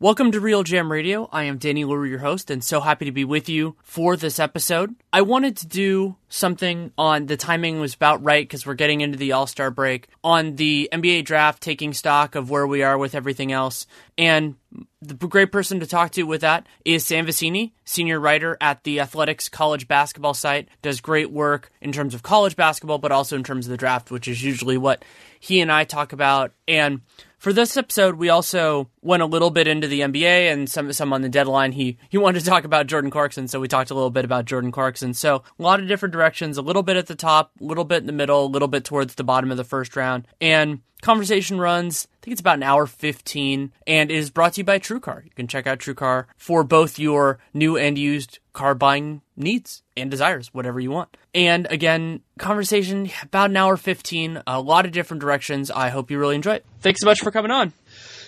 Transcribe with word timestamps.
Welcome 0.00 0.32
to 0.32 0.40
RealGM 0.40 0.90
Radio. 0.90 1.28
I 1.30 1.44
am 1.44 1.58
Danny 1.58 1.84
Leroux, 1.84 2.08
your 2.08 2.18
host, 2.18 2.50
and 2.50 2.64
so 2.64 2.80
happy 2.80 3.04
to 3.04 3.12
be 3.12 3.24
with 3.24 3.48
you 3.48 3.76
for 3.84 4.16
this 4.16 4.40
episode. 4.40 4.96
I 5.12 5.22
wanted 5.22 5.56
to 5.58 5.68
do 5.68 6.16
something 6.28 6.92
on 6.98 7.26
the 7.26 7.36
timing 7.36 7.78
was 7.78 7.94
about 7.94 8.22
right 8.24 8.42
because 8.42 8.66
we're 8.66 8.74
getting 8.74 9.02
into 9.02 9.16
the 9.16 9.30
All 9.30 9.46
Star 9.46 9.70
break 9.70 10.08
on 10.24 10.56
the 10.56 10.88
NBA 10.92 11.24
draft, 11.24 11.62
taking 11.62 11.92
stock 11.92 12.34
of 12.34 12.50
where 12.50 12.66
we 12.66 12.82
are 12.82 12.98
with 12.98 13.14
everything 13.14 13.52
else. 13.52 13.86
And 14.18 14.56
the 15.00 15.14
great 15.14 15.52
person 15.52 15.78
to 15.78 15.86
talk 15.86 16.10
to 16.12 16.24
with 16.24 16.40
that 16.40 16.66
is 16.84 17.06
Sam 17.06 17.24
Vecenie, 17.24 17.70
senior 17.84 18.18
writer 18.18 18.56
at 18.60 18.82
the 18.82 18.98
Athletics 18.98 19.48
college 19.48 19.86
basketball 19.86 20.34
site, 20.34 20.68
does 20.82 21.00
great 21.00 21.30
work 21.30 21.70
in 21.80 21.92
terms 21.92 22.14
of 22.14 22.24
college 22.24 22.56
basketball, 22.56 22.98
but 22.98 23.12
also 23.12 23.36
in 23.36 23.44
terms 23.44 23.66
of 23.66 23.70
the 23.70 23.76
draft, 23.76 24.10
which 24.10 24.26
is 24.26 24.42
usually 24.42 24.76
what 24.76 25.04
he 25.38 25.60
and 25.60 25.70
I 25.70 25.84
talk 25.84 26.12
about. 26.12 26.52
And 26.66 27.02
for 27.44 27.52
this 27.52 27.76
episode, 27.76 28.14
we 28.14 28.30
also 28.30 28.88
went 29.02 29.22
a 29.22 29.26
little 29.26 29.50
bit 29.50 29.68
into 29.68 29.86
the 29.86 30.00
NBA 30.00 30.50
and 30.50 30.66
some 30.66 30.90
some 30.94 31.12
on 31.12 31.20
the 31.20 31.28
deadline. 31.28 31.72
He 31.72 31.98
he 32.08 32.16
wanted 32.16 32.40
to 32.40 32.46
talk 32.46 32.64
about 32.64 32.86
Jordan 32.86 33.10
Clarkson, 33.10 33.48
so 33.48 33.60
we 33.60 33.68
talked 33.68 33.90
a 33.90 33.94
little 33.94 34.08
bit 34.08 34.24
about 34.24 34.46
Jordan 34.46 34.72
Clarkson. 34.72 35.12
So 35.12 35.42
a 35.58 35.62
lot 35.62 35.78
of 35.78 35.86
different 35.86 36.14
directions, 36.14 36.56
a 36.56 36.62
little 36.62 36.82
bit 36.82 36.96
at 36.96 37.06
the 37.06 37.14
top, 37.14 37.52
a 37.60 37.64
little 37.64 37.84
bit 37.84 37.98
in 37.98 38.06
the 38.06 38.14
middle, 38.14 38.46
a 38.46 38.48
little 38.48 38.66
bit 38.66 38.86
towards 38.86 39.16
the 39.16 39.24
bottom 39.24 39.50
of 39.50 39.58
the 39.58 39.62
first 39.62 39.94
round. 39.94 40.26
And 40.40 40.80
conversation 41.04 41.60
runs, 41.60 42.08
I 42.10 42.16
think 42.24 42.32
it's 42.32 42.40
about 42.40 42.56
an 42.56 42.62
hour 42.62 42.86
15, 42.86 43.72
and 43.86 44.10
is 44.10 44.30
brought 44.30 44.54
to 44.54 44.60
you 44.62 44.64
by 44.64 44.78
TrueCar. 44.78 45.22
You 45.22 45.30
can 45.36 45.46
check 45.46 45.66
out 45.66 45.78
TrueCar 45.78 46.24
for 46.38 46.64
both 46.64 46.98
your 46.98 47.38
new 47.52 47.76
and 47.76 47.98
used 47.98 48.38
car 48.54 48.74
buying 48.74 49.20
needs 49.36 49.82
and 49.96 50.10
desires, 50.10 50.48
whatever 50.54 50.80
you 50.80 50.90
want. 50.90 51.14
And 51.34 51.66
again, 51.70 52.22
conversation 52.38 53.10
about 53.22 53.50
an 53.50 53.56
hour 53.56 53.76
15, 53.76 54.42
a 54.46 54.60
lot 54.60 54.86
of 54.86 54.92
different 54.92 55.20
directions. 55.20 55.70
I 55.70 55.90
hope 55.90 56.10
you 56.10 56.18
really 56.18 56.36
enjoy 56.36 56.54
it. 56.54 56.66
Thanks 56.80 57.00
so 57.00 57.06
much 57.06 57.20
for 57.20 57.30
coming 57.30 57.50
on. 57.50 57.74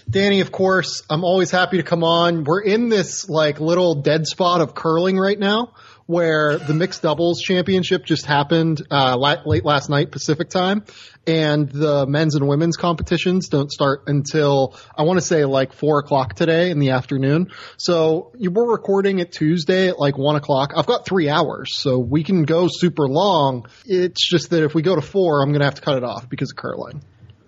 Danny, 0.08 0.40
of 0.40 0.52
course, 0.52 1.02
I'm 1.08 1.24
always 1.24 1.50
happy 1.50 1.78
to 1.78 1.82
come 1.82 2.04
on. 2.04 2.44
We're 2.44 2.60
in 2.60 2.90
this 2.90 3.28
like 3.28 3.58
little 3.58 3.94
dead 3.96 4.26
spot 4.26 4.60
of 4.60 4.74
curling 4.74 5.16
right 5.16 5.38
now 5.38 5.72
where 6.06 6.58
the 6.58 6.74
mixed 6.74 7.02
doubles 7.02 7.40
championship 7.40 8.04
just 8.04 8.26
happened 8.26 8.82
uh, 8.90 9.16
late 9.44 9.64
last 9.64 9.90
night 9.90 10.10
Pacific 10.10 10.48
time, 10.48 10.84
and 11.26 11.68
the 11.68 12.06
men's 12.06 12.34
and 12.36 12.46
women's 12.46 12.76
competitions 12.76 13.48
don't 13.48 13.70
start 13.70 14.04
until 14.06 14.76
I 14.96 15.02
want 15.02 15.18
to 15.18 15.24
say 15.24 15.44
like 15.44 15.72
four 15.72 15.98
o'clock 15.98 16.34
today 16.34 16.70
in 16.70 16.78
the 16.78 16.90
afternoon. 16.90 17.50
So 17.76 18.32
you 18.38 18.50
were 18.50 18.70
recording 18.70 19.18
it 19.18 19.32
Tuesday 19.32 19.88
at 19.88 19.98
like 19.98 20.16
one 20.16 20.36
o'clock. 20.36 20.72
I've 20.76 20.86
got 20.86 21.04
three 21.06 21.28
hours, 21.28 21.76
so 21.76 21.98
we 21.98 22.22
can 22.22 22.44
go 22.44 22.68
super 22.70 23.08
long. 23.08 23.66
It's 23.84 24.28
just 24.28 24.50
that 24.50 24.62
if 24.62 24.74
we 24.74 24.82
go 24.82 24.94
to 24.94 25.02
four, 25.02 25.42
I'm 25.42 25.52
gonna 25.52 25.64
have 25.64 25.76
to 25.76 25.82
cut 25.82 25.96
it 25.96 26.04
off 26.04 26.28
because 26.28 26.50
of 26.50 26.56
curling 26.56 27.02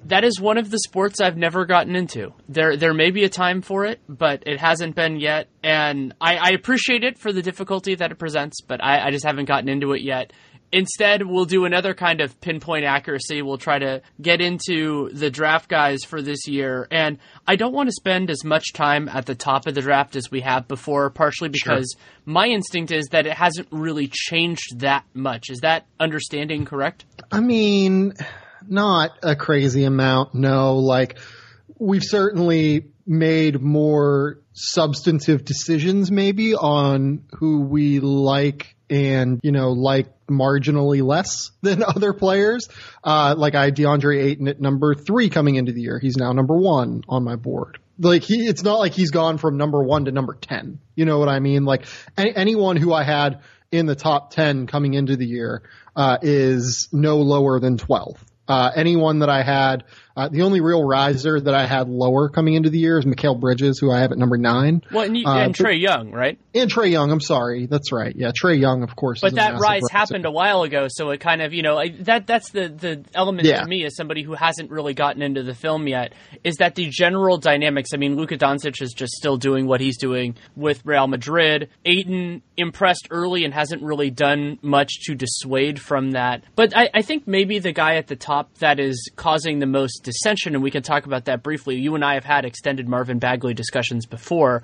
that 0.06 0.25
is 0.25 0.41
one 0.41 0.59
of 0.59 0.70
the 0.70 0.78
sports 0.78 1.20
I've 1.20 1.36
never 1.36 1.64
gotten 1.64 1.97
into. 1.97 2.32
There, 2.48 2.76
there 2.76 2.94
may 2.94 3.10
be 3.10 3.25
a 3.25 3.28
time 3.28 3.62
for 3.62 3.84
it, 3.84 4.00
but 4.09 4.44
it 4.47 4.59
hasn't 4.59 4.94
been 4.94 5.19
yet. 5.19 5.48
And 5.62 6.14
I, 6.20 6.36
I 6.36 6.48
appreciate 6.50 7.04
it 7.04 7.19
for 7.19 7.32
the 7.32 7.42
difficulty 7.42 7.94
that 7.94 8.12
it 8.12 8.19
presents, 8.19 8.60
but 8.60 8.82
I, 8.82 9.06
I, 9.06 9.10
just 9.10 9.26
haven't 9.26 9.47
gotten 9.47 9.69
into 9.69 9.92
it 9.92 10.03
yet. 10.03 10.32
Instead, 10.70 11.22
we'll 11.25 11.47
do 11.47 11.64
another 11.64 11.94
kind 11.94 12.20
of 12.20 12.38
pinpoint 12.42 12.84
accuracy. 12.84 13.41
We'll 13.41 13.56
try 13.56 13.78
to 13.78 14.03
get 14.20 14.42
into 14.42 15.09
the 15.14 15.31
draft 15.31 15.69
guys 15.69 16.04
for 16.04 16.20
this 16.20 16.47
year. 16.47 16.86
And 16.91 17.19
I 17.47 17.56
don't 17.56 17.72
want 17.72 17.88
to 17.88 17.92
spend 17.92 18.30
as 18.30 18.44
much 18.44 18.75
time 18.75 19.09
at 19.09 19.25
the 19.25 19.34
top 19.34 19.66
of 19.66 19.75
the 19.75 19.80
draft 19.80 20.15
as 20.15 20.30
we 20.30 20.42
have 20.42 20.69
before, 20.69 21.09
partially 21.09 21.48
because 21.48 21.94
sure. 21.97 22.03
my 22.26 22.48
instinct 22.48 22.92
is 22.92 23.06
that 23.12 23.26
it 23.26 23.32
hasn't 23.32 23.69
really 23.70 24.10
changed 24.12 24.80
that 24.80 25.04
much. 25.15 25.48
Is 25.48 25.60
that 25.60 25.86
understanding 25.98 26.66
correct? 26.66 27.06
I 27.32 27.41
mean, 27.41 28.12
not 28.67 29.19
a 29.23 29.37
crazy 29.37 29.85
amount. 29.85 30.35
No, 30.35 30.77
like 30.77 31.19
we've 31.79 32.05
certainly 32.05 32.87
made 33.07 33.61
more 33.61 34.41
substantive 34.53 35.45
decisions 35.45 36.11
maybe 36.11 36.55
on 36.55 37.25
who 37.39 37.63
we 37.63 38.01
like 38.01 38.77
and, 38.91 39.41
you 39.43 39.53
know, 39.53 39.71
like 39.73 40.09
marginally 40.27 41.03
less 41.03 41.51
than 41.63 41.83
other 41.83 42.13
players. 42.13 42.69
Uh, 43.03 43.35
like 43.37 43.55
I 43.55 43.67
had 43.67 43.77
DeAndre 43.77 44.23
Ayton 44.23 44.49
at 44.49 44.61
number 44.61 44.95
three 44.95 45.31
coming 45.31 45.57
into 45.57 45.73
the 45.73 45.81
year. 45.81 45.99
He's 45.99 46.17
now 46.17 46.33
number 46.33 46.57
one 46.57 47.03
on 47.09 47.25
my 47.25 47.37
board. 47.37 47.79
Like 47.99 48.23
he, 48.23 48.47
it's 48.47 48.63
not 48.63 48.79
like 48.79 48.93
he's 48.93 49.11
gone 49.11 49.39
from 49.39 49.57
number 49.57 49.83
one 49.83 50.05
to 50.05 50.13
number 50.13 50.35
10. 50.35 50.79
You 50.95 51.05
know 51.05 51.19
what 51.19 51.29
I 51.29 51.41
mean? 51.41 51.65
Like 51.65 51.87
any, 52.17 52.35
anyone 52.35 52.77
who 52.77 52.93
I 52.93 53.03
had 53.03 53.41
in 53.73 53.87
the 53.87 53.97
top 53.97 54.31
10 54.31 54.67
coming 54.67 54.95
into 54.95 55.17
the 55.17 55.27
year, 55.27 55.63
uh, 55.99 56.17
is 56.23 56.89
no 56.93 57.17
lower 57.19 57.59
than 57.59 57.77
12. 57.77 58.25
Uh, 58.48 58.70
anyone 58.75 59.19
that 59.19 59.28
I 59.28 59.42
had 59.42 59.84
uh, 60.19 60.29
the 60.29 60.43
only 60.43 60.61
real 60.61 60.83
riser 60.83 61.41
that 61.41 61.55
I 61.55 61.65
had 61.65 61.89
lower 61.89 62.29
coming 62.29 62.55
into 62.55 62.71
the 62.71 62.79
year 62.79 62.99
is 62.99 63.05
Mikal 63.05 63.39
Bridges, 63.39 63.79
who 63.79 63.93
I 63.93 64.01
have 64.01 64.11
at 64.11 64.19
number 64.19 64.37
nine. 64.37 64.83
Well, 64.91 65.05
and, 65.05 65.17
you, 65.17 65.25
uh, 65.25 65.37
and 65.37 65.55
Trae 65.55 65.81
Young, 65.81 66.11
right? 66.11 66.41
And 66.55 66.69
Trae 66.69 66.91
Young, 66.91 67.12
I'm 67.12 67.21
sorry, 67.21 67.67
that's 67.67 67.93
right. 67.93 68.12
Yeah, 68.17 68.33
Trae 68.33 68.59
Young, 68.59 68.83
of 68.83 68.97
course. 68.97 69.21
But 69.21 69.37
that 69.37 69.61
rise 69.61 69.83
riser. 69.83 69.87
happened 69.93 70.27
a 70.27 70.31
while 70.33 70.65
ago, 70.65 70.87
so 70.89 71.11
it 71.11 71.21
kind 71.21 71.41
of, 71.41 71.55
you 71.55 71.62
know, 71.62 71.81
that 72.01 72.27
that's 72.27 72.51
the 72.51 72.69
the 72.69 73.05
element 73.15 73.47
yeah. 73.47 73.62
for 73.62 73.69
me 73.69 73.84
as 73.84 73.95
somebody 73.95 74.25
who 74.25 74.34
hasn't 74.34 74.73
really 74.73 74.93
gotten 74.93 75.23
into 75.23 75.45
the 75.45 75.55
film 75.55 75.87
yet 75.87 76.15
is 76.43 76.57
that 76.57 76.75
the 76.75 76.89
general 76.91 77.39
dynamics. 77.39 77.91
I 77.95 77.97
mean, 77.97 78.17
Luka 78.17 78.37
Doncic 78.37 78.83
is 78.83 78.93
just 78.93 79.12
still 79.12 79.37
doing 79.37 79.69
what 79.69 79.81
he's 79.81 79.99
doing 79.99 80.34
with 80.57 80.84
Real 80.84 81.07
Madrid. 81.07 81.71
Ayton 81.84 82.43
impressed 82.57 83.07
early 83.12 83.45
and 83.45 83.55
hasn't 83.55 83.83
really 83.83 84.11
done 84.11 84.59
much 84.62 85.01
to 85.03 85.15
dissuade 85.15 85.81
from 85.81 86.11
that. 86.11 86.43
But 86.57 86.77
I, 86.77 86.91
I 86.93 87.03
think 87.03 87.28
maybe 87.28 87.61
the 87.61 87.73
guy 87.73 87.97
at 87.97 88.09
the 88.09 88.17
top 88.17 88.53
that 88.59 88.81
is 88.81 89.11
causing 89.15 89.61
the 89.61 89.67
most 89.67 90.08
dissension, 90.09 90.55
and 90.55 90.63
we 90.63 90.71
can 90.71 90.83
talk 90.83 91.07
about 91.07 91.27
that 91.27 91.43
briefly. 91.43 91.77
You 91.77 91.95
and 91.95 92.05
I 92.05 92.15
have 92.15 92.25
had 92.25 92.45
extended 92.45 92.89
Marvin 92.89 93.19
Bagley 93.19 93.55
discussions 93.55 94.07
before. 94.07 94.63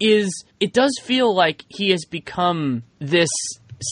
Is 0.00 0.44
it 0.60 0.72
does 0.72 0.98
feel 1.02 1.34
like 1.34 1.64
he 1.68 1.90
has 1.90 2.04
become 2.04 2.82
this 2.98 3.30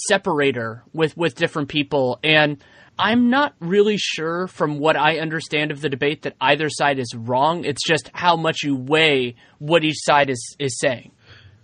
separator 0.08 0.82
with 0.92 1.16
with 1.16 1.34
different 1.34 1.68
people 1.68 2.18
and 2.24 2.62
I'm 2.98 3.28
not 3.28 3.54
really 3.60 3.98
sure 3.98 4.46
from 4.46 4.78
what 4.78 4.96
I 4.96 5.18
understand 5.18 5.70
of 5.70 5.82
the 5.82 5.90
debate 5.90 6.22
that 6.22 6.34
either 6.40 6.68
side 6.70 6.98
is 6.98 7.14
wrong. 7.14 7.64
It's 7.64 7.86
just 7.86 8.10
how 8.14 8.36
much 8.36 8.62
you 8.62 8.74
weigh 8.74 9.36
what 9.58 9.84
each 9.84 9.98
side 9.98 10.30
is 10.30 10.56
is 10.58 10.78
saying. 10.80 11.12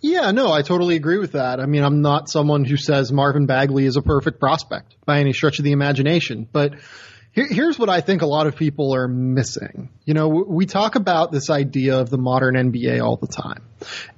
Yeah, 0.02 0.32
no, 0.32 0.52
I 0.52 0.62
totally 0.62 0.96
agree 0.96 1.18
with 1.18 1.32
that. 1.32 1.60
I 1.60 1.66
mean, 1.66 1.84
I'm 1.84 2.02
not 2.02 2.28
someone 2.28 2.64
who 2.64 2.76
says 2.76 3.12
Marvin 3.12 3.46
Bagley 3.46 3.86
is 3.86 3.96
a 3.96 4.02
perfect 4.02 4.40
prospect 4.40 4.96
by 5.06 5.20
any 5.20 5.32
stretch 5.32 5.60
of 5.60 5.64
the 5.64 5.70
imagination, 5.72 6.48
but 6.52 6.74
here, 7.32 7.46
here's 7.46 7.78
what 7.78 7.88
I 7.88 8.00
think 8.00 8.22
a 8.22 8.26
lot 8.26 8.46
of 8.46 8.56
people 8.56 8.94
are 8.94 9.08
missing. 9.08 9.88
You 10.04 10.14
know, 10.14 10.28
we 10.28 10.66
talk 10.66 10.94
about 10.94 11.32
this 11.32 11.50
idea 11.50 11.98
of 11.98 12.10
the 12.10 12.18
modern 12.18 12.54
NBA 12.54 13.02
all 13.02 13.16
the 13.16 13.26
time 13.26 13.62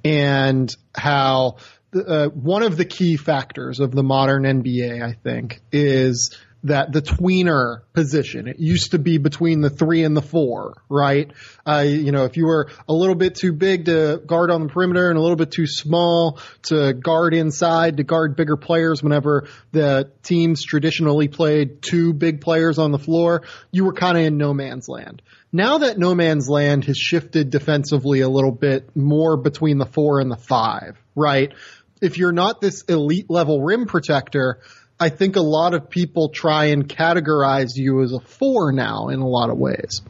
and 0.03 0.73
how 0.93 1.57
uh, 1.95 2.27
one 2.27 2.63
of 2.63 2.77
the 2.77 2.85
key 2.85 3.15
factors 3.15 3.79
of 3.79 3.91
the 3.91 4.03
modern 4.03 4.43
NBA, 4.43 5.01
I 5.01 5.13
think, 5.13 5.61
is 5.71 6.35
that 6.65 6.91
the 6.91 7.01
tweener 7.01 7.81
position. 7.93 8.47
It 8.47 8.59
used 8.59 8.91
to 8.91 8.99
be 8.99 9.19
between 9.19 9.61
the 9.61 9.69
three 9.69 10.03
and 10.03 10.17
the 10.17 10.21
four, 10.21 10.73
right? 10.89 11.31
Uh, 11.65 11.85
you 11.87 12.11
know, 12.11 12.25
if 12.25 12.37
you 12.37 12.45
were 12.45 12.69
a 12.89 12.93
little 12.93 13.13
bit 13.13 13.35
too 13.35 13.53
big 13.53 13.85
to 13.85 14.21
guard 14.25 14.49
on 14.49 14.63
the 14.63 14.69
perimeter 14.69 15.09
and 15.09 15.17
a 15.17 15.21
little 15.21 15.35
bit 15.35 15.51
too 15.51 15.67
small 15.67 16.39
to 16.63 16.93
guard 16.93 17.35
inside, 17.35 17.97
to 17.97 18.03
guard 18.03 18.35
bigger 18.35 18.57
players 18.57 19.03
whenever 19.03 19.47
the 19.73 20.11
teams 20.23 20.63
traditionally 20.63 21.27
played 21.27 21.83
two 21.83 22.13
big 22.13 22.41
players 22.41 22.79
on 22.79 22.91
the 22.91 22.99
floor, 22.99 23.43
you 23.71 23.85
were 23.85 23.93
kind 23.93 24.17
of 24.17 24.23
in 24.23 24.37
no 24.37 24.51
man's 24.51 24.89
land. 24.89 25.21
Now 25.51 25.77
that 25.77 25.99
no 25.99 26.15
man's 26.15 26.49
land 26.49 26.85
has 26.85 26.97
shifted 26.97 27.51
defensively 27.51 28.21
a 28.21 28.29
little 28.29 28.51
bit 28.51 28.95
more 28.95 29.37
between 29.37 29.77
the 29.77 29.85
four 29.85 30.19
and 30.19 30.31
the 30.31 30.35
five, 30.35 30.97
right? 31.15 31.53
If 32.01 32.17
you're 32.17 32.33
not 32.33 32.59
this 32.59 32.81
elite 32.81 33.29
level 33.29 33.61
rim 33.61 33.85
protector, 33.85 34.61
I 34.99 35.09
think 35.09 35.35
a 35.35 35.41
lot 35.41 35.73
of 35.73 35.89
people 35.89 36.29
try 36.29 36.65
and 36.65 36.87
categorize 36.87 37.75
you 37.75 38.01
as 38.01 38.13
a 38.13 38.19
four 38.19 38.71
now 38.71 39.09
in 39.09 39.19
a 39.19 39.27
lot 39.27 39.49
of 39.49 39.57
ways. 39.57 40.01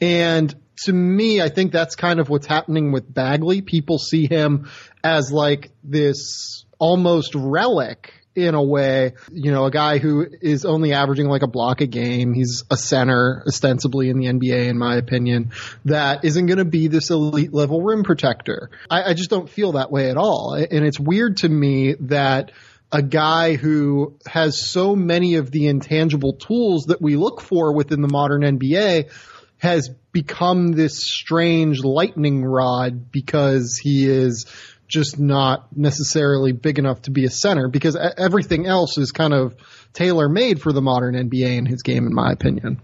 And 0.00 0.54
to 0.84 0.92
me, 0.92 1.40
I 1.40 1.48
think 1.48 1.72
that's 1.72 1.94
kind 1.94 2.18
of 2.18 2.28
what's 2.28 2.46
happening 2.46 2.92
with 2.92 3.12
Bagley. 3.12 3.62
People 3.62 3.98
see 3.98 4.26
him 4.26 4.68
as 5.04 5.30
like 5.32 5.70
this 5.84 6.64
almost 6.78 7.34
relic 7.34 8.12
in 8.34 8.54
a 8.54 8.62
way, 8.62 9.12
you 9.30 9.52
know, 9.52 9.66
a 9.66 9.70
guy 9.70 9.98
who 9.98 10.26
is 10.40 10.64
only 10.64 10.94
averaging 10.94 11.28
like 11.28 11.42
a 11.42 11.46
block 11.46 11.82
a 11.82 11.86
game. 11.86 12.32
He's 12.32 12.64
a 12.70 12.76
center 12.76 13.44
ostensibly 13.46 14.08
in 14.08 14.18
the 14.18 14.26
NBA, 14.26 14.68
in 14.68 14.78
my 14.78 14.96
opinion, 14.96 15.52
that 15.84 16.24
isn't 16.24 16.46
going 16.46 16.58
to 16.58 16.64
be 16.64 16.88
this 16.88 17.10
elite 17.10 17.52
level 17.52 17.82
rim 17.82 18.04
protector. 18.04 18.70
I, 18.90 19.10
I 19.10 19.14
just 19.14 19.28
don't 19.28 19.50
feel 19.50 19.72
that 19.72 19.92
way 19.92 20.10
at 20.10 20.16
all. 20.16 20.54
And 20.54 20.84
it's 20.84 20.98
weird 20.98 21.38
to 21.38 21.48
me 21.48 21.94
that 22.00 22.52
a 22.92 23.02
guy 23.02 23.56
who 23.56 24.14
has 24.26 24.68
so 24.68 24.94
many 24.94 25.36
of 25.36 25.50
the 25.50 25.66
intangible 25.66 26.34
tools 26.34 26.84
that 26.84 27.00
we 27.00 27.16
look 27.16 27.40
for 27.40 27.74
within 27.74 28.02
the 28.02 28.08
modern 28.08 28.42
NBA 28.42 29.10
has 29.56 29.88
become 30.12 30.72
this 30.72 30.98
strange 30.98 31.82
lightning 31.82 32.44
rod 32.44 33.10
because 33.10 33.78
he 33.82 34.06
is 34.06 34.44
just 34.88 35.18
not 35.18 35.74
necessarily 35.74 36.52
big 36.52 36.78
enough 36.78 37.00
to 37.02 37.10
be 37.10 37.24
a 37.24 37.30
center 37.30 37.66
because 37.68 37.96
everything 38.18 38.66
else 38.66 38.98
is 38.98 39.10
kind 39.10 39.32
of 39.32 39.56
tailor 39.94 40.28
made 40.28 40.60
for 40.60 40.70
the 40.72 40.82
modern 40.82 41.14
NBA 41.14 41.56
in 41.56 41.64
his 41.64 41.82
game, 41.82 42.06
in 42.06 42.12
my 42.12 42.30
opinion. 42.30 42.78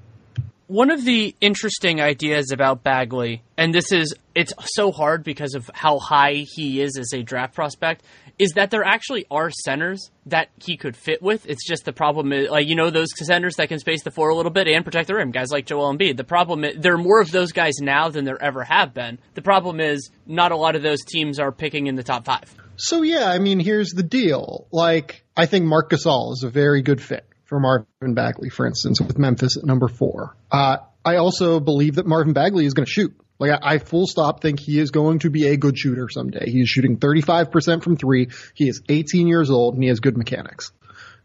One 0.68 0.90
of 0.90 1.04
the 1.04 1.34
interesting 1.40 2.00
ideas 2.00 2.50
about 2.50 2.82
Bagley, 2.82 3.42
and 3.56 3.74
this 3.74 3.92
is, 3.92 4.14
it's 4.34 4.52
so 4.74 4.92
hard 4.92 5.24
because 5.24 5.54
of 5.54 5.70
how 5.74 5.98
high 5.98 6.44
he 6.54 6.80
is 6.80 6.96
as 6.98 7.12
a 7.12 7.22
draft 7.22 7.54
prospect, 7.54 8.02
is 8.38 8.52
that 8.52 8.70
there 8.70 8.84
actually 8.84 9.26
are 9.30 9.50
centers 9.50 10.10
that 10.26 10.48
he 10.62 10.76
could 10.76 10.96
fit 10.96 11.22
with. 11.22 11.46
It's 11.46 11.66
just 11.66 11.84
the 11.84 11.92
problem 11.92 12.32
is, 12.32 12.48
like, 12.48 12.66
you 12.66 12.76
know, 12.76 12.90
those 12.90 13.08
centers 13.16 13.56
that 13.56 13.68
can 13.68 13.78
space 13.78 14.02
the 14.02 14.10
floor 14.10 14.28
a 14.28 14.34
little 14.34 14.52
bit 14.52 14.68
and 14.68 14.84
protect 14.84 15.08
the 15.08 15.14
rim, 15.14 15.30
guys 15.30 15.50
like 15.50 15.66
Joel 15.66 15.92
Embiid. 15.92 16.16
The 16.16 16.24
problem 16.24 16.64
is, 16.64 16.76
there 16.78 16.94
are 16.94 16.98
more 16.98 17.20
of 17.20 17.30
those 17.30 17.52
guys 17.52 17.74
now 17.80 18.08
than 18.08 18.24
there 18.24 18.40
ever 18.40 18.62
have 18.62 18.94
been. 18.94 19.18
The 19.34 19.42
problem 19.42 19.80
is, 19.80 20.10
not 20.26 20.52
a 20.52 20.56
lot 20.56 20.76
of 20.76 20.82
those 20.82 21.04
teams 21.04 21.38
are 21.38 21.52
picking 21.52 21.86
in 21.86 21.96
the 21.96 22.04
top 22.04 22.24
five. 22.24 22.54
So, 22.76 23.02
yeah, 23.02 23.28
I 23.28 23.38
mean, 23.38 23.58
here's 23.58 23.90
the 23.90 24.04
deal. 24.04 24.68
Like, 24.70 25.24
I 25.36 25.46
think 25.46 25.64
Marc 25.64 25.90
Gasol 25.90 26.32
is 26.32 26.44
a 26.44 26.50
very 26.50 26.82
good 26.82 27.02
fit 27.02 27.26
for 27.44 27.58
Marvin 27.58 28.14
Bagley, 28.14 28.50
for 28.50 28.66
instance, 28.66 29.00
with 29.00 29.18
Memphis 29.18 29.56
at 29.56 29.64
number 29.64 29.88
four. 29.88 30.36
Uh, 30.52 30.76
I 31.04 31.16
also 31.16 31.58
believe 31.58 31.96
that 31.96 32.06
Marvin 32.06 32.34
Bagley 32.34 32.66
is 32.66 32.74
going 32.74 32.84
to 32.84 32.90
shoot. 32.90 33.16
Like 33.38 33.50
I, 33.52 33.74
I, 33.74 33.78
full 33.78 34.06
stop 34.06 34.42
think 34.42 34.60
he 34.60 34.78
is 34.78 34.90
going 34.90 35.20
to 35.20 35.30
be 35.30 35.48
a 35.48 35.56
good 35.56 35.78
shooter 35.78 36.08
someday. 36.08 36.50
He 36.50 36.62
is 36.62 36.68
shooting 36.68 36.98
35% 36.98 37.82
from 37.82 37.96
three. 37.96 38.28
He 38.54 38.68
is 38.68 38.82
18 38.88 39.28
years 39.28 39.50
old 39.50 39.74
and 39.74 39.82
he 39.82 39.88
has 39.88 40.00
good 40.00 40.16
mechanics. 40.16 40.72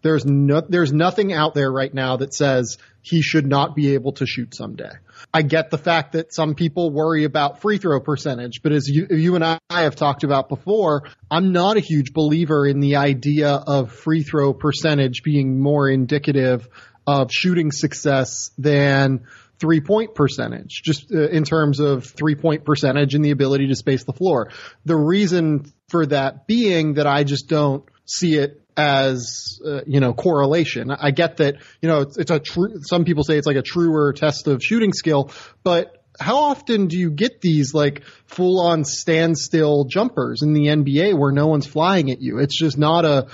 There's 0.03 0.25
no, 0.25 0.61
there's 0.61 0.91
nothing 0.91 1.31
out 1.31 1.53
there 1.53 1.71
right 1.71 1.91
now 1.91 2.17
that 2.17 2.33
says 2.33 2.77
he 3.01 3.21
should 3.21 3.47
not 3.47 3.73
be 3.73 3.93
able 3.93 4.11
to 4.13 4.25
shoot 4.25 4.53
someday. 4.53 4.91
I 5.33 5.43
get 5.43 5.71
the 5.71 5.77
fact 5.77 6.11
that 6.11 6.33
some 6.33 6.55
people 6.55 6.91
worry 6.91 7.23
about 7.23 7.61
free 7.61 7.77
throw 7.77 8.01
percentage, 8.01 8.61
but 8.61 8.73
as 8.73 8.87
you, 8.87 9.07
you 9.09 9.35
and 9.35 9.43
I 9.45 9.59
have 9.69 9.95
talked 9.95 10.25
about 10.25 10.49
before, 10.49 11.03
I'm 11.31 11.53
not 11.53 11.77
a 11.77 11.79
huge 11.79 12.11
believer 12.11 12.67
in 12.67 12.81
the 12.81 12.97
idea 12.97 13.49
of 13.49 13.93
free 13.93 14.23
throw 14.23 14.53
percentage 14.53 15.23
being 15.23 15.61
more 15.61 15.89
indicative 15.89 16.67
of 17.07 17.31
shooting 17.31 17.71
success 17.71 18.51
than 18.57 19.25
three 19.63 19.79
point 19.79 20.13
percentage, 20.13 20.81
just 20.83 21.09
uh, 21.13 21.29
in 21.29 21.45
terms 21.45 21.79
of 21.79 22.03
three 22.03 22.35
point 22.35 22.65
percentage 22.65 23.15
and 23.15 23.23
the 23.23 23.31
ability 23.31 23.67
to 23.67 23.75
space 23.75 24.03
the 24.03 24.11
floor. 24.11 24.51
The 24.83 24.97
reason 24.97 25.71
for 25.87 26.05
that 26.07 26.47
being 26.47 26.95
that 26.95 27.07
I 27.07 27.23
just 27.23 27.47
don't 27.47 27.85
see 28.03 28.35
it 28.35 28.61
as 28.75 29.61
uh, 29.65 29.79
you 29.87 30.01
know 30.01 30.13
correlation. 30.13 30.91
I 30.91 31.11
get 31.11 31.37
that 31.37 31.55
you 31.81 31.87
know 31.87 32.01
it's, 32.01 32.17
it's 32.17 32.29
a 32.29 32.39
true. 32.39 32.81
Some 32.81 33.05
people 33.05 33.23
say 33.23 33.37
it's 33.37 33.47
like 33.47 33.55
a 33.55 33.61
truer 33.61 34.11
test 34.11 34.47
of 34.47 34.61
shooting 34.61 34.91
skill, 34.91 35.31
but 35.63 36.03
how 36.19 36.39
often 36.39 36.87
do 36.87 36.97
you 36.97 37.09
get 37.09 37.39
these 37.39 37.73
like 37.73 38.03
full 38.25 38.59
on 38.59 38.83
standstill 38.83 39.85
jumpers 39.85 40.41
in 40.41 40.51
the 40.51 40.65
NBA 40.65 41.17
where 41.17 41.31
no 41.31 41.47
one's 41.47 41.67
flying 41.67 42.11
at 42.11 42.21
you? 42.21 42.39
It's 42.39 42.59
just 42.59 42.77
not 42.77 43.05
a. 43.05 43.27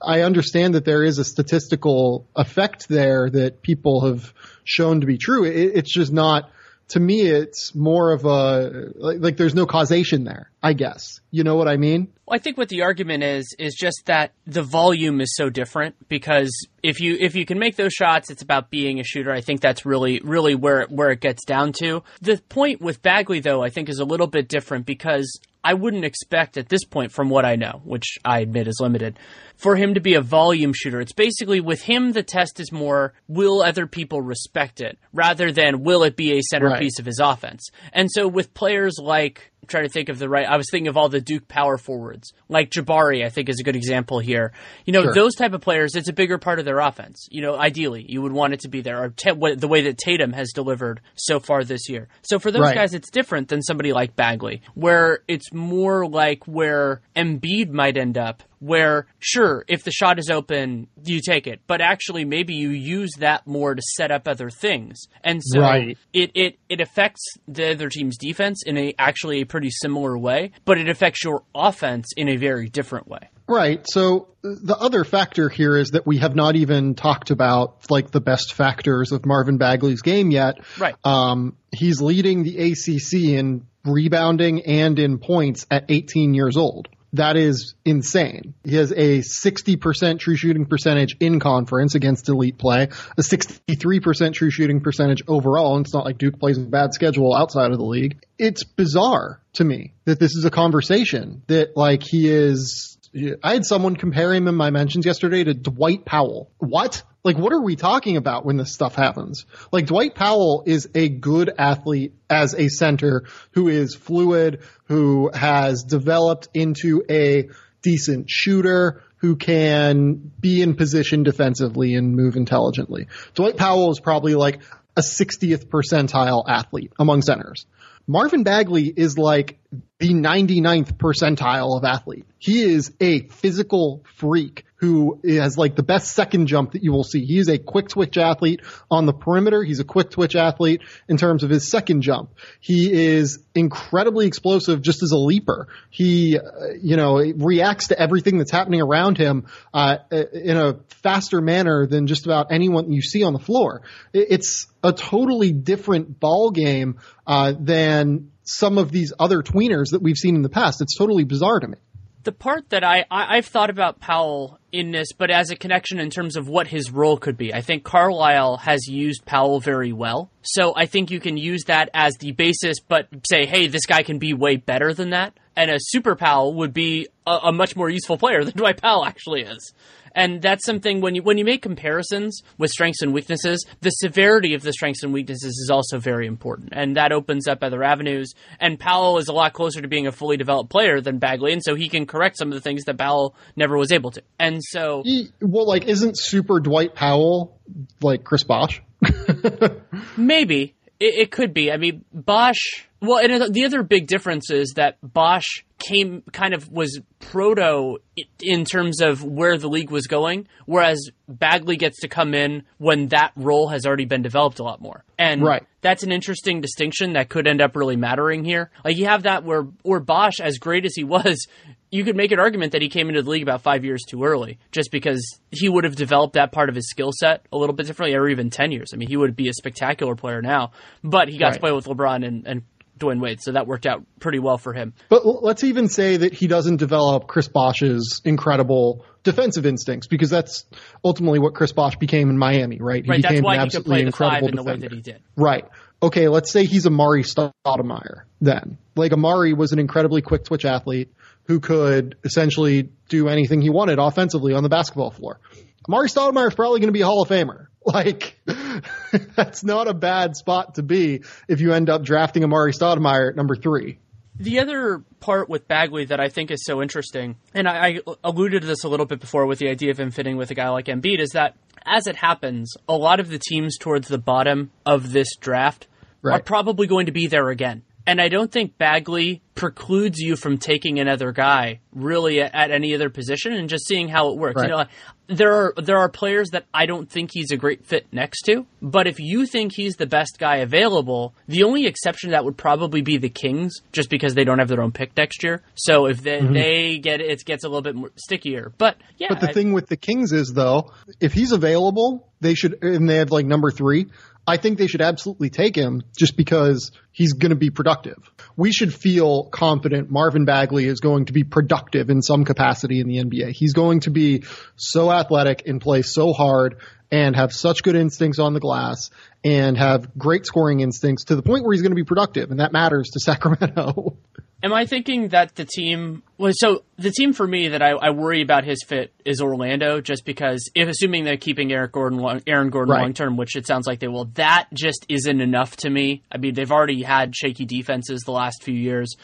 I 0.00 0.22
understand 0.22 0.74
that 0.74 0.84
there 0.84 1.02
is 1.02 1.18
a 1.18 1.24
statistical 1.24 2.26
effect 2.34 2.88
there 2.88 3.28
that 3.30 3.62
people 3.62 4.06
have 4.06 4.32
shown 4.64 5.00
to 5.00 5.06
be 5.06 5.18
true. 5.18 5.44
It, 5.44 5.72
it's 5.74 5.92
just 5.92 6.12
not. 6.12 6.50
To 6.88 6.98
me, 6.98 7.20
it's 7.20 7.72
more 7.72 8.12
of 8.12 8.24
a 8.24 8.90
like, 8.96 9.18
like 9.20 9.36
there's 9.36 9.54
no 9.54 9.64
causation 9.64 10.24
there. 10.24 10.50
I 10.60 10.72
guess 10.72 11.20
you 11.30 11.44
know 11.44 11.54
what 11.54 11.68
I 11.68 11.76
mean. 11.76 12.12
Well, 12.26 12.34
I 12.34 12.38
think 12.38 12.58
what 12.58 12.68
the 12.68 12.82
argument 12.82 13.22
is 13.22 13.54
is 13.60 13.74
just 13.74 14.02
that 14.06 14.32
the 14.44 14.62
volume 14.62 15.20
is 15.20 15.36
so 15.36 15.50
different 15.50 15.94
because 16.08 16.50
if 16.82 16.98
you 16.98 17.16
if 17.20 17.36
you 17.36 17.46
can 17.46 17.60
make 17.60 17.76
those 17.76 17.92
shots, 17.92 18.28
it's 18.28 18.42
about 18.42 18.70
being 18.70 18.98
a 18.98 19.04
shooter. 19.04 19.30
I 19.30 19.40
think 19.40 19.60
that's 19.60 19.86
really 19.86 20.20
really 20.24 20.56
where 20.56 20.86
where 20.86 21.10
it 21.10 21.20
gets 21.20 21.44
down 21.44 21.72
to. 21.74 22.02
The 22.22 22.38
point 22.48 22.80
with 22.80 23.02
Bagley 23.02 23.38
though, 23.38 23.62
I 23.62 23.70
think 23.70 23.88
is 23.88 24.00
a 24.00 24.04
little 24.04 24.26
bit 24.26 24.48
different 24.48 24.84
because 24.84 25.40
I 25.62 25.74
wouldn't 25.74 26.04
expect 26.04 26.56
at 26.56 26.68
this 26.68 26.84
point, 26.84 27.12
from 27.12 27.28
what 27.28 27.44
I 27.44 27.56
know, 27.56 27.80
which 27.84 28.18
I 28.24 28.40
admit 28.40 28.68
is 28.68 28.78
limited, 28.80 29.18
for 29.56 29.76
him 29.76 29.94
to 29.94 30.00
be 30.00 30.14
a 30.14 30.20
volume 30.20 30.72
shooter. 30.74 31.00
It's 31.00 31.12
basically 31.12 31.60
with 31.60 31.82
him, 31.82 32.12
the 32.12 32.22
test 32.22 32.60
is 32.60 32.72
more 32.72 33.12
will 33.28 33.62
other 33.62 33.86
people 33.86 34.22
respect 34.22 34.80
it 34.80 34.98
rather 35.12 35.52
than 35.52 35.82
will 35.82 36.02
it 36.02 36.16
be 36.16 36.32
a 36.32 36.42
centerpiece 36.42 36.94
right. 36.96 37.00
of 37.00 37.06
his 37.06 37.20
offense. 37.22 37.68
And 37.92 38.10
so 38.10 38.26
with 38.26 38.54
players 38.54 38.96
like 39.02 39.52
trying 39.70 39.84
to 39.84 39.90
think 39.90 40.08
of 40.08 40.18
the 40.18 40.28
right. 40.28 40.46
I 40.46 40.56
was 40.56 40.66
thinking 40.70 40.88
of 40.88 40.96
all 40.96 41.08
the 41.08 41.20
Duke 41.20 41.48
power 41.48 41.78
forwards, 41.78 42.32
like 42.48 42.70
Jabari. 42.70 43.24
I 43.24 43.30
think 43.30 43.48
is 43.48 43.60
a 43.60 43.62
good 43.62 43.76
example 43.76 44.18
here. 44.18 44.52
You 44.84 44.92
know, 44.92 45.02
sure. 45.04 45.14
those 45.14 45.34
type 45.34 45.52
of 45.52 45.60
players. 45.60 45.94
It's 45.94 46.08
a 46.08 46.12
bigger 46.12 46.38
part 46.38 46.58
of 46.58 46.64
their 46.64 46.80
offense. 46.80 47.28
You 47.30 47.42
know, 47.42 47.56
ideally, 47.56 48.04
you 48.08 48.20
would 48.22 48.32
want 48.32 48.52
it 48.52 48.60
to 48.60 48.68
be 48.68 48.82
there. 48.82 49.04
Or 49.04 49.14
the 49.54 49.68
way 49.68 49.82
that 49.82 49.98
Tatum 49.98 50.32
has 50.32 50.52
delivered 50.52 51.00
so 51.14 51.40
far 51.40 51.64
this 51.64 51.88
year. 51.88 52.08
So 52.22 52.38
for 52.38 52.50
those 52.50 52.62
right. 52.62 52.74
guys, 52.74 52.94
it's 52.94 53.10
different 53.10 53.48
than 53.48 53.62
somebody 53.62 53.92
like 53.92 54.16
Bagley, 54.16 54.62
where 54.74 55.20
it's 55.28 55.52
more 55.52 56.06
like 56.06 56.46
where 56.46 57.00
Embiid 57.16 57.70
might 57.70 57.96
end 57.96 58.18
up 58.18 58.42
where 58.60 59.06
sure 59.18 59.64
if 59.68 59.84
the 59.84 59.90
shot 59.90 60.18
is 60.18 60.30
open 60.30 60.86
you 61.04 61.20
take 61.20 61.46
it 61.46 61.60
but 61.66 61.80
actually 61.80 62.24
maybe 62.24 62.54
you 62.54 62.70
use 62.70 63.10
that 63.18 63.46
more 63.46 63.74
to 63.74 63.82
set 63.96 64.10
up 64.10 64.28
other 64.28 64.50
things 64.50 65.00
and 65.24 65.40
so 65.42 65.60
right. 65.60 65.98
it, 66.12 66.30
it 66.34 66.58
it 66.68 66.80
affects 66.80 67.24
the 67.48 67.72
other 67.72 67.88
team's 67.88 68.16
defense 68.16 68.62
in 68.64 68.76
a 68.76 68.94
actually 68.98 69.40
a 69.40 69.46
pretty 69.46 69.70
similar 69.70 70.16
way 70.16 70.52
but 70.64 70.78
it 70.78 70.88
affects 70.88 71.24
your 71.24 71.42
offense 71.54 72.06
in 72.16 72.28
a 72.28 72.36
very 72.36 72.68
different 72.68 73.08
way 73.08 73.28
Right. 73.50 73.84
So 73.84 74.28
the 74.42 74.76
other 74.78 75.02
factor 75.02 75.48
here 75.48 75.76
is 75.76 75.90
that 75.90 76.06
we 76.06 76.18
have 76.18 76.36
not 76.36 76.54
even 76.54 76.94
talked 76.94 77.32
about 77.32 77.90
like 77.90 78.12
the 78.12 78.20
best 78.20 78.54
factors 78.54 79.10
of 79.10 79.26
Marvin 79.26 79.58
Bagley's 79.58 80.02
game 80.02 80.30
yet. 80.30 80.60
Right. 80.78 80.94
Um, 81.02 81.56
he's 81.72 82.00
leading 82.00 82.44
the 82.44 82.70
ACC 82.70 83.36
in 83.36 83.66
rebounding 83.84 84.62
and 84.66 85.00
in 85.00 85.18
points 85.18 85.66
at 85.68 85.86
18 85.88 86.32
years 86.32 86.56
old. 86.56 86.88
That 87.14 87.36
is 87.36 87.74
insane. 87.84 88.54
He 88.64 88.76
has 88.76 88.92
a 88.92 89.18
60% 89.18 90.18
true 90.20 90.36
shooting 90.36 90.66
percentage 90.66 91.16
in 91.18 91.40
conference 91.40 91.94
against 91.94 92.28
elite 92.28 92.58
play, 92.58 92.84
a 92.84 93.22
63% 93.22 94.32
true 94.32 94.50
shooting 94.50 94.80
percentage 94.80 95.22
overall. 95.26 95.76
And 95.76 95.84
it's 95.84 95.94
not 95.94 96.04
like 96.04 96.18
Duke 96.18 96.38
plays 96.38 96.58
a 96.58 96.62
bad 96.62 96.94
schedule 96.94 97.34
outside 97.34 97.72
of 97.72 97.78
the 97.78 97.84
league. 97.84 98.24
It's 98.38 98.64
bizarre 98.64 99.42
to 99.54 99.64
me 99.64 99.94
that 100.04 100.20
this 100.20 100.36
is 100.36 100.44
a 100.44 100.50
conversation 100.50 101.42
that 101.48 101.76
like 101.76 102.02
he 102.02 102.28
is 102.28 102.96
I 103.42 103.54
had 103.54 103.64
someone 103.64 103.96
compare 103.96 104.32
him 104.32 104.46
in 104.46 104.54
my 104.54 104.70
mentions 104.70 105.04
yesterday 105.04 105.42
to 105.42 105.52
Dwight 105.52 106.04
Powell. 106.04 106.52
What? 106.58 107.02
Like, 107.24 107.36
what 107.36 107.52
are 107.52 107.60
we 107.60 107.76
talking 107.76 108.16
about 108.16 108.46
when 108.46 108.56
this 108.56 108.72
stuff 108.72 108.94
happens? 108.94 109.44
Like, 109.72 109.86
Dwight 109.86 110.14
Powell 110.14 110.62
is 110.64 110.88
a 110.94 111.08
good 111.08 111.52
athlete 111.58 112.14
as 112.30 112.54
a 112.54 112.68
center 112.68 113.24
who 113.50 113.68
is 113.68 113.94
fluid, 113.94 114.62
who 114.90 115.30
has 115.32 115.84
developed 115.84 116.48
into 116.52 117.04
a 117.08 117.48
decent 117.80 118.28
shooter, 118.28 119.04
who 119.18 119.36
can 119.36 120.32
be 120.40 120.62
in 120.62 120.74
position 120.74 121.22
defensively 121.22 121.94
and 121.94 122.16
move 122.16 122.34
intelligently. 122.34 123.06
Dwight 123.36 123.56
Powell 123.56 123.92
is 123.92 124.00
probably 124.00 124.34
like 124.34 124.58
a 124.96 125.00
60th 125.00 125.66
percentile 125.66 126.42
athlete 126.44 126.92
among 126.98 127.22
centers. 127.22 127.66
Marvin 128.08 128.42
Bagley 128.42 128.92
is 128.96 129.16
like 129.16 129.59
the 129.98 130.10
99th 130.10 130.96
percentile 130.96 131.76
of 131.76 131.84
athlete. 131.84 132.24
He 132.38 132.62
is 132.62 132.92
a 133.00 133.28
physical 133.28 134.02
freak 134.16 134.64
who 134.76 135.20
has 135.22 135.58
like 135.58 135.76
the 135.76 135.82
best 135.82 136.12
second 136.12 136.46
jump 136.46 136.72
that 136.72 136.82
you 136.82 136.90
will 136.90 137.04
see. 137.04 137.26
He 137.26 137.36
is 137.36 137.50
a 137.50 137.58
quick 137.58 137.88
twitch 137.88 138.16
athlete 138.16 138.62
on 138.90 139.04
the 139.04 139.12
perimeter. 139.12 139.62
He's 139.62 139.78
a 139.78 139.84
quick 139.84 140.08
twitch 140.08 140.34
athlete 140.34 140.80
in 141.06 141.18
terms 141.18 141.44
of 141.44 141.50
his 141.50 141.70
second 141.70 142.00
jump. 142.00 142.30
He 142.60 142.90
is 142.90 143.40
incredibly 143.54 144.26
explosive 144.26 144.80
just 144.80 145.02
as 145.02 145.10
a 145.12 145.18
leaper. 145.18 145.68
He, 145.90 146.38
uh, 146.38 146.42
you 146.80 146.96
know, 146.96 147.18
reacts 147.18 147.88
to 147.88 148.00
everything 148.00 148.38
that's 148.38 148.50
happening 148.50 148.80
around 148.80 149.18
him 149.18 149.46
uh, 149.74 149.98
in 150.10 150.56
a 150.56 150.78
faster 151.02 151.42
manner 151.42 151.86
than 151.86 152.06
just 152.06 152.24
about 152.24 152.50
anyone 152.50 152.90
you 152.90 153.02
see 153.02 153.22
on 153.22 153.34
the 153.34 153.38
floor. 153.38 153.82
It's 154.14 154.66
a 154.82 154.94
totally 154.94 155.52
different 155.52 156.18
ball 156.18 156.52
game 156.52 157.00
uh, 157.26 157.52
than 157.58 158.30
some 158.56 158.78
of 158.78 158.92
these 158.92 159.12
other 159.18 159.42
tweeners 159.42 159.90
that 159.92 160.02
we've 160.02 160.16
seen 160.16 160.36
in 160.36 160.42
the 160.42 160.48
past. 160.48 160.80
It's 160.80 160.96
totally 160.96 161.24
bizarre 161.24 161.60
to 161.60 161.68
me 161.68 161.78
the 162.22 162.32
part 162.32 162.68
that 162.70 162.84
I, 162.84 163.04
I 163.10 163.36
have 163.36 163.46
thought 163.46 163.70
about 163.70 164.00
Powell 164.00 164.58
in 164.72 164.90
this, 164.90 165.12
but 165.12 165.30
as 165.30 165.50
a 165.50 165.56
connection 165.56 165.98
in 165.98 166.10
terms 166.10 166.36
of 166.36 166.48
what 166.48 166.66
his 166.66 166.90
role 166.90 167.16
could 167.16 167.36
be. 167.36 167.54
I 167.54 167.60
think 167.60 167.82
Carlisle 167.82 168.58
has 168.58 168.86
used 168.86 169.24
Powell 169.24 169.60
very 169.60 169.92
well, 169.92 170.30
so 170.42 170.74
I 170.76 170.86
think 170.86 171.10
you 171.10 171.20
can 171.20 171.36
use 171.36 171.64
that 171.64 171.88
as 171.94 172.14
the 172.16 172.32
basis, 172.32 172.78
but 172.80 173.08
say, 173.26 173.46
hey, 173.46 173.68
this 173.68 173.86
guy 173.86 174.02
can 174.02 174.18
be 174.18 174.34
way 174.34 174.56
better 174.56 174.92
than 174.92 175.10
that. 175.10 175.34
And 175.60 175.70
a 175.70 175.76
super 175.78 176.16
Powell 176.16 176.54
would 176.54 176.72
be 176.72 177.08
a, 177.26 177.38
a 177.44 177.52
much 177.52 177.76
more 177.76 177.90
useful 177.90 178.16
player 178.16 178.42
than 178.46 178.56
Dwight 178.56 178.80
Powell 178.80 179.04
actually 179.04 179.42
is. 179.42 179.74
And 180.12 180.40
that's 180.40 180.64
something 180.64 181.02
when 181.02 181.14
you 181.14 181.22
when 181.22 181.36
you 181.36 181.44
make 181.44 181.60
comparisons 181.60 182.42
with 182.56 182.70
strengths 182.70 183.02
and 183.02 183.12
weaknesses, 183.12 183.64
the 183.82 183.90
severity 183.90 184.54
of 184.54 184.62
the 184.62 184.72
strengths 184.72 185.02
and 185.02 185.12
weaknesses 185.12 185.52
is 185.52 185.70
also 185.70 185.98
very 185.98 186.26
important, 186.26 186.70
and 186.72 186.96
that 186.96 187.12
opens 187.12 187.46
up 187.46 187.62
other 187.62 187.84
avenues. 187.84 188.32
And 188.58 188.80
Powell 188.80 189.18
is 189.18 189.28
a 189.28 189.32
lot 189.32 189.52
closer 189.52 189.80
to 189.82 189.86
being 189.86 190.06
a 190.06 190.12
fully 190.12 190.38
developed 190.38 190.70
player 190.70 191.00
than 191.00 191.18
Bagley, 191.18 191.52
and 191.52 191.62
so 191.62 191.74
he 191.74 191.88
can 191.88 192.06
correct 192.06 192.38
some 192.38 192.48
of 192.48 192.54
the 192.54 192.60
things 192.60 192.84
that 192.84 192.98
Powell 192.98 193.36
never 193.54 193.76
was 193.76 193.92
able 193.92 194.10
to. 194.12 194.22
And 194.38 194.60
so, 194.62 195.02
he, 195.04 195.28
well, 195.40 195.68
like, 195.68 195.84
isn't 195.84 196.18
Super 196.18 196.58
Dwight 196.58 196.94
Powell 196.94 197.60
like 198.00 198.24
Chris 198.24 198.42
Bosh? 198.42 198.82
Maybe 200.16 200.74
it, 200.98 201.14
it 201.14 201.30
could 201.30 201.54
be. 201.54 201.70
I 201.70 201.76
mean, 201.76 202.04
Bosh. 202.12 202.88
Well, 203.00 203.18
and 203.18 203.54
the 203.54 203.64
other 203.64 203.82
big 203.82 204.06
difference 204.06 204.50
is 204.50 204.74
that 204.76 204.98
Bosh 205.02 205.64
came 205.78 206.22
kind 206.32 206.52
of 206.52 206.70
was 206.70 207.00
proto 207.18 207.96
in 208.40 208.66
terms 208.66 209.00
of 209.00 209.24
where 209.24 209.56
the 209.56 209.68
league 209.68 209.90
was 209.90 210.06
going, 210.06 210.46
whereas 210.66 211.10
Bagley 211.26 211.76
gets 211.76 212.00
to 212.00 212.08
come 212.08 212.34
in 212.34 212.64
when 212.76 213.08
that 213.08 213.32
role 213.36 213.68
has 213.68 213.86
already 213.86 214.04
been 214.04 214.20
developed 214.20 214.58
a 214.58 214.62
lot 214.62 214.82
more. 214.82 215.02
And 215.18 215.42
right. 215.42 215.66
that's 215.80 216.02
an 216.02 216.12
interesting 216.12 216.60
distinction 216.60 217.14
that 217.14 217.30
could 217.30 217.46
end 217.46 217.62
up 217.62 217.74
really 217.74 217.96
mattering 217.96 218.44
here. 218.44 218.70
Like 218.84 218.98
you 218.98 219.06
have 219.06 219.22
that 219.22 219.44
where 219.44 219.62
where 219.82 220.00
Bosh, 220.00 220.38
as 220.40 220.58
great 220.58 220.84
as 220.84 220.94
he 220.94 221.04
was, 221.04 221.46
you 221.90 222.04
could 222.04 222.16
make 222.16 222.32
an 222.32 222.38
argument 222.38 222.72
that 222.72 222.82
he 222.82 222.90
came 222.90 223.08
into 223.08 223.22
the 223.22 223.30
league 223.30 223.42
about 223.42 223.62
five 223.62 223.82
years 223.82 224.02
too 224.06 224.24
early, 224.24 224.58
just 224.72 224.90
because 224.92 225.40
he 225.50 225.70
would 225.70 225.84
have 225.84 225.96
developed 225.96 226.34
that 226.34 226.52
part 226.52 226.68
of 226.68 226.74
his 226.74 226.90
skill 226.90 227.12
set 227.12 227.46
a 227.50 227.56
little 227.56 227.74
bit 227.74 227.86
differently, 227.86 228.14
or 228.14 228.28
even 228.28 228.50
ten 228.50 228.72
years. 228.72 228.90
I 228.92 228.98
mean, 228.98 229.08
he 229.08 229.16
would 229.16 229.34
be 229.34 229.48
a 229.48 229.54
spectacular 229.54 230.14
player 230.14 230.42
now, 230.42 230.72
but 231.02 231.28
he 231.28 231.38
got 231.38 231.46
right. 231.46 231.54
to 231.54 231.60
play 231.60 231.72
with 231.72 231.86
LeBron 231.86 232.26
and, 232.26 232.46
and 232.46 232.62
Dwyane 233.00 233.20
Wade, 233.20 233.40
so 233.40 233.52
that 233.52 233.66
worked 233.66 233.86
out 233.86 234.04
pretty 234.20 234.38
well 234.38 234.58
for 234.58 234.72
him. 234.72 234.94
But 235.08 235.24
let's 235.24 235.64
even 235.64 235.88
say 235.88 236.18
that 236.18 236.32
he 236.32 236.46
doesn't 236.46 236.76
develop 236.76 237.26
Chris 237.26 237.48
Bosh's 237.48 238.20
incredible 238.24 239.04
defensive 239.22 239.66
instincts, 239.66 240.06
because 240.06 240.30
that's 240.30 240.64
ultimately 241.04 241.38
what 241.38 241.54
Chris 241.54 241.72
Bosh 241.72 241.96
became 241.96 242.30
in 242.30 242.38
Miami, 242.38 242.78
right? 242.80 243.04
He 243.04 243.10
right, 243.10 243.22
became 243.22 243.44
an 243.44 243.58
absolutely 243.58 244.02
incredible 244.02 244.48
in 244.48 244.56
the 244.56 244.62
way 244.62 244.76
that 244.76 244.92
he 244.92 245.00
did. 245.00 245.22
Right. 245.36 245.66
Okay, 246.02 246.28
let's 246.28 246.50
say 246.50 246.64
he's 246.64 246.86
Amar'e 246.86 247.24
Stoudemire 247.24 248.22
then. 248.40 248.78
Like 248.96 249.12
Amar'e 249.12 249.54
was 249.54 249.72
an 249.72 249.78
incredibly 249.78 250.22
quick 250.22 250.44
twitch 250.44 250.64
athlete 250.64 251.12
who 251.44 251.60
could 251.60 252.16
essentially 252.24 252.90
do 253.08 253.28
anything 253.28 253.60
he 253.60 253.70
wanted 253.70 253.98
offensively 253.98 254.54
on 254.54 254.62
the 254.62 254.68
basketball 254.68 255.10
floor. 255.10 255.40
Amar'e 255.88 256.06
Stoudemire 256.06 256.48
is 256.48 256.54
probably 256.54 256.80
going 256.80 256.88
to 256.88 256.92
be 256.92 257.02
a 257.02 257.06
Hall 257.06 257.22
of 257.22 257.28
Famer. 257.28 257.66
Like, 257.92 258.38
that's 259.36 259.64
not 259.64 259.88
a 259.88 259.94
bad 259.94 260.36
spot 260.36 260.76
to 260.76 260.82
be 260.82 261.22
if 261.48 261.60
you 261.60 261.72
end 261.72 261.90
up 261.90 262.02
drafting 262.02 262.42
Amar'e 262.42 262.72
Stoudemire 262.72 263.30
at 263.30 263.36
number 263.36 263.56
three. 263.56 263.98
The 264.36 264.60
other 264.60 265.04
part 265.20 265.48
with 265.48 265.68
Bagley 265.68 266.06
that 266.06 266.20
I 266.20 266.28
think 266.28 266.50
is 266.50 266.64
so 266.64 266.80
interesting, 266.80 267.36
and 267.52 267.68
I, 267.68 267.86
I, 267.86 267.98
alluded 268.24 268.62
to 268.62 268.66
this 268.68 268.84
a 268.84 268.88
little 268.88 269.06
bit 269.06 269.20
before 269.20 269.44
with 269.44 269.58
the 269.58 269.68
idea 269.68 269.90
of 269.90 270.00
him 270.00 270.10
fitting 270.10 270.36
with 270.36 270.50
a 270.50 270.54
guy 270.54 270.68
like 270.70 270.86
Embiid, 270.86 271.18
is 271.18 271.30
that 271.30 271.56
as 271.84 272.06
it 272.06 272.16
happens, 272.16 272.74
a 272.88 272.94
lot 272.94 273.20
of 273.20 273.28
the 273.28 273.38
teams 273.38 273.76
towards 273.76 274.08
the 274.08 274.18
bottom 274.18 274.70
of 274.86 275.12
this 275.12 275.36
draft 275.36 275.88
right. 276.22 276.40
are 276.40 276.42
probably 276.42 276.86
going 276.86 277.06
to 277.06 277.12
be 277.12 277.26
there 277.26 277.50
again. 277.50 277.82
And 278.10 278.20
I 278.20 278.28
don't 278.28 278.50
think 278.50 278.76
Bagley 278.76 279.40
precludes 279.54 280.18
you 280.18 280.34
from 280.34 280.58
taking 280.58 280.98
another 280.98 281.30
guy 281.30 281.78
really 281.92 282.40
at, 282.40 282.72
any 282.72 282.92
other 282.92 283.08
position 283.08 283.52
and 283.52 283.68
just 283.68 283.86
seeing 283.86 284.08
how 284.08 284.30
it 284.30 284.36
works. 284.36 284.56
Right. 284.56 284.68
You 284.68 284.76
know, 284.76 284.84
there 285.28 285.52
are 285.52 285.74
there 285.76 285.98
are 285.98 286.08
players 286.08 286.50
that 286.50 286.66
I 286.74 286.86
don't 286.86 287.08
think 287.08 287.30
he's 287.32 287.52
a 287.52 287.56
great 287.56 287.86
fit 287.86 288.08
next 288.10 288.42
to, 288.46 288.66
but 288.82 289.06
if 289.06 289.20
you 289.20 289.46
think 289.46 289.72
he's 289.76 289.94
the 289.94 290.08
best 290.08 290.40
guy 290.40 290.56
available, 290.56 291.36
the 291.46 291.62
only 291.62 291.86
exception 291.86 292.30
to 292.30 292.32
that 292.32 292.44
would 292.44 292.56
probably 292.56 293.00
be 293.00 293.16
the 293.16 293.28
Kings, 293.28 293.76
just 293.92 294.10
because 294.10 294.34
they 294.34 294.42
don't 294.42 294.58
have 294.58 294.66
their 294.66 294.82
own 294.82 294.90
pick 294.90 295.16
next 295.16 295.44
year. 295.44 295.62
So 295.76 296.06
if 296.06 296.20
they, 296.20 296.40
mm-hmm. 296.40 296.52
they 296.52 296.98
get 296.98 297.20
it, 297.20 297.30
it 297.30 297.44
gets 297.44 297.62
a 297.62 297.68
little 297.68 297.82
bit 297.82 297.94
more 297.94 298.10
stickier. 298.16 298.72
But 298.76 298.96
yeah, 299.18 299.28
but 299.28 299.40
the 299.40 299.50
I, 299.50 299.52
thing 299.52 299.72
with 299.72 299.86
the 299.86 299.96
Kings 299.96 300.32
is 300.32 300.52
though, 300.52 300.90
if 301.20 301.32
he's 301.32 301.52
available, 301.52 302.28
they 302.40 302.54
should 302.54 302.82
and 302.82 303.08
they 303.08 303.18
have 303.18 303.30
like 303.30 303.46
number 303.46 303.70
three. 303.70 304.06
I 304.50 304.56
think 304.56 304.78
they 304.78 304.88
should 304.88 305.00
absolutely 305.00 305.48
take 305.48 305.76
him 305.76 306.02
just 306.16 306.36
because 306.36 306.90
he's 307.12 307.34
going 307.34 307.50
to 307.50 307.56
be 307.56 307.70
productive. 307.70 308.18
We 308.56 308.72
should 308.72 308.92
feel 308.92 309.44
confident 309.44 310.10
Marvin 310.10 310.44
Bagley 310.44 310.86
is 310.86 310.98
going 311.00 311.26
to 311.26 311.32
be 311.32 311.44
productive 311.44 312.10
in 312.10 312.20
some 312.20 312.44
capacity 312.44 313.00
in 313.00 313.06
the 313.06 313.22
NBA. 313.22 313.52
He's 313.52 313.72
going 313.72 314.00
to 314.00 314.10
be 314.10 314.42
so 314.74 315.10
athletic 315.10 315.62
and 315.66 315.80
play 315.80 316.02
so 316.02 316.32
hard 316.32 316.76
and 317.12 317.34
have 317.36 317.52
such 317.52 317.82
good 317.82 317.96
instincts 317.96 318.38
on 318.38 318.52
the 318.54 318.60
glass 318.60 319.10
and 319.44 319.76
have 319.76 320.16
great 320.16 320.46
scoring 320.46 320.80
instincts 320.80 321.24
to 321.24 321.36
the 321.36 321.42
point 321.42 321.64
where 321.64 321.72
he's 321.72 321.82
going 321.82 321.92
to 321.92 321.96
be 321.96 322.04
productive, 322.04 322.50
and 322.50 322.60
that 322.60 322.72
matters 322.72 323.10
to 323.10 323.20
Sacramento. 323.24 324.16
Am 324.62 324.72
I 324.72 324.84
thinking 324.86 325.28
that 325.28 325.54
the 325.54 325.64
team 325.64 326.22
well, 326.40 326.52
so 326.54 326.84
the 326.96 327.10
team 327.10 327.34
for 327.34 327.46
me 327.46 327.68
that 327.68 327.82
I, 327.82 327.90
I, 327.90 328.10
worry 328.10 328.40
about 328.40 328.64
his 328.64 328.82
fit 328.82 329.12
is 329.26 329.42
Orlando, 329.42 330.00
just 330.00 330.24
because 330.24 330.70
if 330.74 330.88
assuming 330.88 331.24
they're 331.24 331.36
keeping 331.36 331.70
Eric 331.70 331.92
Gordon, 331.92 332.42
Aaron 332.46 332.70
Gordon 332.70 332.94
right. 332.94 333.02
long 333.02 333.12
term, 333.12 333.36
which 333.36 333.56
it 333.56 333.66
sounds 333.66 333.86
like 333.86 334.00
they 334.00 334.08
will, 334.08 334.24
that 334.36 334.68
just 334.72 335.04
isn't 335.10 335.40
enough 335.40 335.76
to 335.78 335.90
me. 335.90 336.22
I 336.32 336.38
mean, 336.38 336.54
they've 336.54 336.72
already 336.72 337.02
had 337.02 337.36
shaky 337.36 337.66
defenses 337.66 338.22
the 338.22 338.32
last 338.32 338.62
few 338.62 338.74
years. 338.74 339.16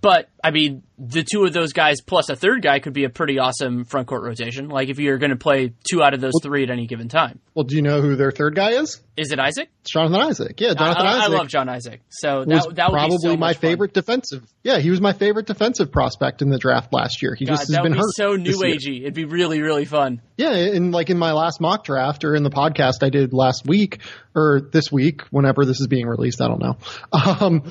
But 0.00 0.28
I 0.42 0.50
mean, 0.50 0.82
the 0.98 1.24
two 1.24 1.44
of 1.44 1.52
those 1.52 1.72
guys 1.72 2.00
plus 2.00 2.28
a 2.28 2.36
third 2.36 2.62
guy 2.62 2.80
could 2.80 2.92
be 2.92 3.04
a 3.04 3.08
pretty 3.08 3.38
awesome 3.38 3.84
front 3.84 4.06
court 4.08 4.22
rotation. 4.22 4.68
Like 4.68 4.88
if 4.88 4.98
you're 4.98 5.18
going 5.18 5.30
to 5.30 5.36
play 5.36 5.72
two 5.88 6.02
out 6.02 6.14
of 6.14 6.20
those 6.20 6.34
three 6.42 6.62
at 6.64 6.70
any 6.70 6.86
given 6.86 7.08
time. 7.08 7.38
Well, 7.54 7.64
do 7.64 7.76
you 7.76 7.82
know 7.82 8.00
who 8.00 8.16
their 8.16 8.30
third 8.30 8.54
guy 8.54 8.72
is? 8.72 9.00
Is 9.16 9.32
it 9.32 9.38
Isaac? 9.38 9.70
It's 9.80 9.90
Jonathan 9.90 10.20
Isaac. 10.20 10.60
Yeah, 10.60 10.74
Jonathan 10.74 11.06
I, 11.06 11.10
I, 11.10 11.16
Isaac. 11.18 11.22
I 11.22 11.36
love 11.38 11.48
John 11.48 11.68
Isaac. 11.68 12.00
So 12.08 12.44
that, 12.44 12.66
was 12.66 12.74
that 12.74 12.90
probably 12.90 13.18
so 13.18 13.36
my 13.36 13.54
favorite 13.54 13.94
fun. 13.94 14.02
defensive. 14.02 14.44
Yeah, 14.62 14.78
he 14.78 14.90
was 14.90 15.00
my 15.00 15.12
favorite 15.12 15.46
defensive 15.46 15.90
prospect 15.90 16.42
in 16.42 16.50
the 16.50 16.58
draft 16.58 16.92
last 16.92 17.22
year. 17.22 17.34
He 17.34 17.44
God, 17.44 17.52
just 17.52 17.68
has 17.68 17.80
been 17.80 17.92
hurt. 17.92 18.14
So 18.14 18.34
new 18.34 18.58
agey. 18.58 19.00
It'd 19.00 19.14
be 19.14 19.24
really 19.24 19.60
really 19.60 19.84
fun. 19.84 20.20
Yeah, 20.36 20.54
and 20.54 20.92
like 20.92 21.10
in 21.10 21.18
my 21.18 21.32
last 21.32 21.60
mock 21.60 21.84
draft 21.84 22.24
or 22.24 22.34
in 22.34 22.42
the 22.42 22.50
podcast 22.50 23.02
I 23.02 23.10
did 23.10 23.32
last 23.32 23.66
week 23.66 24.00
or 24.34 24.60
this 24.72 24.92
week, 24.92 25.22
whenever 25.30 25.64
this 25.64 25.80
is 25.80 25.86
being 25.86 26.06
released, 26.06 26.40
I 26.40 26.48
don't 26.48 26.60
know. 26.60 26.76
Um, 27.40 27.62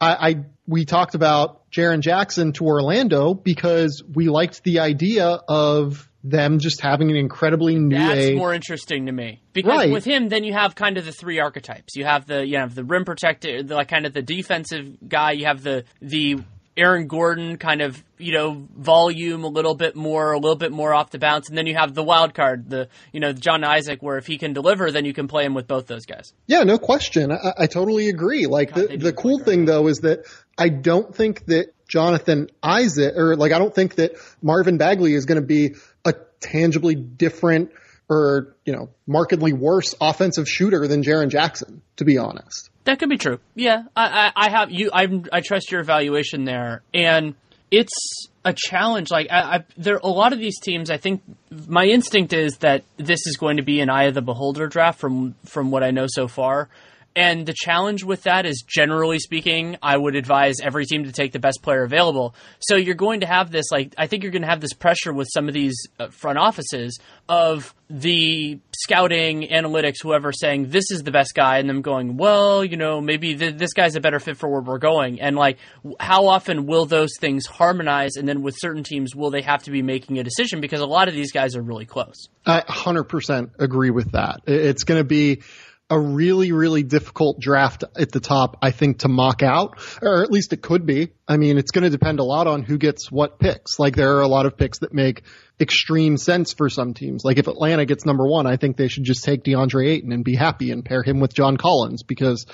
I, 0.00 0.28
I 0.28 0.44
we 0.66 0.84
talked 0.84 1.14
about 1.14 1.70
Jaren 1.70 2.00
Jackson 2.00 2.52
to 2.54 2.64
Orlando 2.64 3.34
because 3.34 4.02
we 4.12 4.28
liked 4.28 4.62
the 4.64 4.80
idea 4.80 5.26
of 5.48 6.08
them 6.24 6.58
just 6.58 6.80
having 6.80 7.10
an 7.10 7.16
incredibly 7.16 7.76
new 7.76 7.96
That's 7.96 8.18
age. 8.18 8.36
more 8.36 8.52
interesting 8.52 9.06
to 9.06 9.12
me 9.12 9.42
because 9.52 9.78
right. 9.78 9.92
with 9.92 10.04
him, 10.04 10.28
then 10.28 10.42
you 10.42 10.52
have 10.52 10.74
kind 10.74 10.98
of 10.98 11.04
the 11.04 11.12
three 11.12 11.38
archetypes. 11.38 11.94
You 11.94 12.04
have 12.04 12.26
the 12.26 12.44
you 12.44 12.58
have 12.58 12.74
the 12.74 12.84
rim 12.84 13.04
protector, 13.04 13.62
the, 13.62 13.74
like 13.76 13.88
kind 13.88 14.06
of 14.06 14.12
the 14.12 14.22
defensive 14.22 15.08
guy. 15.08 15.32
You 15.32 15.46
have 15.46 15.62
the 15.62 15.84
the 16.02 16.38
Aaron 16.76 17.06
Gordon 17.06 17.56
kind 17.56 17.80
of, 17.80 18.02
you 18.18 18.32
know, 18.32 18.66
volume 18.76 19.44
a 19.44 19.48
little 19.48 19.74
bit 19.74 19.96
more, 19.96 20.32
a 20.32 20.38
little 20.38 20.56
bit 20.56 20.72
more 20.72 20.92
off 20.92 21.10
the 21.10 21.18
bounce. 21.18 21.48
And 21.48 21.56
then 21.56 21.66
you 21.66 21.74
have 21.74 21.94
the 21.94 22.02
wild 22.02 22.34
card, 22.34 22.68
the, 22.68 22.88
you 23.12 23.20
know, 23.20 23.32
John 23.32 23.64
Isaac, 23.64 24.02
where 24.02 24.18
if 24.18 24.26
he 24.26 24.36
can 24.36 24.52
deliver, 24.52 24.90
then 24.90 25.06
you 25.06 25.14
can 25.14 25.26
play 25.26 25.44
him 25.44 25.54
with 25.54 25.66
both 25.66 25.86
those 25.86 26.04
guys. 26.04 26.34
Yeah, 26.46 26.64
no 26.64 26.76
question. 26.76 27.32
I, 27.32 27.54
I 27.60 27.66
totally 27.66 28.08
agree. 28.10 28.46
Like 28.46 28.74
God, 28.74 28.90
the, 28.90 28.96
the 28.98 29.12
cool 29.14 29.38
thing 29.38 29.64
though 29.64 29.86
is 29.88 29.98
that 29.98 30.26
I 30.58 30.68
don't 30.68 31.14
think 31.14 31.46
that 31.46 31.72
Jonathan 31.88 32.48
Isaac, 32.62 33.14
or 33.16 33.36
like 33.36 33.52
I 33.52 33.58
don't 33.58 33.74
think 33.74 33.96
that 33.96 34.16
Marvin 34.42 34.78
Bagley 34.78 35.14
is 35.14 35.24
going 35.24 35.40
to 35.40 35.46
be 35.46 35.74
a 36.04 36.14
tangibly 36.40 36.94
different 36.94 37.70
or, 38.08 38.54
you 38.64 38.72
know, 38.72 38.90
markedly 39.06 39.52
worse 39.52 39.94
offensive 40.00 40.48
shooter 40.48 40.86
than 40.86 41.02
Jaren 41.02 41.28
Jackson, 41.28 41.82
to 41.96 42.04
be 42.04 42.18
honest. 42.18 42.70
That 42.84 42.98
could 43.00 43.08
be 43.08 43.18
true. 43.18 43.40
Yeah, 43.54 43.82
I, 43.96 44.06
I, 44.06 44.32
I 44.46 44.50
have 44.50 44.70
you. 44.70 44.90
I, 44.92 45.08
I 45.32 45.40
trust 45.40 45.72
your 45.72 45.80
evaluation 45.80 46.44
there, 46.44 46.82
and 46.94 47.34
it's 47.70 48.28
a 48.44 48.52
challenge. 48.56 49.10
Like 49.10 49.26
I, 49.30 49.40
I, 49.40 49.64
there, 49.76 49.96
a 49.96 50.06
lot 50.06 50.32
of 50.32 50.38
these 50.38 50.60
teams. 50.60 50.88
I 50.88 50.96
think 50.96 51.22
my 51.50 51.84
instinct 51.84 52.32
is 52.32 52.58
that 52.58 52.84
this 52.96 53.26
is 53.26 53.36
going 53.36 53.56
to 53.56 53.64
be 53.64 53.80
an 53.80 53.90
eye 53.90 54.04
of 54.04 54.14
the 54.14 54.22
beholder 54.22 54.68
draft 54.68 55.00
from 55.00 55.34
from 55.44 55.72
what 55.72 55.82
I 55.82 55.90
know 55.90 56.06
so 56.08 56.28
far. 56.28 56.68
And 57.16 57.46
the 57.46 57.54
challenge 57.56 58.04
with 58.04 58.24
that 58.24 58.44
is 58.44 58.62
generally 58.66 59.18
speaking, 59.18 59.78
I 59.82 59.96
would 59.96 60.14
advise 60.14 60.56
every 60.62 60.84
team 60.84 61.04
to 61.04 61.12
take 61.12 61.32
the 61.32 61.38
best 61.38 61.62
player 61.62 61.82
available. 61.82 62.34
So 62.60 62.76
you're 62.76 62.94
going 62.94 63.20
to 63.20 63.26
have 63.26 63.50
this, 63.50 63.64
like, 63.72 63.94
I 63.96 64.06
think 64.06 64.22
you're 64.22 64.32
going 64.32 64.42
to 64.42 64.48
have 64.48 64.60
this 64.60 64.74
pressure 64.74 65.14
with 65.14 65.26
some 65.32 65.48
of 65.48 65.54
these 65.54 65.74
uh, 65.98 66.08
front 66.08 66.36
offices 66.38 67.00
of 67.26 67.74
the 67.88 68.58
scouting, 68.72 69.48
analytics, 69.48 70.02
whoever 70.02 70.30
saying 70.30 70.68
this 70.68 70.90
is 70.90 71.04
the 71.04 71.10
best 71.10 71.34
guy, 71.34 71.58
and 71.58 71.70
them 71.70 71.80
going, 71.80 72.18
well, 72.18 72.62
you 72.62 72.76
know, 72.76 73.00
maybe 73.00 73.34
th- 73.34 73.56
this 73.56 73.72
guy's 73.72 73.96
a 73.96 74.00
better 74.00 74.20
fit 74.20 74.36
for 74.36 74.50
where 74.50 74.60
we're 74.60 74.78
going. 74.78 75.18
And 75.20 75.36
like, 75.36 75.56
how 75.98 76.26
often 76.26 76.66
will 76.66 76.84
those 76.84 77.12
things 77.18 77.46
harmonize? 77.46 78.16
And 78.16 78.28
then 78.28 78.42
with 78.42 78.56
certain 78.58 78.82
teams, 78.82 79.16
will 79.16 79.30
they 79.30 79.42
have 79.42 79.62
to 79.62 79.70
be 79.70 79.80
making 79.80 80.18
a 80.18 80.24
decision? 80.24 80.60
Because 80.60 80.80
a 80.80 80.86
lot 80.86 81.08
of 81.08 81.14
these 81.14 81.32
guys 81.32 81.56
are 81.56 81.62
really 81.62 81.86
close. 81.86 82.28
I 82.44 82.60
100% 82.60 83.52
agree 83.58 83.90
with 83.90 84.12
that. 84.12 84.40
It's 84.46 84.84
going 84.84 85.00
to 85.00 85.04
be 85.04 85.42
a 85.88 85.98
really, 85.98 86.50
really 86.50 86.82
difficult 86.82 87.38
draft 87.38 87.84
at 87.96 88.10
the 88.10 88.18
top, 88.18 88.56
I 88.60 88.72
think, 88.72 89.00
to 89.00 89.08
mock 89.08 89.42
out, 89.42 89.78
or 90.02 90.24
at 90.24 90.32
least 90.32 90.52
it 90.52 90.60
could 90.60 90.84
be. 90.84 91.12
I 91.28 91.36
mean, 91.36 91.58
it's 91.58 91.70
going 91.70 91.84
to 91.84 91.90
depend 91.90 92.18
a 92.18 92.24
lot 92.24 92.48
on 92.48 92.64
who 92.64 92.76
gets 92.76 93.10
what 93.10 93.38
picks. 93.38 93.78
Like 93.78 93.94
there 93.94 94.16
are 94.16 94.22
a 94.22 94.28
lot 94.28 94.46
of 94.46 94.56
picks 94.56 94.80
that 94.80 94.92
make 94.92 95.22
extreme 95.60 96.16
sense 96.16 96.52
for 96.52 96.68
some 96.68 96.92
teams. 96.92 97.24
Like 97.24 97.38
if 97.38 97.46
Atlanta 97.46 97.84
gets 97.84 98.04
number 98.04 98.26
one, 98.26 98.46
I 98.46 98.56
think 98.56 98.76
they 98.76 98.88
should 98.88 99.04
just 99.04 99.22
take 99.22 99.44
DeAndre 99.44 99.88
Ayton 99.88 100.12
and 100.12 100.24
be 100.24 100.34
happy 100.34 100.72
and 100.72 100.84
pair 100.84 101.04
him 101.04 101.20
with 101.20 101.32
John 101.32 101.56
Collins 101.56 102.02
because 102.02 102.46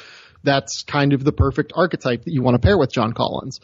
that's 0.43 0.83
kind 0.83 1.15
of 1.15 1.25
the 1.25 1.33
perfect 1.33 1.73
archetype 1.75 2.25
that 2.25 2.33
you 2.33 2.43
want 2.43 2.55
to 2.55 2.59
pair 2.61 2.77
with 2.77 2.93
John 2.93 3.15
Collins. 3.15 3.61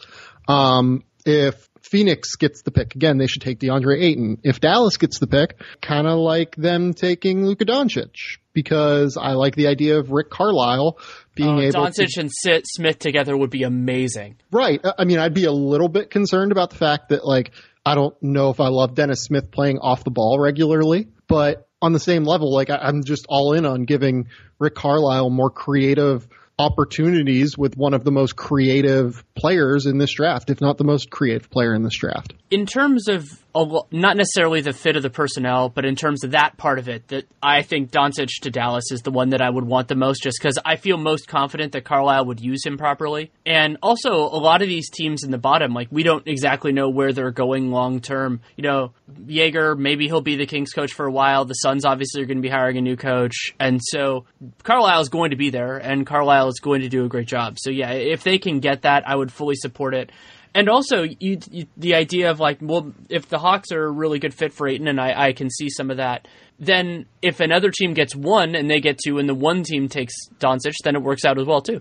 Um, 0.46 1.04
if 1.26 1.67
Phoenix 1.88 2.36
gets 2.36 2.62
the 2.62 2.70
pick 2.70 2.94
again, 2.94 3.18
they 3.18 3.26
should 3.26 3.42
take 3.42 3.58
DeAndre 3.58 4.02
Ayton. 4.02 4.38
If 4.42 4.60
Dallas 4.60 4.96
gets 4.96 5.18
the 5.18 5.26
pick, 5.26 5.60
kind 5.80 6.06
of 6.06 6.18
like 6.18 6.54
them 6.56 6.92
taking 6.92 7.46
Luka 7.46 7.64
Doncic 7.64 8.38
because 8.52 9.16
I 9.16 9.32
like 9.32 9.54
the 9.54 9.68
idea 9.68 9.98
of 9.98 10.10
Rick 10.10 10.30
Carlisle 10.30 10.98
being 11.34 11.58
uh, 11.58 11.62
able 11.62 11.86
Doncic 11.86 12.14
to 12.14 12.20
and 12.20 12.30
Sit 12.32 12.64
Smith 12.66 12.98
together 12.98 13.36
would 13.36 13.50
be 13.50 13.62
amazing. 13.62 14.36
Right. 14.50 14.84
I 14.98 15.04
mean, 15.04 15.18
I'd 15.18 15.34
be 15.34 15.44
a 15.44 15.52
little 15.52 15.88
bit 15.88 16.10
concerned 16.10 16.52
about 16.52 16.70
the 16.70 16.76
fact 16.76 17.08
that 17.08 17.24
like 17.24 17.52
I 17.86 17.94
don't 17.94 18.14
know 18.22 18.50
if 18.50 18.60
I 18.60 18.68
love 18.68 18.94
Dennis 18.94 19.22
Smith 19.22 19.50
playing 19.50 19.78
off 19.78 20.04
the 20.04 20.10
ball 20.10 20.38
regularly, 20.38 21.08
but 21.26 21.68
on 21.80 21.92
the 21.92 22.00
same 22.00 22.24
level, 22.24 22.52
like 22.52 22.68
I, 22.68 22.76
I'm 22.76 23.02
just 23.04 23.24
all 23.28 23.54
in 23.54 23.64
on 23.64 23.84
giving 23.84 24.28
Rick 24.58 24.74
Carlisle 24.74 25.30
more 25.30 25.50
creative 25.50 26.28
opportunities 26.58 27.56
with 27.56 27.76
one 27.76 27.94
of 27.94 28.04
the 28.04 28.10
most 28.10 28.36
creative 28.36 29.24
players 29.34 29.86
in 29.86 29.98
this 29.98 30.12
draft, 30.12 30.50
if 30.50 30.60
not 30.60 30.78
the 30.78 30.84
most 30.84 31.10
creative 31.10 31.48
player 31.50 31.74
in 31.74 31.82
this 31.82 31.96
draft. 31.96 32.34
In 32.50 32.66
terms 32.66 33.08
of 33.08 33.26
not 33.54 34.16
necessarily 34.16 34.60
the 34.60 34.72
fit 34.72 34.96
of 34.96 35.02
the 35.02 35.10
personnel, 35.10 35.68
but 35.68 35.84
in 35.84 35.96
terms 35.96 36.22
of 36.22 36.32
that 36.32 36.56
part 36.56 36.78
of 36.78 36.88
it, 36.88 37.08
that 37.08 37.24
I 37.42 37.62
think 37.62 37.90
Doncic 37.90 38.28
to 38.42 38.50
Dallas 38.50 38.92
is 38.92 39.02
the 39.02 39.10
one 39.10 39.30
that 39.30 39.40
I 39.40 39.50
would 39.50 39.64
want 39.64 39.88
the 39.88 39.94
most, 39.94 40.22
just 40.22 40.38
because 40.40 40.58
I 40.64 40.76
feel 40.76 40.96
most 40.96 41.28
confident 41.28 41.72
that 41.72 41.84
Carlisle 41.84 42.26
would 42.26 42.40
use 42.40 42.64
him 42.64 42.78
properly. 42.78 43.30
And 43.46 43.78
also, 43.82 44.12
a 44.12 44.38
lot 44.38 44.62
of 44.62 44.68
these 44.68 44.90
teams 44.90 45.24
in 45.24 45.30
the 45.30 45.38
bottom, 45.38 45.72
like 45.72 45.88
we 45.90 46.02
don't 46.02 46.26
exactly 46.26 46.72
know 46.72 46.88
where 46.88 47.12
they're 47.12 47.30
going 47.30 47.70
long 47.70 48.00
term. 48.00 48.40
You 48.56 48.62
know, 48.62 48.92
Joerger, 49.26 49.76
maybe 49.76 50.06
he'll 50.06 50.20
be 50.20 50.36
the 50.36 50.46
Kings 50.46 50.72
coach 50.72 50.92
for 50.92 51.06
a 51.06 51.12
while. 51.12 51.44
The 51.44 51.54
Suns 51.54 51.84
obviously 51.84 52.22
are 52.22 52.26
going 52.26 52.38
to 52.38 52.42
be 52.42 52.48
hiring 52.48 52.76
a 52.76 52.82
new 52.82 52.96
coach, 52.96 53.54
and 53.58 53.80
so 53.82 54.26
Carlisle 54.62 55.00
is 55.00 55.08
going 55.08 55.30
to 55.30 55.36
be 55.36 55.50
there, 55.50 55.78
and 55.78 56.06
Carlisle 56.06 56.48
is 56.48 56.60
going 56.60 56.82
to 56.82 56.88
do 56.88 57.04
a 57.04 57.08
great 57.08 57.28
job. 57.28 57.58
So 57.58 57.70
yeah, 57.70 57.92
if 57.92 58.22
they 58.22 58.38
can 58.38 58.60
get 58.60 58.82
that, 58.82 59.08
I 59.08 59.16
would 59.16 59.32
fully 59.32 59.56
support 59.56 59.94
it. 59.94 60.10
And 60.58 60.68
also, 60.68 61.04
you, 61.04 61.38
you, 61.52 61.66
the 61.76 61.94
idea 61.94 62.32
of 62.32 62.40
like, 62.40 62.58
well, 62.60 62.92
if 63.08 63.28
the 63.28 63.38
Hawks 63.38 63.70
are 63.70 63.84
a 63.84 63.90
really 63.92 64.18
good 64.18 64.34
fit 64.34 64.52
for 64.52 64.66
Ayton, 64.66 64.88
and 64.88 65.00
I, 65.00 65.28
I 65.28 65.32
can 65.32 65.50
see 65.50 65.70
some 65.70 65.88
of 65.88 65.98
that, 65.98 66.26
then 66.58 67.06
if 67.22 67.38
another 67.38 67.70
team 67.70 67.94
gets 67.94 68.16
one 68.16 68.56
and 68.56 68.68
they 68.68 68.80
get 68.80 68.98
two, 68.98 69.18
and 69.18 69.28
the 69.28 69.36
one 69.36 69.62
team 69.62 69.88
takes 69.88 70.14
Doncic, 70.40 70.74
then 70.82 70.96
it 70.96 71.02
works 71.02 71.24
out 71.24 71.38
as 71.38 71.46
well 71.46 71.62
too. 71.62 71.80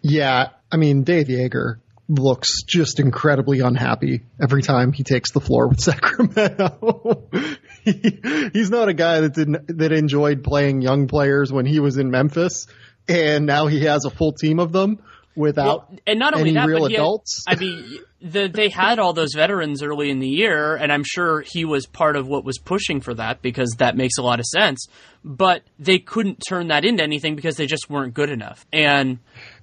Yeah, 0.00 0.48
I 0.72 0.78
mean, 0.78 1.02
Dave 1.02 1.26
Joerger 1.26 1.80
looks 2.08 2.62
just 2.62 2.98
incredibly 2.98 3.60
unhappy 3.60 4.22
every 4.42 4.62
time 4.62 4.92
he 4.92 5.02
takes 5.02 5.32
the 5.32 5.40
floor 5.40 5.68
with 5.68 5.80
Sacramento. 5.82 7.28
he, 7.84 8.20
he's 8.54 8.70
not 8.70 8.88
a 8.88 8.94
guy 8.94 9.20
that 9.20 9.34
didn't 9.34 9.78
that 9.78 9.92
enjoyed 9.92 10.42
playing 10.42 10.80
young 10.80 11.08
players 11.08 11.52
when 11.52 11.66
he 11.66 11.78
was 11.78 11.98
in 11.98 12.10
Memphis, 12.10 12.68
and 13.06 13.44
now 13.44 13.66
he 13.66 13.84
has 13.84 14.06
a 14.06 14.10
full 14.10 14.32
team 14.32 14.60
of 14.60 14.72
them 14.72 14.98
without 15.36 15.90
well, 15.90 15.98
and 16.06 16.18
not 16.18 16.34
only 16.34 16.52
that, 16.52 16.66
real 16.66 16.86
adults. 16.86 17.44
Had, 17.46 17.58
I 17.58 17.60
mean, 17.60 17.98
the, 18.24 18.48
they 18.48 18.70
had 18.70 18.98
all 18.98 19.12
those 19.12 19.34
veterans 19.34 19.82
early 19.82 20.10
in 20.10 20.18
the 20.18 20.28
year, 20.28 20.76
and 20.76 20.90
I'm 20.90 21.04
sure 21.04 21.42
he 21.42 21.66
was 21.66 21.84
part 21.84 22.16
of 22.16 22.26
what 22.26 22.42
was 22.42 22.56
pushing 22.58 23.02
for 23.02 23.12
that 23.14 23.42
because 23.42 23.74
that 23.78 23.96
makes 23.96 24.16
a 24.16 24.22
lot 24.22 24.40
of 24.40 24.46
sense. 24.46 24.86
But 25.22 25.62
they 25.78 25.98
couldn't 25.98 26.42
turn 26.48 26.68
that 26.68 26.86
into 26.86 27.02
anything 27.02 27.36
because 27.36 27.56
they 27.56 27.66
just 27.66 27.90
weren't 27.90 28.14
good 28.14 28.30
enough. 28.30 28.64
And 28.72 29.18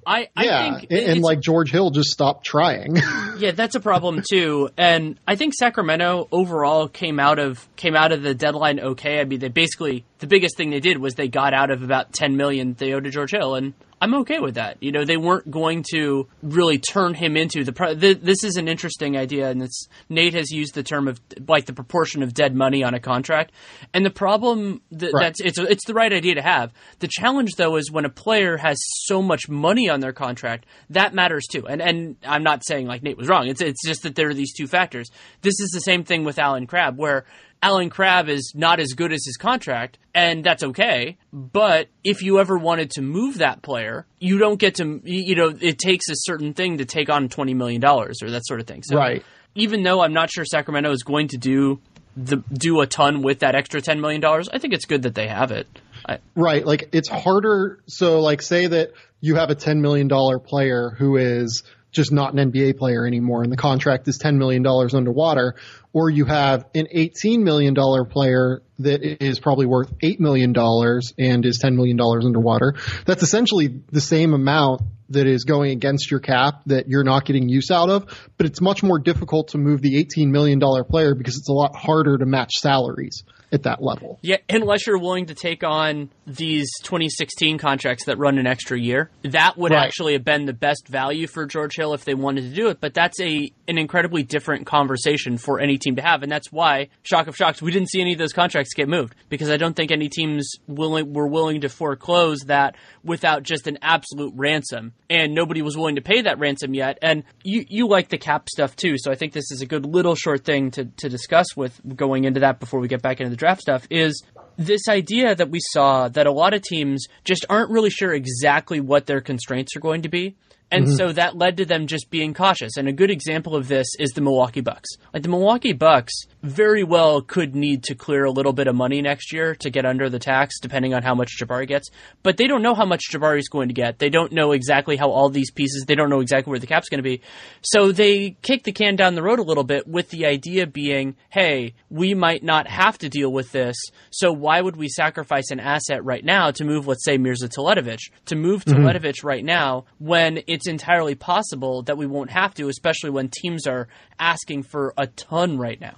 I, 0.06 0.30
yeah, 0.40 0.60
I 0.60 0.80
think 0.80 0.92
and, 0.92 1.00
and 1.00 1.22
like 1.22 1.40
George 1.40 1.72
Hill 1.72 1.90
just 1.90 2.12
stopped 2.12 2.46
trying. 2.46 2.98
yeah, 3.40 3.52
that's 3.52 3.74
a 3.74 3.80
problem 3.80 4.22
too. 4.28 4.70
And 4.78 5.20
I 5.28 5.36
think 5.36 5.56
Sacramento 5.56 6.28
overall 6.32 6.88
came 6.88 7.20
out 7.20 7.40
of 7.40 7.68
came 7.76 7.96
out 7.96 8.12
of 8.12 8.22
the 8.22 8.36
deadline 8.36 8.80
okay. 8.80 9.20
I 9.20 9.26
mean, 9.26 9.40
they 9.40 9.50
basically 9.50 10.06
the 10.20 10.28
biggest 10.28 10.56
thing 10.56 10.70
they 10.70 10.80
did 10.80 11.00
was 11.00 11.16
they 11.16 11.28
got 11.28 11.54
out 11.54 11.72
of 11.72 11.82
about 11.82 12.14
10 12.14 12.38
million 12.38 12.76
they 12.76 12.94
owed 12.94 13.06
to 13.06 13.12
George 13.12 13.32
Hill, 13.32 13.56
and 13.56 13.74
I'm 14.02 14.16
okay 14.16 14.40
with 14.40 14.56
that. 14.56 14.82
You 14.82 14.92
know, 14.92 15.06
they 15.06 15.16
weren't 15.16 15.50
going 15.52 15.86
to 15.92 16.28
really 16.42 16.80
turn 16.80 17.14
him 17.14 17.38
into 17.38 17.64
the. 17.64 17.72
Pro- 17.72 17.94
this 17.94 18.44
is 18.44 18.58
an 18.58 18.68
interesting 18.68 19.16
idea, 19.16 19.52
and 19.52 19.62
it's 19.62 19.88
Nate 20.10 20.34
has 20.34 20.50
used 20.50 20.74
the 20.74 20.82
term 20.82 21.08
of 21.08 21.22
like 21.48 21.68
the 21.68 21.74
proportion 21.74 22.24
of 22.24 22.34
dead 22.34 22.56
money 22.56 22.84
on 22.84 22.96
a 22.96 23.00
contract, 23.00 23.52
and 23.94 24.04
the 24.04 24.10
problem 24.10 24.82
that, 24.92 25.12
right. 25.14 25.26
that's 25.26 25.40
it's 25.40 25.60
it's 25.60 25.86
the 25.86 25.94
right 25.94 26.12
idea 26.12 26.34
to 26.34 26.42
have. 26.42 26.74
The 26.98 27.10
challenge 27.10 27.52
though 27.58 27.76
is 27.76 27.92
when 27.92 28.06
a 28.06 28.10
player 28.10 28.58
has 28.58 28.80
so 29.06 29.22
much 29.22 29.48
money 29.48 29.88
on 29.88 30.00
their 30.00 30.14
contract, 30.14 30.66
that 30.90 31.14
matters 31.14 31.46
too. 31.46 31.68
And 31.68 31.80
and 31.80 32.16
I'm 32.26 32.44
not 32.44 32.66
saying 32.66 32.88
like 32.88 33.04
Nate 33.04 33.18
was 33.18 33.28
wrong. 33.28 33.48
It's 33.48 33.62
it's 33.62 33.86
just 33.86 34.02
that 34.02 34.16
there 34.16 34.30
are 34.30 34.34
these 34.34 34.54
two 34.54 34.66
factors. 34.66 35.12
This 35.44 35.60
is 35.60 35.70
the 35.70 35.80
same 35.80 36.04
thing 36.06 36.24
with 36.24 36.40
Allen 36.40 36.66
Crabbe, 36.66 36.98
where 36.98 37.26
Allen 37.64 37.90
Crabbe 37.90 38.30
is 38.30 38.54
not 38.56 38.80
as 38.80 38.94
good 38.94 39.14
as 39.14 39.24
his 39.26 39.38
contract, 39.38 40.00
and 40.16 40.44
that's 40.44 40.64
okay. 40.64 41.18
But 41.32 41.88
if 42.04 42.24
you 42.24 42.40
ever 42.40 42.58
wanted 42.58 42.92
to 42.92 43.02
move 43.02 43.38
that 43.38 43.62
player, 43.62 44.06
you 44.20 44.40
don't 44.40 44.60
get 44.60 44.76
to, 44.76 45.00
you 45.04 45.36
know, 45.36 45.54
it 45.60 45.78
takes 45.78 46.10
a 46.10 46.16
certain 46.16 46.54
thing 46.54 46.80
to 46.80 46.86
take 46.86 47.10
on 47.10 47.30
$20 47.30 47.56
million 47.56 47.84
or 47.86 48.08
that 48.10 48.46
sort 48.46 48.60
of 48.60 48.68
thing. 48.68 48.82
So 48.84 48.98
right. 48.98 49.24
even 49.54 49.84
though 49.84 50.02
I'm 50.02 50.14
not 50.14 50.32
sure 50.32 50.44
Sacramento 50.44 50.92
is 50.92 51.04
going 51.04 51.30
to 51.30 51.38
do 51.38 51.80
the 52.18 52.38
do 52.52 52.82
a 52.82 52.88
ton 52.88 53.22
with 53.22 53.40
that 53.40 53.56
extra 53.56 53.80
$10 53.80 54.00
million, 54.00 54.24
I 54.26 54.58
think 54.58 54.74
it's 54.74 54.86
good 54.86 55.04
that 55.04 55.16
they 55.16 55.28
have 55.28 55.52
it. 55.52 55.68
I, 56.08 56.18
right. 56.36 56.66
Like 56.66 56.90
it's 56.94 57.08
harder. 57.08 57.80
So 57.86 58.22
like 58.22 58.42
say 58.42 58.68
that 58.68 58.94
you 59.22 59.36
have 59.36 59.52
a 59.52 59.56
$10 59.56 59.82
million 59.82 60.10
player 60.40 60.96
who 60.98 61.18
is 61.18 61.64
just 61.92 62.12
not 62.12 62.34
an 62.34 62.52
NBA 62.52 62.78
player 62.78 63.06
anymore 63.06 63.44
and 63.44 63.52
the 63.52 63.58
contract 63.58 64.08
is 64.08 64.18
$10 64.18 64.38
million 64.38 64.66
underwater 64.66 65.56
or 65.94 66.10
you 66.10 66.26
have 66.26 66.66
an 66.74 66.88
$18 66.94 67.44
million 67.44 67.76
player 68.10 68.62
that 68.80 69.02
is 69.24 69.40
probably 69.40 69.66
worth 69.66 69.94
$8 70.00 70.20
million 70.20 70.54
and 70.58 71.46
is 71.46 71.62
$10 71.64 71.76
million 71.76 72.00
underwater. 72.00 72.76
That's 73.06 73.24
essentially 73.24 73.82
the 73.92 74.02
same 74.02 74.34
amount 74.34 74.82
that 75.10 75.28
is 75.28 75.44
going 75.44 75.72
against 75.72 76.10
your 76.10 76.22
cap 76.22 76.62
that 76.68 76.88
you're 76.88 77.04
not 77.04 77.26
getting 77.26 77.50
use 77.50 77.70
out 77.70 77.90
of, 77.90 78.30
but 78.38 78.46
it's 78.46 78.62
much 78.62 78.82
more 78.82 78.98
difficult 78.98 79.50
to 79.50 79.58
move 79.58 79.82
the 79.82 80.04
$18 80.04 80.30
million 80.30 80.60
player 80.90 81.14
because 81.16 81.36
it's 81.38 81.50
a 81.50 81.54
lot 81.54 81.76
harder 81.76 82.18
to 82.18 82.26
match 82.26 82.52
salaries 82.62 83.24
at 83.52 83.64
that 83.64 83.84
level. 83.84 84.18
Yeah, 84.22 84.38
unless 84.50 84.88
you're 84.88 84.98
willing 84.98 85.26
to 85.26 85.34
take 85.34 85.64
on 85.64 86.10
these 86.26 86.70
2016 86.84 87.58
contracts 87.58 88.06
that 88.06 88.18
run 88.18 88.38
an 88.38 88.48
extra 88.48 88.80
year. 88.80 89.10
That 89.24 89.58
would 89.58 89.74
right. 89.74 89.86
actually 89.86 90.14
have 90.14 90.24
been 90.24 90.46
the 90.46 90.54
best 90.54 90.88
value 90.88 91.28
for 91.28 91.46
George 91.46 91.76
Hill 91.76 91.94
if 91.94 92.06
they 92.06 92.14
wanted 92.14 92.50
to 92.50 92.56
do 92.56 92.70
it, 92.70 92.80
but 92.80 92.94
that's 92.94 93.20
a 93.20 93.52
an 93.72 93.78
incredibly 93.78 94.22
different 94.22 94.68
conversation 94.68 95.38
for 95.38 95.60
any 95.60 95.78
team 95.78 95.96
to 95.96 96.02
have, 96.02 96.22
and 96.22 96.32
that's 96.32 96.52
why 96.52 96.90
shock 97.04 97.28
of 97.28 97.36
shocks 97.36 97.62
we 97.62 97.72
didn't 97.72 97.90
see 97.90 98.02
any 98.02 98.14
of 98.14 98.20
those 98.20 98.34
contracts 98.34 98.74
get 98.74 98.88
moved 98.88 99.16
because 99.30 99.50
I 99.50 99.58
don't 99.58 99.76
think 99.76 99.92
any 99.92 100.10
teams 100.10 100.52
willing 100.68 101.14
were 101.14 101.28
willing 101.28 101.62
to 101.62 101.70
foreclose 101.70 102.42
that 102.42 102.76
without 103.04 103.44
just 103.44 103.68
an 103.68 103.80
absolute 103.82 104.34
ransom, 104.36 104.94
and 105.10 105.34
nobody 105.34 105.62
was 105.62 105.76
willing 105.78 105.96
to 105.96 106.02
pay 106.02 106.22
that 106.22 106.38
ransom 106.38 106.74
yet. 106.74 107.00
And 107.02 107.24
you 107.44 107.66
you 107.68 107.88
like 107.88 108.10
the 108.10 108.18
cap 108.18 108.50
stuff 108.50 108.76
too, 108.76 108.96
so 108.98 109.12
I 109.12 109.16
think 109.16 109.34
this 109.34 109.50
is 109.52 109.62
a 109.62 109.66
good 109.66 109.86
little 109.86 110.16
short 110.16 110.44
thing 110.44 110.72
to 110.72 110.86
to 110.86 111.10
discuss 111.10 111.56
with 111.56 111.80
going 111.96 112.26
into 112.26 112.42
that 112.42 112.60
before 112.60 112.80
we 112.80 112.88
get 112.88 113.02
back 113.02 113.20
into 113.20 113.30
the 113.30 113.38
draft 113.38 113.62
stuff 113.62 113.88
is 113.90 114.22
this 114.58 114.88
idea 114.90 115.34
that 115.34 115.50
we 115.50 115.60
saw 115.72 116.08
that 116.10 116.28
a 116.28 116.32
lot 116.32 116.54
of 116.54 116.62
teams 116.62 117.08
just 117.24 117.46
aren't 117.50 117.72
really 117.72 117.90
sure 117.90 118.14
exactly 118.14 118.80
what 118.80 119.06
their 119.06 119.22
constraints 119.22 119.76
are 119.76 119.80
going 119.80 120.02
to 120.02 120.10
be. 120.10 120.36
And 120.72 120.86
mm-hmm. 120.86 120.96
so 120.96 121.12
that 121.12 121.38
led 121.38 121.58
to 121.58 121.66
them 121.66 121.86
just 121.86 122.10
being 122.10 122.34
cautious. 122.34 122.78
And 122.78 122.88
a 122.88 122.94
good 122.94 123.12
example 123.12 123.56
of 123.56 123.68
this 123.68 123.88
is 124.00 124.12
the 124.12 124.22
Milwaukee 124.22 124.62
Bucks. 124.62 124.90
Like 125.14 125.24
the 125.24 125.30
Milwaukee 125.30 125.74
Bucks 125.74 126.14
very 126.42 126.84
well 126.84 127.22
could 127.22 127.56
need 127.56 127.84
to 127.84 127.96
clear 127.96 128.24
a 128.24 128.32
little 128.32 128.54
bit 128.54 128.68
of 128.68 128.76
money 128.76 129.02
next 129.02 129.34
year 129.34 129.54
to 129.56 129.70
get 129.70 129.86
under 129.86 130.10
the 130.10 130.18
tax, 130.18 130.60
depending 130.62 130.94
on 130.94 131.04
how 131.04 131.14
much 131.14 131.38
Jabari 131.38 131.68
gets. 131.68 131.90
But 132.24 132.38
they 132.38 132.48
don't 132.48 132.62
know 132.62 132.74
how 132.74 132.86
much 132.86 133.04
Jabari's 133.12 133.50
going 133.50 133.68
to 133.68 133.74
get. 133.74 134.00
They 134.00 134.10
don't 134.10 134.32
know 134.32 134.54
exactly 134.54 134.96
how 134.96 135.12
all 135.12 135.30
these 135.30 135.52
pieces, 135.52 135.86
they 135.86 135.96
don't 135.96 136.10
know 136.10 136.22
exactly 136.22 136.50
where 136.50 136.60
the 136.60 136.68
cap's 136.68 136.90
going 136.90 137.04
to 137.04 137.10
be. 137.10 137.22
So 137.62 137.92
they 137.92 138.38
kick 138.42 138.64
the 138.64 138.72
can 138.72 138.96
down 138.96 139.16
the 139.16 139.24
road 139.24 139.40
a 139.40 139.44
little 139.44 139.66
bit 139.66 139.88
with 139.88 140.10
the 140.10 140.26
idea 140.26 140.68
being, 140.68 141.16
hey, 141.30 141.74
we 141.90 142.14
might 142.14 142.44
not 142.44 142.68
have 142.68 142.98
to 143.00 143.10
deal 143.10 143.32
with 143.32 143.52
this. 143.52 143.76
So 144.10 144.32
why 144.32 144.62
would 144.62 144.78
we 144.78 144.88
sacrifice 144.88 145.52
an 145.52 145.60
asset 145.60 146.04
right 146.06 146.24
now 146.24 146.52
to 146.52 146.64
move, 146.64 146.88
let's 146.88 147.04
say, 147.04 147.18
Mirza 147.18 147.50
Teletovic, 147.50 148.00
to 148.28 148.36
move 148.36 148.64
mm-hmm. 148.64 148.86
Teletovic 148.86 149.24
right 149.24 149.44
now 149.44 149.86
when 150.00 150.40
it's 150.48 150.61
entirely 150.68 151.16
possible 151.16 151.84
that 151.84 151.98
we 151.98 152.06
won't 152.06 152.32
have 152.32 152.54
to, 152.56 152.70
especially 152.70 153.10
when 153.10 153.30
teams 153.30 153.68
are 153.68 153.88
asking 154.20 154.64
for 154.64 154.94
a 154.98 155.08
ton 155.08 155.58
right 155.58 155.80
now? 155.80 155.96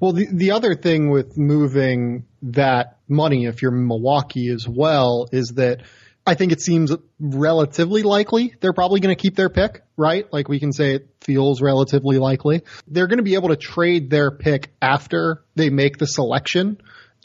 Well, 0.00 0.12
the, 0.12 0.26
the 0.30 0.50
other 0.52 0.74
thing 0.74 1.10
with 1.10 1.36
moving 1.36 2.26
that 2.42 2.98
money, 3.08 3.46
if 3.46 3.62
you're 3.62 3.70
Milwaukee 3.70 4.48
as 4.48 4.66
well, 4.68 5.28
is 5.32 5.54
that 5.56 5.82
I 6.26 6.34
think 6.34 6.50
it 6.50 6.60
seems 6.60 6.92
relatively 7.20 8.02
likely 8.02 8.54
they're 8.60 8.72
probably 8.72 8.98
going 8.98 9.14
to 9.14 9.20
keep 9.20 9.36
their 9.36 9.48
pick, 9.48 9.82
right? 9.96 10.26
Like 10.32 10.48
we 10.48 10.58
can 10.58 10.72
say 10.72 10.94
it 10.94 11.08
feels 11.20 11.62
relatively 11.62 12.18
likely. 12.18 12.62
They're 12.88 13.06
going 13.06 13.18
to 13.18 13.22
be 13.22 13.34
able 13.34 13.50
to 13.50 13.56
trade 13.56 14.10
their 14.10 14.32
pick 14.32 14.72
after 14.82 15.44
they 15.54 15.70
make 15.70 15.98
the 15.98 16.06
selection 16.06 16.78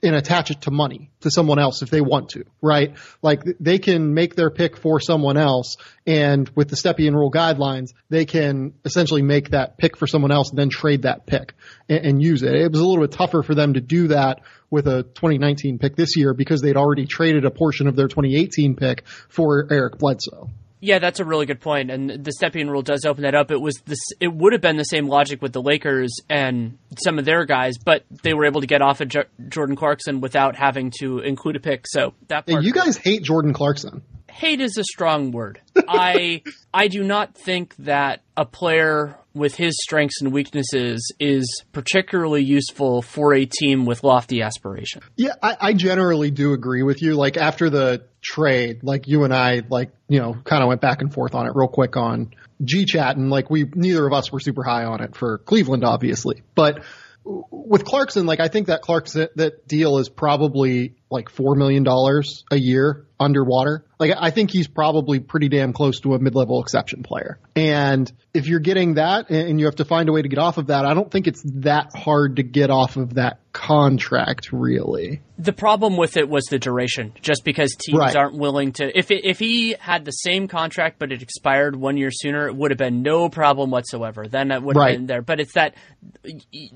and 0.03 0.15
attach 0.15 0.51
it 0.51 0.61
to 0.61 0.71
money 0.71 1.11
to 1.21 1.29
someone 1.29 1.59
else 1.59 1.81
if 1.81 1.89
they 1.89 2.01
want 2.01 2.29
to, 2.29 2.45
right? 2.61 2.95
Like 3.21 3.43
they 3.59 3.79
can 3.79 4.13
make 4.13 4.35
their 4.35 4.49
pick 4.49 4.77
for 4.77 4.99
someone 4.99 5.37
else 5.37 5.77
and 6.07 6.49
with 6.55 6.69
the 6.69 6.75
Stepien 6.75 7.13
rule 7.13 7.31
guidelines, 7.31 7.89
they 8.09 8.25
can 8.25 8.73
essentially 8.83 9.21
make 9.21 9.51
that 9.51 9.77
pick 9.77 9.97
for 9.97 10.07
someone 10.07 10.31
else 10.31 10.49
and 10.49 10.57
then 10.57 10.69
trade 10.69 11.03
that 11.03 11.25
pick 11.25 11.53
and, 11.87 12.05
and 12.05 12.23
use 12.23 12.41
it. 12.41 12.55
It 12.55 12.71
was 12.71 12.81
a 12.81 12.85
little 12.85 13.03
bit 13.03 13.11
tougher 13.11 13.43
for 13.43 13.53
them 13.53 13.75
to 13.75 13.81
do 13.81 14.07
that 14.07 14.41
with 14.69 14.87
a 14.87 15.03
2019 15.03 15.77
pick 15.77 15.95
this 15.95 16.15
year 16.15 16.33
because 16.33 16.61
they'd 16.61 16.77
already 16.77 17.05
traded 17.05 17.45
a 17.45 17.51
portion 17.51 17.87
of 17.87 17.95
their 17.95 18.07
2018 18.07 18.75
pick 18.75 19.07
for 19.29 19.67
Eric 19.69 19.99
Bledsoe. 19.99 20.49
Yeah, 20.81 20.97
that's 20.97 21.19
a 21.19 21.25
really 21.25 21.45
good 21.45 21.61
point, 21.61 21.91
and 21.91 22.09
the 22.09 22.33
Stepien 22.41 22.69
rule 22.69 22.81
does 22.81 23.05
open 23.05 23.21
that 23.21 23.35
up. 23.35 23.51
It 23.51 23.61
was 23.61 23.75
this; 23.85 23.99
it 24.19 24.33
would 24.33 24.53
have 24.53 24.61
been 24.61 24.77
the 24.77 24.83
same 24.83 25.07
logic 25.07 25.39
with 25.41 25.53
the 25.53 25.61
Lakers 25.61 26.11
and 26.27 26.79
some 27.03 27.19
of 27.19 27.25
their 27.25 27.45
guys, 27.45 27.77
but 27.77 28.03
they 28.23 28.33
were 28.33 28.45
able 28.45 28.61
to 28.61 28.67
get 28.67 28.81
off 28.81 28.99
of 28.99 29.07
J- 29.07 29.25
Jordan 29.47 29.75
Clarkson 29.75 30.21
without 30.21 30.55
having 30.55 30.91
to 30.99 31.19
include 31.19 31.55
a 31.55 31.59
pick. 31.59 31.85
So 31.87 32.15
that 32.29 32.47
part, 32.47 32.63
you 32.63 32.73
guys 32.73 32.97
hate 32.97 33.21
Jordan 33.23 33.53
Clarkson. 33.53 34.01
Hate 34.31 34.59
is 34.61 34.77
a 34.77 34.83
strong 34.83 35.31
word. 35.31 35.61
I 35.87 36.41
I 36.73 36.87
do 36.87 37.03
not 37.03 37.35
think 37.35 37.75
that 37.77 38.21
a 38.35 38.45
player 38.45 39.17
with 39.33 39.55
his 39.55 39.77
strengths 39.81 40.21
and 40.21 40.33
weaknesses 40.33 41.13
is 41.19 41.63
particularly 41.71 42.43
useful 42.43 43.01
for 43.01 43.33
a 43.33 43.45
team 43.45 43.85
with 43.85 44.03
lofty 44.03 44.41
aspirations. 44.41 45.03
Yeah, 45.15 45.35
I, 45.41 45.57
I 45.59 45.73
generally 45.73 46.31
do 46.31 46.53
agree 46.53 46.83
with 46.83 47.01
you. 47.01 47.13
Like 47.13 47.37
after 47.37 47.69
the 47.69 48.03
trade, 48.21 48.83
like 48.83 49.07
you 49.07 49.23
and 49.23 49.33
I, 49.33 49.61
like, 49.69 49.91
you 50.07 50.19
know, 50.19 50.33
kind 50.33 50.63
of 50.63 50.67
went 50.67 50.81
back 50.81 51.01
and 51.01 51.13
forth 51.13 51.35
on 51.35 51.47
it 51.47 51.53
real 51.55 51.67
quick 51.67 51.97
on 51.97 52.33
G 52.63 52.85
chat 52.85 53.17
and 53.17 53.29
like 53.29 53.49
we, 53.49 53.65
neither 53.73 54.05
of 54.05 54.13
us 54.13 54.31
were 54.31 54.39
super 54.39 54.63
high 54.63 54.85
on 54.85 55.01
it 55.01 55.15
for 55.15 55.39
Cleveland, 55.39 55.83
obviously, 55.83 56.43
but 56.55 56.83
with 57.23 57.85
Clarkson, 57.85 58.25
like 58.25 58.39
I 58.39 58.47
think 58.47 58.67
that 58.67 58.81
Clarkson, 58.81 59.27
that 59.35 59.67
deal 59.67 59.99
is 59.99 60.09
probably 60.09 60.95
like 61.09 61.29
$4 61.29 61.55
million 61.55 61.85
a 61.87 62.57
year 62.57 63.05
underwater. 63.19 63.85
Like 63.99 64.13
I 64.17 64.31
think 64.31 64.49
he's 64.49 64.67
probably 64.67 65.19
pretty 65.19 65.47
damn 65.47 65.73
close 65.73 65.99
to 65.99 66.15
a 66.15 66.19
mid-level 66.19 66.61
exception 66.61 67.03
player. 67.03 67.39
And 67.55 68.11
if 68.33 68.47
you're 68.47 68.59
getting 68.59 68.95
that 68.95 69.29
and 69.29 69.59
you 69.59 69.67
have 69.67 69.75
to 69.75 69.85
find 69.85 70.09
a 70.09 70.11
way 70.11 70.23
to 70.23 70.29
get 70.29 70.39
off 70.39 70.57
of 70.57 70.67
that, 70.67 70.85
I 70.85 70.93
don't 70.93 71.11
think 71.11 71.27
it's 71.27 71.43
that 71.57 71.95
hard 71.95 72.37
to 72.37 72.43
get 72.43 72.71
off 72.71 72.97
of 72.97 73.15
that 73.15 73.39
contract 73.53 74.51
really. 74.51 75.21
The 75.41 75.53
problem 75.53 75.97
with 75.97 76.17
it 76.17 76.29
was 76.29 76.45
the 76.45 76.59
duration, 76.59 77.13
just 77.21 77.43
because 77.43 77.75
teams 77.75 77.97
right. 77.97 78.15
aren't 78.15 78.37
willing 78.37 78.73
to. 78.73 78.95
If 78.95 79.09
it, 79.09 79.25
if 79.25 79.39
he 79.39 79.75
had 79.79 80.05
the 80.05 80.11
same 80.11 80.47
contract 80.47 80.99
but 80.99 81.11
it 81.11 81.23
expired 81.23 81.75
one 81.75 81.97
year 81.97 82.11
sooner, 82.11 82.47
it 82.47 82.55
would 82.55 82.69
have 82.69 82.77
been 82.77 83.01
no 83.01 83.27
problem 83.27 83.71
whatsoever. 83.71 84.27
Then 84.27 84.51
it 84.51 84.61
would 84.61 84.75
have 84.75 84.81
right. 84.81 84.97
been 84.97 85.07
there. 85.07 85.23
But 85.23 85.39
it's 85.39 85.53
that 85.53 85.75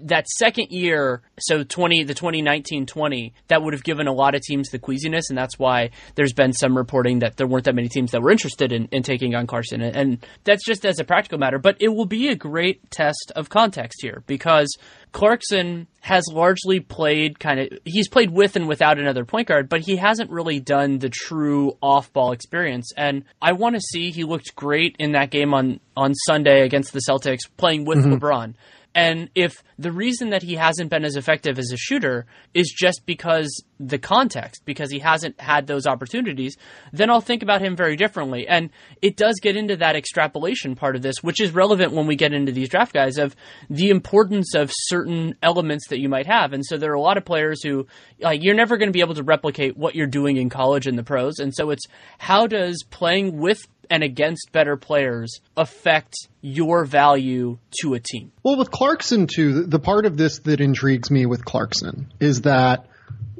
that 0.04 0.28
second 0.28 0.72
year, 0.72 1.22
so 1.40 1.64
twenty 1.64 2.04
the 2.04 2.16
2019-20, 2.16 3.34
that 3.50 3.62
would 3.62 3.74
have 3.74 3.84
given 3.84 4.08
a 4.08 4.14
lot 4.14 4.34
of 4.34 4.42
teams 4.42 4.70
the 4.70 4.80
queasiness, 4.80 5.30
and 5.30 5.38
that's 5.38 5.60
why 5.60 5.92
there's 6.16 6.34
been 6.34 6.54
some 6.54 6.76
reporting 6.76 7.20
that 7.20 7.38
there 7.38 7.48
weren't 7.48 7.66
that 7.66 7.76
many 7.76 7.90
teams 7.90 8.12
that 8.12 8.22
were 8.22 8.32
interested 8.32 8.72
in, 8.72 8.88
in 8.92 9.04
taking 9.04 9.36
on 9.36 9.46
Carson. 9.46 9.82
And, 9.82 9.96
and 9.96 10.26
that's 10.44 10.66
just 10.66 10.86
as 10.86 11.00
a 11.00 11.04
practical 11.04 11.38
matter. 11.38 11.60
But 11.60 11.78
it 11.80 11.90
will 11.90 12.06
be 12.06 12.30
a 12.30 12.36
great 12.36 12.90
test 12.90 13.32
of 13.36 13.50
context 13.50 14.00
here 14.02 14.24
because 14.26 14.76
Clarkson 15.12 15.88
has 16.02 16.26
largely 16.32 16.80
played 16.80 17.40
kind 17.40 17.60
of 17.60 17.70
he's 17.84 18.08
played 18.08 18.30
with 18.30 18.55
and 18.56 18.68
without 18.68 19.00
another 19.00 19.26
point 19.26 19.48
guard, 19.48 19.70
but 19.70 19.82
he 19.82 19.96
hasn't 19.96 20.30
really 20.30 20.60
done 20.60 21.00
the 21.00 21.10
true 21.10 21.78
off 21.82 22.12
ball 22.14 22.32
experience. 22.32 22.92
And 22.96 23.24
I 23.42 23.54
want 23.54 23.76
to 23.76 23.82
see 23.82 24.12
he 24.12 24.24
looked 24.24 24.56
great 24.56 24.96
in 25.00 25.14
that 25.14 25.30
game 25.30 25.54
on 25.54 25.80
on 25.98 26.14
Sunday 26.14 26.62
against 26.64 26.94
the 26.94 27.02
Celtics 27.08 27.42
playing 27.58 27.86
with 27.86 28.00
mm-hmm. 28.00 28.14
LeBron. 28.14 28.56
And 28.96 29.30
if 29.36 29.62
the 29.78 29.92
reason 29.92 30.30
that 30.30 30.42
he 30.42 30.56
hasn't 30.56 30.90
been 30.90 31.04
as 31.04 31.18
effective 31.18 31.60
as 31.60 31.72
a 31.74 31.78
shooter 31.78 32.26
is 32.54 32.74
just 32.76 33.06
because 33.06 33.64
the 33.80 33.98
context, 33.98 34.64
because 34.66 34.90
he 34.90 35.00
hasn't 35.00 35.40
had 35.40 35.68
those 35.68 35.86
opportunities, 35.86 36.56
then 36.94 37.10
I'll 37.10 37.22
think 37.22 37.44
about 37.44 37.62
him 37.62 37.76
very 37.76 37.96
differently. 37.96 38.48
And 38.48 38.70
it 39.02 39.18
does 39.18 39.36
get 39.42 39.58
into 39.58 39.76
that 39.78 39.96
extrapolation 39.96 40.76
part 40.76 40.96
of 40.96 41.02
this, 41.02 41.18
which 41.22 41.42
is 41.42 41.52
relevant 41.52 41.92
when 41.92 42.08
we 42.08 42.16
get 42.16 42.34
into 42.34 42.52
these 42.52 42.70
draft 42.70 42.94
guys 42.94 43.18
of 43.18 43.36
the 43.70 43.90
importance 43.90 44.56
of 44.56 44.72
certain 44.74 45.36
elements 45.44 45.90
that 45.90 46.00
you 46.00 46.10
might 46.10 46.28
have. 46.28 46.54
And 46.54 46.66
so 46.66 46.78
there 46.78 46.92
are 46.92 46.96
a 46.96 47.02
lot 47.02 47.18
of 47.18 47.26
players 47.26 47.62
who, 47.64 47.88
like, 48.20 48.44
you're 48.44 48.56
never 48.56 48.78
going 48.78 48.90
to 48.90 48.94
be 48.94 49.02
able 49.02 49.16
to 49.16 49.24
replicate 49.24 49.76
what 49.76 49.96
you're 49.96 50.08
doing 50.08 50.38
in 50.38 50.50
college 50.50 50.88
in 50.88 50.96
the 50.96 51.04
pros. 51.04 51.40
And 51.40 51.54
so 51.54 51.72
it's 51.72 51.86
how 52.18 52.48
does 52.48 52.84
playing 52.90 53.38
with 53.38 53.60
and 53.90 54.04
against 54.04 54.52
better 54.52 54.78
players 54.78 55.42
affect 55.56 56.16
your 56.42 56.86
value 56.86 57.60
to 57.82 57.94
a 57.94 58.00
team? 58.00 58.32
Well, 58.44 58.58
with 58.58 58.72
Clarkson 58.72 59.28
too, 59.28 59.66
the 59.66 59.80
part 59.80 60.06
of 60.06 60.18
this 60.18 60.40
that 60.40 60.60
intrigues 60.60 61.12
me 61.12 61.26
with 61.26 61.46
Clarkson 61.46 62.12
is 62.20 62.42
that 62.42 62.88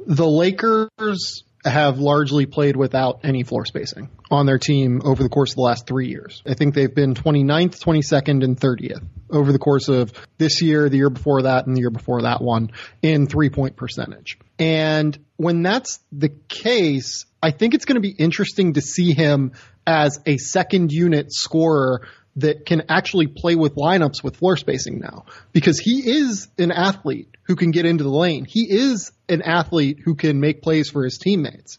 the 0.06 0.26
Lakers 0.26 1.42
have 1.64 1.98
largely 1.98 2.46
played 2.46 2.76
without 2.76 3.20
any 3.24 3.42
floor 3.42 3.64
spacing 3.66 4.08
on 4.30 4.46
their 4.46 4.58
team 4.58 5.02
over 5.04 5.22
the 5.22 5.28
course 5.28 5.50
of 5.50 5.56
the 5.56 5.62
last 5.62 5.86
three 5.86 6.08
years. 6.08 6.42
I 6.46 6.54
think 6.54 6.74
they've 6.74 6.94
been 6.94 7.14
29th, 7.14 7.80
22nd, 7.80 8.44
and 8.44 8.58
30th 8.58 9.04
over 9.30 9.50
the 9.50 9.58
course 9.58 9.88
of 9.88 10.12
this 10.38 10.62
year, 10.62 10.88
the 10.88 10.98
year 10.98 11.10
before 11.10 11.42
that, 11.42 11.66
and 11.66 11.76
the 11.76 11.80
year 11.80 11.90
before 11.90 12.22
that 12.22 12.40
one 12.40 12.70
in 13.02 13.26
three 13.26 13.50
point 13.50 13.76
percentage. 13.76 14.38
And 14.58 15.18
when 15.36 15.62
that's 15.62 15.98
the 16.12 16.28
case, 16.28 17.26
I 17.42 17.50
think 17.50 17.74
it's 17.74 17.84
going 17.84 18.00
to 18.00 18.00
be 18.00 18.14
interesting 18.16 18.74
to 18.74 18.80
see 18.80 19.12
him 19.12 19.52
as 19.86 20.20
a 20.24 20.36
second 20.36 20.92
unit 20.92 21.32
scorer 21.32 22.06
that 22.36 22.66
can 22.66 22.84
actually 22.88 23.26
play 23.26 23.54
with 23.54 23.74
lineups 23.74 24.22
with 24.22 24.36
floor 24.36 24.56
spacing 24.56 25.00
now 25.00 25.24
because 25.52 25.78
he 25.78 26.10
is 26.10 26.48
an 26.58 26.70
athlete 26.70 27.28
who 27.44 27.56
can 27.56 27.70
get 27.70 27.86
into 27.86 28.04
the 28.04 28.10
lane. 28.10 28.44
He 28.44 28.70
is 28.70 29.12
an 29.28 29.42
athlete 29.42 30.00
who 30.04 30.14
can 30.14 30.38
make 30.38 30.62
plays 30.62 30.90
for 30.90 31.04
his 31.04 31.18
teammates. 31.18 31.78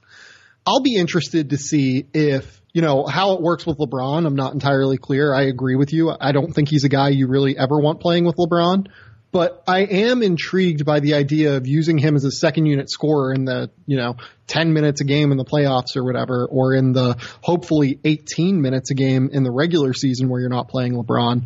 I'll 0.66 0.82
be 0.82 0.96
interested 0.96 1.52
to 1.52 1.58
see 1.58 2.06
if, 2.14 2.62
you 2.74 2.82
know, 2.82 3.06
how 3.06 3.34
it 3.34 3.42
works 3.42 3.66
with 3.66 3.78
LeBron. 3.78 4.26
I'm 4.26 4.36
not 4.36 4.54
entirely 4.54 4.98
clear. 4.98 5.34
I 5.34 5.44
agree 5.44 5.76
with 5.76 5.94
you. 5.94 6.12
I 6.20 6.32
don't 6.32 6.54
think 6.54 6.70
he's 6.70 6.84
a 6.84 6.90
guy 6.90 7.10
you 7.10 7.28
really 7.28 7.58
ever 7.58 7.80
want 7.80 8.02
playing 8.02 8.26
with 8.26 8.36
LeBron 8.36 8.88
but 9.38 9.62
I 9.68 9.82
am 9.82 10.24
intrigued 10.24 10.84
by 10.84 11.00
the 11.00 11.14
idea 11.14 11.58
of 11.58 11.68
using 11.68 12.00
him 12.00 12.16
as 12.16 12.24
a 12.24 12.32
second 12.32 12.66
unit 12.66 12.90
scorer 12.90 13.32
in 13.32 13.46
the, 13.46 13.70
you 13.86 13.96
know, 13.96 14.16
10 14.48 14.74
minutes 14.74 15.00
a 15.02 15.04
game 15.04 15.32
in 15.32 15.38
the 15.38 15.46
playoffs 15.46 15.96
or 15.96 16.04
whatever, 16.04 16.48
or 16.50 16.74
in 16.74 16.92
the 16.92 17.16
hopefully 17.44 18.00
18 18.04 18.60
minutes 18.60 18.90
a 18.90 18.96
game 18.96 19.30
in 19.32 19.44
the 19.44 19.52
regular 19.52 19.94
season 19.94 20.28
where 20.28 20.42
you're 20.42 20.50
not 20.50 20.70
playing 20.70 20.94
LeBron, 20.94 21.44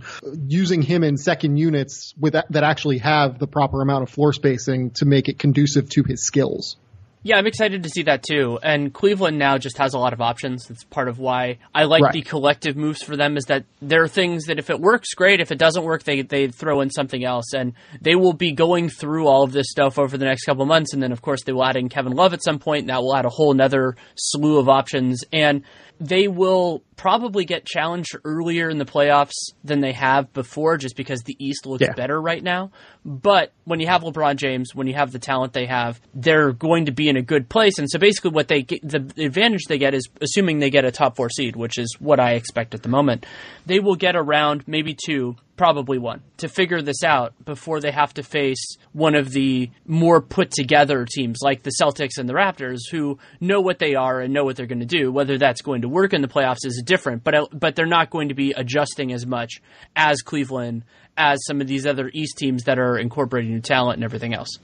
using 0.47 0.82
him 0.82 1.04
in 1.04 1.17
second 1.17 1.58
units 1.58 2.13
with 2.17 2.32
that, 2.32 2.49
that 2.51 2.63
actually 2.63 2.99
have 2.99 3.39
the 3.39 3.47
proper 3.47 3.82
amount 3.82 4.04
of 4.04 4.10
floor 4.10 4.32
spacing 4.32 4.91
to 4.91 5.06
make 5.06 5.27
it 5.27 5.38
conducive 5.38 5.89
to 5.89 6.04
his 6.04 6.25
skills. 6.25 6.77
Yeah, 7.23 7.38
I'm 7.38 7.45
excited 7.45 7.84
to 7.84 7.89
see 7.89 8.03
that 8.03 8.23
too. 8.23 8.57
And 8.63 8.91
Cleveland 8.91 9.38
now 9.38 9.60
just 9.60 9.77
has 9.77 9.93
a 9.93 9.99
lot 9.99 10.12
of 10.13 10.21
options. 10.21 10.65
That's 10.65 10.84
part 10.86 11.07
of 11.07 11.19
why 11.19 11.60
I 11.73 11.84
like 11.84 12.01
right. 12.01 12.13
the 12.13 12.23
collective 12.23 12.75
moves 12.75 13.03
for 13.03 13.15
them 13.15 13.38
is 13.38 13.45
that 13.45 13.65
there 13.79 14.01
are 14.01 14.07
things 14.07 14.45
that 14.45 14.57
if 14.57 14.71
it 14.71 14.79
works, 14.79 15.13
great. 15.13 15.39
If 15.39 15.51
it 15.51 15.60
doesn't 15.60 15.84
work, 15.84 16.01
they, 16.01 16.23
they 16.23 16.47
throw 16.47 16.81
in 16.81 16.89
something 16.89 17.23
else. 17.23 17.53
And 17.53 17.73
they 18.01 18.15
will 18.15 18.34
be 18.34 18.53
going 18.53 18.89
through 18.89 19.27
all 19.27 19.43
of 19.43 19.51
this 19.51 19.69
stuff 19.69 19.99
over 19.99 20.17
the 20.17 20.25
next 20.25 20.45
couple 20.45 20.65
months. 20.65 20.93
And 20.93 21.03
then, 21.03 21.12
of 21.12 21.21
course, 21.21 21.43
they 21.43 21.51
will 21.51 21.63
add 21.63 21.75
in 21.75 21.89
Kevin 21.89 22.13
Love 22.13 22.34
at 22.34 22.43
some 22.43 22.57
point. 22.57 22.81
And 22.81 22.89
that 22.89 23.03
will 23.03 23.15
add 23.15 23.25
a 23.25 23.29
whole 23.29 23.51
another 23.51 23.95
slew 24.15 24.57
of 24.57 24.67
options. 24.67 25.23
And 25.31 25.63
they 26.01 26.27
will 26.27 26.81
probably 26.95 27.45
get 27.45 27.63
challenged 27.63 28.17
earlier 28.25 28.69
in 28.69 28.79
the 28.79 28.85
playoffs 28.85 29.35
than 29.63 29.81
they 29.81 29.91
have 29.91 30.33
before 30.33 30.75
just 30.75 30.95
because 30.95 31.21
the 31.21 31.35
East 31.37 31.67
looks 31.67 31.83
yeah. 31.83 31.93
better 31.93 32.19
right 32.19 32.41
now. 32.41 32.71
But 33.05 33.53
when 33.65 33.79
you 33.79 33.85
have 33.85 34.01
LeBron 34.01 34.37
James, 34.37 34.73
when 34.73 34.87
you 34.87 34.95
have 34.95 35.11
the 35.11 35.19
talent 35.19 35.53
they 35.53 35.67
have, 35.67 36.01
they're 36.15 36.53
going 36.53 36.87
to 36.87 36.91
be 36.91 37.07
in 37.07 37.17
a 37.17 37.21
good 37.21 37.47
place. 37.49 37.77
And 37.77 37.87
so 37.87 37.99
basically 37.99 38.31
what 38.31 38.47
they 38.47 38.63
get, 38.63 38.81
the 38.81 39.13
advantage 39.23 39.65
they 39.69 39.77
get 39.77 39.93
is 39.93 40.09
assuming 40.21 40.57
they 40.57 40.71
get 40.71 40.85
a 40.85 40.91
top 40.91 41.15
4 41.17 41.29
seed, 41.29 41.55
which 41.55 41.77
is 41.77 41.95
what 41.99 42.19
I 42.19 42.31
expect 42.31 42.73
at 42.73 42.81
the 42.81 42.89
moment. 42.89 43.27
They 43.67 43.79
will 43.79 43.95
get 43.95 44.15
around 44.15 44.67
maybe 44.67 44.95
two 44.95 45.35
probably 45.62 46.00
one 46.00 46.24
to 46.38 46.50
figure 46.50 46.82
this 46.82 47.04
out 47.04 47.36
before 47.45 47.80
they 47.80 47.91
have 47.91 48.12
to 48.12 48.24
face 48.24 48.78
one 48.93 49.13
of 49.13 49.30
the 49.30 49.69
more 49.86 50.19
put 50.19 50.50
together 50.50 51.06
teams 51.06 51.38
like 51.43 51.62
the 51.62 51.71
Celtics 51.80 52.17
and 52.17 52.28
the 52.28 52.34
Raptors 52.34 52.80
who 52.89 53.19
know 53.39 53.62
what 53.62 53.78
they 53.78 53.93
are 53.93 54.21
and 54.21 54.34
know 54.34 54.43
what 54.43 54.56
they're 54.56 54.65
going 54.65 54.80
to 54.80 54.88
do. 54.88 55.12
Whether 55.12 55.38
that's 55.38 55.62
going 55.62 55.84
to 55.84 55.88
work 55.88 56.13
in 56.13 56.24
the 56.24 56.28
playoffs 56.28 56.65
is 56.65 56.82
different, 56.84 57.24
but 57.24 57.36
uh, 57.36 57.45
but 57.54 57.76
they're 57.76 57.86
not 57.86 58.10
going 58.10 58.30
to 58.30 58.34
be 58.34 58.54
adjusting 58.54 59.13
as 59.13 59.24
much 59.24 59.62
as 59.95 60.24
Cleveland 60.24 60.84
as 61.15 61.45
some 61.45 61.62
of 61.62 61.67
these 61.67 61.86
other 61.86 62.10
East 62.12 62.39
teams 62.39 62.63
that 62.63 62.80
are 62.80 62.97
incorporating 62.97 63.52
new 63.52 63.62
talent 63.62 63.97
and 63.97 64.04
everything 64.04 64.34
else. 64.34 64.58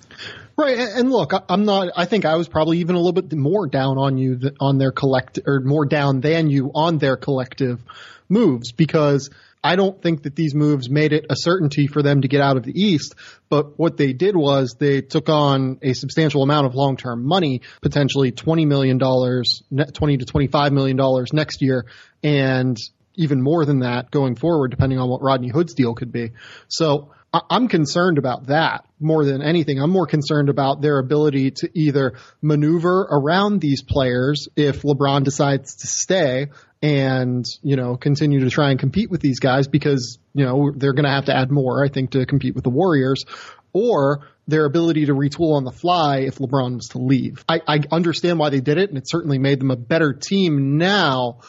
Right, 0.57 0.79
and 0.79 1.11
look, 1.11 1.31
I'm 1.47 1.65
not. 1.65 1.89
I 1.95 2.05
think 2.05 2.25
I 2.25 2.37
was 2.37 2.47
probably 2.47 2.79
even 2.79 2.95
a 2.95 2.99
little 2.99 3.21
bit 3.21 3.37
more 3.37 3.67
down 3.67 3.99
on 3.99 4.17
you 4.17 4.39
on 4.59 4.79
their 4.79 4.91
collect 4.91 5.37
or 5.45 5.59
more 5.59 5.85
down 5.85 6.21
than 6.21 6.49
you 6.49 6.71
on 6.73 6.97
their 6.97 7.17
collective 7.17 7.83
moves 8.29 8.71
because 8.71 9.29
I 9.63 9.75
don't 9.75 10.01
think 10.01 10.23
that 10.23 10.35
these 10.35 10.53
moves 10.55 10.89
made 10.89 11.13
it 11.13 11.25
a 11.29 11.35
certainty 11.35 11.87
for 11.87 12.01
them 12.01 12.21
to 12.21 12.27
get 12.27 12.41
out 12.41 12.57
of 12.57 12.63
the 12.63 12.79
East. 12.79 13.15
But 13.49 13.77
what 13.77 13.97
they 13.97 14.13
did 14.13 14.35
was 14.35 14.75
they 14.79 15.01
took 15.01 15.29
on 15.29 15.79
a 15.81 15.93
substantial 15.93 16.43
amount 16.43 16.67
of 16.67 16.75
long-term 16.75 17.25
money, 17.25 17.61
potentially 17.81 18.31
$20 18.31 18.67
million, 18.67 18.99
20 18.99 20.17
to 20.17 20.25
$25 20.25 20.71
million 20.71 21.25
next 21.33 21.61
year, 21.61 21.85
and 22.23 22.77
even 23.15 23.41
more 23.41 23.65
than 23.65 23.79
that 23.79 24.11
going 24.11 24.35
forward, 24.35 24.69
depending 24.69 24.99
on 24.99 25.09
what 25.09 25.21
Rodney 25.21 25.49
Hood's 25.49 25.73
deal 25.73 25.95
could 25.95 26.11
be. 26.11 26.31
So 26.67 27.11
I'm 27.33 27.67
concerned 27.67 28.17
about 28.17 28.47
that 28.47 28.85
more 28.99 29.25
than 29.25 29.41
anything. 29.41 29.81
I'm 29.81 29.89
more 29.89 30.07
concerned 30.07 30.49
about 30.49 30.81
their 30.81 30.97
ability 30.97 31.51
to 31.51 31.69
either 31.73 32.13
maneuver 32.41 33.01
around 33.11 33.59
these 33.59 33.83
players 33.83 34.47
if 34.55 34.83
LeBron 34.83 35.23
decides 35.23 35.75
to 35.77 35.87
stay 35.87 36.47
and, 36.81 37.45
you 37.63 37.75
know, 37.75 37.97
continue 37.97 38.41
to 38.41 38.49
try 38.49 38.71
and 38.71 38.79
compete 38.79 39.09
with 39.09 39.21
these 39.21 39.39
guys 39.39 39.67
because, 39.67 40.19
you 40.33 40.45
know, 40.45 40.71
they're 40.75 40.93
going 40.93 41.05
to 41.05 41.11
have 41.11 41.25
to 41.25 41.35
add 41.35 41.51
more, 41.51 41.83
I 41.83 41.89
think, 41.89 42.11
to 42.11 42.25
compete 42.25 42.55
with 42.55 42.63
the 42.63 42.69
Warriors 42.69 43.25
or 43.73 44.27
their 44.47 44.65
ability 44.65 45.07
to 45.07 45.13
retool 45.13 45.55
on 45.55 45.63
the 45.63 45.71
fly 45.71 46.19
if 46.19 46.37
LeBron 46.37 46.75
was 46.75 46.89
to 46.89 46.99
leave. 46.99 47.43
I, 47.49 47.61
I 47.67 47.79
understand 47.91 48.39
why 48.39 48.49
they 48.49 48.61
did 48.61 48.77
it 48.77 48.89
and 48.89 48.97
it 48.97 49.09
certainly 49.09 49.39
made 49.39 49.59
them 49.59 49.71
a 49.71 49.75
better 49.75 50.13
team 50.13 50.77
now 50.77 51.39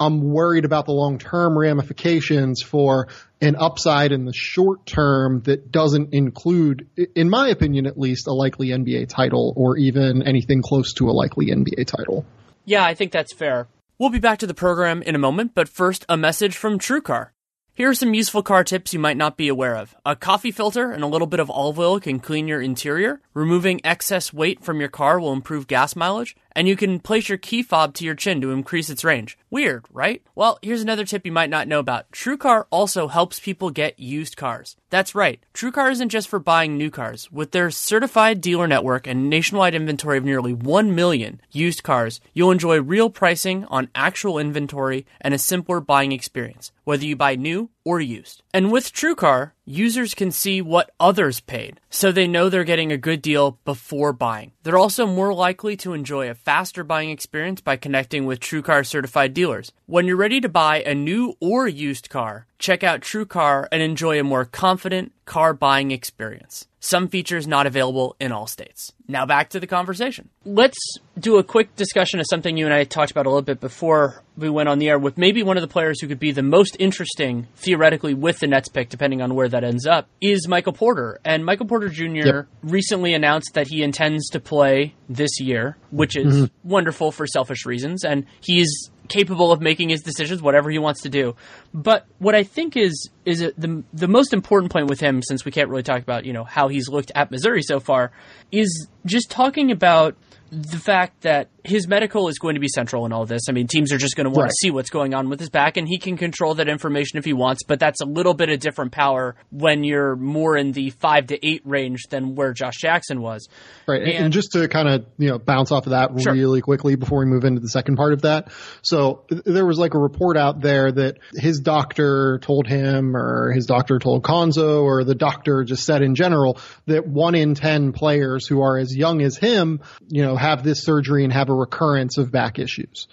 I'm 0.00 0.22
worried 0.22 0.64
about 0.64 0.86
the 0.86 0.92
long 0.92 1.18
term 1.18 1.58
ramifications 1.58 2.62
for 2.62 3.08
an 3.40 3.56
upside 3.56 4.12
in 4.12 4.24
the 4.24 4.32
short 4.32 4.86
term 4.86 5.42
that 5.42 5.72
doesn't 5.72 6.14
include, 6.14 6.88
in 7.14 7.28
my 7.28 7.48
opinion 7.48 7.86
at 7.86 7.98
least, 7.98 8.28
a 8.28 8.32
likely 8.32 8.68
NBA 8.68 9.08
title 9.08 9.52
or 9.56 9.76
even 9.76 10.22
anything 10.22 10.62
close 10.62 10.92
to 10.94 11.08
a 11.08 11.12
likely 11.12 11.46
NBA 11.46 11.86
title. 11.86 12.24
Yeah, 12.64 12.84
I 12.84 12.94
think 12.94 13.12
that's 13.12 13.34
fair. 13.34 13.66
We'll 14.00 14.10
be 14.10 14.20
back 14.20 14.38
to 14.38 14.46
the 14.46 14.54
program 14.54 15.02
in 15.02 15.16
a 15.16 15.18
moment, 15.18 15.56
but 15.56 15.68
first, 15.68 16.06
a 16.08 16.16
message 16.16 16.56
from 16.56 16.78
TrueCar. 16.78 17.30
Here 17.74 17.88
are 17.88 17.94
some 17.94 18.14
useful 18.14 18.44
car 18.44 18.62
tips 18.62 18.92
you 18.92 19.00
might 19.00 19.16
not 19.16 19.36
be 19.36 19.48
aware 19.48 19.74
of. 19.74 19.96
A 20.06 20.14
coffee 20.14 20.52
filter 20.52 20.92
and 20.92 21.02
a 21.02 21.08
little 21.08 21.26
bit 21.26 21.40
of 21.40 21.50
olive 21.50 21.80
oil 21.80 21.98
can 21.98 22.20
clean 22.20 22.46
your 22.46 22.62
interior. 22.62 23.20
Removing 23.34 23.80
excess 23.82 24.32
weight 24.32 24.62
from 24.62 24.78
your 24.78 24.88
car 24.88 25.18
will 25.18 25.32
improve 25.32 25.66
gas 25.66 25.96
mileage. 25.96 26.36
And 26.58 26.66
you 26.66 26.74
can 26.74 26.98
place 26.98 27.28
your 27.28 27.38
key 27.38 27.62
fob 27.62 27.94
to 27.94 28.04
your 28.04 28.16
chin 28.16 28.40
to 28.40 28.50
increase 28.50 28.90
its 28.90 29.04
range. 29.04 29.38
Weird, 29.48 29.84
right? 29.92 30.24
Well, 30.34 30.58
here's 30.60 30.82
another 30.82 31.04
tip 31.04 31.24
you 31.24 31.30
might 31.30 31.50
not 31.50 31.68
know 31.68 31.78
about. 31.78 32.10
TrueCar 32.10 32.64
also 32.70 33.06
helps 33.06 33.38
people 33.38 33.70
get 33.70 34.00
used 34.00 34.36
cars. 34.36 34.74
That's 34.90 35.14
right. 35.14 35.38
TrueCar 35.54 35.92
isn't 35.92 36.08
just 36.08 36.26
for 36.26 36.40
buying 36.40 36.76
new 36.76 36.90
cars. 36.90 37.30
With 37.30 37.52
their 37.52 37.70
certified 37.70 38.40
dealer 38.40 38.66
network 38.66 39.06
and 39.06 39.30
nationwide 39.30 39.76
inventory 39.76 40.18
of 40.18 40.24
nearly 40.24 40.52
1 40.52 40.96
million 40.96 41.40
used 41.52 41.84
cars, 41.84 42.20
you'll 42.34 42.50
enjoy 42.50 42.80
real 42.80 43.08
pricing 43.08 43.64
on 43.66 43.88
actual 43.94 44.36
inventory 44.36 45.06
and 45.20 45.34
a 45.34 45.38
simpler 45.38 45.78
buying 45.78 46.10
experience, 46.10 46.72
whether 46.82 47.04
you 47.04 47.14
buy 47.14 47.36
new 47.36 47.70
or 47.88 48.02
used. 48.02 48.42
And 48.52 48.70
with 48.70 48.92
TrueCar, 48.92 49.52
users 49.64 50.12
can 50.12 50.30
see 50.30 50.60
what 50.60 50.90
others 51.00 51.40
paid, 51.40 51.80
so 51.88 52.12
they 52.12 52.28
know 52.28 52.50
they're 52.50 52.72
getting 52.72 52.92
a 52.92 52.98
good 53.08 53.22
deal 53.22 53.58
before 53.64 54.12
buying. 54.12 54.52
They're 54.62 54.84
also 54.84 55.06
more 55.06 55.32
likely 55.32 55.74
to 55.78 55.94
enjoy 55.94 56.28
a 56.28 56.34
faster 56.34 56.84
buying 56.84 57.08
experience 57.08 57.62
by 57.62 57.76
connecting 57.76 58.26
with 58.26 58.40
TrueCar 58.40 58.84
certified 58.84 59.32
dealers. 59.32 59.72
When 59.86 60.06
you're 60.06 60.24
ready 60.24 60.38
to 60.42 60.50
buy 60.50 60.82
a 60.82 60.94
new 60.94 61.34
or 61.40 61.66
used 61.66 62.10
car, 62.10 62.46
check 62.58 62.84
out 62.84 63.00
TrueCar 63.00 63.68
and 63.72 63.80
enjoy 63.80 64.20
a 64.20 64.30
more 64.32 64.44
confident 64.44 65.12
car 65.24 65.54
buying 65.54 65.90
experience. 65.90 66.67
Some 66.80 67.08
features 67.08 67.46
not 67.46 67.66
available 67.66 68.14
in 68.20 68.30
all 68.30 68.46
states. 68.46 68.92
Now 69.08 69.26
back 69.26 69.50
to 69.50 69.60
the 69.60 69.66
conversation. 69.66 70.28
Let's 70.44 70.78
do 71.18 71.38
a 71.38 71.44
quick 71.44 71.74
discussion 71.74 72.20
of 72.20 72.26
something 72.30 72.56
you 72.56 72.66
and 72.66 72.74
I 72.74 72.84
talked 72.84 73.10
about 73.10 73.26
a 73.26 73.30
little 73.30 73.42
bit 73.42 73.60
before 73.60 74.22
we 74.36 74.48
went 74.48 74.68
on 74.68 74.78
the 74.78 74.88
air 74.88 74.98
with 74.98 75.18
maybe 75.18 75.42
one 75.42 75.56
of 75.56 75.62
the 75.62 75.68
players 75.68 76.00
who 76.00 76.06
could 76.06 76.20
be 76.20 76.30
the 76.30 76.42
most 76.42 76.76
interesting 76.78 77.48
theoretically 77.56 78.14
with 78.14 78.38
the 78.38 78.46
Nets 78.46 78.68
pick, 78.68 78.88
depending 78.88 79.20
on 79.20 79.34
where 79.34 79.48
that 79.48 79.64
ends 79.64 79.86
up, 79.86 80.08
is 80.20 80.46
Michael 80.46 80.72
Porter. 80.72 81.18
And 81.24 81.44
Michael 81.44 81.66
Porter 81.66 81.88
Jr. 81.88 82.04
Yep. 82.04 82.46
recently 82.62 83.14
announced 83.14 83.54
that 83.54 83.66
he 83.66 83.82
intends 83.82 84.28
to 84.30 84.40
play 84.40 84.94
this 85.08 85.40
year, 85.40 85.76
which 85.90 86.16
is 86.16 86.34
mm-hmm. 86.34 86.68
wonderful 86.68 87.10
for 87.10 87.26
selfish 87.26 87.66
reasons. 87.66 88.04
And 88.04 88.26
he's 88.40 88.90
capable 89.08 89.52
of 89.52 89.60
making 89.60 89.88
his 89.88 90.02
decisions, 90.02 90.42
whatever 90.42 90.70
he 90.70 90.78
wants 90.78 91.02
to 91.02 91.08
do. 91.08 91.34
But 91.74 92.06
what 92.18 92.34
I 92.34 92.42
think 92.42 92.76
is 92.76 93.10
is 93.24 93.40
the 93.40 93.82
the 93.92 94.08
most 94.08 94.32
important 94.32 94.72
point 94.72 94.88
with 94.88 95.00
him, 95.00 95.22
since 95.22 95.44
we 95.44 95.52
can't 95.52 95.68
really 95.68 95.82
talk 95.82 96.02
about 96.02 96.24
you 96.24 96.32
know 96.32 96.44
how 96.44 96.68
he's 96.68 96.88
looked 96.88 97.12
at 97.14 97.30
Missouri 97.30 97.62
so 97.62 97.80
far, 97.80 98.12
is 98.52 98.88
just 99.04 99.30
talking 99.30 99.70
about 99.70 100.16
the 100.50 100.78
fact 100.78 101.22
that 101.22 101.48
his 101.68 101.86
medical 101.86 102.28
is 102.28 102.38
going 102.38 102.54
to 102.54 102.60
be 102.60 102.68
central 102.68 103.06
in 103.06 103.12
all 103.12 103.26
this. 103.26 103.42
I 103.48 103.52
mean, 103.52 103.66
teams 103.66 103.92
are 103.92 103.98
just 103.98 104.16
going 104.16 104.24
to 104.24 104.30
want 104.30 104.44
right. 104.44 104.48
to 104.48 104.56
see 104.60 104.70
what's 104.70 104.90
going 104.90 105.14
on 105.14 105.28
with 105.28 105.40
his 105.40 105.50
back, 105.50 105.76
and 105.76 105.86
he 105.86 105.98
can 105.98 106.16
control 106.16 106.54
that 106.54 106.68
information 106.68 107.18
if 107.18 107.24
he 107.24 107.32
wants. 107.32 107.62
But 107.62 107.78
that's 107.78 108.00
a 108.00 108.06
little 108.06 108.34
bit 108.34 108.48
of 108.48 108.60
different 108.60 108.92
power 108.92 109.36
when 109.50 109.84
you're 109.84 110.16
more 110.16 110.56
in 110.56 110.72
the 110.72 110.90
five 110.90 111.28
to 111.28 111.46
eight 111.46 111.62
range 111.64 112.04
than 112.10 112.34
where 112.34 112.52
Josh 112.52 112.76
Jackson 112.78 113.20
was. 113.20 113.48
Right, 113.86 114.02
and, 114.02 114.24
and 114.24 114.32
just 114.32 114.52
to 114.52 114.68
kind 114.68 114.88
of 114.88 115.06
you 115.18 115.28
know 115.28 115.38
bounce 115.38 115.70
off 115.70 115.86
of 115.86 115.90
that 115.90 116.10
sure. 116.20 116.32
really 116.32 116.60
quickly 116.60 116.96
before 116.96 117.20
we 117.20 117.26
move 117.26 117.44
into 117.44 117.60
the 117.60 117.68
second 117.68 117.96
part 117.96 118.12
of 118.12 118.22
that. 118.22 118.50
So 118.82 119.24
there 119.28 119.66
was 119.66 119.78
like 119.78 119.94
a 119.94 119.98
report 119.98 120.36
out 120.36 120.60
there 120.60 120.90
that 120.90 121.18
his 121.32 121.60
doctor 121.60 122.38
told 122.42 122.66
him, 122.66 123.16
or 123.16 123.52
his 123.52 123.66
doctor 123.66 123.98
told 123.98 124.22
Cuonzo, 124.22 124.82
or 124.82 125.04
the 125.04 125.14
doctor 125.14 125.64
just 125.64 125.84
said 125.84 126.02
in 126.02 126.14
general 126.14 126.58
that 126.86 127.06
one 127.06 127.34
in 127.34 127.54
ten 127.54 127.92
players 127.92 128.46
who 128.46 128.62
are 128.62 128.78
as 128.78 128.96
young 128.96 129.20
as 129.22 129.36
him, 129.36 129.80
you 130.08 130.22
know, 130.22 130.36
have 130.36 130.62
this 130.62 130.82
surgery 130.84 131.24
and 131.24 131.32
have 131.32 131.48
a 131.48 131.54
recurrence 131.58 132.18
of 132.18 132.30
back 132.30 132.58
issues. 132.58 133.08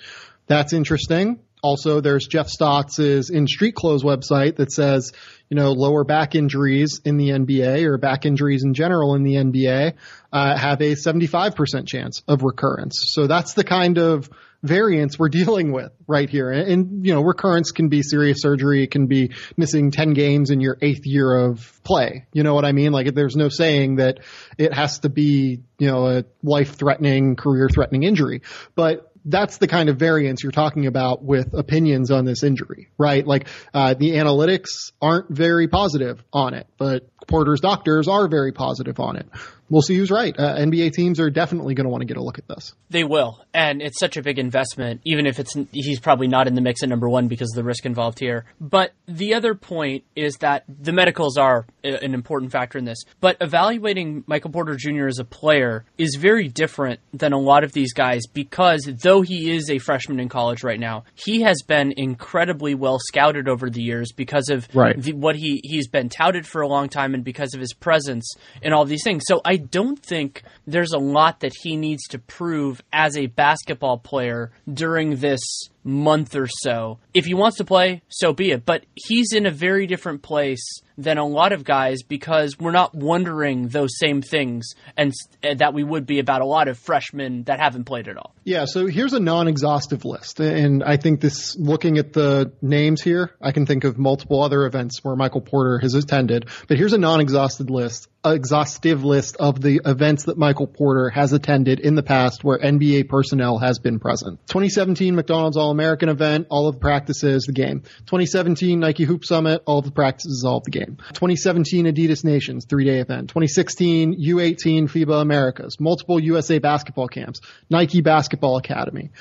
That's 0.48 0.74
interesting. 0.74 1.40
Also, 1.66 2.00
there's 2.00 2.28
Jeff 2.28 2.48
Stotts' 2.48 3.32
in 3.32 3.48
Street 3.48 3.74
Clothes 3.74 4.04
website 4.04 4.58
that 4.58 4.72
says, 4.72 5.14
you 5.50 5.56
know, 5.56 5.72
lower 5.72 6.04
back 6.04 6.36
injuries 6.36 7.02
in 7.04 7.18
the 7.18 7.30
NBA 7.30 7.86
or 7.86 7.98
back 7.98 8.28
injuries 8.28 8.64
in 8.64 8.76
general 8.76 9.16
in 9.16 9.24
the 9.24 9.34
NBA 9.34 9.94
uh, 10.32 10.58
have 10.58 10.80
a 10.82 10.94
75% 10.94 11.88
chance 11.88 12.22
of 12.28 12.44
recurrence. 12.44 13.06
So 13.08 13.26
that's 13.26 13.56
the 13.56 13.64
kind 13.64 13.98
of 13.98 14.30
variance 14.66 15.18
we're 15.18 15.30
dealing 15.30 15.72
with 15.72 15.92
right 16.08 16.30
here. 16.30 16.52
And, 16.52 16.70
and, 16.70 17.06
you 17.06 17.14
know, 17.14 17.22
recurrence 17.22 17.72
can 17.72 17.90
be 17.90 18.02
serious 18.02 18.42
surgery. 18.42 18.84
It 18.84 18.92
can 18.92 19.08
be 19.08 19.32
missing 19.58 19.92
10 19.92 20.14
games 20.14 20.50
in 20.50 20.60
your 20.62 20.78
eighth 20.82 21.06
year 21.06 21.36
of 21.36 21.82
play. 21.84 22.26
You 22.34 22.44
know 22.44 22.54
what 22.54 22.66
I 22.66 22.72
mean? 22.72 22.92
Like 22.92 23.14
there's 23.14 23.36
no 23.36 23.50
saying 23.50 23.98
that 23.98 24.20
it 24.58 24.74
has 24.74 25.00
to 25.00 25.10
be, 25.10 25.62
you 25.78 25.88
know, 25.88 26.08
a 26.08 26.26
life 26.44 26.76
threatening, 26.76 27.36
career 27.36 27.70
threatening 27.70 28.04
injury. 28.04 28.42
But 28.76 29.12
that's 29.26 29.58
the 29.58 29.68
kind 29.68 29.90
of 29.90 29.98
variance 29.98 30.44
you're 30.44 30.52
talking 30.52 30.86
about 30.86 31.24
with 31.24 31.54
opinions 31.54 32.12
on 32.12 32.26
this 32.26 32.44
injury, 32.44 32.90
right? 32.98 33.26
Like 33.26 33.48
uh, 33.74 33.96
the 33.96 34.12
analytics 34.12 34.92
aren't 35.02 35.30
very 35.30 35.68
positive 35.68 36.24
on 36.32 36.54
it, 36.54 36.68
but 36.78 37.10
Porter's 37.28 37.60
doctors 37.60 38.08
are 38.08 38.28
very 38.28 38.52
positive 38.52 39.00
on 39.00 39.16
it 39.16 39.28
we'll 39.70 39.82
see 39.82 39.96
who's 39.96 40.12
right. 40.12 40.38
Uh, 40.38 40.56
NBA 40.58 40.94
teams 40.94 41.20
are 41.20 41.30
definitely 41.30 41.74
going 41.74 41.86
to 41.86 41.90
want 41.90 42.02
to 42.02 42.06
get 42.06 42.18
a 42.18 42.24
look 42.24 42.38
at 42.38 42.48
this. 42.48 42.74
They 42.90 43.04
will, 43.04 43.44
and 43.54 43.82
it's 43.82 44.00
such 44.00 44.18
a 44.18 44.22
big 44.22 44.40
investment. 44.40 45.02
Even 45.04 45.26
if 45.26 45.40
it's 45.40 45.54
he's 45.72 46.00
probably 46.00 46.28
not 46.28 46.48
in 46.48 46.56
the 46.56 46.62
mix 46.62 46.84
at 46.84 46.90
number 46.90 47.10
one 47.10 47.28
because 47.28 47.52
of 47.52 47.56
the 47.56 47.64
risk 47.64 47.86
involved 47.86 48.20
here. 48.20 48.46
But 48.60 48.94
the 49.08 49.34
other 49.34 49.56
point 49.56 50.04
is 50.16 50.36
that 50.38 50.64
the 50.68 50.92
medicals 50.92 51.38
are 51.38 51.66
an 51.84 52.14
important 52.14 52.52
factor 52.52 52.78
in 52.78 52.86
this. 52.86 53.00
But 53.20 53.38
evaluating 53.42 54.24
Michael 54.28 54.52
Porter 54.52 54.76
Jr. 54.76 55.08
as 55.08 55.20
a 55.20 55.26
player 55.26 55.86
is 55.98 56.16
very 56.20 56.48
different 56.48 57.00
than 57.14 57.34
a 57.34 57.40
lot 57.40 57.64
of 57.64 57.74
these 57.74 57.94
guys 57.94 58.24
because 58.32 58.90
though 59.02 59.22
he 59.22 59.56
is 59.56 59.70
a 59.70 59.80
freshman 59.80 60.20
in 60.20 60.30
college 60.30 60.64
right 60.64 60.80
now, 60.80 61.04
he 61.16 61.42
has 61.42 61.62
been 61.62 61.94
incredibly 61.98 62.76
well 62.76 63.00
scouted 63.00 63.48
over 63.48 63.70
the 63.70 63.82
years 63.82 64.12
because 64.12 64.50
of 64.50 64.68
right. 64.74 65.00
the, 65.02 65.14
what 65.14 65.36
he 65.36 65.62
he's 65.64 65.88
been 65.88 66.10
touted 66.10 66.46
for 66.46 66.62
a 66.62 66.68
long 66.68 66.90
time 66.90 67.15
and 67.16 67.24
because 67.24 67.56
of 67.56 67.60
his 67.60 67.74
presence 67.74 68.32
and 68.62 68.72
all 68.72 68.86
these 68.86 69.04
things. 69.04 69.24
So 69.26 69.42
I 69.44 69.56
I 69.56 69.58
don't 69.58 69.98
think 69.98 70.44
there's 70.68 70.92
a 70.92 70.98
lot 70.98 71.40
that 71.40 71.54
he 71.62 71.78
needs 71.78 72.04
to 72.10 72.20
prove 72.20 72.84
as 72.92 73.16
a 73.16 73.28
basketball 73.28 73.98
player 73.98 74.52
during 74.72 75.16
this 75.16 75.40
month 75.86 76.36
or 76.36 76.48
so. 76.48 77.00
If 77.14 77.26
he 77.26 77.34
wants 77.34 77.58
to 77.58 77.64
play, 77.64 78.02
so 78.10 78.34
be 78.34 78.52
it. 78.52 78.66
But 78.66 78.86
he's 78.96 79.32
in 79.32 79.46
a 79.46 79.52
very 79.52 79.88
different 79.88 80.24
place 80.24 80.82
than 80.98 81.18
a 81.18 81.26
lot 81.26 81.52
of 81.52 81.64
guys 81.64 82.04
because 82.04 82.58
we're 82.60 82.72
not 82.72 82.96
wondering 82.96 83.68
those 83.68 83.98
same 84.00 84.22
things 84.22 84.74
and 84.98 85.14
uh, 85.44 85.54
that 85.56 85.74
we 85.74 85.84
would 85.84 86.06
be 86.06 86.20
about 86.20 86.42
a 86.42 86.46
lot 86.46 86.68
of 86.68 86.78
freshmen 86.80 87.44
that 87.44 87.60
haven't 87.60 87.84
played 87.84 88.08
at 88.08 88.18
all. 88.18 88.34
Yeah, 88.44 88.66
so 88.66 88.88
here's 88.88 89.14
a 89.14 89.20
non-exhaustive 89.20 90.06
list 90.06 90.40
and 90.40 90.84
I 90.84 90.98
think 90.98 91.20
this 91.20 91.56
looking 91.58 91.98
at 91.98 92.14
the 92.14 92.54
names 92.62 93.02
here, 93.02 93.32
I 93.42 93.52
can 93.52 93.66
think 93.66 93.84
of 93.84 93.98
multiple 93.98 94.42
other 94.42 94.66
events 94.66 95.04
where 95.04 95.16
Michael 95.16 95.42
Porter 95.42 95.80
has 95.80 95.96
attended, 95.96 96.48
but 96.68 96.78
here's 96.78 96.94
a 96.94 96.98
non-exhaustive 96.98 97.70
list 97.70 98.08
exhaustive 98.34 99.04
list 99.04 99.38
of 99.38 99.62
the 99.62 99.82
events 99.86 100.26
that 100.26 100.38
Michael 100.38 100.68
Porter 100.68 101.10
has 101.10 101.34
attended 101.34 101.80
in 101.80 101.96
the 101.96 102.04
past 102.04 102.44
where 102.44 102.58
NBA 102.58 103.08
personnel 103.08 103.58
has 103.60 103.80
been 103.80 104.00
present. 104.00 104.40
2017 104.48 105.16
McDonald's 105.16 105.58
All-American 105.58 106.10
event, 106.10 106.48
all 106.50 106.68
of 106.68 106.76
the 106.76 106.82
practices, 106.82 107.44
the 107.44 107.54
game. 107.54 107.82
2017 108.08 108.80
Nike 108.80 109.04
Hoop 109.04 109.26
Summit, 109.26 109.62
all 109.66 109.80
of 109.80 109.86
the 109.86 109.92
practices, 109.92 110.44
all 110.46 110.58
of 110.58 110.64
the 110.64 110.72
game. 110.72 110.98
2017 111.14 111.86
Adidas 111.86 112.24
Nations, 112.24 112.66
three 112.66 112.86
day 112.86 113.00
event. 113.00 113.30
2016 113.30 114.20
U18 114.20 114.84
FIBA 114.90 115.22
Americas, 115.22 115.80
multiple 115.80 116.20
USA 116.20 116.60
basketball 116.60 117.08
camps, 117.08 117.42
Nike 117.70 118.02
Basketball 118.02 118.58
Academy. 118.58 119.12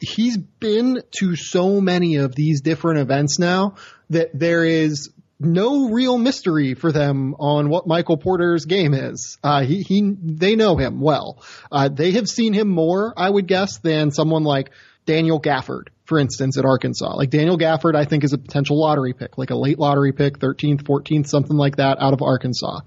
He's 0.00 0.36
been 0.36 1.02
to 1.18 1.34
so 1.34 1.80
many 1.80 2.16
of 2.16 2.34
these 2.34 2.60
different 2.60 3.00
events 3.00 3.38
now 3.38 3.74
that 4.10 4.30
there 4.32 4.64
is 4.64 5.10
no 5.40 5.90
real 5.90 6.18
mystery 6.18 6.74
for 6.74 6.90
them 6.90 7.34
on 7.38 7.68
what 7.68 7.86
Michael 7.86 8.16
Porter's 8.16 8.64
game 8.64 8.92
is. 8.92 9.38
Uh, 9.42 9.62
he, 9.62 9.82
he, 9.82 10.14
they 10.20 10.56
know 10.56 10.76
him 10.76 11.00
well. 11.00 11.42
Uh, 11.70 11.88
they 11.88 12.12
have 12.12 12.26
seen 12.26 12.52
him 12.52 12.68
more, 12.68 13.14
I 13.16 13.30
would 13.30 13.46
guess, 13.46 13.78
than 13.78 14.10
someone 14.10 14.42
like 14.42 14.70
Daniel 15.06 15.40
Gafford, 15.40 15.88
for 16.04 16.18
instance, 16.18 16.58
at 16.58 16.64
Arkansas. 16.64 17.14
Like 17.14 17.30
Daniel 17.30 17.56
Gafford, 17.56 17.94
I 17.94 18.04
think 18.04 18.24
is 18.24 18.32
a 18.32 18.38
potential 18.38 18.80
lottery 18.80 19.12
pick, 19.12 19.38
like 19.38 19.50
a 19.50 19.56
late 19.56 19.78
lottery 19.78 20.12
pick, 20.12 20.38
13th, 20.38 20.82
14th, 20.82 21.28
something 21.28 21.56
like 21.56 21.76
that 21.76 21.98
out 22.00 22.12
of 22.12 22.22
Arkansas. 22.22 22.80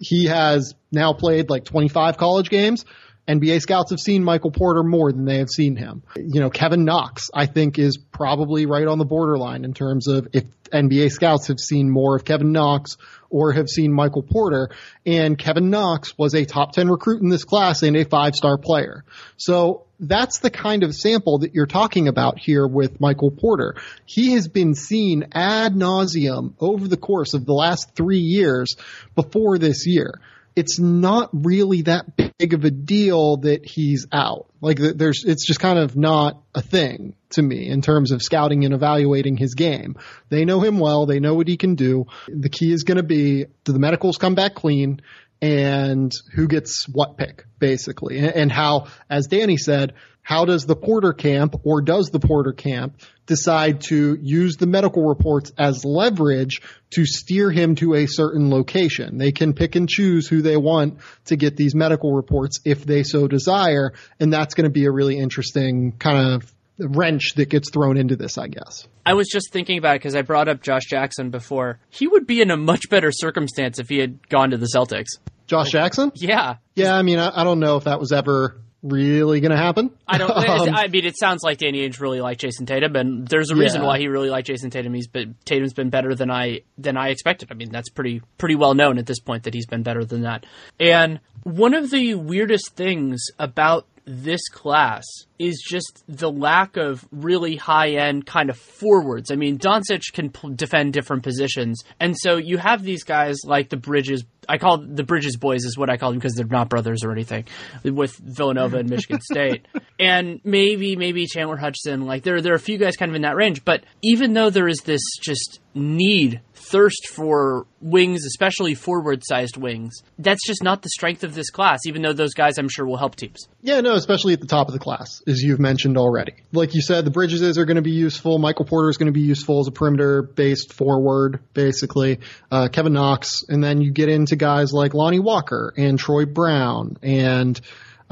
He 0.00 0.26
has 0.26 0.74
now 0.90 1.12
played 1.12 1.48
like 1.48 1.64
25 1.64 2.16
college 2.16 2.50
games. 2.50 2.84
NBA 3.28 3.60
scouts 3.60 3.90
have 3.90 4.00
seen 4.00 4.24
Michael 4.24 4.50
Porter 4.50 4.82
more 4.82 5.12
than 5.12 5.24
they 5.24 5.38
have 5.38 5.48
seen 5.48 5.76
him. 5.76 6.02
You 6.16 6.40
know, 6.40 6.50
Kevin 6.50 6.84
Knox, 6.84 7.30
I 7.32 7.46
think, 7.46 7.78
is 7.78 7.96
probably 7.96 8.66
right 8.66 8.86
on 8.86 8.98
the 8.98 9.04
borderline 9.04 9.64
in 9.64 9.74
terms 9.74 10.08
of 10.08 10.28
if 10.32 10.44
NBA 10.72 11.10
scouts 11.10 11.48
have 11.48 11.60
seen 11.60 11.88
more 11.88 12.16
of 12.16 12.24
Kevin 12.24 12.50
Knox 12.50 12.96
or 13.30 13.52
have 13.52 13.68
seen 13.68 13.92
Michael 13.92 14.22
Porter. 14.22 14.70
And 15.06 15.38
Kevin 15.38 15.70
Knox 15.70 16.18
was 16.18 16.34
a 16.34 16.44
top 16.44 16.72
10 16.72 16.88
recruit 16.88 17.22
in 17.22 17.28
this 17.28 17.44
class 17.44 17.82
and 17.82 17.96
a 17.96 18.04
five 18.04 18.34
star 18.34 18.58
player. 18.58 19.04
So 19.36 19.86
that's 20.00 20.40
the 20.40 20.50
kind 20.50 20.82
of 20.82 20.94
sample 20.94 21.38
that 21.38 21.54
you're 21.54 21.66
talking 21.66 22.08
about 22.08 22.38
here 22.38 22.66
with 22.66 23.00
Michael 23.00 23.30
Porter. 23.30 23.76
He 24.04 24.32
has 24.32 24.48
been 24.48 24.74
seen 24.74 25.28
ad 25.32 25.74
nauseum 25.74 26.54
over 26.58 26.88
the 26.88 26.96
course 26.96 27.34
of 27.34 27.46
the 27.46 27.52
last 27.52 27.94
three 27.94 28.18
years 28.18 28.76
before 29.14 29.58
this 29.58 29.86
year 29.86 30.20
it's 30.54 30.78
not 30.78 31.30
really 31.32 31.82
that 31.82 32.16
big 32.38 32.54
of 32.54 32.64
a 32.64 32.70
deal 32.70 33.38
that 33.38 33.64
he's 33.64 34.06
out. 34.12 34.46
Like 34.60 34.78
there's, 34.78 35.24
it's 35.24 35.46
just 35.46 35.60
kind 35.60 35.78
of 35.78 35.96
not 35.96 36.42
a 36.54 36.62
thing 36.62 37.14
to 37.30 37.42
me 37.42 37.68
in 37.68 37.82
terms 37.82 38.10
of 38.10 38.22
scouting 38.22 38.64
and 38.64 38.74
evaluating 38.74 39.36
his 39.36 39.54
game. 39.54 39.96
They 40.28 40.44
know 40.44 40.60
him 40.60 40.78
well. 40.78 41.06
They 41.06 41.20
know 41.20 41.34
what 41.34 41.48
he 41.48 41.56
can 41.56 41.74
do. 41.74 42.06
The 42.28 42.48
key 42.48 42.72
is 42.72 42.84
going 42.84 42.96
to 42.96 43.02
be, 43.02 43.46
do 43.64 43.72
the 43.72 43.78
medicals 43.78 44.18
come 44.18 44.34
back 44.34 44.54
clean? 44.54 45.00
And 45.40 46.12
who 46.34 46.46
gets 46.46 46.88
what 46.88 47.16
pick, 47.16 47.46
basically. 47.58 48.18
And 48.18 48.52
how, 48.52 48.86
as 49.10 49.26
Danny 49.26 49.56
said, 49.56 49.94
how 50.22 50.44
does 50.44 50.66
the 50.66 50.76
Porter 50.76 51.12
camp 51.12 51.56
or 51.64 51.82
does 51.82 52.10
the 52.10 52.20
Porter 52.20 52.52
camp 52.52 53.00
decide 53.26 53.80
to 53.82 54.16
use 54.20 54.56
the 54.56 54.66
medical 54.66 55.04
reports 55.04 55.52
as 55.58 55.84
leverage 55.84 56.62
to 56.90 57.04
steer 57.04 57.50
him 57.50 57.74
to 57.76 57.94
a 57.94 58.06
certain 58.06 58.48
location? 58.48 59.18
They 59.18 59.32
can 59.32 59.52
pick 59.52 59.74
and 59.74 59.88
choose 59.88 60.28
who 60.28 60.40
they 60.40 60.56
want 60.56 60.98
to 61.26 61.36
get 61.36 61.56
these 61.56 61.74
medical 61.74 62.14
reports 62.14 62.60
if 62.64 62.84
they 62.84 63.02
so 63.02 63.26
desire. 63.26 63.94
And 64.20 64.32
that's 64.32 64.54
going 64.54 64.64
to 64.64 64.70
be 64.70 64.84
a 64.86 64.92
really 64.92 65.18
interesting 65.18 65.92
kind 65.98 66.34
of 66.34 66.54
wrench 66.78 67.34
that 67.34 67.48
gets 67.48 67.70
thrown 67.70 67.96
into 67.96 68.16
this, 68.16 68.38
I 68.38 68.48
guess. 68.48 68.86
I 69.04 69.14
was 69.14 69.28
just 69.28 69.52
thinking 69.52 69.78
about 69.78 69.96
it 69.96 70.00
because 70.00 70.14
I 70.14 70.22
brought 70.22 70.48
up 70.48 70.62
Josh 70.62 70.84
Jackson 70.88 71.30
before. 71.30 71.80
He 71.90 72.06
would 72.06 72.26
be 72.26 72.40
in 72.40 72.50
a 72.50 72.56
much 72.56 72.88
better 72.88 73.10
circumstance 73.12 73.78
if 73.78 73.88
he 73.88 73.98
had 73.98 74.28
gone 74.28 74.50
to 74.50 74.56
the 74.56 74.68
Celtics. 74.74 75.18
Josh 75.46 75.70
Jackson? 75.70 76.12
Yeah. 76.14 76.56
Yeah, 76.74 76.96
I 76.96 77.02
mean, 77.02 77.18
I, 77.18 77.40
I 77.40 77.44
don't 77.44 77.60
know 77.60 77.76
if 77.76 77.84
that 77.84 78.00
was 78.00 78.12
ever 78.12 78.61
really 78.82 79.40
going 79.40 79.50
to 79.50 79.56
happen. 79.56 79.90
I 80.06 80.18
don't. 80.18 80.30
um, 80.30 80.74
I 80.74 80.88
mean, 80.88 81.04
it 81.04 81.18
sounds 81.18 81.42
like 81.42 81.58
Danny 81.58 81.88
Ainge 81.88 82.00
really 82.00 82.20
liked 82.20 82.40
Jayson 82.40 82.66
Tatum, 82.66 82.96
and 82.96 83.26
there's 83.26 83.50
a 83.50 83.56
reason 83.56 83.82
yeah. 83.82 83.86
why 83.86 83.98
he 83.98 84.08
really 84.08 84.30
liked 84.30 84.48
Jayson 84.48 84.70
Tatum. 84.70 84.94
He's 84.94 85.08
been 85.08 85.36
Tatum's 85.44 85.72
been 85.72 85.90
better 85.90 86.14
than 86.14 86.30
I 86.30 86.60
than 86.78 86.96
I 86.96 87.08
expected. 87.08 87.50
I 87.50 87.54
mean, 87.54 87.70
that's 87.70 87.88
pretty 87.88 88.22
pretty 88.38 88.56
well 88.56 88.74
known 88.74 88.98
at 88.98 89.06
this 89.06 89.20
point 89.20 89.44
that 89.44 89.54
he's 89.54 89.66
been 89.66 89.82
better 89.82 90.04
than 90.04 90.22
that. 90.22 90.46
And 90.78 91.20
one 91.44 91.74
of 91.74 91.90
the 91.90 92.14
weirdest 92.14 92.74
things 92.76 93.26
about 93.38 93.86
this 94.04 94.48
class 94.48 95.04
is 95.38 95.64
just 95.64 96.02
the 96.08 96.30
lack 96.30 96.76
of 96.76 97.06
really 97.12 97.56
high 97.56 97.90
end 97.90 98.26
kind 98.26 98.50
of 98.50 98.58
forwards. 98.58 99.30
I 99.30 99.36
mean, 99.36 99.58
Doncic 99.58 100.12
can 100.12 100.30
p- 100.30 100.54
defend 100.54 100.92
different 100.92 101.22
positions, 101.22 101.82
and 102.00 102.16
so 102.18 102.36
you 102.36 102.58
have 102.58 102.82
these 102.82 103.04
guys 103.04 103.38
like 103.44 103.68
the 103.68 103.76
Bridges. 103.76 104.24
I 104.48 104.58
call 104.58 104.78
the 104.78 105.04
Bridges 105.04 105.36
boys 105.36 105.64
is 105.64 105.78
what 105.78 105.88
I 105.88 105.96
call 105.96 106.10
them 106.10 106.18
because 106.18 106.34
they're 106.34 106.46
not 106.46 106.68
brothers 106.68 107.04
or 107.04 107.12
anything. 107.12 107.46
With 107.84 108.16
Villanova 108.16 108.78
and 108.78 108.90
Michigan 108.90 109.20
State, 109.30 109.66
and 109.98 110.40
maybe 110.44 110.96
maybe 110.96 111.26
Chandler 111.26 111.56
Hutchison. 111.56 112.06
Like 112.06 112.22
there 112.22 112.40
there 112.40 112.52
are 112.52 112.56
a 112.56 112.60
few 112.60 112.78
guys 112.78 112.96
kind 112.96 113.10
of 113.10 113.16
in 113.16 113.22
that 113.22 113.36
range, 113.36 113.64
but 113.64 113.84
even 114.02 114.32
though 114.32 114.50
there 114.50 114.68
is 114.68 114.80
this 114.80 115.02
just 115.20 115.60
need 115.74 116.40
thirst 116.62 117.08
for 117.08 117.66
wings, 117.80 118.24
especially 118.24 118.74
forward 118.74 119.22
sized 119.24 119.56
wings. 119.56 120.02
That's 120.18 120.46
just 120.46 120.62
not 120.62 120.82
the 120.82 120.88
strength 120.88 121.24
of 121.24 121.34
this 121.34 121.50
class, 121.50 121.80
even 121.86 122.02
though 122.02 122.12
those 122.12 122.34
guys 122.34 122.58
I'm 122.58 122.68
sure 122.68 122.86
will 122.86 122.96
help 122.96 123.16
teams. 123.16 123.48
Yeah, 123.62 123.80
no, 123.80 123.94
especially 123.94 124.32
at 124.32 124.40
the 124.40 124.46
top 124.46 124.68
of 124.68 124.72
the 124.72 124.78
class, 124.78 125.22
as 125.26 125.42
you've 125.42 125.60
mentioned 125.60 125.98
already. 125.98 126.34
Like 126.52 126.74
you 126.74 126.82
said, 126.82 127.04
the 127.04 127.10
Bridges 127.10 127.58
are 127.58 127.64
going 127.64 127.76
to 127.76 127.82
be 127.82 127.92
useful. 127.92 128.38
Michael 128.38 128.64
Porter 128.64 128.88
is 128.88 128.96
going 128.96 129.06
to 129.06 129.12
be 129.12 129.20
useful 129.20 129.60
as 129.60 129.68
a 129.68 129.72
perimeter 129.72 130.22
based 130.22 130.72
forward, 130.72 131.40
basically. 131.54 132.20
Uh, 132.50 132.68
Kevin 132.68 132.92
Knox, 132.92 133.44
and 133.48 133.62
then 133.62 133.80
you 133.80 133.90
get 133.90 134.08
into 134.08 134.36
guys 134.36 134.72
like 134.72 134.94
Lonnie 134.94 135.20
Walker 135.20 135.72
and 135.76 135.98
Troy 135.98 136.24
Brown 136.24 136.96
and 137.02 137.60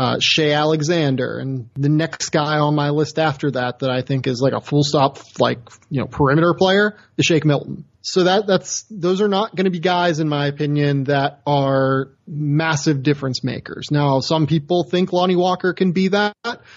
uh, 0.01 0.17
Shai 0.19 0.53
Alexander, 0.53 1.39
and 1.39 1.69
the 1.75 1.91
next 1.91 2.31
guy 2.31 2.59
on 2.59 2.75
my 2.75 2.89
list 2.89 3.19
after 3.19 3.51
that 3.51 3.81
that 3.81 3.91
I 3.91 4.01
think 4.01 4.27
is 4.27 4.41
like 4.41 4.55
a 4.55 4.61
full 4.61 4.83
stop, 4.83 5.19
like 5.39 5.59
you 5.91 6.01
know, 6.01 6.07
perimeter 6.07 6.55
player 6.55 6.97
is 7.19 7.27
Shake 7.27 7.45
Milton. 7.45 7.85
So 8.03 8.25
that 8.25 8.47
that's 8.47 8.85
those 8.91 9.21
are 9.21 9.29
not 9.29 9.55
going 9.55 9.67
to 9.67 9.71
be 9.71 9.79
guys, 9.79 10.21
in 10.21 10.29
my 10.29 10.47
opinion, 10.47 11.05
that 11.05 11.43
are 11.47 12.11
massive 12.27 13.03
difference 13.03 13.45
makers. 13.45 13.89
Now, 13.91 14.21
some 14.21 14.47
people 14.47 14.85
think 14.85 15.13
Lonnie 15.13 15.37
Walker 15.37 15.75
can 15.75 15.93
be 15.93 16.09
that. 16.09 16.35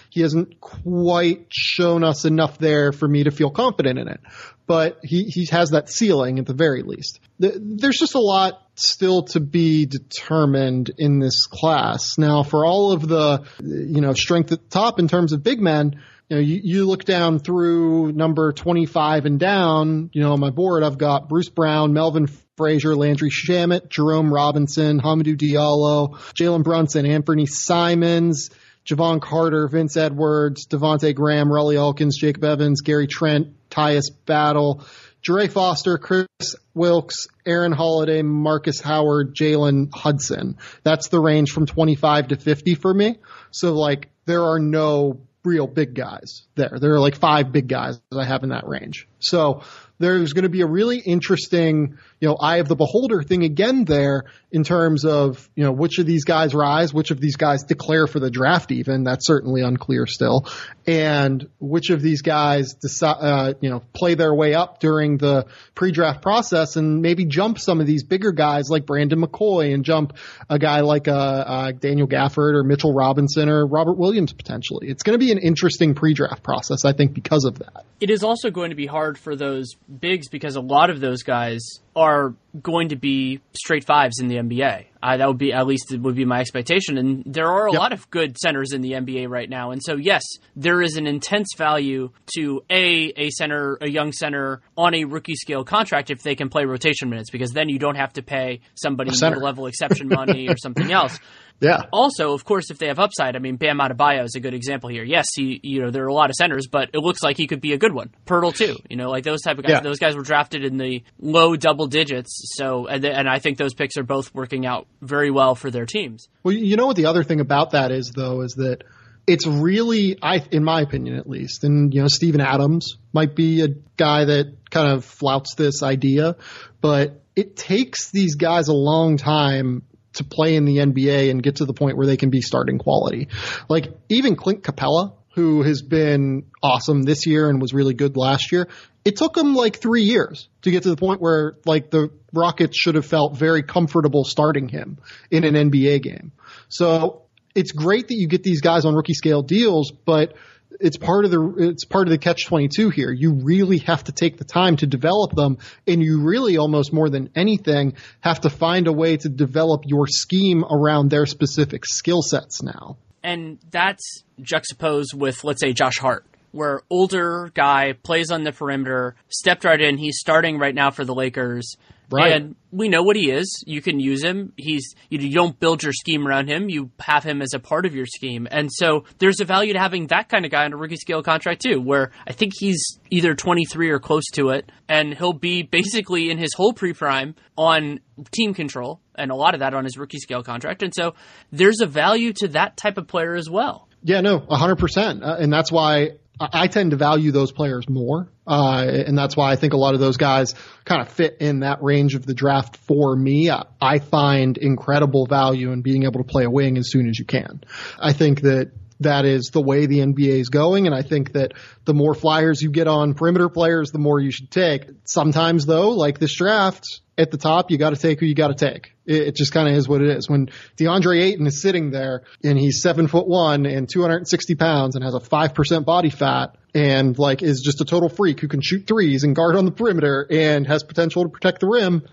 He 0.09 0.21
hasn't 0.21 0.59
quite 0.59 1.47
shown 1.49 2.03
us 2.03 2.25
enough 2.25 2.57
there 2.57 2.91
for 2.91 3.07
me 3.07 3.23
to 3.23 3.31
feel 3.31 3.51
confident 3.51 3.99
in 3.99 4.09
it, 4.09 4.19
but 4.67 4.99
he 5.01 5.23
he 5.23 5.45
has 5.45 5.69
that 5.69 5.89
ceiling 5.89 6.39
at 6.39 6.45
the 6.45 6.53
very 6.53 6.83
least. 6.83 7.21
There's 7.39 7.97
just 7.97 8.15
a 8.15 8.19
lot 8.19 8.61
still 8.75 9.23
to 9.23 9.39
be 9.39 9.85
determined 9.85 10.91
in 10.97 11.19
this 11.19 11.45
class. 11.45 12.17
Now, 12.17 12.43
for 12.43 12.65
all 12.65 12.91
of 12.91 13.07
the, 13.07 13.45
you 13.61 14.01
know, 14.01 14.13
strength 14.13 14.51
at 14.51 14.61
the 14.61 14.69
top 14.69 14.99
in 14.99 15.07
terms 15.07 15.31
of 15.31 15.41
big 15.43 15.61
men, 15.61 16.01
you 16.33 16.39
know, 16.39 16.45
you, 16.47 16.61
you 16.63 16.85
look 16.87 17.05
down 17.05 17.37
through 17.37 18.11
number 18.11 18.51
25 18.53 19.25
and 19.25 19.39
down, 19.39 20.09
you 20.13 20.21
know, 20.21 20.33
on 20.33 20.39
my 20.39 20.49
board, 20.49 20.81
I've 20.81 20.97
got 20.97 21.29
Bruce 21.29 21.49
Brown, 21.49 21.93
Melvin 21.93 22.27
Frazier, 22.57 22.95
Landry 22.95 23.29
Shamet, 23.29 23.89
Jerome 23.89 24.33
Robinson, 24.33 24.99
Hamidou 24.99 25.37
Diallo, 25.37 26.15
Jalen 26.33 26.63
Brunson, 26.63 27.05
Anthony 27.05 27.45
Simons, 27.45 28.49
Jevon 28.83 29.21
Carter, 29.21 29.67
Vince 29.67 29.95
Edwards, 29.95 30.65
Devonte 30.65 31.13
Graham, 31.13 31.49
Rawle 31.49 31.75
Alkins, 31.75 32.15
Jacob 32.17 32.43
Evans, 32.43 32.81
Gary 32.81 33.05
Trent, 33.05 33.49
Tyus 33.69 34.09
Battle, 34.25 34.83
Jere 35.21 35.47
Foster, 35.47 35.99
Kris 35.99 36.55
Wilkes, 36.73 37.27
Aaron 37.45 37.71
Holiday, 37.73 38.23
Marcus 38.23 38.81
Howard, 38.81 39.35
Jalen 39.35 39.93
Hudson. 39.93 40.57
That's 40.83 41.09
the 41.09 41.19
range 41.19 41.51
from 41.51 41.67
25 41.67 42.29
to 42.29 42.37
50 42.37 42.75
for 42.75 42.91
me. 42.91 43.19
So 43.51 43.73
like 43.73 44.09
there 44.25 44.43
are 44.43 44.59
no 44.59 45.21
real 45.43 45.67
big 45.67 45.93
guys 45.93 46.43
there. 46.55 46.77
There 46.79 46.93
are 46.93 46.99
like 46.99 47.15
five 47.15 47.51
big 47.51 47.67
guys 47.67 47.99
that 48.11 48.19
I 48.19 48.25
have 48.25 48.43
in 48.43 48.49
that 48.49 48.67
range. 48.67 49.07
So 49.19 49.63
there's 49.99 50.33
going 50.33 50.43
to 50.43 50.49
be 50.49 50.61
a 50.61 50.67
really 50.67 50.99
interesting, 50.99 51.97
you 52.23 52.29
know, 52.29 52.37
eye 52.39 52.59
of 52.59 52.69
the 52.69 52.75
beholder 52.77 53.21
thing 53.21 53.43
again 53.43 53.83
there 53.83 54.23
in 54.49 54.63
terms 54.63 55.03
of, 55.03 55.49
you 55.55 55.63
know, 55.65 55.73
which 55.73 55.99
of 55.99 56.05
these 56.05 56.23
guys 56.23 56.55
rise, 56.55 56.93
which 56.93 57.11
of 57.11 57.19
these 57.19 57.35
guys 57.35 57.63
declare 57.63 58.07
for 58.07 58.21
the 58.21 58.31
draft 58.31 58.71
even. 58.71 59.03
That's 59.03 59.27
certainly 59.27 59.61
unclear 59.61 60.07
still. 60.07 60.47
And 60.87 61.45
which 61.59 61.89
of 61.89 62.01
these 62.01 62.21
guys 62.21 62.75
decide, 62.75 63.17
uh, 63.19 63.53
you 63.59 63.69
know, 63.69 63.81
play 63.91 64.15
their 64.15 64.33
way 64.33 64.53
up 64.53 64.79
during 64.79 65.17
the 65.17 65.47
pre-draft 65.75 66.21
process 66.21 66.77
and 66.77 67.01
maybe 67.01 67.25
jump 67.25 67.59
some 67.59 67.81
of 67.81 67.87
these 67.87 68.05
bigger 68.05 68.31
guys 68.31 68.69
like 68.69 68.85
Brandon 68.85 69.19
McCoy 69.19 69.73
and 69.73 69.83
jump 69.83 70.13
a 70.49 70.57
guy 70.57 70.79
like, 70.79 71.09
uh, 71.09 71.11
uh 71.11 71.71
Daniel 71.73 72.07
Gafford 72.07 72.53
or 72.53 72.63
Mitchell 72.63 72.93
Robinson 72.93 73.49
or 73.49 73.67
Robert 73.67 73.97
Williams 73.97 74.31
potentially. 74.31 74.87
It's 74.87 75.03
going 75.03 75.19
to 75.19 75.25
be 75.25 75.33
an 75.33 75.39
interesting 75.39 75.93
pre-draft 75.93 76.41
process, 76.41 76.85
I 76.85 76.93
think, 76.93 77.13
because 77.13 77.43
of 77.43 77.59
that. 77.59 77.83
It 77.99 78.09
is 78.09 78.23
also 78.23 78.49
going 78.49 78.69
to 78.69 78.77
be 78.77 78.85
hard 78.85 79.17
for 79.17 79.35
those 79.35 79.73
bigs 79.99 80.29
because 80.29 80.55
a 80.55 80.61
lot 80.61 80.89
of 80.89 81.01
those 81.01 81.23
guys 81.23 81.81
are 81.95 82.33
going 82.61 82.89
to 82.89 82.95
be 82.95 83.39
straight 83.53 83.83
fives 83.83 84.19
in 84.19 84.27
the 84.27 84.35
NBA. 84.35 84.85
Uh, 85.03 85.17
that 85.17 85.27
would 85.27 85.37
be 85.37 85.51
at 85.51 85.67
least 85.67 85.91
it 85.91 85.99
would 85.99 86.15
be 86.15 86.23
my 86.23 86.39
expectation. 86.39 86.97
And 86.97 87.23
there 87.25 87.47
are 87.47 87.67
a 87.67 87.73
yep. 87.73 87.79
lot 87.79 87.91
of 87.91 88.09
good 88.09 88.37
centers 88.37 88.71
in 88.71 88.79
the 88.79 88.93
NBA 88.93 89.27
right 89.27 89.49
now. 89.49 89.71
And 89.71 89.83
so 89.83 89.97
yes, 89.97 90.23
there 90.55 90.81
is 90.81 90.95
an 90.95 91.07
intense 91.07 91.49
value 91.57 92.11
to 92.37 92.63
a 92.69 93.11
a 93.17 93.29
center, 93.31 93.77
a 93.81 93.89
young 93.89 94.13
center 94.13 94.61
on 94.77 94.95
a 94.95 95.03
rookie 95.03 95.35
scale 95.35 95.65
contract 95.65 96.09
if 96.09 96.23
they 96.23 96.35
can 96.35 96.47
play 96.47 96.63
rotation 96.63 97.09
minutes 97.09 97.31
because 97.31 97.51
then 97.51 97.67
you 97.67 97.79
don't 97.79 97.95
have 97.95 98.13
to 98.13 98.21
pay 98.23 98.61
somebody 98.75 99.11
middle 99.11 99.43
level 99.43 99.65
exception 99.65 100.07
money 100.07 100.47
or 100.47 100.55
something 100.55 100.89
else. 100.91 101.19
Yeah. 101.59 101.83
Also, 101.91 102.33
of 102.33 102.43
course, 102.43 102.69
if 102.71 102.77
they 102.77 102.87
have 102.87 102.99
upside, 102.99 103.35
I 103.35 103.39
mean, 103.39 103.55
Bam 103.55 103.79
Adebayo 103.79 104.25
is 104.25 104.35
a 104.35 104.39
good 104.39 104.53
example 104.53 104.89
here. 104.89 105.03
Yes, 105.03 105.27
he, 105.35 105.59
you 105.63 105.81
know, 105.81 105.91
there 105.91 106.03
are 106.03 106.07
a 106.07 106.13
lot 106.13 106.29
of 106.29 106.35
centers, 106.35 106.67
but 106.67 106.89
it 106.93 106.99
looks 106.99 107.23
like 107.23 107.37
he 107.37 107.47
could 107.47 107.61
be 107.61 107.73
a 107.73 107.77
good 107.77 107.93
one. 107.93 108.11
Poeltl 108.25 108.53
too, 108.55 108.75
you 108.89 108.97
know, 108.97 109.09
like 109.09 109.23
those 109.23 109.41
type 109.41 109.57
of 109.57 109.63
guys. 109.63 109.73
Yeah. 109.73 109.81
Those 109.81 109.99
guys 109.99 110.15
were 110.15 110.23
drafted 110.23 110.65
in 110.65 110.77
the 110.77 111.03
low 111.19 111.55
double 111.55 111.87
digits, 111.87 112.53
so 112.55 112.87
and, 112.87 113.05
and 113.05 113.29
I 113.29 113.39
think 113.39 113.57
those 113.57 113.73
picks 113.73 113.97
are 113.97 114.03
both 114.03 114.33
working 114.33 114.65
out 114.65 114.87
very 115.03 115.31
well 115.31 115.55
for 115.55 115.71
their 115.71 115.85
teams. 115.85 116.29
Well, 116.43 116.53
you 116.53 116.75
know 116.75 116.87
what 116.87 116.95
the 116.95 117.05
other 117.05 117.23
thing 117.23 117.39
about 117.39 117.71
that 117.71 117.91
is 117.91 118.11
though 118.15 118.41
is 118.41 118.53
that 118.53 118.83
it's 119.25 119.47
really, 119.47 120.17
I, 120.21 120.43
in 120.51 120.63
my 120.63 120.81
opinion 120.81 121.15
at 121.15 121.29
least, 121.29 121.63
and 121.63 121.93
you 121.93 122.01
know, 122.01 122.07
Steven 122.07 122.41
Adams 122.41 122.97
might 123.13 123.35
be 123.35 123.61
a 123.61 123.69
guy 123.95 124.25
that 124.25 124.69
kind 124.69 124.91
of 124.91 125.05
flouts 125.05 125.55
this 125.55 125.81
idea, 125.81 126.35
but 126.81 127.21
it 127.35 127.55
takes 127.55 128.11
these 128.11 128.35
guys 128.35 128.67
a 128.67 128.73
long 128.73 129.17
time 129.17 129.83
to 130.13 130.23
play 130.23 130.55
in 130.55 130.65
the 130.65 130.77
NBA 130.77 131.31
and 131.31 131.41
get 131.41 131.57
to 131.57 131.65
the 131.65 131.73
point 131.73 131.97
where 131.97 132.05
they 132.05 132.17
can 132.17 132.29
be 132.29 132.41
starting 132.41 132.77
quality. 132.77 133.29
Like 133.67 133.87
even 134.09 134.35
Clint 134.35 134.61
Capela, 134.61 135.13
who 135.33 135.63
has 135.63 135.81
been 135.81 136.45
awesome 136.61 137.01
this 137.03 137.25
year 137.25 137.49
and 137.49 137.59
was 137.59 137.73
really 137.73 137.95
good 137.95 138.15
last 138.15 138.51
year, 138.51 138.67
it 139.05 139.17
took 139.17 139.37
him 139.37 139.53
like 139.55 139.77
three 139.77 140.03
years 140.03 140.47
to 140.61 140.71
get 140.71 140.83
to 140.83 140.89
the 140.89 140.95
point 140.95 141.21
where 141.21 141.55
like 141.65 141.89
the 141.89 142.09
Rockets 142.31 142.77
should 142.77 142.95
have 142.95 143.05
felt 143.05 143.37
very 143.37 143.63
comfortable 143.63 144.23
starting 144.23 144.67
him 144.67 144.97
in 145.29 145.43
an 145.43 145.53
NBA 145.53 146.01
game. 146.01 146.31
So 146.69 147.23
it's 147.53 147.71
great 147.71 148.07
that 148.07 148.15
you 148.15 148.27
get 148.27 148.43
these 148.43 148.61
guys 148.61 148.85
on 148.85 148.95
rookie 148.95 149.13
scale 149.13 149.43
deals, 149.43 149.91
but 149.91 150.33
it's 150.79 150.97
part 150.97 151.25
of 151.25 151.31
the 151.31 151.55
it's 151.57 151.85
part 151.85 152.07
of 152.07 152.11
the 152.11 152.17
catch 152.17 152.45
22 152.45 152.89
here. 152.89 153.11
You 153.11 153.33
really 153.43 153.79
have 153.79 154.05
to 154.05 154.11
take 154.11 154.37
the 154.37 154.45
time 154.45 154.77
to 154.77 154.87
develop 154.87 155.35
them 155.35 155.57
and 155.85 156.01
you 156.01 156.21
really 156.21 156.57
almost 156.57 156.91
more 156.91 157.09
than 157.09 157.29
anything 157.35 157.93
have 158.21 158.41
to 158.41 158.49
find 158.49 158.87
a 158.87 158.93
way 158.93 159.17
to 159.17 159.29
develop 159.29 159.83
your 159.85 160.07
scheme 160.07 160.63
around 160.63 161.09
their 161.09 161.25
specific 161.25 161.85
skill 161.85 162.21
sets 162.21 162.63
now. 162.63 162.97
And 163.21 163.59
that's 163.69 164.23
juxtaposed 164.41 165.13
with 165.13 165.43
let's 165.43 165.61
say 165.61 165.73
Josh 165.73 165.99
Hart 165.99 166.25
where 166.53 166.81
older 166.89 167.51
guy 167.53 167.93
plays 167.93 168.31
on 168.31 168.43
the 168.43 168.51
perimeter, 168.51 169.15
stepped 169.27 169.65
right 169.65 169.81
in, 169.81 169.97
he's 169.97 170.19
starting 170.19 170.57
right 170.59 170.73
now 170.73 170.91
for 170.91 171.03
the 171.03 171.13
Lakers. 171.13 171.75
Right. 172.11 172.33
And 172.33 172.55
we 172.71 172.89
know 172.89 173.01
what 173.01 173.15
he 173.15 173.31
is. 173.31 173.63
You 173.65 173.81
can 173.81 173.99
use 173.99 174.23
him. 174.23 174.53
He's 174.55 174.93
you 175.09 175.31
don't 175.31 175.59
build 175.59 175.81
your 175.81 175.93
scheme 175.93 176.27
around 176.27 176.47
him. 176.47 176.69
You 176.69 176.91
have 176.99 177.23
him 177.23 177.41
as 177.41 177.55
a 177.55 177.59
part 177.59 177.87
of 177.87 177.95
your 177.95 178.05
scheme. 178.05 178.47
And 178.51 178.71
so 178.71 179.05
there's 179.17 179.39
a 179.39 179.45
value 179.45 179.73
to 179.73 179.79
having 179.79 180.07
that 180.07 180.29
kind 180.29 180.45
of 180.45 180.51
guy 180.51 180.65
on 180.65 180.73
a 180.73 180.77
rookie 180.77 180.97
scale 180.97 181.23
contract 181.23 181.63
too, 181.63 181.81
where 181.81 182.11
I 182.27 182.33
think 182.33 182.53
he's 182.55 182.99
either 183.09 183.33
23 183.33 183.89
or 183.89 183.99
close 183.99 184.25
to 184.33 184.49
it, 184.49 184.71
and 184.87 185.15
he'll 185.15 185.33
be 185.33 185.63
basically 185.63 186.29
in 186.29 186.37
his 186.37 186.53
whole 186.53 186.73
pre-prime 186.73 187.33
on 187.57 187.99
team 188.31 188.53
control, 188.53 189.01
and 189.15 189.31
a 189.31 189.35
lot 189.35 189.55
of 189.55 189.61
that 189.61 189.73
on 189.73 189.83
his 189.83 189.97
rookie 189.97 190.19
scale 190.19 190.43
contract. 190.43 190.83
And 190.83 190.93
so 190.93 191.15
there's 191.51 191.81
a 191.81 191.87
value 191.87 192.33
to 192.33 192.49
that 192.49 192.77
type 192.77 192.99
of 192.99 193.07
player 193.07 193.33
as 193.33 193.49
well. 193.49 193.87
Yeah, 194.03 194.21
no, 194.21 194.39
100%. 194.39 195.23
Uh, 195.23 195.37
and 195.39 195.51
that's 195.51 195.71
why 195.71 196.11
I 196.39 196.67
tend 196.67 196.91
to 196.91 196.97
value 196.97 197.31
those 197.31 197.51
players 197.51 197.87
more. 197.87 198.27
Uh, 198.45 198.85
and 199.05 199.17
that's 199.17 199.37
why 199.37 199.51
I 199.51 199.55
think 199.55 199.73
a 199.73 199.77
lot 199.77 199.93
of 199.93 199.99
those 199.99 200.17
guys 200.17 200.55
kind 200.83 201.01
of 201.01 201.09
fit 201.09 201.37
in 201.39 201.59
that 201.59 201.81
range 201.81 202.15
of 202.15 202.25
the 202.25 202.33
draft 202.33 202.77
for 202.77 203.15
me. 203.15 203.49
I 203.49 203.99
find 203.99 204.57
incredible 204.57 205.27
value 205.27 205.71
in 205.71 205.81
being 205.81 206.03
able 206.03 206.23
to 206.23 206.27
play 206.27 206.43
a 206.43 206.49
wing 206.49 206.77
as 206.77 206.89
soon 206.91 207.07
as 207.07 207.17
you 207.17 207.25
can. 207.25 207.63
I 207.99 208.13
think 208.13 208.41
that 208.41 208.71
that 209.03 209.25
is 209.25 209.49
the 209.51 209.61
way 209.61 209.85
the 209.85 209.99
NBA 209.99 210.39
is 210.39 210.49
going. 210.49 210.85
And 210.85 210.95
I 210.95 211.01
think 211.01 211.33
that 211.33 211.53
the 211.85 211.93
more 211.93 212.13
flyers 212.13 212.61
you 212.61 212.69
get 212.69 212.87
on 212.87 213.13
perimeter 213.13 213.49
players, 213.49 213.91
the 213.91 213.99
more 213.99 214.19
you 214.19 214.31
should 214.31 214.51
take. 214.51 214.85
Sometimes 215.05 215.65
though, 215.65 215.89
like 215.91 216.19
this 216.19 216.33
draft, 216.33 217.01
at 217.17 217.31
the 217.31 217.37
top, 217.37 217.69
you 217.69 217.77
got 217.77 217.91
to 217.91 217.95
take 217.95 218.19
who 218.19 218.25
you 218.25 218.35
got 218.35 218.47
to 218.47 218.55
take. 218.55 218.93
It, 219.05 219.27
it 219.27 219.35
just 219.35 219.51
kind 219.51 219.67
of 219.67 219.75
is 219.75 219.87
what 219.87 220.01
it 220.01 220.09
is. 220.17 220.29
When 220.29 220.49
DeAndre 220.77 221.21
Ayton 221.21 221.45
is 221.45 221.61
sitting 221.61 221.91
there 221.91 222.23
and 222.43 222.57
he's 222.57 222.81
seven 222.81 223.07
foot 223.07 223.27
one 223.27 223.65
and 223.65 223.87
260 223.87 224.55
pounds 224.55 224.95
and 224.95 225.03
has 225.03 225.13
a 225.13 225.19
5% 225.19 225.85
body 225.85 226.09
fat 226.09 226.55
and 226.73 227.17
like 227.17 227.43
is 227.43 227.61
just 227.61 227.81
a 227.81 227.85
total 227.85 228.09
freak 228.09 228.39
who 228.39 228.47
can 228.47 228.61
shoot 228.61 228.87
threes 228.87 229.23
and 229.23 229.35
guard 229.35 229.55
on 229.55 229.65
the 229.65 229.71
perimeter 229.71 230.25
and 230.29 230.65
has 230.65 230.83
potential 230.83 231.23
to 231.23 231.29
protect 231.29 231.59
the 231.59 231.67
rim, 231.67 232.07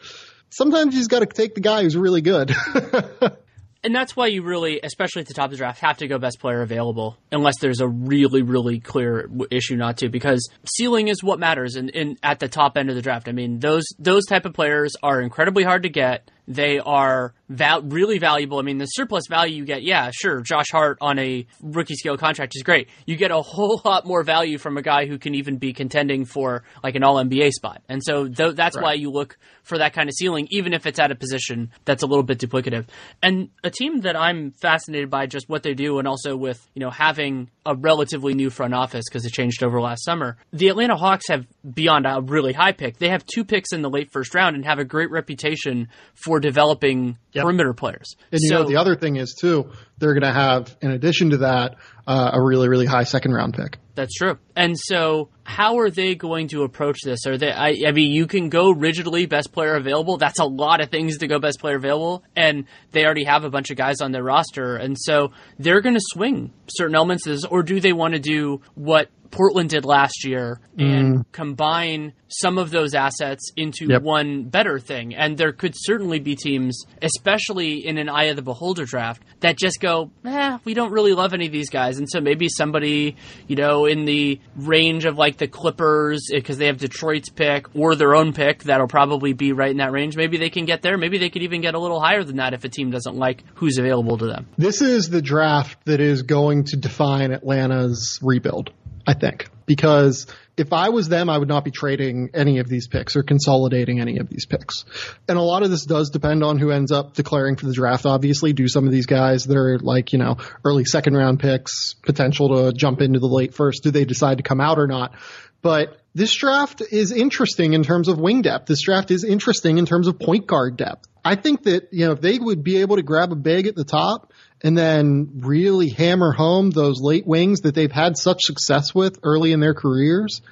sometimes 0.50 0.94
you 0.94 1.00
just 1.00 1.10
got 1.10 1.20
to 1.20 1.26
take 1.26 1.54
the 1.54 1.60
guy 1.60 1.82
who's 1.82 1.96
really 1.96 2.22
good. 2.22 2.54
and 3.82 3.94
that's 3.94 4.14
why 4.14 4.26
you 4.26 4.42
really, 4.42 4.80
especially 4.82 5.22
at 5.22 5.28
the 5.28 5.34
top 5.34 5.46
of 5.46 5.50
the 5.52 5.56
draft, 5.56 5.80
have 5.80 5.98
to 5.98 6.08
go 6.08 6.18
best 6.18 6.38
player 6.38 6.60
available, 6.60 7.16
unless 7.32 7.58
there's 7.60 7.80
a 7.80 7.88
really, 7.88 8.42
really 8.42 8.78
clear 8.80 9.28
issue 9.50 9.76
not 9.76 9.98
to, 9.98 10.08
because 10.08 10.48
ceiling 10.76 11.08
is 11.08 11.22
what 11.22 11.38
matters. 11.38 11.76
And 11.76 12.18
at 12.22 12.40
the 12.40 12.48
top 12.48 12.76
end 12.76 12.90
of 12.90 12.96
the 12.96 13.02
draft, 13.02 13.28
I 13.28 13.32
mean, 13.32 13.58
those 13.58 13.84
those 13.98 14.26
type 14.26 14.44
of 14.44 14.52
players 14.52 14.94
are 15.02 15.20
incredibly 15.20 15.64
hard 15.64 15.84
to 15.84 15.88
get. 15.88 16.30
They 16.48 16.78
are 16.78 17.34
val- 17.48 17.82
really 17.82 18.18
valuable. 18.18 18.58
I 18.58 18.62
mean, 18.62 18.78
the 18.78 18.86
surplus 18.86 19.24
value 19.28 19.56
you 19.56 19.64
get, 19.64 19.82
yeah, 19.82 20.10
sure, 20.12 20.40
Josh 20.40 20.70
Hart 20.70 20.98
on 21.00 21.18
a 21.18 21.46
rookie 21.60 21.94
scale 21.94 22.16
contract 22.16 22.54
is 22.56 22.62
great. 22.62 22.88
You 23.06 23.16
get 23.16 23.30
a 23.30 23.40
whole 23.40 23.80
lot 23.84 24.06
more 24.06 24.22
value 24.22 24.58
from 24.58 24.76
a 24.76 24.82
guy 24.82 25.06
who 25.06 25.18
can 25.18 25.34
even 25.34 25.58
be 25.58 25.72
contending 25.72 26.24
for 26.24 26.64
like 26.82 26.94
an 26.94 27.04
All 27.04 27.16
NBA 27.16 27.50
spot. 27.50 27.82
And 27.88 28.02
so 28.02 28.28
th- 28.28 28.54
that's 28.54 28.76
right. 28.76 28.82
why 28.82 28.92
you 28.94 29.10
look 29.10 29.38
for 29.62 29.78
that 29.78 29.92
kind 29.92 30.08
of 30.08 30.14
ceiling, 30.14 30.48
even 30.50 30.72
if 30.72 30.86
it's 30.86 30.98
at 30.98 31.10
a 31.10 31.14
position 31.14 31.70
that's 31.84 32.02
a 32.02 32.06
little 32.06 32.22
bit 32.22 32.38
duplicative. 32.38 32.86
And 33.22 33.50
a 33.64 33.70
team 33.70 34.00
that 34.00 34.16
I'm 34.16 34.52
fascinated 34.52 35.10
by 35.10 35.26
just 35.26 35.48
what 35.48 35.62
they 35.62 35.74
do, 35.74 35.98
and 35.98 36.06
also 36.06 36.36
with 36.36 36.64
you 36.74 36.80
know 36.80 36.90
having 36.90 37.50
a 37.66 37.74
relatively 37.74 38.34
new 38.34 38.50
front 38.50 38.74
office 38.74 39.04
because 39.08 39.24
it 39.24 39.32
changed 39.32 39.62
over 39.62 39.80
last 39.80 40.04
summer. 40.04 40.36
The 40.52 40.68
Atlanta 40.68 40.96
Hawks 40.96 41.28
have 41.28 41.46
beyond 41.74 42.06
a 42.06 42.20
really 42.22 42.52
high 42.52 42.72
pick. 42.72 42.98
They 42.98 43.08
have 43.08 43.24
two 43.26 43.44
picks 43.44 43.72
in 43.72 43.82
the 43.82 43.90
late 43.90 44.10
first 44.12 44.34
round 44.34 44.56
and 44.56 44.64
have 44.64 44.78
a 44.78 44.84
great 44.84 45.10
reputation 45.10 45.88
for 46.14 46.29
developing 46.38 47.18
yep. 47.32 47.44
perimeter 47.44 47.72
players. 47.72 48.14
And 48.30 48.40
you 48.40 48.50
so, 48.50 48.62
know 48.62 48.68
the 48.68 48.76
other 48.76 48.94
thing 48.94 49.16
is 49.16 49.34
too, 49.38 49.72
they're 49.98 50.14
going 50.14 50.22
to 50.22 50.32
have 50.32 50.76
in 50.80 50.92
addition 50.92 51.30
to 51.30 51.38
that 51.38 51.76
uh, 52.06 52.30
a 52.34 52.40
really 52.40 52.68
really 52.68 52.86
high 52.86 53.04
second 53.04 53.32
round 53.32 53.54
pick. 53.54 53.78
That's 54.00 54.14
true. 54.14 54.38
And 54.56 54.78
so, 54.78 55.28
how 55.42 55.78
are 55.78 55.90
they 55.90 56.14
going 56.14 56.48
to 56.48 56.62
approach 56.62 57.00
this? 57.04 57.26
Are 57.26 57.36
they? 57.36 57.50
I, 57.50 57.74
I, 57.86 57.92
mean, 57.92 58.12
you 58.12 58.26
can 58.26 58.48
go 58.48 58.70
rigidly 58.70 59.26
best 59.26 59.52
player 59.52 59.74
available. 59.74 60.16
That's 60.16 60.38
a 60.38 60.44
lot 60.44 60.80
of 60.80 60.90
things 60.90 61.18
to 61.18 61.26
go 61.26 61.38
best 61.38 61.60
player 61.60 61.76
available, 61.76 62.24
and 62.34 62.64
they 62.92 63.04
already 63.04 63.24
have 63.24 63.44
a 63.44 63.50
bunch 63.50 63.70
of 63.70 63.76
guys 63.76 64.00
on 64.00 64.12
their 64.12 64.22
roster, 64.22 64.76
and 64.76 64.96
so 64.98 65.32
they're 65.58 65.82
going 65.82 65.96
to 65.96 66.02
swing 66.02 66.52
certain 66.68 66.94
elements 66.94 67.26
of 67.26 67.32
this. 67.32 67.44
Or 67.44 67.62
do 67.62 67.78
they 67.78 67.92
want 67.92 68.14
to 68.14 68.20
do 68.20 68.62
what 68.74 69.10
Portland 69.30 69.70
did 69.70 69.84
last 69.84 70.24
year 70.24 70.60
and 70.76 71.18
mm. 71.18 71.24
combine 71.32 72.12
some 72.28 72.58
of 72.58 72.70
those 72.70 72.94
assets 72.94 73.52
into 73.56 73.86
yep. 73.88 74.02
one 74.02 74.44
better 74.44 74.78
thing. 74.78 75.14
And 75.14 75.36
there 75.36 75.52
could 75.52 75.74
certainly 75.76 76.20
be 76.20 76.36
teams, 76.36 76.84
especially 77.02 77.86
in 77.86 77.98
an 77.98 78.08
eye 78.08 78.24
of 78.24 78.36
the 78.36 78.42
beholder 78.42 78.84
draft, 78.84 79.22
that 79.40 79.56
just 79.56 79.80
go, 79.80 80.10
eh, 80.24 80.58
we 80.64 80.74
don't 80.74 80.92
really 80.92 81.12
love 81.12 81.34
any 81.34 81.46
of 81.46 81.52
these 81.52 81.70
guys. 81.70 81.98
And 81.98 82.08
so 82.08 82.20
maybe 82.20 82.48
somebody, 82.48 83.16
you 83.46 83.56
know, 83.56 83.86
in 83.86 84.04
the 84.04 84.40
range 84.56 85.04
of 85.04 85.18
like 85.18 85.36
the 85.36 85.48
Clippers, 85.48 86.28
because 86.32 86.58
they 86.58 86.66
have 86.66 86.78
Detroit's 86.78 87.28
pick 87.28 87.74
or 87.74 87.94
their 87.94 88.14
own 88.14 88.32
pick, 88.32 88.64
that'll 88.64 88.88
probably 88.88 89.32
be 89.32 89.52
right 89.52 89.70
in 89.70 89.78
that 89.78 89.92
range. 89.92 90.16
Maybe 90.16 90.38
they 90.38 90.50
can 90.50 90.64
get 90.64 90.82
there. 90.82 90.96
Maybe 90.96 91.18
they 91.18 91.30
could 91.30 91.42
even 91.42 91.60
get 91.60 91.74
a 91.74 91.78
little 91.78 92.00
higher 92.00 92.24
than 92.24 92.36
that 92.36 92.54
if 92.54 92.64
a 92.64 92.68
team 92.68 92.90
doesn't 92.90 93.16
like 93.16 93.44
who's 93.54 93.78
available 93.78 94.18
to 94.18 94.26
them. 94.26 94.46
This 94.56 94.82
is 94.82 95.10
the 95.10 95.22
draft 95.22 95.84
that 95.84 96.00
is 96.00 96.22
going 96.22 96.64
to 96.64 96.76
define 96.76 97.32
Atlanta's 97.32 98.18
rebuild. 98.22 98.72
I 99.06 99.14
think. 99.20 99.48
Because 99.66 100.26
if 100.56 100.72
I 100.72 100.88
was 100.88 101.08
them, 101.08 101.30
I 101.30 101.38
would 101.38 101.48
not 101.48 101.64
be 101.64 101.70
trading 101.70 102.30
any 102.34 102.58
of 102.58 102.68
these 102.68 102.88
picks 102.88 103.16
or 103.16 103.22
consolidating 103.22 104.00
any 104.00 104.18
of 104.18 104.28
these 104.28 104.46
picks. 104.46 104.84
And 105.28 105.38
a 105.38 105.42
lot 105.42 105.62
of 105.62 105.70
this 105.70 105.84
does 105.86 106.10
depend 106.10 106.42
on 106.42 106.58
who 106.58 106.70
ends 106.70 106.90
up 106.90 107.14
declaring 107.14 107.56
for 107.56 107.66
the 107.66 107.72
draft, 107.72 108.04
obviously. 108.04 108.52
Do 108.52 108.68
some 108.68 108.86
of 108.86 108.92
these 108.92 109.06
guys 109.06 109.44
that 109.44 109.56
are 109.56 109.78
like, 109.78 110.12
you 110.12 110.18
know, 110.18 110.38
early 110.64 110.84
second 110.84 111.16
round 111.16 111.40
picks, 111.40 111.94
potential 112.02 112.48
to 112.48 112.76
jump 112.76 113.00
into 113.00 113.20
the 113.20 113.28
late 113.28 113.54
first, 113.54 113.84
do 113.84 113.90
they 113.90 114.04
decide 114.04 114.38
to 114.38 114.42
come 114.42 114.60
out 114.60 114.78
or 114.78 114.86
not? 114.86 115.14
But 115.62 115.98
this 116.14 116.34
draft 116.34 116.82
is 116.90 117.12
interesting 117.12 117.74
in 117.74 117.82
terms 117.82 118.08
of 118.08 118.18
wing 118.18 118.42
depth. 118.42 118.66
This 118.66 118.82
draft 118.82 119.10
is 119.10 119.24
interesting 119.24 119.78
in 119.78 119.86
terms 119.86 120.08
of 120.08 120.18
point 120.18 120.46
guard 120.46 120.76
depth. 120.76 121.06
I 121.24 121.36
think 121.36 121.64
that, 121.64 121.88
you 121.92 122.06
know, 122.06 122.12
if 122.12 122.20
they 122.20 122.38
would 122.38 122.64
be 122.64 122.78
able 122.78 122.96
to 122.96 123.02
grab 123.02 123.30
a 123.30 123.36
big 123.36 123.66
at 123.66 123.74
the 123.74 123.84
top 123.84 124.32
and 124.62 124.76
then 124.76 125.40
really 125.40 125.88
hammer 125.88 126.32
home 126.32 126.70
those 126.70 127.00
late 127.00 127.26
wings 127.26 127.60
that 127.60 127.74
they've 127.74 127.92
had 127.92 128.16
such 128.16 128.42
success 128.42 128.94
with 128.94 129.18
early 129.22 129.52
in 129.52 129.60
their 129.60 129.74
careers, 129.74 130.42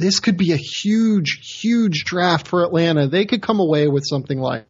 this 0.00 0.20
could 0.20 0.36
be 0.36 0.52
a 0.52 0.56
huge, 0.56 1.60
huge 1.60 2.04
draft 2.04 2.48
for 2.48 2.64
Atlanta. 2.64 3.06
They 3.06 3.26
could 3.26 3.42
come 3.42 3.60
away 3.60 3.86
with 3.86 4.04
something 4.06 4.38
like 4.38 4.66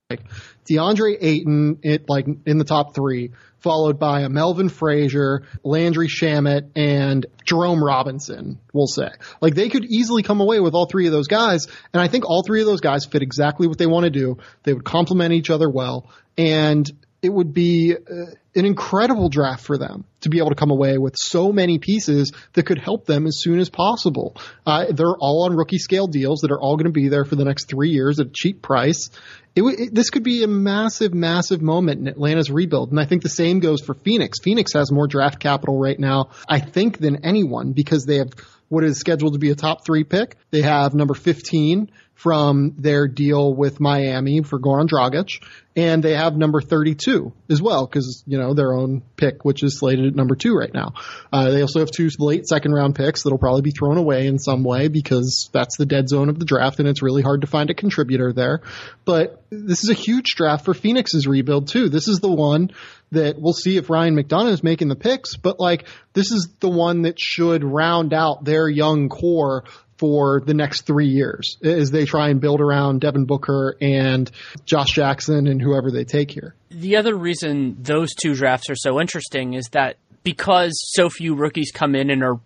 DeAndre 0.69 1.17
Ayton, 1.21 1.79
it 1.83 2.09
like 2.09 2.27
in 2.47 2.59
the 2.59 2.65
top 2.65 2.95
three, 2.95 3.31
followed 3.59 3.99
by 3.99 4.23
a 4.23 4.29
Melvin 4.29 4.69
Frazier, 4.69 5.45
Landry 5.63 6.09
Shamet, 6.09 6.71
and 6.75 7.27
Jerome 7.45 7.83
Robinson, 7.83 8.59
we'll 8.73 8.87
say. 8.87 9.11
Like 9.41 9.55
they 9.55 9.69
could 9.69 9.85
easily 9.85 10.23
come 10.23 10.41
away 10.41 10.61
with 10.61 10.75
all 10.75 10.87
three 10.87 11.07
of 11.07 11.13
those 11.13 11.29
guys, 11.29 11.69
and 11.93 12.03
I 12.03 12.09
think 12.09 12.29
all 12.29 12.43
three 12.43 12.61
of 12.61 12.67
those 12.67 12.81
guys 12.81 13.05
fit 13.05 13.23
exactly 13.23 13.69
what 13.69 13.79
they 13.79 13.87
want 13.87 14.05
to 14.05 14.11
do. 14.11 14.39
They 14.65 14.75
would 14.75 14.85
complement 14.85 15.33
each 15.33 15.51
other 15.51 15.71
well, 15.71 16.11
and 16.37 16.91
it 17.23 17.29
would 17.29 17.53
be 17.53 17.95
uh, 17.95 18.33
an 18.55 18.65
incredible 18.65 19.29
draft 19.29 19.65
for 19.65 19.79
them 19.79 20.05
to 20.21 20.29
be 20.29 20.39
able 20.39 20.51
to 20.51 20.55
come 20.55 20.71
away 20.71 20.99
with 20.99 21.15
so 21.17 21.53
many 21.53 21.79
pieces 21.79 22.33
that 22.55 22.65
could 22.65 22.79
help 22.79 23.07
them 23.07 23.27
as 23.27 23.41
soon 23.41 23.59
as 23.59 23.69
possible. 23.69 24.37
Uh, 24.67 24.87
they're 24.91 25.17
all 25.19 25.45
on 25.45 25.55
rookie 25.55 25.79
scale 25.79 26.07
deals 26.07 26.41
that 26.41 26.51
are 26.51 26.61
all 26.61 26.77
going 26.77 26.87
to 26.87 26.93
be 26.93 27.09
there 27.09 27.25
for 27.25 27.37
the 27.37 27.45
next 27.45 27.69
three 27.69 27.91
years 27.91 28.19
at 28.21 28.27
a 28.27 28.33
cheap 28.33 28.63
price. 28.63 29.11
It, 29.55 29.63
it, 29.63 29.95
this 29.95 30.11
could 30.11 30.23
be 30.23 30.43
a 30.43 30.49
massive, 30.49 31.13
massive 31.13 31.61
moment 31.61 32.01
in 32.01 32.09
Atlanta's 32.09 32.51
rebuild. 32.51 32.91
And 32.91 33.01
I 33.01 33.05
think 33.05 33.23
the 33.23 33.29
same 33.29 33.61
goes 33.61 33.81
for 33.83 33.95
Phoenix. 33.95 34.39
Phoenix 34.43 34.73
has 34.73 34.91
more 34.91 35.07
draft 35.07 35.41
capital 35.41 35.79
right 35.79 35.99
now, 35.99 36.31
I 36.49 36.61
think, 36.61 36.99
than 36.99 37.25
anyone 37.25 37.73
because 37.73 38.05
they 38.05 38.17
have 38.17 38.33
what 38.69 38.85
is 38.85 38.99
scheduled 38.99 39.35
to 39.35 39.39
be 39.39 39.51
a 39.51 39.57
top 39.57 39.85
three 39.85 40.05
pick. 40.05 40.37
They 40.51 40.63
have 40.63 40.95
number 40.95 41.15
15 41.15 41.91
from 42.21 42.75
their 42.77 43.09
deal 43.09 43.55
with 43.55 43.81
Miami 43.81 44.43
for 44.43 44.61
Goran 44.61 44.87
Dragic, 44.87 45.43
and 45.75 46.03
they 46.03 46.15
have 46.15 46.37
number 46.37 46.61
32 46.61 47.33
as 47.49 47.63
well 47.63 47.87
because 47.87 48.23
you 48.27 48.37
know 48.37 48.53
their 48.53 48.75
own 48.75 49.01
pick, 49.17 49.43
which 49.43 49.63
is 49.63 49.79
slated 49.79 50.05
at 50.05 50.15
number 50.15 50.37
two 50.37 50.55
right 50.55 50.73
now. 50.75 50.93
Uh, 51.33 51.49
they 51.49 51.63
also 51.63 51.79
have 51.79 51.91
two 51.91 52.11
late 52.19 52.47
second 52.47 52.73
round 52.73 52.95
picks 52.95 53.23
that'll 53.23 53.39
probably 53.39 53.63
be 53.63 53.71
thrown 53.71 53.97
away 53.97 54.27
in 54.27 54.39
some 54.39 54.65
way 54.65 54.89
because 54.89 55.49
that's 55.55 55.79
the 55.79 55.87
dead 55.87 56.11
zone 56.11 56.29
of 56.29 56.39
the 56.39 56.45
draft, 56.45 56.79
and 56.79 56.87
it's 56.87 57.01
really 57.01 57.23
hard 57.23 57.41
to 57.41 57.47
find 57.47 57.71
a 57.71 57.75
contributor 57.75 58.35
there. 58.35 58.61
But 59.07 59.43
this 59.49 59.83
is 59.83 59.89
a 59.89 59.95
huge 59.95 60.35
draft 60.37 60.67
for 60.67 60.75
Phoenix's 60.75 61.27
rebuild 61.27 61.69
too. 61.69 61.89
This 61.89 62.07
is 62.07 62.21
the 62.21 62.31
one 62.31 62.71
that 63.13 63.41
we'll 63.41 63.55
see 63.55 63.79
if 63.79 63.89
Ryan 63.89 64.15
McDonough 64.15 64.53
is 64.53 64.63
making 64.63 64.89
the 64.89 64.95
picks, 64.95 65.37
but 65.37 65.59
like 65.59 65.87
this 66.13 66.33
is 66.33 66.49
the 66.61 66.69
one 66.69 67.03
that 67.03 67.19
should 67.19 67.65
round 67.65 68.13
out 68.13 68.45
their 68.45 68.69
young 68.69 69.09
core 69.09 69.65
for 70.01 70.41
the 70.41 70.55
next 70.55 70.87
three 70.87 71.09
years 71.09 71.59
as 71.63 71.91
they 71.91 72.07
try 72.07 72.31
and 72.31 72.41
build 72.41 72.63
around 72.63 73.03
Devin 73.03 73.27
Booker 73.27 73.77
and 73.83 74.31
Josh 74.65 74.93
Jackson 74.93 75.47
and 75.47 75.61
whoever 75.61 75.91
they 75.91 76.05
take 76.05 76.31
here. 76.31 76.55
The 76.71 76.97
other 76.97 77.15
reason 77.15 77.77
those 77.79 78.15
two 78.15 78.35
drafts 78.35 78.71
are 78.71 78.77
so 78.77 78.99
interesting 78.99 79.53
is 79.53 79.67
that 79.73 79.99
because 80.23 80.73
so 80.93 81.09
few 81.09 81.35
rookies 81.35 81.71
come 81.73 81.95
in 81.95 82.11
and 82.11 82.23
are 82.23 82.39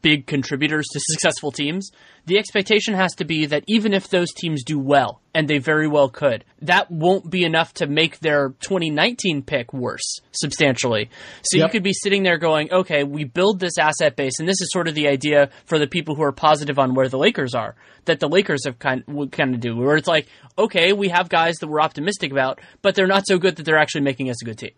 big 0.00 0.26
contributors 0.26 0.86
to 0.92 1.00
successful 1.02 1.50
teams, 1.52 1.90
the 2.26 2.38
expectation 2.38 2.94
has 2.94 3.14
to 3.16 3.24
be 3.24 3.46
that 3.46 3.64
even 3.66 3.92
if 3.92 4.08
those 4.08 4.32
teams 4.32 4.64
do 4.64 4.78
well, 4.78 5.20
and 5.34 5.46
they 5.46 5.58
very 5.58 5.86
well 5.86 6.08
could, 6.08 6.44
that 6.62 6.90
won't 6.90 7.30
be 7.30 7.44
enough 7.44 7.72
to 7.74 7.86
make 7.86 8.18
their 8.18 8.50
2019 8.60 9.42
pick 9.42 9.72
worse 9.72 10.20
substantially. 10.32 11.08
So 11.42 11.58
yep. 11.58 11.66
you 11.66 11.70
could 11.70 11.82
be 11.82 11.92
sitting 11.92 12.22
there 12.22 12.38
going, 12.38 12.72
okay, 12.72 13.04
we 13.04 13.24
build 13.24 13.60
this 13.60 13.78
asset 13.78 14.16
base, 14.16 14.32
and 14.38 14.48
this 14.48 14.60
is 14.60 14.70
sort 14.72 14.88
of 14.88 14.94
the 14.94 15.08
idea 15.08 15.50
for 15.66 15.78
the 15.78 15.86
people 15.86 16.14
who 16.14 16.22
are 16.22 16.32
positive 16.32 16.78
on 16.78 16.94
where 16.94 17.08
the 17.08 17.18
Lakers 17.18 17.54
are, 17.54 17.76
that 18.06 18.20
the 18.20 18.28
Lakers 18.28 18.64
have 18.64 18.78
kind 18.78 19.04
of, 19.06 19.30
kind 19.30 19.54
of 19.54 19.60
do, 19.60 19.76
where 19.76 19.96
it's 19.96 20.08
like, 20.08 20.26
okay, 20.58 20.92
we 20.92 21.08
have 21.08 21.28
guys 21.28 21.56
that 21.56 21.68
we're 21.68 21.80
optimistic 21.80 22.32
about, 22.32 22.60
but 22.82 22.94
they're 22.94 23.06
not 23.06 23.26
so 23.26 23.38
good 23.38 23.56
that 23.56 23.64
they're 23.64 23.78
actually 23.78 24.02
making 24.02 24.30
us 24.30 24.42
a 24.42 24.44
good 24.44 24.58
team. 24.58 24.72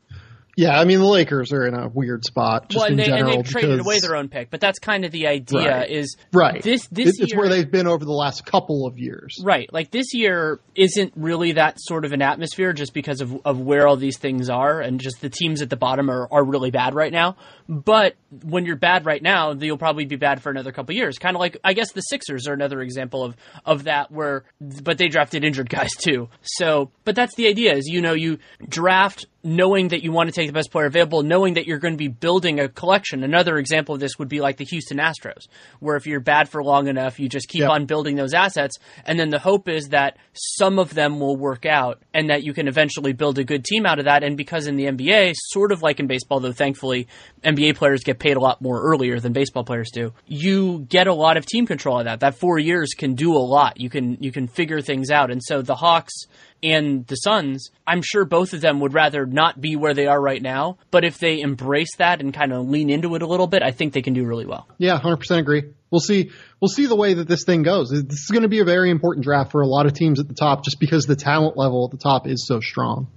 Yeah, 0.55 0.79
I 0.79 0.85
mean 0.85 0.99
the 0.99 1.07
Lakers 1.07 1.51
are 1.53 1.67
in 1.67 1.75
a 1.75 1.89
weird 1.89 2.25
spot 2.27 2.69
just 2.69 2.79
well, 2.79 2.91
and 2.91 3.01
in 3.01 3.11
they, 3.11 3.17
general. 3.17 3.37
And 3.37 3.45
they 3.45 3.51
traded 3.51 3.81
away 3.81 4.01
their 4.01 4.17
own 4.17 4.29
pick, 4.29 4.51
but 4.51 4.61
that's 4.61 4.79
kind 4.79 5.07
of 5.07 5.11
the 5.11 5.27
idea. 5.27 5.79
Right. 5.79 5.91
Is 5.91 6.17
right. 6.33 6.63
This 6.63 6.87
this 6.89 7.19
it's 7.19 7.33
year, 7.33 7.41
where 7.41 7.49
they've 7.49 7.71
been 7.71 7.87
over 7.87 8.05
the 8.05 8.13
last 8.13 8.45
couple 8.45 8.87
of 8.87 8.99
years. 8.99 9.41
Right. 9.43 9.73
Like 9.73 9.91
this 9.91 10.13
year 10.13 10.61
isn't 10.75 11.15
really 11.17 11.53
that 11.53 11.77
sort 11.79 12.05
of 12.05 12.13
an 12.13 12.21
atmosphere 12.21 12.75
just 12.75 12.93
because 12.93 13.23
of 13.23 13.35
of 13.47 13.61
where 13.61 13.89
all 13.89 13.97
these 13.97 14.19
things 14.19 14.51
are 14.51 14.81
and 14.81 15.01
just 15.01 15.23
the 15.23 15.31
teams 15.31 15.63
at 15.63 15.71
the 15.71 15.77
bottom 15.77 16.11
are 16.11 16.29
are 16.31 16.45
really 16.45 16.71
bad 16.71 16.95
right 16.95 17.13
now. 17.13 17.37
But 17.67 18.17
when 18.43 18.67
you're 18.67 18.77
bad 18.77 19.07
right 19.07 19.23
now, 19.23 19.53
you'll 19.53 19.79
probably 19.79 20.05
be 20.05 20.17
bad 20.17 20.43
for 20.43 20.51
another 20.51 20.73
couple 20.73 20.95
years. 20.95 21.19
Kind 21.19 21.35
of 21.35 21.41
like 21.41 21.57
I 21.65 21.73
guess 21.73 21.93
the 21.93 22.03
Sixers 22.03 22.47
are 22.47 22.53
another 22.53 22.83
example 22.83 23.25
of 23.25 23.37
of 23.65 23.85
that 23.85 24.11
where 24.11 24.45
but 24.61 24.99
they 24.99 25.09
drafted 25.09 25.45
injured 25.45 25.71
guys 25.71 25.93
too. 25.93 26.29
So, 26.43 26.91
but 27.05 27.17
that's 27.17 27.35
the 27.37 27.49
idea 27.49 27.75
is 27.75 27.87
you 27.87 28.03
know 28.03 28.13
you 28.13 28.39
draft 28.69 29.25
knowing 29.45 29.89
that 29.89 30.03
you 30.03 30.13
want 30.13 30.29
to 30.29 30.33
take 30.33 30.47
the 30.47 30.53
best 30.53 30.71
player 30.71 30.87
available, 30.87 31.23
knowing 31.23 31.55
that 31.55 31.67
you're 31.67 31.79
going 31.79 31.95
to 31.95 31.99
be 31.99 32.09
building 32.09 32.61
a 32.61 32.69
collection. 32.69 33.25
Another 33.25 33.59
example 33.59 33.95
of 33.95 34.01
this 34.01 34.19
would 34.19 34.29
be 34.29 34.41
like 34.41 34.57
the 34.57 34.65
Houston 34.65 34.99
Astros, 34.99 35.49
where 35.81 35.97
if 35.97 36.07
you're 36.07 36.21
bad 36.21 36.49
for 36.49 36.63
long 36.63 36.87
enough, 36.87 37.19
you 37.19 37.29
just 37.29 37.49
keep 37.49 37.63
yep. 37.63 37.71
on 37.71 37.87
building 37.87 38.17
those 38.17 38.35
assets. 38.35 38.77
And 39.05 39.19
then 39.19 39.31
the 39.31 39.39
hope 39.39 39.69
is 39.69 39.89
that 39.89 40.17
some 40.33 40.79
of 40.79 40.95
them 40.95 41.19
will 41.19 41.37
work 41.37 41.67
out 41.67 42.03
and 42.15 42.31
that 42.31 42.45
you 42.45 42.55
can 42.55 42.69
eventually 42.69 43.13
build 43.13 43.39
a 43.39 43.45
good 43.45 43.65
team 43.65 43.85
out 43.85 43.99
of 43.99 44.05
that. 44.05 44.23
And 44.23 44.37
because 44.37 44.67
in 44.67 44.77
the 44.77 44.85
NBA, 44.85 45.35
sort 45.37 45.73
of 45.73 45.83
like 45.83 45.99
in 45.99 46.07
baseball, 46.07 46.41
though 46.41 46.53
thankfully 46.53 47.09
NBA 47.43 47.77
players 47.77 48.05
get 48.05 48.19
paid 48.19 48.37
a 48.37 48.41
lot 48.41 48.63
more 48.63 48.81
earlier 48.81 49.19
than 49.19 49.33
baseball 49.33 49.65
players 49.65 49.91
do, 49.93 50.13
you 50.27 50.87
get 50.89 51.07
a 51.07 51.15
lot 51.15 51.37
of 51.37 51.47
team 51.47 51.67
control 51.67 51.99
of 51.99 52.05
that. 52.05 52.21
That 52.21 52.37
four 52.37 52.59
years 52.59 52.95
can 52.97 53.15
do 53.15 53.33
a 53.35 53.39
lot. 53.39 53.81
You 53.81 53.91
can, 53.91 54.23
you 54.23 54.31
can 54.31 54.47
figure 54.47 54.81
things 54.81 55.11
out. 55.11 55.31
And 55.31 55.43
so 55.43 55.63
the 55.63 55.75
Hawks 55.75 56.27
and 56.63 57.07
the 57.07 57.17
Suns, 57.17 57.71
I'm 57.87 58.03
sure 58.03 58.25
both 58.25 58.53
of 58.53 58.61
them 58.61 58.81
would 58.81 58.95
rather 58.95 59.27
not 59.27 59.61
be 59.61 59.77
where 59.77 59.95
they 59.95 60.07
are 60.07 60.21
right 60.21 60.41
now. 60.41 60.79
But 60.91 61.05
if 61.05 61.19
they 61.19 61.41
embrace 61.41 61.97
that 61.97 62.21
and 62.21 62.33
kind 62.33 62.53
of 62.53 62.69
lean 62.69 62.91
into 62.91 63.15
it 63.15 63.23
a 63.23 63.27
little 63.27 63.47
bit, 63.47 63.63
I 63.63 63.71
think 63.71 63.93
they 63.93 64.03
can 64.03 64.15
do 64.15 64.25
really 64.25 64.47
well. 64.47 64.69
Yeah, 64.79 64.99
100% 65.01 65.39
agree. 65.39 65.65
We'll 65.91 66.01
see. 66.01 66.31
We'll 66.61 66.69
see 66.69 66.87
the 66.87 66.97
way 66.97 67.15
that 67.15 67.29
this 67.29 67.45
thing 67.45 67.63
goes. 67.63 67.91
This 67.91 68.21
is 68.21 68.31
going 68.31 68.43
to 68.43 68.49
be 68.49 68.61
a 68.61 68.65
very 68.65 68.91
important 68.91 69.25
draft 69.25 69.53
for 69.53 69.61
a 69.61 69.67
lot 69.67 69.87
of 69.87 69.93
teams 69.93 70.21
at 70.21 70.29
the 70.29 70.35
top, 70.35 70.65
just 70.65 70.81
because 70.81 71.05
the 71.05 71.17
talent 71.17 71.57
level 71.57 71.85
at 71.85 71.91
the 71.91 72.03
top 72.03 72.27
is 72.27 72.47
so 72.47 72.61
strong. 72.61 73.09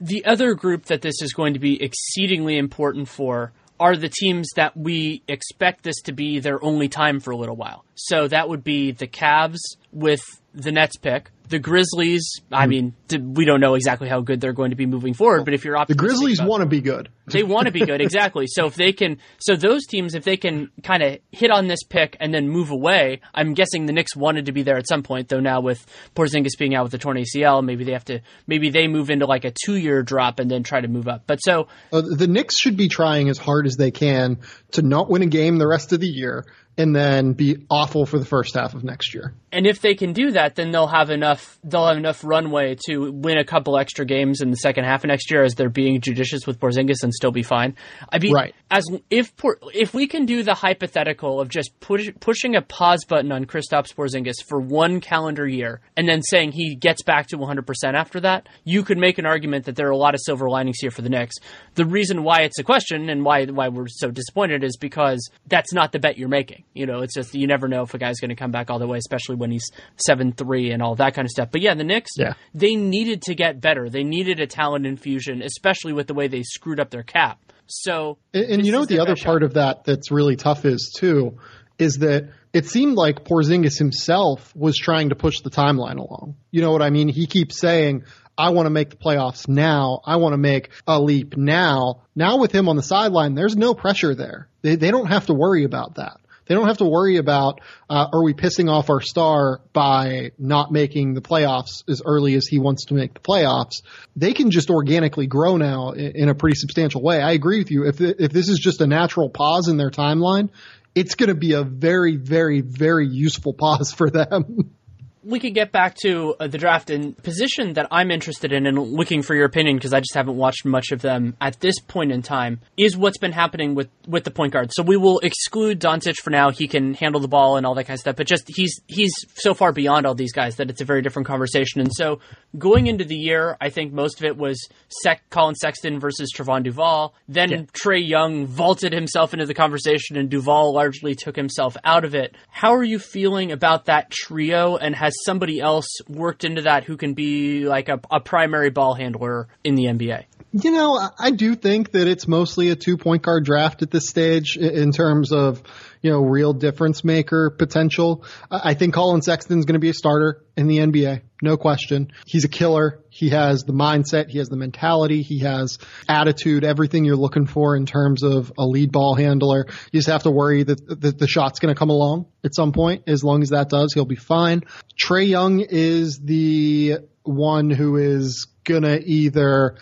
The 0.00 0.24
other 0.24 0.54
group 0.54 0.86
that 0.86 1.00
this 1.00 1.22
is 1.22 1.32
going 1.32 1.54
to 1.54 1.60
be 1.60 1.80
exceedingly 1.80 2.58
important 2.58 3.08
for 3.08 3.52
are 3.78 3.96
the 3.96 4.08
teams 4.08 4.48
that 4.56 4.76
we 4.76 5.22
expect 5.28 5.82
this 5.82 6.00
to 6.02 6.12
be 6.12 6.38
their 6.38 6.62
only 6.64 6.88
time 6.88 7.20
for 7.20 7.30
a 7.30 7.36
little 7.36 7.56
while. 7.56 7.84
So 7.94 8.28
that 8.28 8.48
would 8.48 8.64
be 8.64 8.92
the 8.92 9.06
Cavs 9.06 9.58
with 9.92 10.22
the 10.54 10.72
Nets 10.72 10.96
pick, 10.96 11.30
the 11.48 11.58
Grizzlies, 11.58 12.40
I 12.50 12.64
hmm. 12.64 12.70
mean, 12.70 12.94
we 13.34 13.44
don't 13.44 13.60
know 13.60 13.74
exactly 13.74 14.08
how 14.08 14.20
good 14.20 14.40
they're 14.40 14.52
going 14.52 14.70
to 14.70 14.76
be 14.76 14.86
moving 14.86 15.12
forward, 15.12 15.44
but 15.44 15.52
if 15.52 15.64
you're 15.64 15.76
the 15.86 15.94
Grizzlies 15.94 16.40
want 16.40 16.62
to 16.62 16.68
be 16.68 16.80
good, 16.80 17.10
they 17.26 17.42
want 17.42 17.66
to 17.66 17.72
be 17.72 17.84
good 17.84 18.00
exactly. 18.00 18.46
So 18.46 18.66
if 18.66 18.74
they 18.74 18.92
can, 18.92 19.18
so 19.38 19.54
those 19.54 19.86
teams, 19.86 20.14
if 20.14 20.24
they 20.24 20.36
can 20.36 20.70
kind 20.82 21.02
of 21.02 21.18
hit 21.30 21.50
on 21.50 21.66
this 21.66 21.82
pick 21.82 22.16
and 22.18 22.32
then 22.32 22.48
move 22.48 22.70
away, 22.70 23.20
I'm 23.34 23.52
guessing 23.54 23.86
the 23.86 23.92
Knicks 23.92 24.16
wanted 24.16 24.46
to 24.46 24.52
be 24.52 24.62
there 24.62 24.78
at 24.78 24.88
some 24.88 25.02
point. 25.02 25.28
Though 25.28 25.40
now 25.40 25.60
with 25.60 25.84
Porzingis 26.16 26.58
being 26.58 26.74
out 26.74 26.84
with 26.84 26.92
the 26.92 26.98
torn 26.98 27.18
ACL, 27.18 27.62
maybe 27.62 27.84
they 27.84 27.92
have 27.92 28.06
to, 28.06 28.20
maybe 28.46 28.70
they 28.70 28.88
move 28.88 29.10
into 29.10 29.26
like 29.26 29.44
a 29.44 29.52
two 29.52 29.76
year 29.76 30.02
drop 30.02 30.38
and 30.38 30.50
then 30.50 30.62
try 30.62 30.80
to 30.80 30.88
move 30.88 31.08
up. 31.08 31.24
But 31.26 31.38
so 31.38 31.68
uh, 31.92 32.00
the 32.00 32.26
Knicks 32.26 32.58
should 32.58 32.76
be 32.76 32.88
trying 32.88 33.28
as 33.28 33.38
hard 33.38 33.66
as 33.66 33.76
they 33.76 33.90
can 33.90 34.38
to 34.72 34.82
not 34.82 35.10
win 35.10 35.22
a 35.22 35.26
game 35.26 35.58
the 35.58 35.68
rest 35.68 35.92
of 35.92 36.00
the 36.00 36.08
year 36.08 36.44
and 36.76 36.94
then 36.94 37.32
be 37.32 37.66
awful 37.70 38.06
for 38.06 38.18
the 38.18 38.24
first 38.24 38.54
half 38.54 38.74
of 38.74 38.82
next 38.82 39.14
year. 39.14 39.34
And 39.54 39.68
if 39.68 39.80
they 39.80 39.94
can 39.94 40.12
do 40.12 40.32
that, 40.32 40.56
then 40.56 40.72
they'll 40.72 40.88
have 40.88 41.10
enough 41.10 41.58
they'll 41.62 41.86
have 41.86 41.96
enough 41.96 42.24
runway 42.24 42.76
to 42.86 43.12
win 43.12 43.38
a 43.38 43.44
couple 43.44 43.78
extra 43.78 44.04
games 44.04 44.40
in 44.40 44.50
the 44.50 44.56
second 44.56 44.84
half 44.84 45.04
of 45.04 45.08
next 45.08 45.30
year 45.30 45.44
as 45.44 45.54
they're 45.54 45.68
being 45.68 46.00
judicious 46.00 46.44
with 46.44 46.58
Porzingis 46.58 47.04
and 47.04 47.14
still 47.14 47.30
be 47.30 47.44
fine. 47.44 47.76
I 48.10 48.18
mean, 48.18 48.34
right. 48.34 48.54
as 48.70 48.84
if 49.10 49.32
if 49.72 49.94
we 49.94 50.08
can 50.08 50.26
do 50.26 50.42
the 50.42 50.54
hypothetical 50.54 51.40
of 51.40 51.48
just 51.48 51.78
push, 51.78 52.10
pushing 52.18 52.56
a 52.56 52.62
pause 52.62 53.04
button 53.04 53.30
on 53.30 53.44
Kristaps 53.44 53.94
Porzingis 53.94 54.42
for 54.44 54.58
one 54.58 55.00
calendar 55.00 55.46
year 55.46 55.80
and 55.96 56.08
then 56.08 56.20
saying 56.22 56.50
he 56.50 56.74
gets 56.74 57.04
back 57.04 57.28
to 57.28 57.38
100% 57.38 57.94
after 57.94 58.20
that, 58.20 58.48
you 58.64 58.82
could 58.82 58.98
make 58.98 59.18
an 59.18 59.26
argument 59.26 59.66
that 59.66 59.76
there 59.76 59.86
are 59.86 59.92
a 59.92 59.96
lot 59.96 60.14
of 60.14 60.20
silver 60.24 60.50
linings 60.50 60.78
here 60.80 60.90
for 60.90 61.02
the 61.02 61.08
Knicks. 61.08 61.36
The 61.76 61.86
reason 61.86 62.24
why 62.24 62.40
it's 62.40 62.58
a 62.58 62.64
question 62.64 63.08
and 63.08 63.24
why 63.24 63.44
why 63.46 63.68
we're 63.68 63.86
so 63.86 64.10
disappointed 64.10 64.64
is 64.64 64.76
because 64.76 65.30
that's 65.46 65.72
not 65.72 65.92
the 65.92 66.00
bet 66.00 66.18
you're 66.18 66.28
making. 66.28 66.64
You 66.74 66.86
know, 66.86 67.02
it's 67.02 67.14
just 67.14 67.34
you 67.34 67.46
never 67.46 67.68
know 67.68 67.82
if 67.82 67.94
a 67.94 67.98
guy's 67.98 68.18
going 68.18 68.30
to 68.30 68.34
come 68.34 68.50
back 68.50 68.70
all 68.70 68.80
the 68.80 68.88
way, 68.88 68.98
especially 68.98 69.36
when 69.36 69.43
he's 69.52 69.70
seven 69.96 70.32
three 70.32 70.70
and 70.70 70.82
all 70.82 70.94
that 70.96 71.14
kind 71.14 71.26
of 71.26 71.30
stuff. 71.30 71.48
But 71.50 71.60
yeah, 71.60 71.74
the 71.74 71.84
Knicks, 71.84 72.12
yeah. 72.16 72.34
they 72.54 72.74
needed 72.76 73.22
to 73.22 73.34
get 73.34 73.60
better. 73.60 73.88
They 73.88 74.04
needed 74.04 74.40
a 74.40 74.46
talent 74.46 74.86
infusion, 74.86 75.42
especially 75.42 75.92
with 75.92 76.06
the 76.06 76.14
way 76.14 76.28
they 76.28 76.42
screwed 76.42 76.80
up 76.80 76.90
their 76.90 77.02
cap. 77.02 77.38
So, 77.66 78.18
and, 78.32 78.44
and 78.44 78.66
you 78.66 78.72
know 78.72 78.80
what 78.80 78.88
the 78.88 79.00
other 79.00 79.16
part 79.16 79.40
shot. 79.40 79.42
of 79.42 79.54
that 79.54 79.84
that's 79.84 80.10
really 80.10 80.36
tough 80.36 80.64
is 80.64 80.94
too, 80.96 81.38
is 81.78 81.98
that 81.98 82.30
it 82.52 82.66
seemed 82.66 82.96
like 82.96 83.24
Porzingis 83.24 83.78
himself 83.78 84.54
was 84.54 84.76
trying 84.78 85.08
to 85.08 85.14
push 85.16 85.40
the 85.40 85.50
timeline 85.50 85.96
along. 85.96 86.36
You 86.50 86.60
know 86.60 86.72
what 86.72 86.82
I 86.82 86.90
mean? 86.90 87.08
He 87.08 87.26
keeps 87.26 87.58
saying, 87.58 88.04
I 88.36 88.50
want 88.50 88.66
to 88.66 88.70
make 88.70 88.90
the 88.90 88.96
playoffs 88.96 89.48
now. 89.48 90.00
I 90.04 90.16
want 90.16 90.32
to 90.34 90.38
make 90.38 90.70
a 90.86 91.00
leap 91.00 91.36
now. 91.36 92.02
Now 92.14 92.38
with 92.38 92.52
him 92.52 92.68
on 92.68 92.76
the 92.76 92.82
sideline, 92.82 93.34
there's 93.34 93.56
no 93.56 93.74
pressure 93.74 94.14
there. 94.14 94.48
They, 94.62 94.76
they 94.76 94.90
don't 94.90 95.06
have 95.06 95.26
to 95.26 95.34
worry 95.34 95.64
about 95.64 95.96
that. 95.96 96.16
They 96.46 96.54
don't 96.54 96.66
have 96.66 96.78
to 96.78 96.84
worry 96.84 97.16
about 97.16 97.60
uh, 97.88 98.08
are 98.12 98.22
we 98.22 98.34
pissing 98.34 98.70
off 98.70 98.90
our 98.90 99.00
star 99.00 99.60
by 99.72 100.32
not 100.38 100.72
making 100.72 101.14
the 101.14 101.20
playoffs 101.20 101.82
as 101.88 102.02
early 102.04 102.34
as 102.34 102.46
he 102.46 102.58
wants 102.58 102.86
to 102.86 102.94
make 102.94 103.14
the 103.14 103.20
playoffs. 103.20 103.82
They 104.16 104.32
can 104.32 104.50
just 104.50 104.70
organically 104.70 105.26
grow 105.26 105.56
now 105.56 105.90
in, 105.90 106.12
in 106.14 106.28
a 106.28 106.34
pretty 106.34 106.56
substantial 106.56 107.02
way. 107.02 107.20
I 107.20 107.32
agree 107.32 107.58
with 107.58 107.70
you. 107.70 107.86
If 107.86 108.00
if 108.00 108.32
this 108.32 108.48
is 108.48 108.58
just 108.58 108.80
a 108.80 108.86
natural 108.86 109.30
pause 109.30 109.68
in 109.68 109.76
their 109.76 109.90
timeline, 109.90 110.50
it's 110.94 111.14
going 111.14 111.28
to 111.28 111.34
be 111.34 111.52
a 111.52 111.64
very, 111.64 112.16
very, 112.16 112.60
very 112.60 113.08
useful 113.08 113.52
pause 113.52 113.92
for 113.92 114.10
them. 114.10 114.74
we 115.24 115.40
could 115.40 115.54
get 115.54 115.72
back 115.72 115.96
to 116.02 116.34
uh, 116.38 116.46
the 116.46 116.58
draft 116.58 116.90
and 116.90 117.16
position 117.22 117.74
that 117.74 117.88
I'm 117.90 118.10
interested 118.10 118.52
in 118.52 118.66
and 118.66 118.78
looking 118.78 119.22
for 119.22 119.34
your 119.34 119.46
opinion 119.46 119.76
because 119.76 119.92
I 119.92 120.00
just 120.00 120.14
haven't 120.14 120.36
watched 120.36 120.64
much 120.64 120.92
of 120.92 121.00
them 121.00 121.36
at 121.40 121.60
this 121.60 121.78
point 121.80 122.12
in 122.12 122.22
time 122.22 122.60
is 122.76 122.96
what's 122.96 123.18
been 123.18 123.32
happening 123.32 123.74
with, 123.74 123.88
with 124.06 124.24
the 124.24 124.30
point 124.30 124.52
guard. 124.52 124.70
So 124.72 124.82
we 124.82 124.96
will 124.96 125.20
exclude 125.20 125.80
Doncic 125.80 126.16
for 126.22 126.30
now. 126.30 126.50
He 126.50 126.68
can 126.68 126.94
handle 126.94 127.20
the 127.20 127.28
ball 127.28 127.56
and 127.56 127.66
all 127.66 127.74
that 127.74 127.84
kind 127.84 127.96
of 127.96 128.00
stuff, 128.00 128.16
but 128.16 128.26
just 128.26 128.44
he's 128.48 128.80
he's 128.86 129.12
so 129.34 129.54
far 129.54 129.72
beyond 129.72 130.06
all 130.06 130.14
these 130.14 130.32
guys 130.32 130.56
that 130.56 130.70
it's 130.70 130.80
a 130.80 130.84
very 130.84 131.02
different 131.02 131.26
conversation. 131.26 131.80
And 131.80 131.90
so 131.92 132.20
going 132.58 132.86
into 132.86 133.04
the 133.04 133.16
year, 133.16 133.56
I 133.60 133.70
think 133.70 133.92
most 133.92 134.20
of 134.20 134.24
it 134.24 134.36
was 134.36 134.68
Sec- 135.02 135.28
Collin 135.30 135.54
Sexton 135.54 136.00
versus 136.00 136.30
Trevon 136.34 136.62
Duval. 136.62 137.14
Then 137.28 137.50
yeah. 137.50 137.62
Trae 137.72 138.06
Young 138.06 138.46
vaulted 138.46 138.92
himself 138.92 139.32
into 139.32 139.46
the 139.46 139.54
conversation 139.54 140.16
and 140.16 140.28
Duval 140.28 140.74
largely 140.74 141.14
took 141.14 141.36
himself 141.36 141.76
out 141.84 142.04
of 142.04 142.14
it. 142.14 142.36
How 142.50 142.74
are 142.74 142.84
you 142.84 142.98
feeling 142.98 143.52
about 143.52 143.86
that 143.86 144.10
trio 144.10 144.76
and 144.76 144.94
has 144.94 145.13
somebody 145.24 145.60
else 145.60 145.86
worked 146.08 146.44
into 146.44 146.62
that 146.62 146.84
who 146.84 146.96
can 146.96 147.14
be 147.14 147.66
like 147.66 147.88
a, 147.88 148.00
a 148.10 148.20
primary 148.20 148.70
ball 148.70 148.94
handler 148.94 149.48
in 149.62 149.74
the 149.74 149.84
NBA? 149.84 150.24
You 150.52 150.70
know, 150.70 151.00
I 151.18 151.32
do 151.32 151.56
think 151.56 151.90
that 151.92 152.06
it's 152.06 152.28
mostly 152.28 152.70
a 152.70 152.76
two 152.76 152.96
point 152.96 153.22
guard 153.22 153.44
draft 153.44 153.82
at 153.82 153.90
this 153.90 154.08
stage 154.08 154.56
in 154.56 154.92
terms 154.92 155.32
of, 155.32 155.62
you 156.04 156.10
know, 156.10 156.20
real 156.20 156.52
difference 156.52 157.02
maker 157.02 157.48
potential. 157.48 158.26
I 158.50 158.74
think 158.74 158.92
Collin 158.92 159.22
Sexton's 159.22 159.64
going 159.64 159.72
to 159.72 159.80
be 159.80 159.88
a 159.88 159.94
starter 159.94 160.44
in 160.54 160.66
the 160.66 160.76
NBA. 160.76 161.22
No 161.40 161.56
question. 161.56 162.12
He's 162.26 162.44
a 162.44 162.48
killer. 162.48 163.02
He 163.08 163.30
has 163.30 163.62
the 163.62 163.72
mindset. 163.72 164.28
He 164.28 164.36
has 164.36 164.50
the 164.50 164.58
mentality. 164.58 165.22
He 165.22 165.38
has 165.38 165.78
attitude, 166.06 166.62
everything 166.62 167.06
you're 167.06 167.16
looking 167.16 167.46
for 167.46 167.74
in 167.74 167.86
terms 167.86 168.22
of 168.22 168.52
a 168.58 168.66
lead 168.66 168.92
ball 168.92 169.14
handler. 169.14 169.64
You 169.92 169.98
just 169.98 170.10
have 170.10 170.24
to 170.24 170.30
worry 170.30 170.62
that, 170.62 171.00
that 171.00 171.18
the 171.18 171.26
shot's 171.26 171.58
going 171.58 171.74
to 171.74 171.78
come 171.78 171.88
along 171.88 172.26
at 172.44 172.54
some 172.54 172.72
point. 172.72 173.04
As 173.06 173.24
long 173.24 173.40
as 173.40 173.48
that 173.48 173.70
does, 173.70 173.94
he'll 173.94 174.04
be 174.04 174.14
fine. 174.14 174.64
Trae 175.02 175.26
Young 175.26 175.60
is 175.60 176.18
the 176.18 176.98
one 177.22 177.70
who 177.70 177.96
is 177.96 178.46
going 178.64 178.82
to 178.82 179.02
either 179.02 179.78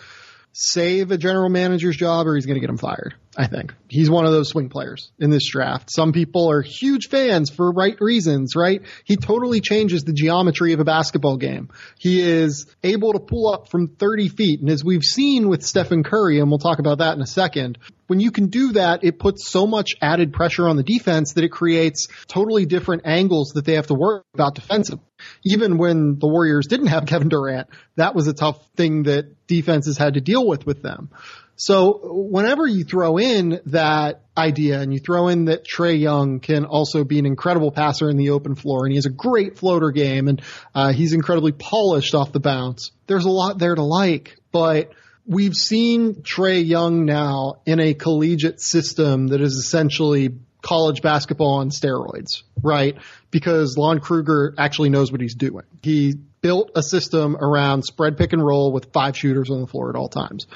save 0.53 1.11
a 1.11 1.17
general 1.17 1.49
manager's 1.49 1.97
job 1.97 2.27
or 2.27 2.35
he's 2.35 2.45
going 2.45 2.55
to 2.55 2.61
get 2.61 2.69
him 2.69 2.77
fired. 2.77 3.13
I 3.35 3.47
think 3.47 3.73
he's 3.87 4.11
one 4.11 4.25
of 4.25 4.31
those 4.31 4.49
swing 4.49 4.69
players 4.69 5.11
in 5.19 5.31
this 5.31 5.49
draft. 5.49 5.89
Some 5.91 6.13
people 6.13 6.51
are 6.51 6.61
huge 6.61 7.09
fans 7.09 7.49
for 7.49 7.71
right 7.71 7.95
reasons, 7.99 8.55
right? 8.55 8.83
He 9.05 9.17
totally 9.17 9.59
changes 9.59 10.03
the 10.03 10.13
geometry 10.13 10.73
of 10.73 10.79
a 10.79 10.83
basketball 10.83 11.37
game. 11.37 11.69
He 11.97 12.21
is 12.21 12.67
able 12.83 13.13
to 13.13 13.19
pull 13.19 13.51
up 13.51 13.69
from 13.69 13.87
30 13.87 14.29
feet. 14.29 14.59
And 14.59 14.69
as 14.69 14.83
we've 14.83 15.03
seen 15.03 15.49
with 15.49 15.63
Stephen 15.63 16.03
Curry, 16.03 16.39
and 16.39 16.49
we'll 16.49 16.59
talk 16.59 16.77
about 16.77 16.99
that 16.99 17.15
in 17.15 17.21
a 17.21 17.27
second, 17.27 17.79
when 18.05 18.19
you 18.19 18.29
can 18.29 18.47
do 18.47 18.73
that, 18.73 19.03
it 19.03 19.17
puts 19.17 19.49
so 19.49 19.65
much 19.65 19.95
added 19.99 20.33
pressure 20.33 20.67
on 20.67 20.75
the 20.75 20.83
defense 20.83 21.33
that 21.33 21.43
it 21.43 21.49
creates 21.49 22.07
totally 22.27 22.67
different 22.67 23.03
angles 23.05 23.53
that 23.55 23.65
they 23.65 23.73
have 23.73 23.87
to 23.87 23.95
worry 23.95 24.21
about 24.35 24.53
defensively. 24.53 25.05
Even 25.45 25.77
when 25.77 26.19
the 26.19 26.27
Warriors 26.27 26.67
didn't 26.67 26.87
have 26.87 27.05
Kevin 27.05 27.29
Durant, 27.29 27.69
that 27.95 28.13
was 28.13 28.27
a 28.27 28.33
tough 28.33 28.63
thing 28.75 29.03
that 29.03 29.47
defenses 29.47 29.97
had 29.97 30.15
to 30.15 30.21
deal 30.21 30.45
with 30.45 30.65
with 30.65 30.83
them. 30.83 31.09
So 31.55 31.99
whenever 32.03 32.67
you 32.67 32.83
throw 32.83 33.17
in 33.17 33.61
that 33.67 34.21
idea 34.35 34.81
and 34.81 34.91
you 34.91 34.99
throw 34.99 35.27
in 35.27 35.45
that 35.45 35.65
Trae 35.65 35.99
Young 35.99 36.39
can 36.39 36.65
also 36.65 37.03
be 37.03 37.19
an 37.19 37.25
incredible 37.25 37.71
passer 37.71 38.09
in 38.09 38.17
the 38.17 38.31
open 38.31 38.55
floor 38.55 38.85
and 38.85 38.91
he 38.91 38.97
has 38.97 39.05
a 39.05 39.11
great 39.11 39.57
floater 39.57 39.91
game 39.91 40.27
and 40.27 40.41
uh, 40.73 40.91
he's 40.91 41.13
incredibly 41.13 41.51
polished 41.51 42.15
off 42.15 42.31
the 42.31 42.39
bounce, 42.39 42.91
there's 43.07 43.25
a 43.25 43.29
lot 43.29 43.59
there 43.59 43.75
to 43.75 43.83
like. 43.83 44.35
But 44.51 44.91
we've 45.25 45.53
seen 45.53 46.15
Trae 46.15 46.65
Young 46.65 47.05
now 47.05 47.61
in 47.65 47.79
a 47.79 47.93
collegiate 47.93 48.59
system 48.59 49.27
that 49.27 49.41
is 49.41 49.53
essentially 49.53 50.35
college 50.61 51.01
basketball 51.01 51.55
on 51.55 51.69
steroids, 51.69 52.43
right? 52.61 52.97
Because 53.29 53.77
Lon 53.77 53.99
Kruger 53.99 54.55
actually 54.57 54.89
knows 54.89 55.11
what 55.11 55.21
he's 55.21 55.35
doing. 55.35 55.65
He 55.83 56.15
built 56.41 56.71
a 56.75 56.81
system 56.81 57.35
around 57.35 57.83
spread 57.83 58.17
pick 58.17 58.33
and 58.33 58.43
roll 58.43 58.71
with 58.71 58.91
five 58.91 59.17
shooters 59.17 59.49
on 59.49 59.61
the 59.61 59.67
floor 59.67 59.89
at 59.89 59.95
all 59.95 60.09
times. 60.09 60.47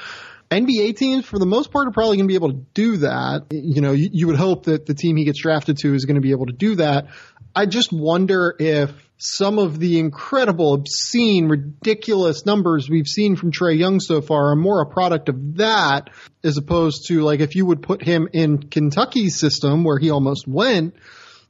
NBA 0.50 0.96
teams, 0.96 1.26
for 1.26 1.40
the 1.40 1.46
most 1.46 1.72
part, 1.72 1.88
are 1.88 1.92
probably 1.92 2.18
going 2.18 2.28
to 2.28 2.32
be 2.32 2.36
able 2.36 2.52
to 2.52 2.66
do 2.74 2.98
that. 2.98 3.48
You 3.52 3.82
know, 3.82 3.92
you, 3.92 4.10
you 4.12 4.28
would 4.28 4.38
hope 4.38 4.66
that 4.66 4.86
the 4.86 4.94
team 4.94 5.18
he 5.18 5.26
gets 5.26 5.42
drafted 5.42 5.78
to 5.80 5.94
is 5.94 6.06
going 6.06 6.16
to 6.16 6.22
be 6.22 6.32
able 6.32 6.46
to 6.46 6.54
do 6.54 6.76
that. 6.76 7.08
I 7.56 7.66
just 7.66 7.92
wonder 7.92 8.56
if 8.58 8.92
some 9.18 9.58
of 9.58 9.80
the 9.80 10.00
incredible, 10.00 10.74
obscene, 10.74 11.48
ridiculous 11.48 12.46
numbers 12.46 12.90
we've 12.90 13.08
seen 13.08 13.36
from 13.36 13.52
Trae 13.52 13.78
Young 13.78 14.00
so 14.00 14.22
far 14.22 14.52
are 14.52 14.56
more 14.56 14.82
a 14.82 14.86
product 14.86 15.28
of 15.28 15.58
that 15.58 16.12
as 16.44 16.58
opposed 16.58 17.08
to 17.08 17.22
like 17.22 17.40
if 17.40 17.56
you 17.56 17.66
would 17.66 17.82
put 17.82 18.04
him 18.04 18.30
in 18.32 18.60
Kentucky's 18.60 19.40
system 19.40 19.84
where 19.84 19.98
he 19.98 20.12
almost 20.12 20.48
went, 20.48 20.96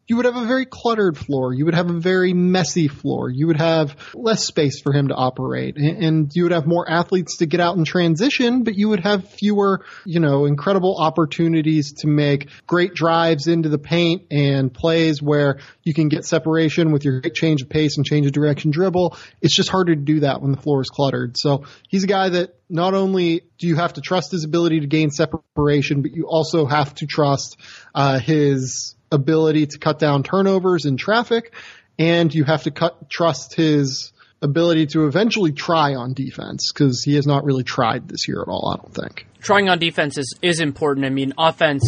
you 0.08 0.16
would 0.16 0.26
have 0.26 0.38
a 0.38 0.46
very 0.46 0.66
cluttered 0.66 1.18
floor. 1.18 1.54
You 1.54 1.66
would 1.66 1.76
have 1.76 1.90
a 1.90 2.00
very 2.00 2.34
messy 2.34 2.88
floor. 2.88 3.30
You 3.30 3.48
would 3.48 3.58
have 3.58 3.96
less 4.14 4.46
space 4.46 4.82
for 4.82 4.94
him 4.94 5.10
to 5.10 5.14
operate 5.14 5.78
and 5.78 6.34
you 6.34 6.44
would 6.44 6.54
have 6.54 6.66
more 6.66 6.90
athletes 6.90 7.38
to 7.38 7.46
get 7.46 7.60
out 7.60 7.76
and 7.76 7.86
transition, 7.86 8.64
but 8.64 8.76
you 8.76 8.90
would 8.90 9.02
have 9.02 9.28
fewer, 9.30 9.86
you 10.06 10.20
know, 10.20 10.46
incredible 10.46 10.98
opportunities 10.98 11.94
to 12.00 12.08
make 12.08 12.50
great 12.66 12.94
drives 12.94 13.48
into 13.48 13.70
the 13.70 13.78
paint 13.78 14.24
and 14.32 14.74
plays 14.74 15.22
where 15.22 15.60
you 15.84 15.94
can 15.94 16.08
get 16.08 16.26
separation 16.26 16.92
with 16.92 17.04
your 17.04 17.22
change 17.22 17.62
of 17.62 17.70
pace 17.70 17.98
and 17.98 18.06
change 18.06 18.26
of 18.26 18.32
direction 18.32 18.72
dribble. 18.72 19.18
It's 19.42 19.56
just 19.56 19.70
harder 19.70 19.94
to 19.94 20.02
do 20.02 20.22
that 20.22 20.42
when 20.42 20.52
the 20.52 20.62
floor 20.62 20.82
is 20.82 20.90
cluttered. 20.90 21.38
So 21.38 21.66
he's 21.90 22.06
a 22.06 22.08
guy 22.08 22.30
that 22.30 22.56
not 22.70 22.94
only 22.94 23.44
do 23.58 23.68
you 23.68 23.76
have 23.76 23.94
to 23.94 24.02
trust 24.02 24.32
his 24.32 24.44
ability 24.44 24.82
to 24.82 24.88
gain 24.88 25.10
separation, 25.10 26.02
but 26.02 26.12
you 26.12 26.28
also 26.28 26.66
have 26.66 26.94
to 26.96 27.06
trust 27.06 27.58
uh, 27.96 28.20
his 28.20 28.96
ability 29.12 29.68
to 29.68 29.78
cut 29.78 30.00
down 30.00 30.24
turnovers 30.24 30.86
in 30.86 30.98
traffic, 30.98 31.54
and 31.98 32.34
you 32.34 32.44
have 32.44 32.64
to 32.64 32.72
cut 32.72 33.10
trust 33.10 33.56
his 33.56 34.12
ability 34.42 34.86
to 34.88 35.08
eventually 35.08 35.52
try 35.52 35.96
on 35.96 36.14
defense 36.14 36.72
because 36.72 37.04
he 37.04 37.16
has 37.16 37.26
not 37.26 37.44
really 37.44 37.64
tried 37.64 38.08
this 38.08 38.28
year 38.28 38.42
at 38.42 38.48
all. 38.48 38.70
I 38.70 38.78
don't 38.78 38.94
think 38.94 39.26
trying 39.42 39.70
on 39.70 39.80
defense 39.80 40.18
is 40.18 40.36
is 40.42 40.60
important. 40.60 41.06
I 41.06 41.10
mean, 41.10 41.34
offense 41.38 41.84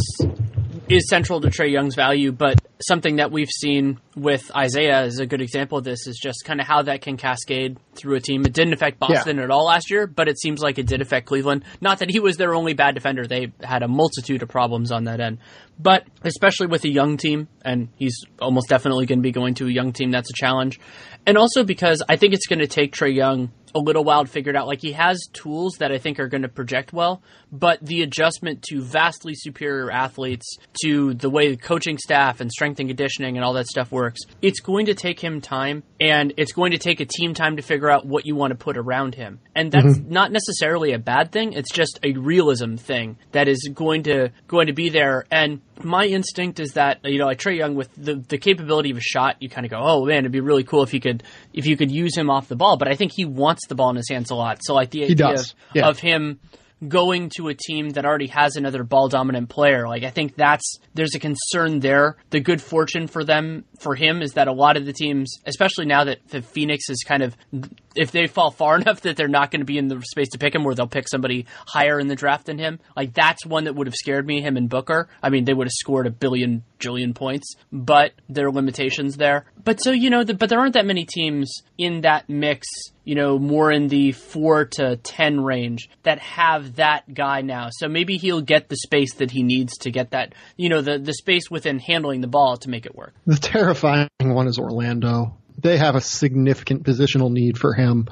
is 0.87 1.07
central 1.09 1.41
to 1.41 1.49
Trae 1.49 1.71
Young's 1.71 1.95
value, 1.95 2.31
but 2.31 2.58
something 2.81 3.17
that 3.17 3.31
we've 3.31 3.49
seen 3.49 3.99
with 4.15 4.49
Isaiah 4.55 5.03
is 5.03 5.19
a 5.19 5.25
good 5.25 5.41
example 5.41 5.77
of 5.77 5.83
this 5.83 6.07
is 6.07 6.17
just 6.17 6.45
kind 6.45 6.61
of 6.61 6.67
how 6.67 6.81
that 6.83 7.01
can 7.01 7.17
cascade 7.17 7.77
through 7.93 8.15
a 8.15 8.19
team. 8.21 8.45
It 8.45 8.53
didn't 8.53 8.73
affect 8.73 8.99
Boston 8.99 9.37
yeah. 9.37 9.43
at 9.43 9.51
all 9.51 9.65
last 9.65 9.91
year, 9.91 10.07
but 10.07 10.29
it 10.29 10.39
seems 10.39 10.61
like 10.61 10.79
it 10.79 10.87
did 10.87 11.01
affect 11.01 11.27
Cleveland. 11.27 11.65
Not 11.81 11.99
that 11.99 12.09
he 12.09 12.19
was 12.19 12.37
their 12.37 12.55
only 12.55 12.73
bad 12.73 12.95
defender. 12.95 13.27
They 13.27 13.51
had 13.61 13.83
a 13.83 13.87
multitude 13.87 14.41
of 14.43 14.49
problems 14.49 14.91
on 14.91 15.05
that 15.05 15.19
end. 15.19 15.39
But 15.77 16.05
especially 16.23 16.67
with 16.67 16.83
a 16.85 16.89
young 16.89 17.17
team, 17.17 17.47
and 17.63 17.89
he's 17.95 18.23
almost 18.41 18.69
definitely 18.69 19.05
going 19.05 19.19
to 19.19 19.23
be 19.23 19.31
going 19.31 19.55
to 19.55 19.67
a 19.67 19.71
young 19.71 19.93
team, 19.93 20.11
that's 20.11 20.29
a 20.29 20.33
challenge. 20.35 20.79
And 21.25 21.37
also 21.37 21.63
because 21.63 22.01
I 22.07 22.15
think 22.15 22.33
it's 22.33 22.47
going 22.47 22.59
to 22.59 22.67
take 22.67 22.93
Trae 22.93 23.13
Young 23.13 23.51
a 23.75 23.79
little 23.79 24.03
wild 24.03 24.29
figured 24.29 24.55
out. 24.55 24.67
Like 24.67 24.81
he 24.81 24.93
has 24.93 25.27
tools 25.33 25.75
that 25.79 25.91
I 25.91 25.97
think 25.97 26.19
are 26.19 26.27
going 26.27 26.41
to 26.43 26.49
project 26.49 26.93
well, 26.93 27.21
but 27.51 27.83
the 27.85 28.01
adjustment 28.01 28.63
to 28.69 28.81
vastly 28.81 29.33
superior 29.35 29.91
athletes, 29.91 30.57
to 30.83 31.13
the 31.13 31.29
way 31.29 31.49
the 31.49 31.57
coaching 31.57 31.97
staff 31.97 32.41
and 32.41 32.51
strength 32.51 32.79
and 32.79 32.89
conditioning 32.89 33.37
and 33.37 33.45
all 33.45 33.53
that 33.53 33.67
stuff 33.67 33.91
works, 33.91 34.21
it's 34.41 34.59
going 34.59 34.87
to 34.87 34.93
take 34.93 35.19
him 35.19 35.41
time 35.41 35.83
and 35.99 36.33
it's 36.37 36.51
going 36.51 36.71
to 36.71 36.77
take 36.77 36.99
a 36.99 37.05
team 37.05 37.33
time 37.33 37.57
to 37.57 37.61
figure 37.61 37.89
out 37.89 38.05
what 38.05 38.25
you 38.25 38.35
want 38.35 38.51
to 38.51 38.57
put 38.57 38.77
around 38.77 39.15
him. 39.15 39.39
And 39.55 39.71
that's 39.71 39.97
mm-hmm. 39.97 40.11
not 40.11 40.31
necessarily 40.31 40.93
a 40.93 40.99
bad 40.99 41.31
thing. 41.31 41.53
It's 41.53 41.71
just 41.71 41.99
a 42.03 42.13
realism 42.13 42.75
thing 42.75 43.17
that 43.31 43.47
is 43.47 43.69
going 43.73 44.03
to 44.03 44.29
going 44.47 44.67
to 44.67 44.73
be 44.73 44.89
there. 44.89 45.25
And 45.31 45.61
my 45.83 46.05
instinct 46.05 46.59
is 46.59 46.73
that 46.73 46.99
you 47.03 47.17
know, 47.17 47.25
like 47.25 47.39
Trae 47.39 47.57
Young 47.57 47.75
with 47.75 47.89
the 47.95 48.15
the 48.15 48.37
capability 48.37 48.91
of 48.91 48.97
a 48.97 49.01
shot, 49.01 49.37
you 49.41 49.49
kind 49.49 49.65
of 49.65 49.71
go, 49.71 49.79
oh 49.79 50.05
man, 50.05 50.19
it'd 50.19 50.31
be 50.31 50.41
really 50.41 50.63
cool 50.63 50.83
if 50.83 50.93
you 50.93 50.99
could 50.99 51.23
if 51.53 51.65
you 51.65 51.77
could 51.77 51.91
use 51.91 52.15
him 52.17 52.29
off 52.29 52.47
the 52.47 52.55
ball. 52.55 52.77
But 52.77 52.87
I 52.87 52.95
think 52.95 53.11
he 53.15 53.25
wants 53.25 53.67
the 53.67 53.75
ball 53.75 53.89
in 53.89 53.95
his 53.95 54.09
hands 54.09 54.31
a 54.31 54.35
lot. 54.35 54.59
So 54.61 54.73
like 54.73 54.91
the 54.91 55.05
idea 55.05 55.33
of, 55.33 55.53
yeah. 55.73 55.87
of 55.87 55.99
him 55.99 56.39
going 56.87 57.29
to 57.35 57.49
a 57.49 57.53
team 57.53 57.89
that 57.89 58.05
already 58.05 58.27
has 58.27 58.55
another 58.55 58.83
ball 58.83 59.09
dominant 59.09 59.49
player. 59.49 59.87
Like 59.87 60.03
I 60.03 60.09
think 60.09 60.35
that's 60.35 60.79
there's 60.93 61.15
a 61.15 61.19
concern 61.19 61.79
there. 61.79 62.17
The 62.29 62.39
good 62.39 62.61
fortune 62.61 63.07
for 63.07 63.23
them 63.23 63.65
for 63.79 63.95
him 63.95 64.21
is 64.21 64.33
that 64.33 64.47
a 64.47 64.53
lot 64.53 64.77
of 64.77 64.85
the 64.85 64.93
teams, 64.93 65.39
especially 65.45 65.85
now 65.85 66.05
that 66.05 66.19
the 66.29 66.41
Phoenix 66.41 66.89
is 66.89 67.03
kind 67.05 67.23
of 67.23 67.35
if 67.99 68.11
they 68.11 68.27
fall 68.27 68.49
far 68.49 68.75
enough 68.79 69.01
that 69.01 69.17
they're 69.17 69.27
not 69.27 69.51
going 69.51 69.59
to 69.59 69.65
be 69.65 69.77
in 69.77 69.87
the 69.87 70.01
space 70.01 70.29
to 70.29 70.39
pick 70.39 70.55
him, 70.55 70.63
where 70.63 70.73
they'll 70.73 70.87
pick 70.87 71.07
somebody 71.07 71.45
higher 71.67 71.99
in 71.99 72.07
the 72.07 72.15
draft 72.15 72.45
than 72.45 72.57
him, 72.57 72.79
like 72.95 73.13
that's 73.13 73.45
one 73.45 73.65
that 73.65 73.75
would 73.75 73.87
have 73.87 73.95
scared 73.95 74.25
me. 74.25 74.41
Him 74.41 74.57
and 74.57 74.69
Booker. 74.69 75.09
I 75.21 75.29
mean, 75.29 75.45
they 75.45 75.53
would 75.53 75.67
have 75.67 75.73
scored 75.73 76.07
a 76.07 76.11
billion 76.11 76.63
jillion 76.79 77.13
points, 77.13 77.55
but 77.71 78.13
there 78.29 78.47
are 78.47 78.51
limitations 78.51 79.17
there. 79.17 79.45
But 79.63 79.81
so 79.81 79.91
you 79.91 80.09
know, 80.09 80.23
the, 80.23 80.33
but 80.33 80.49
there 80.49 80.59
aren't 80.59 80.73
that 80.73 80.85
many 80.85 81.05
teams 81.05 81.61
in 81.77 82.01
that 82.01 82.29
mix. 82.29 82.67
You 83.03 83.15
know, 83.15 83.39
more 83.39 83.71
in 83.71 83.87
the 83.87 84.11
four 84.11 84.65
to 84.73 84.97
ten 84.97 85.41
range 85.41 85.89
that 86.03 86.19
have 86.19 86.75
that 86.75 87.11
guy 87.11 87.41
now. 87.41 87.69
So 87.71 87.87
maybe 87.87 88.17
he'll 88.17 88.41
get 88.41 88.69
the 88.69 88.75
space 88.75 89.15
that 89.15 89.31
he 89.31 89.41
needs 89.41 89.77
to 89.79 89.91
get 89.91 90.11
that. 90.11 90.35
You 90.57 90.69
know, 90.69 90.81
the 90.81 90.99
the 90.99 91.13
space 91.13 91.49
within 91.49 91.79
handling 91.79 92.21
the 92.21 92.27
ball 92.27 92.57
to 92.57 92.69
make 92.69 92.85
it 92.85 92.95
work. 92.95 93.13
The 93.25 93.35
terrifying 93.35 94.09
one 94.21 94.47
is 94.47 94.59
Orlando. 94.59 95.38
They 95.61 95.77
have 95.77 95.95
a 95.95 96.01
significant 96.01 96.83
positional 96.83 97.31
need 97.31 97.57
for 97.57 97.73
him, 97.73 98.07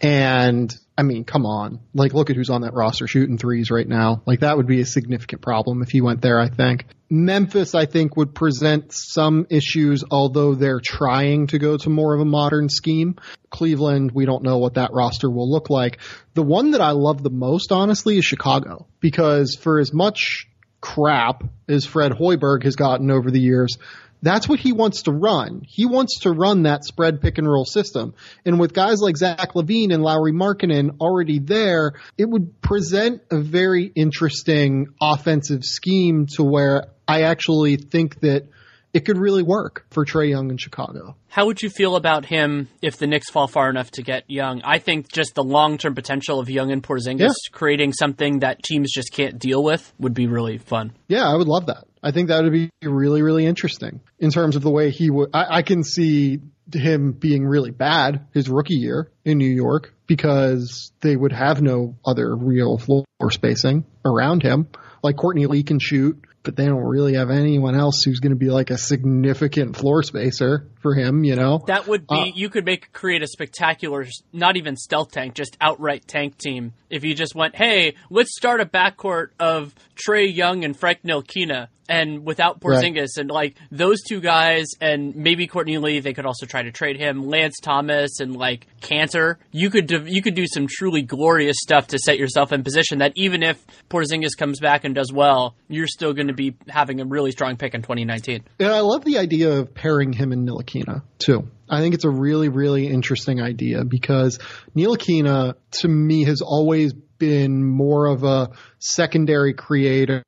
and 0.00 0.74
I 0.98 1.02
mean, 1.02 1.24
come 1.24 1.46
on. 1.46 1.78
Like, 1.94 2.12
look 2.12 2.28
at 2.28 2.34
who's 2.34 2.50
on 2.50 2.62
that 2.62 2.74
roster 2.74 3.06
shooting 3.06 3.38
threes 3.38 3.70
right 3.70 3.86
now. 3.86 4.20
Like, 4.26 4.40
that 4.40 4.56
would 4.56 4.66
be 4.66 4.80
a 4.80 4.84
significant 4.84 5.42
problem 5.42 5.80
if 5.80 5.90
he 5.90 6.00
went 6.00 6.22
there, 6.22 6.40
I 6.40 6.48
think. 6.48 6.86
Memphis, 7.08 7.76
I 7.76 7.86
think, 7.86 8.16
would 8.16 8.34
present 8.34 8.92
some 8.92 9.46
issues, 9.48 10.02
although 10.10 10.56
they're 10.56 10.80
trying 10.80 11.46
to 11.48 11.58
go 11.60 11.76
to 11.76 11.88
more 11.88 12.14
of 12.14 12.20
a 12.20 12.24
modern 12.24 12.68
scheme. 12.68 13.14
Cleveland, 13.48 14.10
we 14.10 14.26
don't 14.26 14.42
know 14.42 14.58
what 14.58 14.74
that 14.74 14.92
roster 14.92 15.30
will 15.30 15.48
look 15.48 15.70
like. 15.70 16.00
The 16.34 16.42
one 16.42 16.72
that 16.72 16.80
I 16.80 16.90
love 16.90 17.22
the 17.22 17.30
most, 17.30 17.70
honestly, 17.70 18.18
is 18.18 18.24
Chicago. 18.24 18.88
Because 18.98 19.54
for 19.54 19.78
as 19.78 19.92
much 19.92 20.48
crap 20.80 21.44
as 21.68 21.86
Fred 21.86 22.10
Hoiberg 22.10 22.64
has 22.64 22.74
gotten 22.74 23.12
over 23.12 23.30
the 23.30 23.40
years, 23.40 23.78
that's 24.22 24.48
what 24.48 24.60
he 24.60 24.72
wants 24.72 25.02
to 25.02 25.12
run. 25.12 25.62
He 25.66 25.86
wants 25.86 26.20
to 26.20 26.30
run 26.30 26.62
that 26.62 26.84
spread 26.84 27.20
pick 27.20 27.38
and 27.38 27.48
roll 27.48 27.64
system. 27.64 28.14
And 28.44 28.58
with 28.58 28.72
guys 28.72 29.00
like 29.00 29.16
Zach 29.16 29.54
LaVine 29.54 29.92
and 29.92 30.02
Lauri 30.02 30.32
Markkanen 30.32 30.98
already 31.00 31.38
there, 31.38 31.92
it 32.16 32.28
would 32.28 32.60
present 32.60 33.22
a 33.30 33.40
very 33.40 33.90
interesting 33.94 34.88
offensive 35.00 35.64
scheme 35.64 36.26
to 36.34 36.44
where 36.44 36.86
I 37.06 37.22
actually 37.22 37.76
think 37.76 38.20
that 38.20 38.48
it 38.92 39.04
could 39.04 39.18
really 39.18 39.42
work 39.42 39.86
for 39.90 40.04
Trae 40.04 40.30
Young 40.30 40.50
in 40.50 40.56
Chicago. 40.56 41.14
How 41.28 41.46
would 41.46 41.60
you 41.60 41.68
feel 41.68 41.94
about 41.94 42.24
him 42.24 42.68
if 42.80 42.96
the 42.96 43.06
Knicks 43.06 43.30
fall 43.30 43.46
far 43.46 43.68
enough 43.68 43.90
to 43.92 44.02
get 44.02 44.24
Young? 44.28 44.62
I 44.64 44.78
think 44.78 45.12
just 45.12 45.34
the 45.34 45.42
long 45.42 45.78
term 45.78 45.94
potential 45.94 46.40
of 46.40 46.48
Young 46.48 46.72
and 46.72 46.82
Porzingis 46.82 47.20
yeah. 47.20 47.28
creating 47.52 47.92
something 47.92 48.40
that 48.40 48.62
teams 48.62 48.90
just 48.92 49.12
can't 49.12 49.38
deal 49.38 49.62
with 49.62 49.92
would 49.98 50.14
be 50.14 50.26
really 50.26 50.58
fun. 50.58 50.92
Yeah, 51.06 51.28
I 51.28 51.36
would 51.36 51.48
love 51.48 51.66
that. 51.66 51.84
I 52.02 52.10
think 52.10 52.28
that 52.28 52.42
would 52.42 52.52
be 52.52 52.70
really, 52.82 53.22
really 53.22 53.46
interesting 53.46 54.00
in 54.18 54.30
terms 54.30 54.56
of 54.56 54.62
the 54.62 54.70
way 54.70 54.90
he 54.90 55.10
would. 55.10 55.30
I, 55.32 55.58
I 55.58 55.62
can 55.62 55.82
see 55.84 56.40
him 56.72 57.12
being 57.12 57.46
really 57.46 57.70
bad 57.70 58.26
his 58.32 58.48
rookie 58.48 58.74
year 58.74 59.10
in 59.24 59.38
New 59.38 59.50
York 59.50 59.94
because 60.06 60.92
they 61.00 61.16
would 61.16 61.32
have 61.32 61.62
no 61.62 61.96
other 62.04 62.34
real 62.34 62.78
floor 62.78 63.04
spacing 63.30 63.84
around 64.04 64.42
him. 64.42 64.68
Like 65.02 65.16
Courtney 65.16 65.46
Lee 65.46 65.62
can 65.62 65.78
shoot 65.78 66.24
but 66.48 66.56
they 66.56 66.64
don't 66.64 66.84
really 66.84 67.12
have 67.14 67.28
anyone 67.28 67.74
else 67.74 68.02
who's 68.02 68.20
going 68.20 68.30
to 68.30 68.38
be 68.38 68.48
like 68.48 68.70
a 68.70 68.78
significant 68.78 69.76
floor 69.76 70.02
spacer 70.02 70.66
for 70.80 70.94
him, 70.94 71.22
you 71.22 71.36
know? 71.36 71.62
That 71.66 71.86
would 71.86 72.06
be, 72.06 72.14
uh, 72.14 72.24
you 72.34 72.48
could 72.48 72.64
make, 72.64 72.90
create 72.92 73.22
a 73.22 73.26
spectacular, 73.26 74.06
not 74.32 74.56
even 74.56 74.74
stealth 74.74 75.12
tank, 75.12 75.34
just 75.34 75.58
outright 75.60 76.06
tank 76.06 76.38
team. 76.38 76.72
If 76.88 77.04
you 77.04 77.14
just 77.14 77.34
went, 77.34 77.54
hey, 77.54 77.96
let's 78.08 78.34
start 78.34 78.62
a 78.62 78.64
backcourt 78.64 79.28
of 79.38 79.74
Trae 79.94 80.34
Young 80.34 80.64
and 80.64 80.74
Frank 80.74 81.02
Ntilikina 81.02 81.68
and 81.88 82.24
without 82.24 82.60
Porzingis 82.60 82.96
right. 82.96 83.18
and 83.18 83.30
like 83.30 83.56
those 83.70 84.02
two 84.02 84.20
guys 84.20 84.66
and 84.80 85.16
maybe 85.16 85.46
Courtney 85.46 85.78
Lee, 85.78 86.00
they 86.00 86.12
could 86.12 86.26
also 86.26 86.46
try 86.46 86.62
to 86.62 86.70
trade 86.70 86.98
him. 86.98 87.26
Lance 87.26 87.58
Thomas 87.60 88.20
and 88.20 88.36
like 88.36 88.66
Kanter, 88.80 89.36
you 89.50 89.70
could 89.70 89.86
do, 89.86 90.04
you 90.06 90.22
could 90.22 90.34
do 90.34 90.46
some 90.46 90.66
truly 90.68 91.02
glorious 91.02 91.56
stuff 91.60 91.88
to 91.88 91.98
set 91.98 92.18
yourself 92.18 92.52
in 92.52 92.62
position 92.62 92.98
that 92.98 93.12
even 93.16 93.42
if 93.42 93.64
Porzingis 93.88 94.36
comes 94.36 94.60
back 94.60 94.84
and 94.84 94.94
does 94.94 95.12
well, 95.12 95.56
you're 95.68 95.86
still 95.86 96.12
going 96.12 96.28
to 96.28 96.34
be 96.34 96.56
having 96.68 97.00
a 97.00 97.04
really 97.04 97.30
strong 97.30 97.56
pick 97.56 97.74
in 97.74 97.82
2019. 97.82 98.44
Yeah, 98.58 98.72
I 98.72 98.80
love 98.80 99.04
the 99.04 99.18
idea 99.18 99.50
of 99.58 99.74
pairing 99.74 100.12
him 100.12 100.32
and 100.32 100.46
Ntilikina 100.46 101.02
too. 101.18 101.48
I 101.70 101.80
think 101.80 101.94
it's 101.94 102.04
a 102.04 102.10
really, 102.10 102.48
really 102.48 102.86
interesting 102.86 103.42
idea 103.42 103.84
because 103.84 104.38
Ntilikina 104.76 105.54
to 105.72 105.88
me 105.88 106.24
has 106.24 106.40
always 106.40 106.94
been 107.18 107.64
more 107.64 108.06
of 108.06 108.24
a 108.24 108.50
secondary 108.78 109.54
creator 109.54 110.22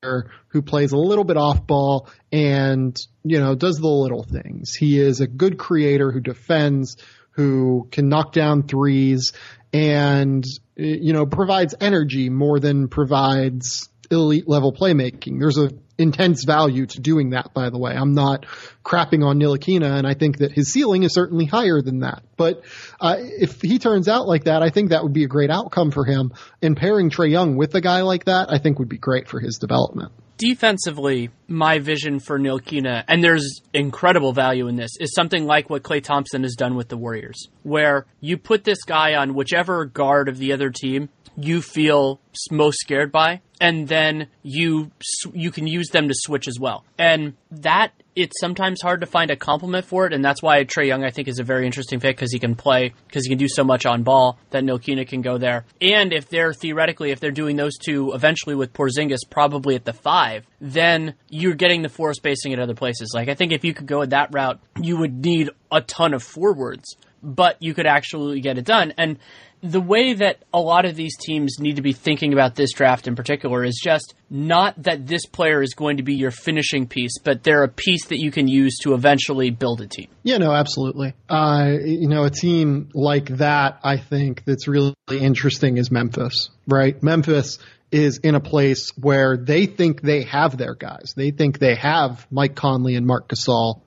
who 0.49 0.62
plays 0.62 0.93
a 0.93 0.97
little 0.97 1.24
bit 1.24 1.36
off 1.36 1.66
ball 1.66 2.09
and, 2.32 2.97
you 3.22 3.38
know, 3.38 3.55
does 3.55 3.76
the 3.76 3.88
little 3.88 4.24
things. 4.24 4.74
He 4.74 4.99
is 4.99 5.20
a 5.20 5.26
good 5.26 5.59
creator 5.59 6.11
who 6.11 6.20
defends, 6.20 6.97
who 7.32 7.88
can 7.93 8.09
knock 8.09 8.32
down 8.32 8.64
threes 8.64 9.32
and, 9.72 10.45
you 10.76 11.12
know, 11.12 11.26
provides 11.26 11.74
energy 11.80 12.30
more 12.30 12.59
than 12.59 12.88
provides 12.88 13.89
elite 14.11 14.49
level 14.49 14.73
playmaking. 14.73 15.39
There's 15.39 15.59
a 15.59 15.71
intense 16.01 16.45
value 16.45 16.87
to 16.87 17.01
doing 17.01 17.31
that, 17.31 17.53
by 17.53 17.71
the 17.71 17.79
way. 17.79 17.93
I'm 17.93 18.15
not 18.15 18.47
crapping 18.85 19.25
on 19.25 19.39
Ntilikina, 19.39 19.99
and 19.99 20.07
I 20.07 20.15
think 20.15 20.39
that 20.39 20.51
his 20.51 20.73
ceiling 20.73 21.03
is 21.03 21.13
certainly 21.13 21.45
higher 21.45 21.83
than 21.83 22.01
that. 22.01 22.23
But 22.37 22.63
uh, 23.01 23.17
if 23.19 23.61
he 23.61 23.79
turns 23.79 24.09
out 24.09 24.27
like 24.27 24.45
that, 24.45 24.63
I 24.63 24.71
think 24.71 24.91
that 24.91 25.03
would 25.03 25.13
be 25.13 25.25
a 25.25 25.29
great 25.29 25.51
outcome 25.51 25.91
for 25.91 26.05
him. 26.05 26.33
And 26.63 26.77
pairing 26.77 27.11
Trae 27.11 27.31
Young 27.31 27.57
with 27.57 27.75
a 27.75 27.81
guy 27.81 28.01
like 28.01 28.25
that, 28.25 28.51
I 28.51 28.59
think 28.59 28.79
would 28.79 28.89
be 28.89 28.99
great 28.99 29.29
for 29.29 29.41
his 29.41 29.59
development. 29.59 30.13
Defensively, 30.39 31.29
my 31.49 31.81
vision 31.81 32.19
for 32.19 32.39
Ntilikina, 32.39 33.05
and 33.07 33.23
there's 33.23 33.61
incredible 33.75 34.33
value 34.33 34.69
in 34.69 34.77
this, 34.77 34.93
is 34.99 35.13
something 35.15 35.45
like 35.45 35.69
what 35.69 35.83
Klay 35.83 36.03
Thompson 36.03 36.45
has 36.45 36.55
done 36.55 36.77
with 36.77 36.89
the 36.89 36.97
Warriors, 36.97 37.49
where 37.63 38.07
you 38.21 38.39
put 38.39 38.65
this 38.65 38.83
guy 38.85 39.17
on 39.17 39.35
whichever 39.35 39.85
guard 39.85 40.31
of 40.31 40.39
the 40.39 40.55
other 40.55 40.71
team 40.71 41.11
you 41.37 41.63
feel 41.63 42.21
most 42.51 42.78
scared 42.81 43.12
by, 43.12 43.41
and 43.61 43.89
then 43.89 44.28
you 44.43 44.91
you 45.33 45.51
can 45.51 45.66
use 45.66 45.89
them 45.89 46.09
to 46.09 46.14
switch 46.14 46.49
as 46.49 46.59
well. 46.59 46.85
And 46.99 47.35
that 47.51 47.93
it's 48.16 48.41
sometimes 48.41 48.83
hard 48.83 49.01
to 49.01 49.07
find 49.07 49.31
a 49.31 49.37
complement 49.37 49.85
for 49.85 50.07
it, 50.07 50.12
and 50.12 50.24
that's 50.24 50.43
why 50.43 50.64
Trae 50.64 50.87
Young 50.87 51.05
I 51.05 51.11
think 51.11 51.28
is 51.28 51.39
a 51.39 51.45
very 51.45 51.66
interesting 51.66 52.01
fit 52.01 52.16
because 52.16 52.33
he 52.33 52.39
can 52.39 52.55
play 52.55 52.93
because 53.07 53.24
he 53.24 53.28
can 53.28 53.39
do 53.39 53.49
so 53.49 53.64
much 53.64 53.87
on 53.87 54.03
ball 54.03 54.39
that 54.51 54.64
Ntilikina 54.64 55.07
can 55.07 55.22
go 55.22 55.39
there. 55.39 55.64
And 55.81 56.12
if 56.12 56.28
they're 56.28 56.53
theoretically 56.53 57.11
if 57.11 57.20
they're 57.20 57.31
doing 57.31 57.57
those 57.57 57.76
two 57.76 58.12
eventually 58.14 58.55
with 58.55 58.72
Porzingis 58.72 59.20
probably 59.28 59.74
at 59.74 59.85
the 59.85 59.93
five, 59.93 60.47
then 60.61 61.14
you're 61.28 61.55
getting 61.55 61.83
the 61.83 61.89
four 61.89 62.14
spacing 62.14 62.53
at 62.53 62.59
other 62.59 62.74
places. 62.74 63.12
Like 63.14 63.28
I 63.28 63.35
think 63.35 63.53
if 63.53 63.64
you 63.64 63.74
could 63.74 63.87
go 63.87 64.05
that 64.05 64.33
route, 64.33 64.61
you 64.81 64.97
would 64.99 65.24
need 65.24 65.51
a 65.70 65.81
ton 65.81 66.14
of 66.14 66.22
forwards, 66.22 66.97
but 67.22 67.57
you 67.61 67.74
could 67.74 67.87
actually 67.87 68.41
get 68.41 68.59
it 68.59 68.64
done. 68.64 68.93
And 68.97 69.18
the 69.63 69.81
way 69.81 70.15
that 70.15 70.43
a 70.53 70.61
lot 70.61 70.85
of 70.85 70.97
these 70.97 71.17
teams 71.17 71.59
need 71.59 71.77
to 71.77 71.83
be 71.83 71.93
thinking 71.93 72.33
about 72.33 72.55
this 72.55 72.73
draft 72.73 73.07
in 73.07 73.15
particular 73.15 73.65
is 73.65 73.81
just 73.83 74.15
not 74.31 74.83
that 74.83 75.07
this 75.07 75.27
player 75.27 75.63
is 75.63 75.75
going 75.75 75.99
to 75.99 76.03
be 76.03 76.15
your 76.15 76.31
finishing 76.31 76.87
piece, 76.87 77.19
but 77.23 77.43
they're 77.43 77.65
a 77.65 77.69
piece 77.69 78.07
that 78.07 78.19
you 78.19 78.31
can 78.31 78.49
use 78.49 78.79
to 78.79 78.95
eventually 78.95 79.51
build 79.51 79.81
a 79.81 79.87
team. 79.87 80.09
Yeah, 80.23 80.39
no, 80.39 80.53
absolutely. 80.53 81.15
Uh, 81.29 81.73
you 81.85 82.09
know, 82.09 82.25
a 82.25 82.31
team 82.31 82.89
like 82.95 83.27
that, 83.37 83.81
I 83.83 83.99
think 83.99 84.45
that's 84.45 84.67
really 84.67 84.95
interesting 85.11 85.77
is 85.77 85.91
Memphis, 85.91 86.51
right? 86.67 87.01
Memphis 87.03 87.59
is 87.91 88.19
in 88.19 88.35
a 88.35 88.41
place 88.41 88.91
where 88.97 89.37
they 89.37 89.67
think 89.67 90.01
they 90.01 90.23
have 90.23 90.57
their 90.57 90.75
guys. 90.75 91.13
They 91.17 91.33
think 91.33 91.59
they 91.59 91.75
have 91.75 92.27
Mike 92.31 92.55
Conley 92.55 92.95
and 92.95 93.07
Mark 93.07 93.29
Gasol 93.29 93.83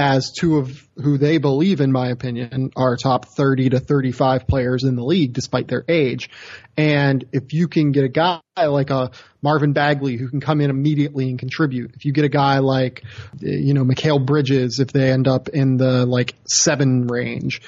as 0.00 0.32
two 0.32 0.56
of 0.56 0.88
who 0.96 1.18
they 1.18 1.36
believe, 1.36 1.82
in 1.82 1.92
my 1.92 2.08
opinion, 2.08 2.70
are 2.74 2.96
top 2.96 3.26
30 3.26 3.70
to 3.70 3.80
35 3.80 4.46
players 4.46 4.82
in 4.82 4.96
the 4.96 5.04
league 5.04 5.34
despite 5.34 5.68
their 5.68 5.84
age. 5.88 6.30
And 6.74 7.22
if 7.32 7.52
you 7.52 7.68
can 7.68 7.92
get 7.92 8.04
a 8.04 8.08
guy 8.08 8.40
like 8.56 8.88
a 8.88 9.10
Marvin 9.42 9.74
Bagley 9.74 10.16
who 10.16 10.30
can 10.30 10.40
come 10.40 10.62
in 10.62 10.70
immediately 10.70 11.28
and 11.28 11.38
contribute, 11.38 11.94
if 11.96 12.06
you 12.06 12.14
get 12.14 12.24
a 12.24 12.30
guy 12.30 12.60
like, 12.60 13.04
you 13.40 13.74
know, 13.74 13.84
Mikal 13.84 14.24
Bridges, 14.24 14.80
if 14.80 14.88
they 14.88 15.12
end 15.12 15.28
up 15.28 15.50
in 15.50 15.76
the 15.76 16.06
like 16.06 16.34
seven 16.46 17.06
range, 17.06 17.60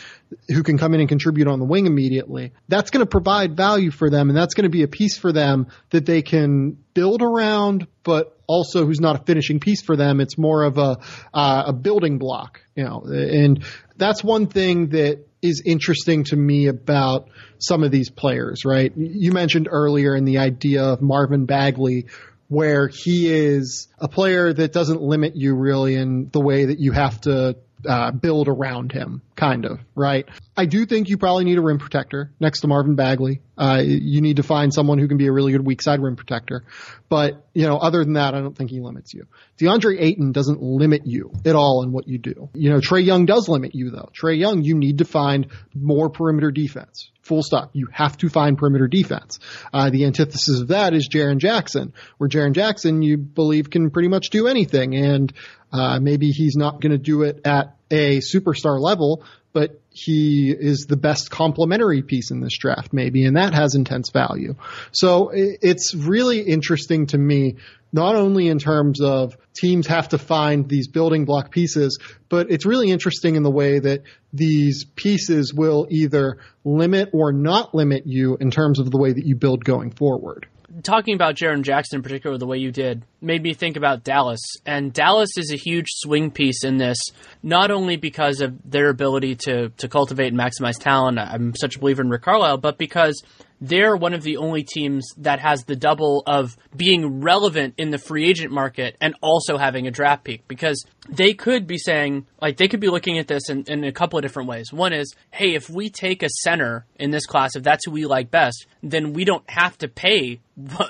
who 0.49 0.63
can 0.63 0.79
come 0.79 0.95
in 0.95 1.01
and 1.01 1.11
contribute 1.11 1.49
on 1.49 1.59
the 1.59 1.67
wing 1.67 1.85
immediately, 1.85 2.53
that's 2.69 2.91
going 2.91 3.05
to 3.05 3.11
provide 3.11 3.59
value 3.59 3.91
for 3.91 4.09
them. 4.09 4.31
And 4.31 4.37
that's 4.37 4.55
going 4.55 4.65
to 4.65 4.71
be 4.71 4.85
a 4.85 4.89
piece 4.89 5.19
for 5.19 5.33
them 5.33 5.67
that 5.91 6.07
they 6.07 6.23
can 6.23 6.79
build 6.95 7.21
around, 7.21 7.87
but 8.05 8.39
also 8.53 8.85
who's 8.85 9.01
not 9.01 9.21
a 9.21 9.25
finishing 9.25 9.61
piece 9.61 9.83
for 9.83 9.97
them. 9.97 10.21
It's 10.21 10.37
more 10.37 10.65
of 10.65 10.77
a, 10.77 10.99
uh, 11.33 11.65
a 11.69 11.73
building 11.73 12.19
block, 12.19 12.61
you 12.77 12.85
know, 12.85 13.03
and 13.05 13.65
that's 13.97 14.23
one 14.23 14.47
thing 14.47 14.91
that 14.91 15.27
is 15.41 15.63
interesting 15.65 16.25
to 16.25 16.37
me 16.37 16.67
about 16.69 17.29
some 17.59 17.83
of 17.83 17.91
these 17.91 18.11
players, 18.11 18.65
right? 18.65 18.93
You 18.97 19.33
mentioned 19.33 19.69
earlier 19.71 20.15
in 20.15 20.25
the 20.25 20.39
idea 20.39 20.85
of 20.85 21.03
Marvin 21.03 21.47
Bagley, 21.47 22.07
where 22.49 22.89
he 22.89 23.33
is 23.33 23.89
a 23.99 24.09
player 24.09 24.53
that 24.53 24.73
doesn't 24.73 25.01
limit 25.01 25.35
you 25.35 25.55
really 25.55 25.95
in 25.95 26.29
the 26.31 26.41
way 26.41 26.67
that 26.67 26.79
you 26.79 26.93
have 26.93 27.21
to 27.23 27.57
uh, 27.87 28.11
build 28.11 28.49
around 28.49 28.93
him, 28.93 29.23
kind 29.37 29.65
of, 29.65 29.79
right? 29.95 30.29
I 30.57 30.67
do 30.67 30.87
think 30.87 31.09
you 31.09 31.19
probably 31.19 31.45
need 31.45 31.59
a 31.59 31.63
rim 31.63 31.79
protector 31.79 32.33
next 32.41 32.61
to 32.61 32.69
Marvin 32.69 32.95
Bagley. 32.95 33.41
Uh, 33.57 33.81
you 33.83 34.21
need 34.21 34.37
to 34.37 34.43
find 34.43 34.73
someone 34.73 34.99
who 34.99 35.09
can 35.09 35.17
be 35.17 35.27
a 35.27 35.33
really 35.33 35.53
good 35.53 35.65
weak 35.65 35.83
side 35.83 36.01
rim 36.01 36.17
protector. 36.17 36.65
But, 37.09 37.47
you 37.55 37.67
know, 37.67 37.77
other 37.77 38.05
than 38.05 38.15
that, 38.15 38.35
I 38.35 38.41
don't 38.41 38.57
think 38.57 38.71
he 38.71 38.81
limits 38.81 39.15
you. 39.15 39.27
DeAndre 39.59 40.01
Ayton 40.01 40.33
doesn't 40.33 40.61
limit 40.61 41.03
you 41.07 41.33
at 41.45 41.55
all 41.55 41.83
in 41.83 41.93
what 41.93 42.09
you 42.09 42.19
do. 42.19 42.51
You 42.55 42.71
know, 42.71 42.79
Trae 42.79 43.05
Young 43.05 43.27
does 43.27 43.49
limit 43.49 43.75
you 43.75 43.91
though. 43.91 44.11
Trae 44.21 44.39
Young, 44.39 44.63
you 44.63 44.75
need 44.75 44.99
to 44.99 45.05
find 45.05 45.47
more 45.75 46.11
perimeter 46.11 46.51
defense. 46.51 47.12
Full 47.23 47.43
stop. 47.43 47.71
You 47.73 47.89
have 47.93 48.17
to 48.19 48.29
find 48.29 48.59
perimeter 48.59 48.89
defense. 48.89 49.39
Uh, 49.73 49.91
the 49.91 50.05
antithesis 50.07 50.61
of 50.61 50.69
that 50.69 50.93
is 50.93 51.09
Jaren 51.09 51.39
Jackson, 51.39 51.93
where 52.19 52.29
Jaren 52.29 52.53
Jackson 52.53 53.01
you 53.03 53.17
believe 53.17 53.71
can 53.71 53.91
pretty 53.91 54.09
much 54.09 54.31
do 54.31 54.49
anything. 54.49 54.95
And 54.97 55.33
uh, 55.73 56.01
maybe 56.01 56.31
he's 56.31 56.57
not 56.57 56.81
going 56.81 56.93
to 56.93 56.99
do 56.99 57.23
it 57.23 57.41
at 57.45 57.77
a 57.91 58.19
superstar 58.19 58.81
level, 58.81 59.25
but 59.53 59.81
he 59.91 60.51
is 60.51 60.87
the 60.87 60.97
best 60.97 61.31
complementary 61.31 62.03
piece 62.03 62.31
in 62.31 62.41
this 62.41 62.57
draft, 62.59 62.93
maybe, 62.93 63.25
and 63.25 63.37
that 63.37 63.55
has 63.55 63.75
intense 63.75 64.11
value. 64.11 64.55
So 64.91 65.31
it's 65.33 65.95
really 65.95 66.41
interesting 66.41 67.07
to 67.09 67.19
me, 67.19 67.57
not 67.93 68.15
only 68.15 68.49
in 68.49 68.59
terms 68.59 69.01
of 69.01 69.37
teams 69.55 69.87
have 69.87 70.09
to 70.11 70.19
find 70.19 70.69
these 70.69 70.89
building 70.89 71.25
block 71.25 71.51
pieces, 71.51 71.99
but 72.29 72.51
it's 72.51 72.65
really 72.65 72.91
interesting 72.91 73.37
in 73.37 73.43
the 73.43 73.51
way 73.51 73.79
that 73.79 74.03
these 74.33 74.85
pieces 74.85 75.53
will 75.55 75.87
either 75.91 76.39
limit 76.65 77.11
or 77.13 77.33
not 77.33 77.75
limit 77.75 78.07
you 78.07 78.37
in 78.41 78.51
terms 78.51 78.79
of 78.79 78.91
the 78.91 78.99
way 78.99 79.13
that 79.13 79.27
you 79.27 79.37
build 79.37 79.65
going 79.65 79.91
forward 79.91 80.47
talking 80.83 81.15
about 81.15 81.35
Jaren 81.35 81.63
Jackson 81.63 81.99
in 81.99 82.03
particular, 82.03 82.39
the 82.39 82.47
way 82.47 82.59
you 82.59 82.73
did, 82.73 83.03
made 83.21 83.43
me 83.43 83.53
think 83.53 83.77
about 83.77 84.05
Dallas. 84.05 84.41
And 84.65 84.93
Dallas 84.93 85.37
is 85.37 85.53
a 85.53 85.57
huge 85.57 85.89
swing 85.91 86.31
piece 86.31 86.65
in 86.65 86.79
this, 86.79 86.97
not 87.43 87.71
only 87.71 87.97
because 87.97 88.41
of 88.41 88.59
their 88.65 88.89
ability 88.89 89.37
to, 89.47 89.69
to 89.69 89.89
cultivate 89.89 90.33
and 90.33 90.39
maximize 90.39 90.79
talent. 90.79 91.19
I'm 91.19 91.55
such 91.55 91.77
a 91.77 91.79
believer 91.79 92.03
in 92.03 92.09
Rick 92.09 92.23
Carlisle, 92.23 92.59
but 92.59 92.79
because 92.79 93.23
they're 93.63 93.97
one 93.97 94.13
of 94.13 94.23
the 94.23 94.39
only 94.39 94.65
teams 94.65 95.09
that 95.19 95.39
has 95.39 95.63
the 95.65 95.77
double 95.77 96.25
of 96.27 96.57
being 96.77 97.23
relevant 97.23 97.75
in 97.79 97.91
the 97.91 97.99
free 97.99 98.29
agent 98.29 98.53
market 98.53 98.97
and 99.01 99.15
also 99.23 99.57
having 99.57 99.87
a 99.87 99.91
draft 99.93 100.25
pick 100.25 100.49
because 100.49 100.85
they 101.09 101.33
could 101.33 101.69
be 101.69 101.79
saying, 101.79 102.27
like, 102.41 102.57
they 102.57 102.67
could 102.67 102.81
be 102.81 102.89
looking 102.89 103.19
at 103.19 103.29
this 103.29 103.49
in, 103.49 103.63
in 103.69 103.85
a 103.85 103.93
couple 103.93 104.19
of 104.19 104.23
different 104.23 104.49
ways. 104.49 104.73
One 104.73 104.93
is, 104.93 105.15
hey, 105.31 105.55
if 105.55 105.71
we 105.71 105.91
take 105.91 106.25
a 106.25 106.29
center 106.29 106.87
in 106.97 107.13
this 107.13 107.25
class, 107.25 107.55
if 107.55 107.63
that's 107.63 107.85
who 107.85 107.93
we 107.93 108.05
like 108.05 108.33
best, 108.33 108.67
then 108.83 109.13
we 109.13 109.25
don't 109.25 109.49
have 109.49 109.79
to 109.79 109.89
pay 109.89 110.41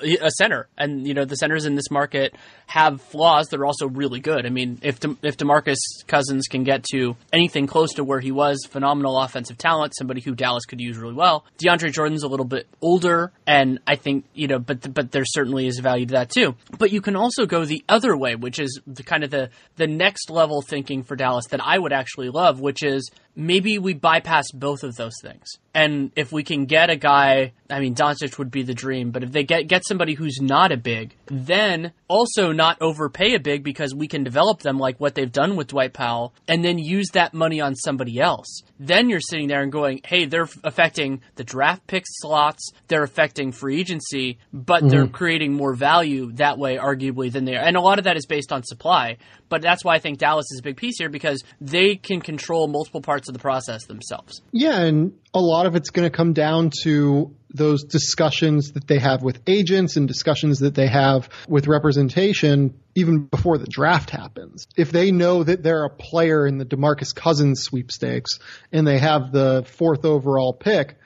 a 0.01 0.29
center. 0.31 0.67
And, 0.77 1.07
you 1.07 1.13
know, 1.13 1.25
the 1.25 1.35
centers 1.35 1.65
in 1.65 1.75
this 1.75 1.89
market 1.89 2.35
have 2.67 3.01
flaws 3.01 3.47
that 3.49 3.59
are 3.59 3.65
also 3.65 3.87
really 3.87 4.19
good. 4.19 4.45
I 4.45 4.49
mean, 4.49 4.79
if 4.81 4.99
De- 4.99 5.17
if 5.21 5.37
DeMarcus 5.37 5.77
Cousins 6.07 6.47
can 6.47 6.63
get 6.63 6.83
to 6.91 7.15
anything 7.31 7.67
close 7.67 7.93
to 7.93 8.03
where 8.03 8.19
he 8.19 8.31
was, 8.31 8.65
phenomenal 8.65 9.17
offensive 9.19 9.57
talent, 9.57 9.93
somebody 9.97 10.21
who 10.21 10.35
Dallas 10.35 10.65
could 10.65 10.81
use 10.81 10.97
really 10.97 11.13
well. 11.13 11.45
DeAndre 11.59 11.91
Jordan's 11.91 12.23
a 12.23 12.27
little 12.27 12.45
bit 12.45 12.67
older, 12.81 13.31
and 13.47 13.79
I 13.87 13.95
think 13.95 14.25
you 14.33 14.47
know, 14.47 14.59
but 14.59 14.93
but 14.93 15.11
there 15.11 15.25
certainly 15.25 15.67
is 15.67 15.79
value 15.79 16.05
to 16.07 16.13
that 16.13 16.29
too. 16.29 16.55
But 16.77 16.91
you 16.91 17.01
can 17.01 17.15
also 17.15 17.45
go 17.45 17.65
the 17.65 17.83
other 17.87 18.17
way, 18.17 18.35
which 18.35 18.59
is 18.59 18.81
the 18.85 19.03
kind 19.03 19.23
of 19.23 19.31
the 19.31 19.49
the 19.77 19.87
next 19.87 20.29
level 20.29 20.61
thinking 20.61 21.03
for 21.03 21.15
Dallas 21.15 21.47
that 21.47 21.61
I 21.63 21.77
would 21.77 21.93
actually 21.93 22.29
love, 22.29 22.59
which 22.59 22.83
is 22.83 23.09
maybe 23.35 23.79
we 23.79 23.93
bypass 23.93 24.51
both 24.51 24.83
of 24.83 24.95
those 24.95 25.13
things. 25.21 25.47
And 25.75 26.11
if 26.15 26.31
we 26.31 26.43
can 26.43 26.65
get 26.65 26.91
a 26.91 26.95
guy, 26.95 27.53
I 27.69 27.79
mean, 27.79 27.95
Doncic 27.95 28.37
would 28.37 28.51
be 28.51 28.61
the 28.61 28.75
dream, 28.75 29.09
but 29.09 29.23
if 29.23 29.31
they 29.31 29.43
get, 29.43 29.67
get 29.67 29.83
somebody 29.87 30.13
who's 30.13 30.39
not 30.39 30.71
a 30.71 30.77
big, 30.77 31.15
then 31.25 31.93
also 32.07 32.51
not 32.51 32.79
overpay 32.79 33.33
a 33.33 33.39
big 33.39 33.63
because 33.63 33.95
we 33.95 34.07
can 34.07 34.23
develop 34.23 34.59
them 34.59 34.77
like 34.77 34.99
what 34.99 35.15
they've 35.15 35.31
done 35.31 35.55
with 35.55 35.67
Dwight 35.67 35.93
Powell 35.93 36.33
and 36.47 36.63
then 36.63 36.77
use 36.77 37.09
that 37.13 37.33
money 37.33 37.59
on 37.59 37.75
somebody 37.75 38.19
else. 38.19 38.61
Then 38.79 39.09
you're 39.09 39.19
sitting 39.19 39.47
there 39.47 39.63
and 39.63 39.71
going, 39.71 40.01
hey, 40.05 40.25
they're 40.25 40.49
affecting 40.63 41.21
the 41.35 41.43
draft 41.43 41.87
pick 41.87 42.03
slots, 42.05 42.71
they're 42.87 43.03
affecting 43.03 43.51
free 43.51 43.79
agency, 43.79 44.37
but 44.51 44.81
mm-hmm. 44.81 44.89
they're 44.89 45.07
creating 45.07 45.53
more 45.53 45.73
value 45.73 46.31
that 46.33 46.59
way, 46.59 46.77
arguably, 46.77 47.31
than 47.31 47.45
they 47.45 47.55
are. 47.55 47.63
And 47.63 47.77
a 47.77 47.81
lot 47.81 47.97
of 47.97 48.05
that 48.05 48.17
is 48.17 48.27
based 48.27 48.51
on 48.51 48.63
supply. 48.63 49.17
But 49.53 49.61
that's 49.61 49.85
why 49.85 49.93
I 49.93 49.99
think 49.99 50.17
Dallas 50.17 50.47
is 50.51 50.61
a 50.61 50.63
big 50.63 50.77
piece 50.77 50.97
here 50.97 51.09
because 51.09 51.43
they 51.61 51.95
can 51.95 52.21
control 52.21 52.67
multiple 52.67 53.01
parts 53.01 53.29
of 53.29 53.33
the 53.33 53.39
process 53.39 53.85
themselves. 53.85 54.41
Yeah, 54.51 54.79
and 54.79 55.13
a 55.31 55.39
lot 55.39 55.67
of 55.67 55.75
it's 55.75 55.91
going 55.91 56.09
to 56.09 56.17
come 56.17 56.33
down 56.33 56.71
to 56.81 57.35
those 57.51 57.83
discussions 57.83 58.71
that 58.71 58.87
they 58.87 58.97
have 58.97 59.21
with 59.21 59.41
agents 59.45 59.95
and 59.95 60.07
discussions 60.07 60.57
that 60.61 60.73
they 60.73 60.87
have 60.87 61.29
with 61.47 61.67
representation 61.67 62.73
even 62.95 63.25
before 63.25 63.59
the 63.59 63.67
draft 63.69 64.09
happens. 64.09 64.65
If 64.75 64.91
they 64.91 65.11
know 65.11 65.43
that 65.43 65.61
they're 65.61 65.85
a 65.85 65.89
player 65.91 66.47
in 66.47 66.57
the 66.57 66.65
DeMarcus 66.65 67.13
Cousins 67.13 67.61
sweepstakes 67.61 68.39
and 68.71 68.87
they 68.87 68.97
have 68.97 69.31
the 69.31 69.65
fourth 69.67 70.03
overall 70.03 70.53
pick, 70.53 70.97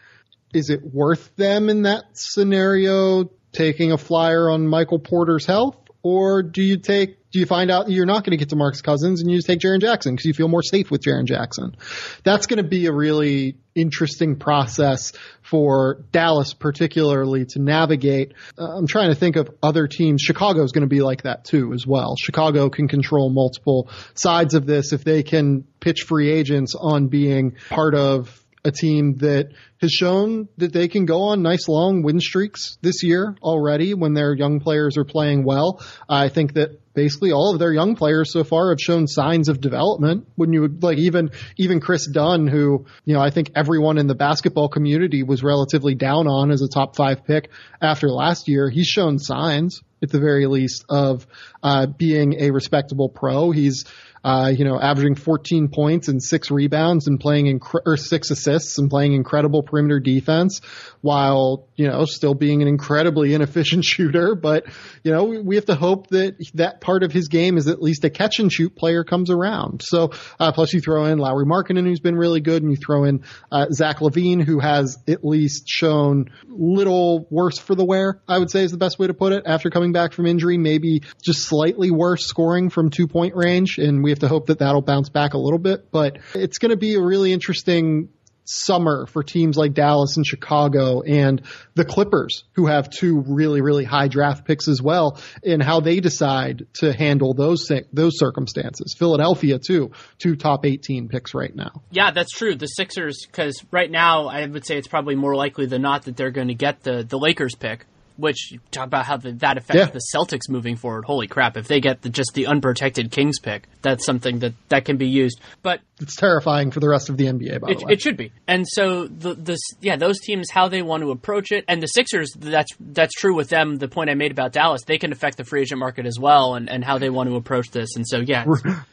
is 0.54 0.70
it 0.70 0.86
worth 0.86 1.36
them 1.36 1.68
in 1.68 1.82
that 1.82 2.06
scenario 2.14 3.30
taking 3.52 3.92
a 3.92 3.98
flyer 3.98 4.50
on 4.50 4.66
Michael 4.70 5.00
Porter's 5.00 5.46
health? 5.46 5.76
Or 6.04 6.44
do 6.44 6.62
you 6.62 6.78
take 6.78 7.18
do 7.32 7.40
you 7.40 7.46
find 7.46 7.70
out 7.70 7.90
you're 7.90 8.06
not 8.06 8.24
going 8.24 8.32
to 8.32 8.38
get 8.38 8.50
to 8.50 8.56
Mark's 8.56 8.82
Cousins 8.82 9.22
and 9.22 9.30
you 9.30 9.38
just 9.38 9.48
take 9.48 9.60
Jaren 9.60 9.82
Jackson 9.82 10.14
because 10.16 10.26
you 10.26 10.34
feel 10.34 10.48
more 10.48 10.64
safe 10.64 10.90
with 10.90 11.02
Jaren 11.04 11.26
Jackson? 11.26 11.76
That's 12.24 12.48
going 12.48 12.58
to 12.58 12.68
be 12.68 12.86
a 12.86 12.92
really 12.92 13.58
interesting 13.76 14.38
process 14.38 15.14
for 15.42 16.06
Dallas, 16.12 16.54
particularly 16.54 17.46
to 17.46 17.60
navigate. 17.60 18.34
Uh, 18.58 18.78
I'm 18.78 18.88
trying 18.88 19.10
to 19.10 19.16
think 19.16 19.36
of 19.36 19.50
other 19.62 19.88
teams. 19.88 20.22
Chicago 20.22 20.64
is 20.64 20.72
going 20.72 20.82
to 20.82 20.88
be 20.88 21.02
like 21.02 21.24
that 21.24 21.44
too, 21.44 21.74
as 21.74 21.86
well. 21.86 22.16
Chicago 22.18 22.70
can 22.70 22.88
control 22.88 23.30
multiple 23.30 23.90
sides 24.14 24.54
of 24.54 24.66
this 24.66 24.94
if 24.94 25.04
they 25.04 25.22
can 25.22 25.66
pitch 25.80 26.04
free 26.04 26.32
agents 26.32 26.76
on 26.76 27.08
being 27.08 27.56
part 27.70 27.94
of 27.94 28.44
a 28.68 28.72
team 28.72 29.16
that 29.18 29.52
has 29.82 29.92
shown 29.92 30.50
that 30.58 30.74
they 30.74 30.88
can 30.88 31.06
go 31.06 31.30
on 31.30 31.42
nice 31.42 31.68
long 31.68 32.04
win 32.04 32.20
streaks 32.20 32.78
this 32.82 33.02
year 33.02 33.36
already 33.42 33.94
when 33.94 34.14
their 34.14 34.34
young 34.34 34.60
players 34.60 34.98
are 34.98 35.06
playing 35.06 35.44
well. 35.44 35.82
I 36.10 36.30
think 36.30 36.54
that 36.54 36.82
basically 36.94 37.32
all 37.32 37.54
of 37.54 37.60
their 37.60 37.72
young 37.72 37.96
players 37.96 38.34
so 38.34 38.44
far 38.44 38.70
have 38.70 38.82
shown 38.82 39.08
signs 39.08 39.50
of 39.50 39.62
development. 39.62 40.28
Wouldn't 40.36 40.56
you 40.56 40.68
like 40.82 40.98
even 40.98 41.32
even 41.56 41.80
Kris 41.80 42.08
Dunn, 42.08 42.48
who 42.48 42.86
you 43.06 43.14
know 43.14 43.22
I 43.22 43.30
think 43.30 43.52
everyone 43.56 43.98
in 43.98 44.08
the 44.08 44.16
basketball 44.16 44.68
community 44.68 45.24
was 45.24 45.44
relatively 45.44 45.96
down 45.96 46.28
on 46.28 46.52
as 46.52 46.62
a 46.62 46.68
top 46.68 46.96
five 46.96 47.24
pick 47.24 47.50
after 47.82 48.10
last 48.10 48.48
year. 48.48 48.70
He's 48.70 48.88
shown 48.88 49.20
signs 49.20 49.82
at 50.02 50.10
the 50.10 50.20
very 50.20 50.46
least 50.46 50.86
of 50.90 51.26
uh, 51.64 51.88
being 51.88 52.36
a 52.40 52.52
respectable 52.52 53.10
pro. 53.10 53.52
He's 53.52 53.86
uh, 54.24 54.52
you 54.56 54.66
know, 54.66 54.80
averaging 54.80 55.16
14 55.16 55.70
points 55.70 56.08
and 56.08 56.22
six 56.22 56.52
rebounds 56.52 57.08
and 57.08 57.20
playing 57.20 57.60
inc- 57.60 57.82
or 57.86 57.98
six 57.98 58.32
assists 58.32 58.78
and 58.78 58.90
playing 58.90 59.14
incredible 59.14 59.64
perimeter 59.64 60.00
defense 60.00 60.62
while, 61.02 61.68
you 61.76 61.88
know, 61.88 62.06
still 62.06 62.34
being 62.34 62.62
an 62.62 62.68
incredibly 62.68 63.34
inefficient 63.38 63.86
shooter. 63.86 64.36
But, 64.36 64.66
you 65.04 65.12
know, 65.12 65.24
we, 65.24 65.56
have 65.56 65.66
to 65.66 65.76
hope 65.76 66.08
that 66.08 66.36
that 66.54 66.82
part 66.82 67.04
of 67.04 67.12
his 67.12 67.28
game 67.28 67.58
is 67.58 67.68
at 67.68 67.82
least 67.82 68.04
a 68.04 68.10
catch 68.10 68.40
and 68.40 68.52
shoot 68.52 68.76
player 68.76 69.04
comes 69.04 69.30
around. 69.30 69.82
So, 69.84 70.12
uh, 70.40 70.52
plus 70.52 70.74
you 70.74 70.82
throw 70.82 71.06
in 71.06 71.18
Lauri 71.18 71.46
Markkanen, 71.46 71.86
who's 71.86 72.00
been 72.00 72.16
really 72.16 72.42
good, 72.42 72.62
and 72.62 72.72
you 72.72 72.78
throw 72.78 73.06
in, 73.06 73.24
uh, 73.52 73.68
Zach 73.72 73.98
LaVine, 74.00 74.44
who 74.44 74.60
has 74.60 74.98
at 75.08 75.24
least 75.24 75.68
shown 75.68 76.30
little 76.48 77.28
worse 77.30 77.58
for 77.58 77.76
the 77.76 77.86
wear, 77.86 78.22
I 78.28 78.38
would 78.38 78.52
say 78.52 78.64
is 78.64 78.72
the 78.72 78.78
best 78.78 79.00
way 79.00 79.08
to 79.08 79.14
put 79.14 79.34
it 79.34 79.44
after 79.46 79.70
coming 79.70 79.92
back 79.92 80.14
from 80.14 80.26
injury, 80.26 80.58
maybe 80.58 81.04
just 81.24 81.48
slightly 81.48 81.92
worse 81.92 82.26
scoring 82.26 82.70
from 82.70 82.90
two 82.90 83.08
point 83.08 83.36
range. 83.36 83.78
And 83.78 84.04
we 84.08 84.12
have 84.12 84.20
to 84.20 84.30
hope 84.30 84.46
that 84.46 84.60
that'll 84.60 84.82
bounce 84.82 85.10
back 85.10 85.34
a 85.34 85.38
little 85.38 85.60
bit, 85.60 85.92
but 85.92 86.20
it's 86.34 86.60
going 86.60 86.70
to 86.70 86.78
be 86.78 86.96
a 86.96 87.02
really 87.02 87.34
interesting 87.34 88.08
summer 88.46 89.06
for 89.08 89.22
teams 89.22 89.58
like 89.58 89.74
Dallas 89.74 90.16
and 90.16 90.26
Chicago 90.26 91.02
and 91.02 91.42
the 91.76 91.84
Clippers, 91.84 92.46
who 92.54 92.68
have 92.68 92.90
two 92.90 93.22
really, 93.28 93.60
really 93.60 93.84
high 93.84 94.08
draft 94.08 94.46
picks 94.46 94.70
as 94.70 94.82
well, 94.82 95.20
and 95.44 95.62
how 95.62 95.82
they 95.82 96.00
decide 96.00 96.68
to 96.76 96.94
handle 96.94 97.34
those 97.34 97.70
those 97.92 98.18
circumstances. 98.18 98.96
Philadelphia 98.98 99.60
too, 99.60 99.92
two 100.20 100.38
top 100.38 100.66
18 100.66 101.10
picks 101.10 101.34
right 101.34 101.54
now. 101.54 101.82
Yeah, 101.92 102.12
that's 102.12 102.32
true. 102.32 102.56
The 102.56 102.68
Sixers, 102.68 103.26
because 103.26 103.62
right 103.72 103.92
now 103.92 104.28
I 104.28 104.46
would 104.46 104.66
say 104.66 104.78
it's 104.78 104.88
probably 104.88 105.16
more 105.16 105.36
likely 105.36 105.66
than 105.66 105.82
not 105.82 106.04
that 106.04 106.16
they're 106.16 106.32
going 106.32 106.48
to 106.48 106.56
get 106.56 106.84
the 106.84 107.04
the 107.04 107.20
Lakers 107.20 107.56
pick 107.56 107.86
which 108.18 108.54
talk 108.72 108.86
about 108.86 109.06
how 109.06 109.18
the, 109.18 109.32
that 109.34 109.58
affects 109.58 109.80
yeah. 109.80 109.86
the 109.86 110.02
Celtics 110.14 110.50
moving 110.50 110.76
forward. 110.76 111.06
Holy 111.06 111.28
crap! 111.28 111.58
If 111.58 111.68
they 111.68 111.80
get 111.80 112.02
the, 112.02 112.10
just 112.10 112.34
the 112.34 112.48
unprotected 112.48 113.12
Kings 113.12 113.40
pick, 113.40 113.68
that's 113.82 114.06
something 114.06 114.40
that 114.40 114.54
that 114.70 114.86
can 114.86 114.98
be 114.98 115.08
used. 115.08 115.40
But 115.64 115.82
it's 116.02 116.16
terrifying 116.16 116.72
for 116.72 116.80
the 116.80 116.90
rest 116.90 117.10
of 117.10 117.18
the 117.18 117.26
NBA. 117.26 117.62
By 117.62 117.72
it, 117.72 117.80
the 117.80 117.86
way, 117.86 117.94
it 117.94 118.02
should 118.02 118.18
be. 118.18 118.32
And 118.48 118.68
so 118.68 119.08
the 119.08 119.34
the 119.34 119.58
yeah 119.82 119.96
those 119.96 120.20
teams 120.20 120.50
how 120.50 120.68
they 120.68 120.82
want 120.82 121.04
to 121.04 121.12
approach 121.12 121.52
it, 121.52 121.66
and 121.68 121.82
the 121.82 121.88
Sixers 121.88 122.32
that's 122.36 122.72
that's 122.80 123.14
true 123.14 123.36
with 123.36 123.50
them. 123.50 123.78
The 123.78 123.88
point 123.88 124.10
I 124.10 124.16
made 124.16 124.32
about 124.32 124.52
Dallas, 124.52 124.84
they 124.84 124.98
can 124.98 125.12
affect 125.12 125.38
the 125.38 125.44
free 125.44 125.62
agent 125.62 125.80
market 125.80 126.06
as 126.06 126.20
well, 126.20 126.56
and 126.56 126.70
and 126.70 126.84
how 126.84 126.98
they 126.98 127.10
want 127.10 127.30
to 127.30 127.36
approach 127.36 127.70
this. 127.72 127.96
And 127.96 128.08
so 128.08 128.20
yeah, 128.20 128.46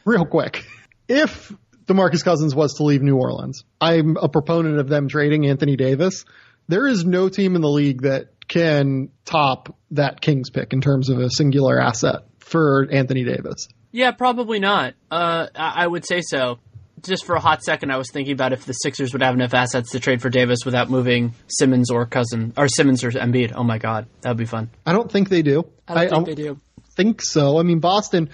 real 0.05 0.25
quick, 0.25 0.65
if 1.07 1.51
DeMarcus 1.85 2.23
Cousins 2.23 2.55
was 2.55 2.73
to 2.75 2.83
leave 2.83 3.01
New 3.01 3.15
Orleans, 3.15 3.63
I'm 3.79 4.17
a 4.17 4.29
proponent 4.29 4.79
of 4.79 4.87
them 4.87 5.07
trading 5.07 5.45
Anthony 5.45 5.75
Davis. 5.75 6.25
There 6.67 6.87
is 6.87 7.05
no 7.05 7.29
team 7.29 7.55
in 7.55 7.61
the 7.61 7.69
league 7.69 8.01
that 8.01 8.34
can 8.47 9.09
top 9.25 9.75
that 9.91 10.21
Kings 10.21 10.49
pick 10.49 10.73
in 10.73 10.81
terms 10.81 11.09
of 11.09 11.19
a 11.19 11.29
singular 11.29 11.79
asset 11.79 12.21
for 12.39 12.87
Anthony 12.91 13.23
Davis. 13.23 13.67
Yeah, 13.91 14.11
probably 14.11 14.59
not. 14.59 14.93
Uh, 15.09 15.47
I 15.55 15.87
would 15.87 16.05
say 16.05 16.21
so. 16.21 16.59
just 17.01 17.25
for 17.25 17.35
a 17.35 17.39
hot 17.39 17.63
second, 17.63 17.91
I 17.91 17.97
was 17.97 18.09
thinking 18.11 18.33
about 18.33 18.51
if 18.53 18.65
the 18.65 18.73
Sixers 18.73 19.13
would 19.13 19.21
have 19.21 19.35
enough 19.35 19.53
assets 19.53 19.91
to 19.91 19.99
trade 19.99 20.21
for 20.21 20.29
Davis 20.29 20.59
without 20.65 20.89
moving 20.89 21.33
Simmons 21.47 21.91
or 21.91 22.05
Cousin 22.05 22.53
or 22.57 22.67
Simmons 22.67 23.03
or 23.03 23.11
Embiid. 23.11 23.53
Oh 23.55 23.63
my 23.63 23.77
God, 23.77 24.07
that 24.21 24.29
would 24.29 24.37
be 24.37 24.45
fun. 24.45 24.69
I 24.85 24.93
don't 24.93 25.11
think 25.11 25.29
they 25.29 25.41
do. 25.41 25.65
I 25.87 26.05
don't 26.07 26.25
think 26.25 26.37
they 26.37 26.43
do. 26.43 26.59
Think 26.95 27.21
so. 27.21 27.59
I 27.59 27.63
mean, 27.63 27.79
Boston, 27.79 28.29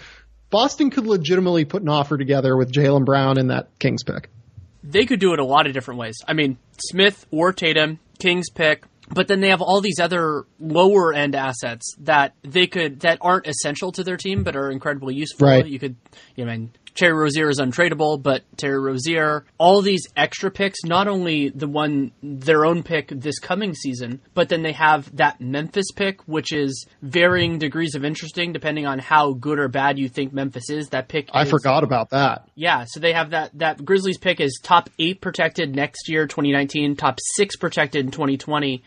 Boston 0.49 0.89
could 0.89 1.05
legitimately 1.05 1.66
put 1.66 1.82
an 1.82 1.89
offer 1.89 2.18
together 2.18 2.55
with 2.55 2.72
Jaylen 2.72 3.05
Brown 3.05 3.38
and 3.38 3.49
that 3.49 3.70
Kings 3.80 4.03
pick. 4.03 4.30
They 4.84 5.05
could 5.05 5.20
do 5.20 5.34
it 5.34 5.39
a 5.39 5.45
lot 5.45 5.68
of 5.68 5.74
different 5.74 5.99
ways. 5.99 6.16
I 6.28 6.34
mean, 6.34 6.57
Smith 6.78 7.26
or 7.32 7.53
Tatum, 7.53 7.99
Kings 8.20 8.49
pick, 8.49 8.84
but 9.14 9.28
then 9.28 9.39
they 9.39 9.49
have 9.49 9.62
all 9.62 9.82
these 9.82 9.99
other 9.99 10.45
lower 10.59 11.14
end 11.14 11.36
assets 11.36 11.95
that 11.99 12.34
they 12.43 12.68
could 12.68 13.01
that 13.01 13.18
aren't 13.22 13.47
essential 13.47 13.91
to 13.91 14.03
their 14.03 14.18
team 14.18 14.43
but 14.43 14.55
are 14.55 14.72
incredibly 14.72 15.16
useful. 15.16 15.47
Right. 15.47 15.66
You 15.66 15.80
could, 15.80 15.95
you 16.36 16.45
know, 16.45 16.51
I 16.51 16.57
mean, 16.57 16.72
Terry 16.94 17.14
Rozier 17.14 17.50
is 17.50 17.60
untradeable, 17.60 18.22
but 18.22 18.44
Terry 18.58 18.80
Rozier, 18.80 19.46
all 19.58 19.82
these 19.82 20.08
extra 20.18 20.52
picks, 20.52 20.84
not 20.84 21.08
only 21.08 21.50
the 21.50 21.68
one 21.68 22.12
their 22.22 22.66
own 22.66 22.84
pick 22.84 23.08
this 23.10 23.39
coming 23.39 23.74
season, 23.74 24.22
but 24.34 24.50
then 24.50 24.62
they 24.62 24.74
have 24.74 25.16
that 25.16 25.39
Memphis 25.39 25.92
pick, 25.96 26.22
which 26.28 26.52
is 26.52 26.86
varying 27.02 27.60
degrees 27.60 27.96
of 27.96 28.04
interesting 28.04 28.52
depending 28.54 28.86
on 28.86 29.00
how 29.00 29.34
good 29.34 29.58
or 29.60 29.68
bad 29.68 29.98
you 29.98 30.10
think 30.10 30.34
Memphis 30.34 30.70
is. 30.70 30.89
That 30.89 31.08
pick, 31.08 31.30
I 31.34 31.44
is- 31.44 31.50
forgot 31.50 31.84
about 31.84 32.10
that. 32.12 32.48
yeah, 32.56 32.86
so 32.88 33.00
they 33.00 33.14
have 33.14 33.30
that 33.32 33.58
that 33.60 33.84
Grizzlies 33.86 34.18
pick 34.18 34.39
is 34.42 34.60
top 34.62 34.89
eight 35.00 35.22
protected 35.22 35.76
next 35.76 36.10
year, 36.10 36.28
2019, 36.28 36.96
top 36.96 37.20
six 37.36 37.56
protected 37.56 38.06
in 38.06 38.12
2020. 38.12 38.84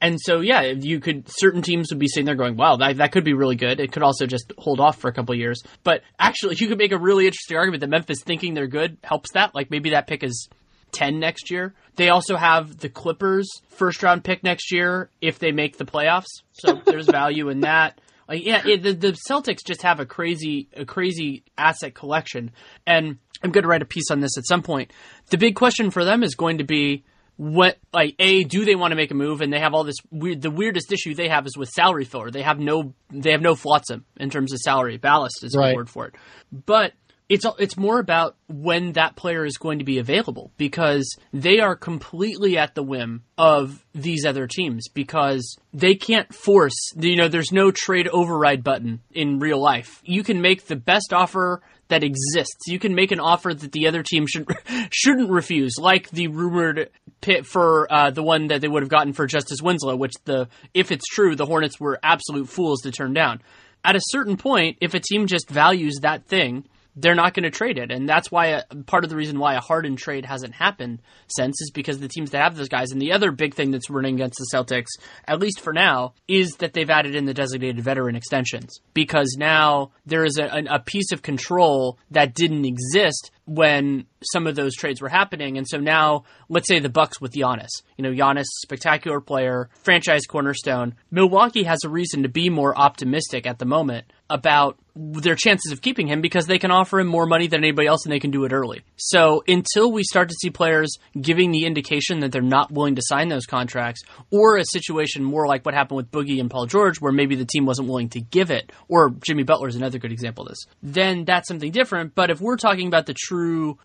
And 0.00 0.20
so, 0.20 0.40
yeah, 0.40 0.62
you 0.62 1.00
could 1.00 1.24
certain 1.28 1.62
teams 1.62 1.88
would 1.90 1.98
be 1.98 2.08
sitting 2.08 2.26
there 2.26 2.34
going, 2.34 2.56
"Wow, 2.56 2.76
that, 2.76 2.98
that 2.98 3.12
could 3.12 3.24
be 3.24 3.32
really 3.32 3.56
good." 3.56 3.80
It 3.80 3.92
could 3.92 4.02
also 4.02 4.26
just 4.26 4.52
hold 4.58 4.78
off 4.78 4.98
for 4.98 5.08
a 5.08 5.12
couple 5.12 5.32
of 5.32 5.38
years. 5.38 5.62
But 5.84 6.02
actually, 6.18 6.56
you 6.58 6.68
could 6.68 6.78
make 6.78 6.92
a 6.92 6.98
really 6.98 7.26
interesting 7.26 7.56
argument 7.56 7.80
that 7.80 7.88
Memphis 7.88 8.22
thinking 8.22 8.54
they're 8.54 8.66
good 8.66 8.98
helps 9.02 9.32
that. 9.32 9.54
Like 9.54 9.70
maybe 9.70 9.90
that 9.90 10.06
pick 10.06 10.22
is 10.22 10.48
10 10.92 11.18
next 11.18 11.50
year. 11.50 11.74
They 11.96 12.10
also 12.10 12.36
have 12.36 12.78
the 12.78 12.88
Clippers 12.88 13.48
first 13.68 14.02
round 14.02 14.24
pick 14.24 14.42
next 14.42 14.70
year 14.70 15.10
if 15.20 15.38
they 15.38 15.52
make 15.52 15.78
the 15.78 15.84
playoffs. 15.84 16.42
So 16.52 16.74
there's 16.84 17.06
value 17.06 17.48
in 17.48 17.60
that. 17.60 18.00
Like 18.28 18.44
yeah, 18.44 18.66
it, 18.66 18.82
the 18.82 18.92
the 18.92 19.16
Celtics 19.30 19.64
just 19.64 19.82
have 19.82 20.00
a 20.00 20.06
crazy 20.06 20.68
a 20.76 20.84
crazy 20.84 21.44
asset 21.56 21.94
collection, 21.94 22.50
and 22.86 23.18
I'm 23.42 23.52
going 23.52 23.62
to 23.62 23.68
write 23.68 23.82
a 23.82 23.86
piece 23.86 24.10
on 24.10 24.20
this 24.20 24.36
at 24.36 24.46
some 24.46 24.62
point. 24.62 24.92
The 25.30 25.38
big 25.38 25.54
question 25.54 25.90
for 25.90 26.04
them 26.04 26.22
is 26.22 26.34
going 26.34 26.58
to 26.58 26.64
be 26.64 27.04
what 27.36 27.78
like 27.92 28.14
a 28.18 28.44
do 28.44 28.64
they 28.64 28.74
want 28.74 28.92
to 28.92 28.96
make 28.96 29.10
a 29.10 29.14
move? 29.14 29.40
And 29.40 29.52
they 29.52 29.60
have 29.60 29.74
all 29.74 29.84
this 29.84 29.96
weird 30.10 30.42
the 30.42 30.50
weirdest 30.50 30.90
issue 30.92 31.14
they 31.14 31.28
have 31.28 31.46
is 31.46 31.56
with 31.56 31.68
salary 31.68 32.04
filler 32.04 32.30
they 32.30 32.42
have 32.42 32.58
no 32.58 32.94
they 33.10 33.32
have 33.32 33.42
no 33.42 33.54
flotsam 33.54 34.04
in 34.18 34.30
terms 34.30 34.52
of 34.52 34.58
salary. 34.58 34.96
Ballast 34.96 35.44
is 35.44 35.54
a 35.54 35.58
Right. 35.58 35.74
word 35.74 35.90
for 35.90 36.06
it. 36.06 36.14
But 36.52 36.92
it's 37.28 37.44
it's 37.58 37.76
more 37.76 37.98
about 37.98 38.36
when 38.48 38.92
that 38.92 39.16
player 39.16 39.44
is 39.44 39.56
going 39.56 39.80
to 39.80 39.84
be 39.84 39.98
available 39.98 40.52
because 40.56 41.16
they 41.32 41.58
are 41.58 41.74
completely 41.74 42.56
at 42.56 42.74
the 42.76 42.84
whim 42.84 43.24
of 43.36 43.84
these 43.94 44.24
other 44.24 44.46
teams 44.46 44.88
because 44.88 45.56
they 45.74 45.96
can't 45.96 46.32
force 46.32 46.76
you 46.96 47.16
know 47.16 47.26
there's 47.28 47.50
no 47.52 47.70
trade 47.72 48.08
override 48.08 48.62
button 48.62 49.00
in 49.12 49.40
real 49.40 49.60
life. 49.60 50.00
You 50.04 50.22
can 50.22 50.40
make 50.40 50.66
the 50.66 50.76
best 50.76 51.12
offer 51.12 51.62
that 51.88 52.02
exists. 52.02 52.66
You 52.66 52.78
can 52.78 52.94
make 52.94 53.12
an 53.12 53.20
offer 53.20 53.54
that 53.54 53.72
the 53.72 53.86
other 53.86 54.02
team 54.02 54.26
should 54.26 54.48
shouldn't 54.90 55.30
refuse 55.30 55.74
like 55.78 56.10
the 56.10 56.28
rumored 56.28 56.90
pit 57.20 57.46
for 57.46 57.92
uh, 57.92 58.10
the 58.10 58.22
one 58.22 58.48
that 58.48 58.60
they 58.60 58.68
would 58.68 58.82
have 58.82 58.90
gotten 58.90 59.12
for 59.12 59.26
Justice 59.26 59.62
Winslow 59.62 59.96
which 59.96 60.14
the 60.24 60.48
if 60.74 60.90
it's 60.90 61.06
true 61.06 61.36
the 61.36 61.46
Hornets 61.46 61.80
were 61.80 61.98
absolute 62.02 62.48
fools 62.48 62.82
to 62.82 62.90
turn 62.90 63.12
down. 63.12 63.40
At 63.84 63.96
a 63.96 64.00
certain 64.02 64.36
point 64.36 64.78
if 64.80 64.94
a 64.94 65.00
team 65.00 65.26
just 65.26 65.48
values 65.48 65.98
that 66.02 66.26
thing 66.26 66.64
they're 66.96 67.14
not 67.14 67.34
going 67.34 67.44
to 67.44 67.50
trade 67.50 67.78
it. 67.78 67.92
And 67.92 68.08
that's 68.08 68.30
why 68.30 68.46
a, 68.46 68.62
part 68.86 69.04
of 69.04 69.10
the 69.10 69.16
reason 69.16 69.38
why 69.38 69.54
a 69.54 69.60
Harden 69.60 69.96
trade 69.96 70.24
hasn't 70.24 70.54
happened 70.54 71.00
since 71.28 71.60
is 71.60 71.70
because 71.70 72.00
the 72.00 72.08
teams 72.08 72.30
that 72.30 72.42
have 72.42 72.56
those 72.56 72.68
guys. 72.68 72.90
And 72.90 73.00
the 73.00 73.12
other 73.12 73.30
big 73.30 73.54
thing 73.54 73.70
that's 73.70 73.90
running 73.90 74.14
against 74.14 74.38
the 74.38 74.56
Celtics, 74.56 75.00
at 75.26 75.38
least 75.38 75.60
for 75.60 75.72
now, 75.72 76.14
is 76.26 76.52
that 76.58 76.72
they've 76.72 76.88
added 76.88 77.14
in 77.14 77.26
the 77.26 77.34
designated 77.34 77.80
veteran 77.80 78.16
extensions 78.16 78.80
because 78.94 79.36
now 79.38 79.92
there 80.06 80.24
is 80.24 80.38
a, 80.38 80.64
a 80.70 80.80
piece 80.80 81.12
of 81.12 81.22
control 81.22 81.98
that 82.10 82.34
didn't 82.34 82.64
exist 82.64 83.30
when 83.46 84.06
some 84.32 84.46
of 84.46 84.56
those 84.56 84.74
trades 84.74 85.00
were 85.00 85.08
happening. 85.08 85.56
And 85.56 85.66
so 85.66 85.78
now, 85.78 86.24
let's 86.48 86.68
say 86.68 86.80
the 86.80 86.88
Bucks 86.88 87.20
with 87.20 87.32
Giannis. 87.32 87.68
You 87.96 88.02
know, 88.02 88.12
Giannis, 88.12 88.46
spectacular 88.62 89.20
player, 89.20 89.70
franchise 89.82 90.26
cornerstone. 90.26 90.94
Milwaukee 91.10 91.62
has 91.62 91.84
a 91.84 91.88
reason 91.88 92.24
to 92.24 92.28
be 92.28 92.50
more 92.50 92.76
optimistic 92.76 93.46
at 93.46 93.58
the 93.58 93.64
moment 93.64 94.12
about 94.28 94.78
their 94.96 95.34
chances 95.34 95.70
of 95.70 95.82
keeping 95.82 96.08
him 96.08 96.20
because 96.20 96.46
they 96.46 96.58
can 96.58 96.70
offer 96.70 96.98
him 96.98 97.06
more 97.06 97.26
money 97.26 97.46
than 97.46 97.62
anybody 97.62 97.86
else 97.86 98.04
and 98.04 98.12
they 98.12 98.18
can 98.18 98.30
do 98.30 98.44
it 98.44 98.52
early. 98.52 98.82
So 98.96 99.44
until 99.46 99.92
we 99.92 100.02
start 100.02 100.30
to 100.30 100.34
see 100.40 100.50
players 100.50 100.96
giving 101.20 101.52
the 101.52 101.66
indication 101.66 102.20
that 102.20 102.32
they're 102.32 102.40
not 102.40 102.72
willing 102.72 102.96
to 102.96 103.02
sign 103.04 103.28
those 103.28 103.46
contracts, 103.46 104.02
or 104.30 104.56
a 104.56 104.64
situation 104.64 105.22
more 105.22 105.46
like 105.46 105.64
what 105.64 105.74
happened 105.74 105.98
with 105.98 106.10
Boogie 106.10 106.40
and 106.40 106.50
Paul 106.50 106.66
George, 106.66 106.98
where 106.98 107.12
maybe 107.12 107.36
the 107.36 107.44
team 107.44 107.66
wasn't 107.66 107.88
willing 107.88 108.08
to 108.10 108.20
give 108.20 108.50
it, 108.50 108.72
or 108.88 109.10
Jimmy 109.24 109.42
Butler 109.42 109.68
is 109.68 109.76
another 109.76 109.98
good 109.98 110.12
example 110.12 110.44
of 110.44 110.48
this, 110.48 110.66
then 110.82 111.24
that's 111.24 111.46
something 111.46 111.70
different. 111.70 112.14
But 112.14 112.30
if 112.30 112.40
we're 112.40 112.56
talking 112.56 112.88
about 112.88 113.06
the 113.06 113.14
true 113.14 113.35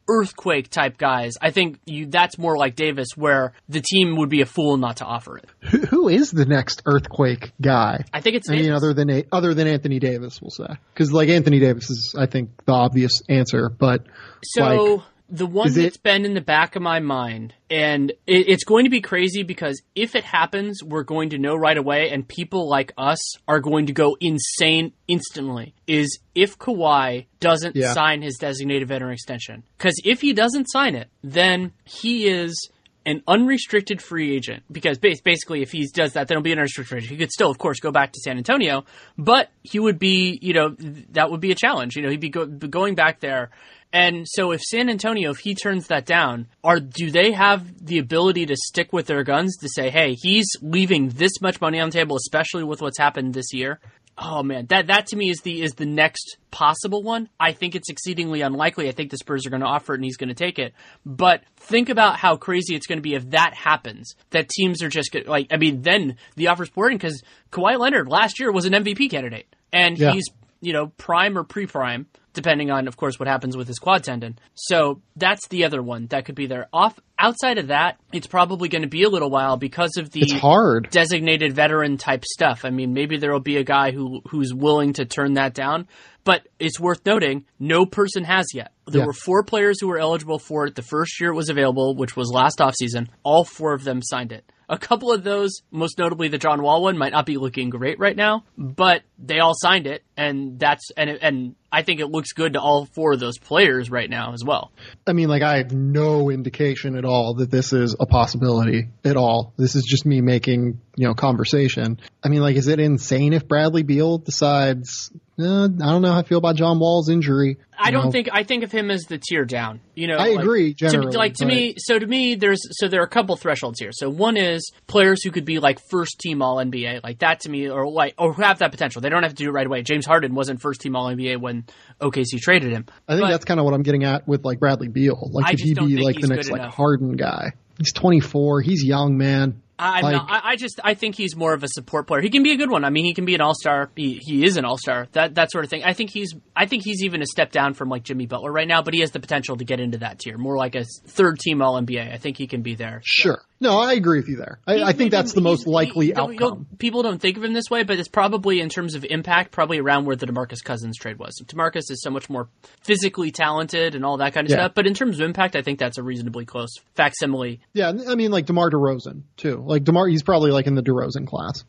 earthquake 0.10 0.70
type 0.70 0.98
guys, 0.98 1.34
I 1.42 1.52
think 1.52 1.80
you, 1.86 2.06
that's 2.08 2.38
more 2.38 2.58
like 2.58 2.76
Davis, 2.76 3.10
where 3.16 3.54
the 3.70 3.82
team 3.82 4.18
would 4.18 4.30
be 4.30 4.42
a 4.42 4.46
fool 4.46 4.78
not 4.78 4.98
to 4.98 5.06
offer 5.06 5.38
it. 5.38 5.50
Who, 5.70 5.78
who 5.80 6.10
is 6.10 6.32
the 6.32 6.46
next 6.46 6.82
earthquake 6.86 7.52
guy? 7.62 8.04
I 8.14 8.22
think 8.22 8.36
it's 8.38 8.50
I 8.50 8.54
mean, 8.54 8.66
Davis. 8.66 8.78
other 8.78 8.94
than 8.94 9.24
other 9.32 9.54
than 9.54 9.68
Anthony 9.68 10.00
Davis, 10.00 10.42
we'll 10.42 10.52
say, 10.52 10.74
because 10.94 11.12
like 11.12 11.30
Anthony 11.30 11.60
Davis 11.60 11.90
is, 11.90 12.16
I 12.18 12.26
think, 12.26 12.50
the 12.66 12.74
obvious 12.74 13.22
answer. 13.30 13.70
But 13.70 14.06
So 14.44 14.64
like, 14.64 15.02
the 15.34 15.46
one 15.46 15.68
is 15.68 15.78
it- 15.78 15.84
that's 15.84 15.98
been 15.98 16.26
in 16.26 16.34
the 16.34 16.42
back 16.42 16.76
of 16.76 16.82
my 16.82 17.00
mind, 17.00 17.54
and 17.70 18.12
it, 18.28 18.50
it's 18.50 18.64
going 18.66 18.84
to 18.84 18.90
be 18.92 19.00
crazy 19.02 19.44
because 19.44 19.82
if 19.96 20.14
it 20.16 20.24
happens, 20.26 20.84
we're 20.84 21.04
going 21.04 21.30
to 21.30 21.38
know 21.38 21.56
right 21.56 21.78
away, 21.78 22.10
and 22.12 22.28
people 22.28 22.68
like 22.70 22.92
us 22.98 23.18
are 23.48 23.60
going 23.62 23.86
to 23.88 23.94
go 23.94 24.18
insane 24.20 24.92
instantly. 25.08 25.74
Is 25.88 26.20
if 26.36 26.58
Kawhi 26.60 27.26
doesn't 27.40 27.76
Yeah. 27.76 27.94
sign 27.94 28.22
his 28.22 28.38
designated 28.38 28.88
veteran 28.90 29.14
extension? 29.14 29.64
Because 29.78 29.96
if 30.04 30.22
he 30.22 30.34
doesn't 30.34 30.66
sign 30.70 30.96
it, 30.96 31.10
then 31.24 31.72
he 31.86 32.28
is 32.28 32.70
an 33.04 33.24
unrestricted 33.28 34.00
free 34.00 34.36
agent 34.36 34.62
because 34.72 35.00
basically 35.00 35.64
if 35.64 35.72
he 35.72 35.88
does 35.92 36.14
that 36.14 36.28
then 36.28 36.38
he'll 36.38 36.44
be 36.44 36.52
an 36.52 36.60
unrestricted 36.60 36.88
free 36.90 36.98
agent. 37.00 37.10
He 37.12 37.18
could 37.18 37.32
still 37.32 37.50
of 37.50 37.58
course 37.58 37.80
go 37.80 37.90
back 37.92 38.12
to 38.12 38.20
San 38.20 38.38
Antonio, 38.38 38.86
but 39.18 39.50
he 39.64 39.80
would 39.80 39.98
be, 39.98 40.38
you 40.40 40.54
know, 40.54 40.76
that 41.14 41.32
would 41.32 41.42
be 41.42 41.52
a 41.52 41.56
challenge. 41.56 41.96
You 41.96 42.04
know, 42.04 42.10
he'd 42.12 42.20
be, 42.20 42.30
go- 42.30 42.46
be 42.46 42.68
going 42.68 42.94
back 42.94 43.20
there. 43.20 43.50
And 43.94 44.26
so 44.28 44.52
if 44.52 44.62
San 44.62 44.90
Antonio 44.90 45.32
if 45.32 45.40
he 45.40 45.54
turns 45.56 45.88
that 45.88 46.06
down, 46.06 46.48
are 46.64 46.80
do 46.80 47.12
they 47.12 47.32
have 47.34 47.86
the 47.86 47.98
ability 48.00 48.46
to 48.46 48.56
stick 48.56 48.94
with 48.94 49.08
their 49.08 49.24
guns 49.24 49.58
to 49.58 49.68
say, 49.70 49.90
"Hey, 49.90 50.16
he's 50.22 50.48
leaving 50.62 51.10
this 51.10 51.42
much 51.42 51.60
money 51.60 51.80
on 51.80 51.90
the 51.90 51.94
table 51.94 52.16
especially 52.16 52.64
with 52.64 52.82
what's 52.82 52.98
happened 52.98 53.34
this 53.34 53.54
year?" 53.54 53.80
Oh 54.18 54.44
man, 54.44 54.68
that 54.68 54.88
that 54.88 55.08
to 55.08 55.16
me 55.16 55.30
is 55.30 55.40
the 55.42 55.62
is 55.62 55.72
the 55.74 55.86
next 55.86 56.38
possible 56.52 57.02
one. 57.02 57.28
I 57.40 57.54
think 57.54 57.76
it's 57.76 57.90
exceedingly 57.90 58.42
unlikely. 58.42 58.88
I 58.88 58.92
think 58.92 59.10
the 59.10 59.18
Spurs 59.18 59.46
are 59.46 59.50
going 59.50 59.62
to 59.62 59.68
offer 59.68 59.94
it 59.94 59.98
and 59.98 60.04
he's 60.04 60.18
going 60.18 60.30
to 60.30 60.36
take 60.36 60.60
it. 60.60 60.74
But 61.06 61.44
think 61.56 61.90
about 61.90 62.18
how 62.18 62.36
crazy 62.36 62.76
it's 62.76 62.86
going 62.88 62.98
to 63.00 63.02
be 63.04 63.16
if 63.16 63.30
that 63.32 63.54
happens. 63.56 64.16
That 64.30 64.50
teams 64.50 64.84
are 64.84 64.90
just 64.90 65.12
gonna, 65.12 65.30
like 65.30 65.48
I 65.52 65.58
mean, 65.58 65.82
then 65.82 66.18
the 66.36 66.48
offer's 66.48 66.70
pouring 66.70 66.98
because 66.98 67.24
Kawhi 67.52 67.80
Leonard 67.80 68.10
last 68.10 68.40
year 68.40 68.52
was 68.52 68.66
an 68.66 68.74
MVP 68.74 69.10
candidate 69.10 69.48
and 69.74 69.98
Yeah. 69.98 70.12
he's 70.12 70.26
you 70.62 70.74
know 70.74 70.88
prime 70.98 71.38
or 71.38 71.44
pre-prime 71.44 72.06
depending 72.34 72.72
on 72.72 72.88
of 72.88 72.98
course 72.98 73.20
what 73.20 73.28
happens 73.28 73.56
with 73.58 73.68
his 73.68 73.80
quad 73.80 74.04
tendon. 74.04 74.38
So 74.56 75.02
that's 75.16 75.48
the 75.50 75.66
other 75.66 75.82
one 75.82 76.08
that 76.08 76.26
could 76.26 76.36
be 76.36 76.46
there. 76.48 76.68
Off 76.74 77.00
outside 77.20 77.58
of 77.58 77.68
that, 77.68 77.98
it's 78.12 78.28
probably 78.28 78.70
going 78.70 78.82
to 78.84 78.88
be 78.88 79.04
a 79.04 79.10
little 79.10 79.30
while 79.30 79.58
because 79.58 79.98
of 79.98 80.12
the 80.12 80.22
it's 80.22 80.34
hard. 80.34 80.90
designated 80.92 81.54
veteran 81.54 81.98
type 81.98 82.24
stuff. 82.26 82.66
I 82.66 82.70
mean, 82.70 82.94
maybe 82.94 83.18
there 83.18 83.32
will 83.32 83.40
be 83.40 83.58
a 83.58 83.64
guy 83.64 83.92
who 83.92 84.22
who's 84.30 84.54
willing 84.54 84.94
to 84.94 85.06
turn 85.06 85.34
that 85.34 85.54
down, 85.54 85.88
but 86.24 86.48
it's 86.60 86.80
worth 86.80 87.06
noting 87.06 87.46
no 87.60 87.86
person 87.86 88.24
has 88.24 88.48
yet. 88.54 88.72
There 88.88 89.02
Yeah. 89.02 89.08
were 89.08 89.14
four 89.14 89.44
players 89.44 89.80
who 89.80 89.88
were 89.88 90.00
eligible 90.00 90.40
for 90.40 90.66
it 90.68 90.76
the 90.76 90.82
first 90.82 91.20
year 91.22 91.32
it 91.32 91.36
was 91.36 91.50
available, 91.50 91.96
which 91.96 92.16
was 92.16 92.32
last 92.32 92.60
offseason. 92.60 93.08
All 93.24 93.44
four 93.44 93.74
of 93.74 93.84
them 93.84 94.02
signed 94.02 94.32
it. 94.32 94.52
A 94.70 94.78
couple 94.78 95.12
of 95.12 95.26
those, 95.26 95.52
most 95.70 95.98
notably 96.00 96.30
the 96.30 96.38
John 96.38 96.62
Wall 96.64 96.82
one, 96.82 96.98
might 96.98 97.12
not 97.12 97.26
be 97.26 97.36
looking 97.38 97.70
great 97.70 98.00
right 98.00 98.16
now, 98.16 98.46
but 98.58 99.02
they 99.20 99.40
all 99.40 99.52
signed 99.54 99.86
it, 99.86 100.02
and 100.16 100.58
that's 100.60 100.92
and 100.96 101.10
and 101.10 101.56
I 101.72 101.84
think 101.84 102.00
it 102.00 102.08
looks 102.08 102.34
good 102.34 102.54
to 102.54 102.60
all 102.62 102.86
four 102.86 103.14
of 103.14 103.20
those 103.20 103.38
players 103.38 103.90
right 103.90 104.10
now 104.10 104.34
as 104.34 104.44
well. 104.44 104.72
I 105.08 105.14
mean, 105.14 105.30
like 105.30 105.42
I 105.42 105.58
have 105.58 105.72
no 105.72 106.30
indication 106.30 106.98
at 106.98 107.06
all 107.06 107.36
that 107.36 107.50
this 107.50 107.72
is 107.72 107.96
a 108.00 108.06
possibility 108.06 108.90
at 109.06 109.16
all. 109.18 109.54
This 109.58 109.76
is 109.76 109.84
just 109.84 110.06
me 110.06 110.22
making, 110.22 110.80
you 110.96 111.08
know, 111.08 111.14
conversation. 111.14 112.00
I 112.24 112.30
mean, 112.30 112.42
like, 112.42 112.56
is 112.56 112.68
it 112.68 112.80
insane 112.80 113.34
if 113.34 113.48
Bradley 113.48 113.84
Beal 113.84 114.18
decides, 114.20 115.12
uh, 115.40 115.64
I 115.64 115.68
don't 115.68 116.02
know 116.02 116.12
how 116.12 116.20
I 116.20 116.24
feel 116.24 116.38
about 116.38 116.56
John 116.56 116.80
Wall's 116.80 117.10
injury. 117.10 117.58
I 117.84 117.90
don't 117.90 118.06
know? 118.06 118.12
think 118.12 118.30
I 118.32 118.44
think 118.44 118.64
of 118.64 118.72
him 118.72 118.92
as 118.92 119.04
the 119.04 119.18
tier 119.18 119.44
down. 119.44 119.80
You 119.96 120.06
know, 120.06 120.18
I 120.18 120.30
like, 120.30 120.40
agree, 120.40 120.74
to- 120.76 121.02
like 121.02 121.34
to 121.36 121.46
but- 121.46 121.48
me, 121.48 121.76
so 121.78 121.98
to 121.98 122.06
me, 122.06 122.36
there's 122.36 122.60
so 122.80 122.88
there 122.88 123.02
are 123.02 123.06
a 123.06 123.10
couple 123.10 123.36
thresholds 123.38 123.80
here. 123.80 123.90
So 123.92 124.08
one 124.08 124.38
is 124.38 124.72
players 124.86 125.24
who 125.24 125.32
could 125.32 125.46
be 125.46 125.58
like 125.58 125.80
first 125.90 126.20
team 126.20 126.44
All 126.44 126.58
NBA, 126.58 127.04
like 127.04 127.20
that 127.20 127.40
to 127.42 127.50
me, 127.50 127.70
or 127.70 127.90
like 127.90 128.14
or 128.20 128.34
who 128.34 128.44
have 128.44 128.60
that 128.60 128.70
potential. 128.70 129.02
They 129.02 129.10
don't 129.10 129.24
have 129.24 129.34
to 129.34 129.44
do 129.44 129.50
it 129.50 129.54
right 129.54 129.66
away. 129.66 129.82
James 129.82 130.06
Harden 130.06 130.36
wasn't 130.36 130.62
first 130.62 130.82
team 130.82 130.96
All 130.96 131.08
NBA 131.08 131.40
when 131.42 131.61
OKC 132.02 132.40
traded 132.40 132.72
him. 132.72 132.86
I 133.08 133.14
think 133.14 133.24
But- 133.26 133.32
that's 133.32 133.46
kind 133.46 133.60
of 133.60 133.66
what 133.66 133.74
I'm 133.74 133.84
getting 133.84 134.04
at 134.04 134.28
with 134.28 134.44
like 134.46 134.60
Bradley 134.60 134.88
Beal. 134.88 135.30
Like, 135.32 135.46
I 135.46 135.50
could 135.52 135.60
he 135.60 135.74
be 135.74 135.98
like 135.98 136.20
the 136.20 136.28
next 136.28 136.50
like 136.50 136.62
enough. 136.62 136.76
Harden 136.76 137.16
guy? 137.16 137.52
He's 137.78 137.94
24. 137.94 138.62
He's 138.62 138.84
young, 138.84 139.18
man. 139.18 139.62
I'm 139.80 140.04
Like- 140.04 140.14
not, 140.14 140.30
I, 140.30 140.42
I 140.52 140.56
just 140.58 140.80
I 140.84 140.94
think 140.94 141.16
he's 141.16 141.36
more 141.36 141.56
of 141.56 141.64
a 141.64 141.68
support 141.68 142.06
player. 142.06 142.22
He 142.22 142.30
can 142.30 142.44
be 142.44 142.52
a 142.52 142.56
good 142.58 142.70
one. 142.70 142.84
I 142.86 142.92
mean, 142.92 143.04
he 143.04 143.16
can 143.16 143.26
be 143.26 143.34
an 143.34 143.42
all 143.42 143.56
star. 143.56 143.90
He, 143.96 144.20
he 144.22 144.46
is 144.46 144.58
an 144.58 144.64
all 144.66 144.78
star. 144.78 145.08
That 145.14 145.34
that 145.36 145.50
sort 145.52 145.64
of 145.64 145.72
thing. 145.72 145.84
I 145.84 145.94
think 145.94 146.12
he's 146.12 146.36
I 146.56 146.68
think 146.68 146.84
he's 146.84 147.04
even 147.04 147.24
a 147.24 147.26
step 147.26 147.52
down 147.52 147.74
from 147.74 147.90
like 147.90 148.04
Jimmy 148.04 148.28
Butler 148.28 148.52
right 148.52 148.68
now, 148.68 148.84
but 148.84 148.94
he 148.94 149.00
has 149.00 149.10
the 149.10 149.20
potential 149.20 149.58
to 149.58 149.64
get 149.64 149.80
into 149.80 149.98
that 150.00 150.20
tier, 150.20 150.38
more 150.38 150.56
like 150.56 150.76
a 150.76 150.84
third 151.08 151.40
team 151.40 151.64
All 151.64 151.82
NBA. 151.82 152.14
I 152.14 152.18
think 152.18 152.38
he 152.38 152.46
can 152.46 152.62
be 152.62 152.76
there. 152.76 153.02
Sure. 153.04 153.42
No, 153.62 153.80
I 153.80 153.94
agree 153.94 154.18
with 154.20 154.28
you 154.28 154.38
there. 154.38 154.60
I, 154.68 154.82
I 154.84 154.92
think 154.94 155.12
that's 155.12 155.34
the 155.34 155.40
most 155.42 155.68
likely 155.68 156.16
outcome. 156.16 156.36
don't- 156.36 156.80
people 156.80 157.04
don't 157.04 157.20
think 157.22 157.38
of 157.38 157.44
him 157.44 157.54
this 157.54 157.70
way, 157.70 157.84
but 157.84 158.00
it's 158.00 158.10
probably 158.10 158.60
in 158.60 158.70
terms 158.70 158.96
of 158.96 159.06
impact, 159.06 159.52
probably 159.52 159.78
around 159.78 160.06
where 160.06 160.16
the 160.16 160.26
DeMarcus 160.26 160.64
Cousins 160.64 160.98
trade 160.98 161.20
was. 161.20 161.40
DeMarcus 161.46 161.92
is 161.92 162.02
so 162.02 162.10
much 162.10 162.28
more 162.30 162.50
physically 162.84 163.30
talented 163.32 163.94
and 163.94 164.04
all 164.04 164.18
that 164.18 164.34
kind 164.34 164.48
of 164.48 164.52
Yeah. 164.52 164.58
stuff. 164.66 164.72
But 164.74 164.88
in 164.88 164.96
terms 164.96 165.20
of 165.20 165.26
impact, 165.26 165.56
I 165.56 165.62
think 165.62 165.78
that's 165.78 166.00
a 166.00 166.04
reasonably 166.04 166.44
close 166.46 166.72
facsimile. 166.96 167.60
Yeah, 167.74 167.92
I 168.08 168.16
mean 168.16 168.32
like 168.32 168.48
DeMar 168.48 168.72
DeRozan 168.72 169.22
too. 169.38 169.64
Like 169.66 169.84
DeMar, 169.84 170.08
he's 170.08 170.24
probably 170.24 170.52
like 170.52 170.66
in 170.66 170.74
the 170.76 170.82
DeRozan 170.84 171.28
class. 171.28 171.64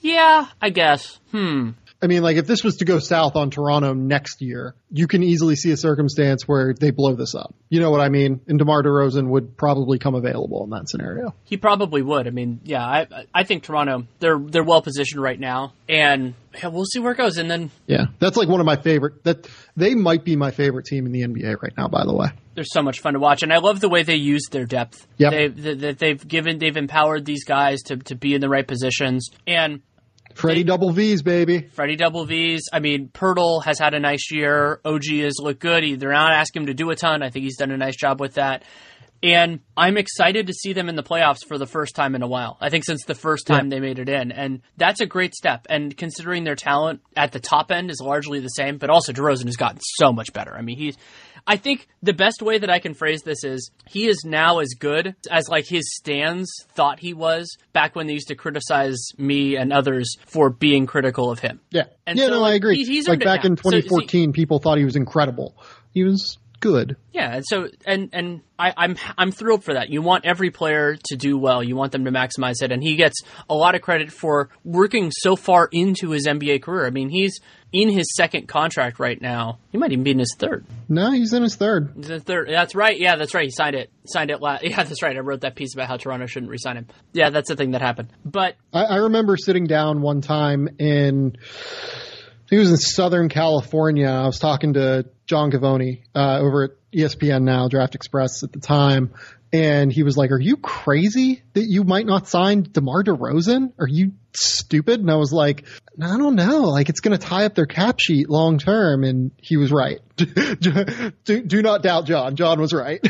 Yeah, 0.00 0.46
I 0.60 0.70
guess. 0.70 1.20
Hmm. 1.30 1.70
I 2.02 2.08
mean, 2.08 2.22
like 2.22 2.36
if 2.36 2.48
this 2.48 2.64
was 2.64 2.76
to 2.78 2.84
go 2.84 2.98
south 2.98 3.36
on 3.36 3.50
Toronto 3.50 3.94
next 3.94 4.42
year, 4.42 4.74
you 4.90 5.06
can 5.06 5.22
easily 5.22 5.54
see 5.54 5.70
a 5.70 5.76
circumstance 5.76 6.42
where 6.48 6.74
they 6.74 6.90
blow 6.90 7.14
this 7.14 7.36
up. 7.36 7.54
You 7.68 7.80
know 7.80 7.92
what 7.92 8.00
I 8.00 8.08
mean? 8.08 8.40
And 8.48 8.58
DeMar 8.58 8.82
DeRozan 8.82 9.28
would 9.28 9.56
probably 9.56 10.00
come 10.00 10.16
available 10.16 10.64
in 10.64 10.70
that 10.70 10.88
scenario. 10.88 11.32
He 11.44 11.56
probably 11.56 12.02
would. 12.02 12.26
I 12.26 12.30
mean, 12.30 12.60
yeah, 12.64 12.84
I 12.84 13.06
I 13.32 13.44
think 13.44 13.62
Toronto 13.62 14.08
they're 14.18 14.38
they're 14.38 14.64
well 14.64 14.82
positioned 14.82 15.22
right 15.22 15.38
now, 15.38 15.74
and 15.88 16.34
yeah, 16.54 16.66
we'll 16.66 16.84
see 16.86 16.98
where 16.98 17.12
it 17.12 17.18
goes. 17.18 17.38
And 17.38 17.48
then 17.48 17.70
Yeah, 17.86 18.06
that's 18.18 18.36
like 18.36 18.48
one 18.48 18.58
of 18.58 18.66
my 18.66 18.76
favorite. 18.76 19.22
That 19.22 19.48
they 19.76 19.94
might 19.94 20.24
be 20.24 20.34
my 20.34 20.50
favorite 20.50 20.86
team 20.86 21.06
in 21.06 21.12
the 21.12 21.22
NBA 21.22 21.62
right 21.62 21.72
now. 21.78 21.86
By 21.86 22.04
the 22.04 22.14
way, 22.14 22.28
they're 22.54 22.64
so 22.64 22.82
much 22.82 22.98
fun 22.98 23.14
to 23.14 23.20
watch, 23.20 23.44
and 23.44 23.52
I 23.52 23.58
love 23.58 23.78
the 23.80 23.88
way 23.88 24.02
they 24.02 24.16
use 24.16 24.48
their 24.50 24.66
depth. 24.66 25.06
Yeah, 25.18 25.30
that 25.30 25.78
that 25.80 25.98
they've 26.00 26.26
given 26.26 26.58
they've 26.58 26.76
empowered 26.76 27.24
these 27.24 27.44
guys 27.44 27.82
to 27.82 27.96
to 27.98 28.16
be 28.16 28.34
in 28.34 28.40
the 28.40 28.48
right 28.48 28.66
positions, 28.66 29.30
and 29.46 29.82
Freddie 30.34 30.64
Double 30.64 30.92
V's 30.92 31.22
baby. 31.22 31.68
Freddie 31.72 31.96
Double 31.96 32.24
V's. 32.24 32.68
I 32.72 32.80
mean, 32.80 33.08
Poeltl 33.08 33.64
has 33.64 33.78
had 33.78 33.94
a 33.94 34.00
nice 34.00 34.30
year. 34.30 34.80
OG 34.84 35.04
has 35.20 35.34
looked 35.38 35.60
good. 35.60 35.82
They're 35.98 36.12
not 36.12 36.32
asking 36.32 36.62
him 36.62 36.66
to 36.66 36.74
do 36.74 36.90
a 36.90 36.96
ton. 36.96 37.22
I 37.22 37.30
think 37.30 37.44
he's 37.44 37.56
done 37.56 37.70
a 37.70 37.76
nice 37.76 37.96
job 37.96 38.20
with 38.20 38.34
that. 38.34 38.64
And 39.22 39.60
I'm 39.76 39.96
excited 39.96 40.48
to 40.48 40.52
see 40.52 40.72
them 40.72 40.88
in 40.88 40.96
the 40.96 41.02
playoffs 41.04 41.44
for 41.46 41.56
the 41.56 41.66
first 41.66 41.94
time 41.94 42.16
in 42.16 42.22
a 42.22 42.26
while. 42.26 42.56
I 42.60 42.70
think 42.70 42.84
since 42.84 43.04
the 43.04 43.14
first 43.14 43.46
time 43.46 43.68
they 43.68 43.78
made 43.78 44.00
it 44.00 44.08
in. 44.08 44.32
And 44.32 44.62
that's 44.76 45.00
a 45.00 45.06
great 45.06 45.34
step. 45.34 45.66
And 45.70 45.96
considering 45.96 46.42
their 46.42 46.56
talent 46.56 47.02
at 47.16 47.30
the 47.30 47.38
top 47.38 47.70
end 47.70 47.90
is 47.90 48.00
largely 48.02 48.40
the 48.40 48.48
same, 48.48 48.78
but 48.78 48.90
also 48.90 49.12
DeRozan 49.12 49.44
has 49.46 49.56
gotten 49.56 49.78
so 49.80 50.12
much 50.12 50.32
better. 50.32 50.52
I 50.56 50.62
mean, 50.62 50.76
he's, 50.76 50.96
I 51.46 51.56
think 51.56 51.86
the 52.02 52.12
best 52.12 52.42
way 52.42 52.58
that 52.58 52.68
I 52.68 52.80
can 52.80 52.94
phrase 52.94 53.22
this 53.22 53.44
is 53.44 53.70
he 53.86 54.08
is 54.08 54.24
now 54.24 54.58
as 54.58 54.70
good 54.78 55.14
as 55.30 55.48
like 55.48 55.66
his 55.68 55.84
stands 55.94 56.50
thought 56.74 56.98
he 56.98 57.14
was 57.14 57.56
back 57.72 57.94
when 57.94 58.08
they 58.08 58.14
used 58.14 58.28
to 58.28 58.34
criticize 58.34 58.98
me 59.18 59.54
and 59.56 59.72
others 59.72 60.16
for 60.26 60.50
being 60.50 60.84
critical 60.86 61.30
of 61.30 61.38
him. 61.38 61.60
Yeah, 61.70 61.84
And 62.08 62.18
yeah, 62.18 62.24
so, 62.26 62.30
no, 62.32 62.40
like, 62.40 62.52
I 62.52 62.54
agree. 62.56 62.76
he- 62.76 62.84
he's 62.86 63.06
like 63.08 63.20
back 63.20 63.44
now. 63.44 63.50
in 63.50 63.56
So, 63.56 63.70
see- 63.70 63.82
2014, 63.82 64.32
people 64.32 64.58
thought 64.58 64.78
he 64.78 64.84
was 64.84 64.96
incredible. 64.96 65.56
He 65.92 66.02
was 66.04 66.38
good. 66.62 66.96
Yeah, 67.12 67.34
and 67.36 67.44
so 67.46 67.68
and 67.84 68.08
and 68.14 68.40
I, 68.58 68.72
I'm 68.74 68.96
I'm 69.18 69.30
thrilled 69.32 69.64
for 69.64 69.74
that. 69.74 69.90
You 69.90 70.00
want 70.00 70.24
every 70.24 70.50
player 70.50 70.96
to 70.96 71.16
do 71.16 71.36
well. 71.36 71.62
You 71.62 71.76
want 71.76 71.92
them 71.92 72.06
to 72.06 72.10
maximize 72.10 72.62
it, 72.62 72.72
and 72.72 72.82
he 72.82 72.96
gets 72.96 73.20
a 73.50 73.54
lot 73.54 73.74
of 73.74 73.82
credit 73.82 74.10
for 74.10 74.48
working 74.64 75.10
so 75.10 75.36
far 75.36 75.68
into 75.70 76.10
his 76.10 76.26
NBA 76.26 76.62
career. 76.62 76.86
I 76.86 76.90
mean, 76.90 77.10
he's 77.10 77.38
in 77.72 77.90
his 77.90 78.06
second 78.14 78.48
contract 78.48 78.98
right 78.98 79.20
now. 79.20 79.58
He 79.72 79.78
might 79.78 79.92
even 79.92 80.04
be 80.04 80.10
in 80.12 80.18
his 80.18 80.34
third. 80.38 80.64
No, 80.88 81.10
he's 81.10 81.32
in 81.32 81.42
his 81.42 81.56
third. 81.56 81.92
He's 81.96 82.06
in 82.06 82.14
his 82.14 82.22
third. 82.22 82.48
That's 82.50 82.74
right. 82.74 82.98
Yeah, 82.98 83.16
that's 83.16 83.34
right. 83.34 83.44
He 83.44 83.50
signed 83.50 83.74
it. 83.76 83.90
Signed 84.06 84.30
it 84.30 84.40
last. 84.40 84.62
Yeah, 84.72 84.84
that's 84.84 85.02
right. 85.02 85.16
I 85.16 85.20
wrote 85.20 85.40
that 85.42 85.54
piece 85.56 85.74
about 85.74 85.88
how 85.88 85.96
Toronto 85.96 86.26
shouldn't 86.26 86.50
resign 86.50 86.76
him. 86.76 86.86
Yeah, 87.12 87.30
that's 87.30 87.48
the 87.48 87.56
thing 87.56 87.72
that 87.72 87.82
happened. 87.82 88.08
But 88.24 88.56
I, 88.72 88.84
I 88.84 88.96
remember 88.96 89.36
sitting 89.36 89.66
down 89.66 90.00
one 90.00 90.20
time 90.22 90.68
in, 90.78 91.36
It 92.52 92.58
was 92.58 92.70
in 92.70 92.76
Southern 92.76 93.30
California. 93.30 94.08
I 94.08 94.26
was 94.26 94.38
talking 94.38 94.74
to 94.74 95.06
John 95.24 95.50
Givony 95.50 96.02
uh, 96.14 96.38
over 96.38 96.64
at 96.64 96.70
ESPN 96.92 97.44
now, 97.44 97.68
Draft 97.68 97.94
Express 97.94 98.42
at 98.42 98.52
the 98.52 98.60
time, 98.60 99.14
and 99.54 99.90
he 99.90 100.02
was 100.02 100.18
like, 100.18 100.30
"Are 100.32 100.38
you 100.38 100.58
crazy 100.58 101.44
that 101.54 101.64
you 101.64 101.82
might 101.82 102.04
not 102.04 102.28
sign 102.28 102.64
DeMar 102.70 103.04
DeRozan? 103.04 103.72
Are 103.78 103.88
you 103.88 104.12
stupid?" 104.34 105.00
And 105.00 105.10
I 105.10 105.16
was 105.16 105.32
like, 105.32 105.64
"I 105.98 106.18
don't 106.18 106.34
know. 106.34 106.64
Like, 106.64 106.90
it's 106.90 107.00
going 107.00 107.18
to 107.18 107.26
tie 107.26 107.46
up 107.46 107.54
their 107.54 107.64
cap 107.64 108.00
sheet 108.00 108.28
long 108.28 108.58
term." 108.58 109.02
And 109.02 109.30
he 109.38 109.56
was 109.56 109.72
right. 109.72 110.00
do, 110.16 111.12
do 111.24 111.62
not 111.62 111.82
doubt 111.82 112.04
John. 112.04 112.36
John 112.36 112.60
was 112.60 112.74
right. 112.74 113.00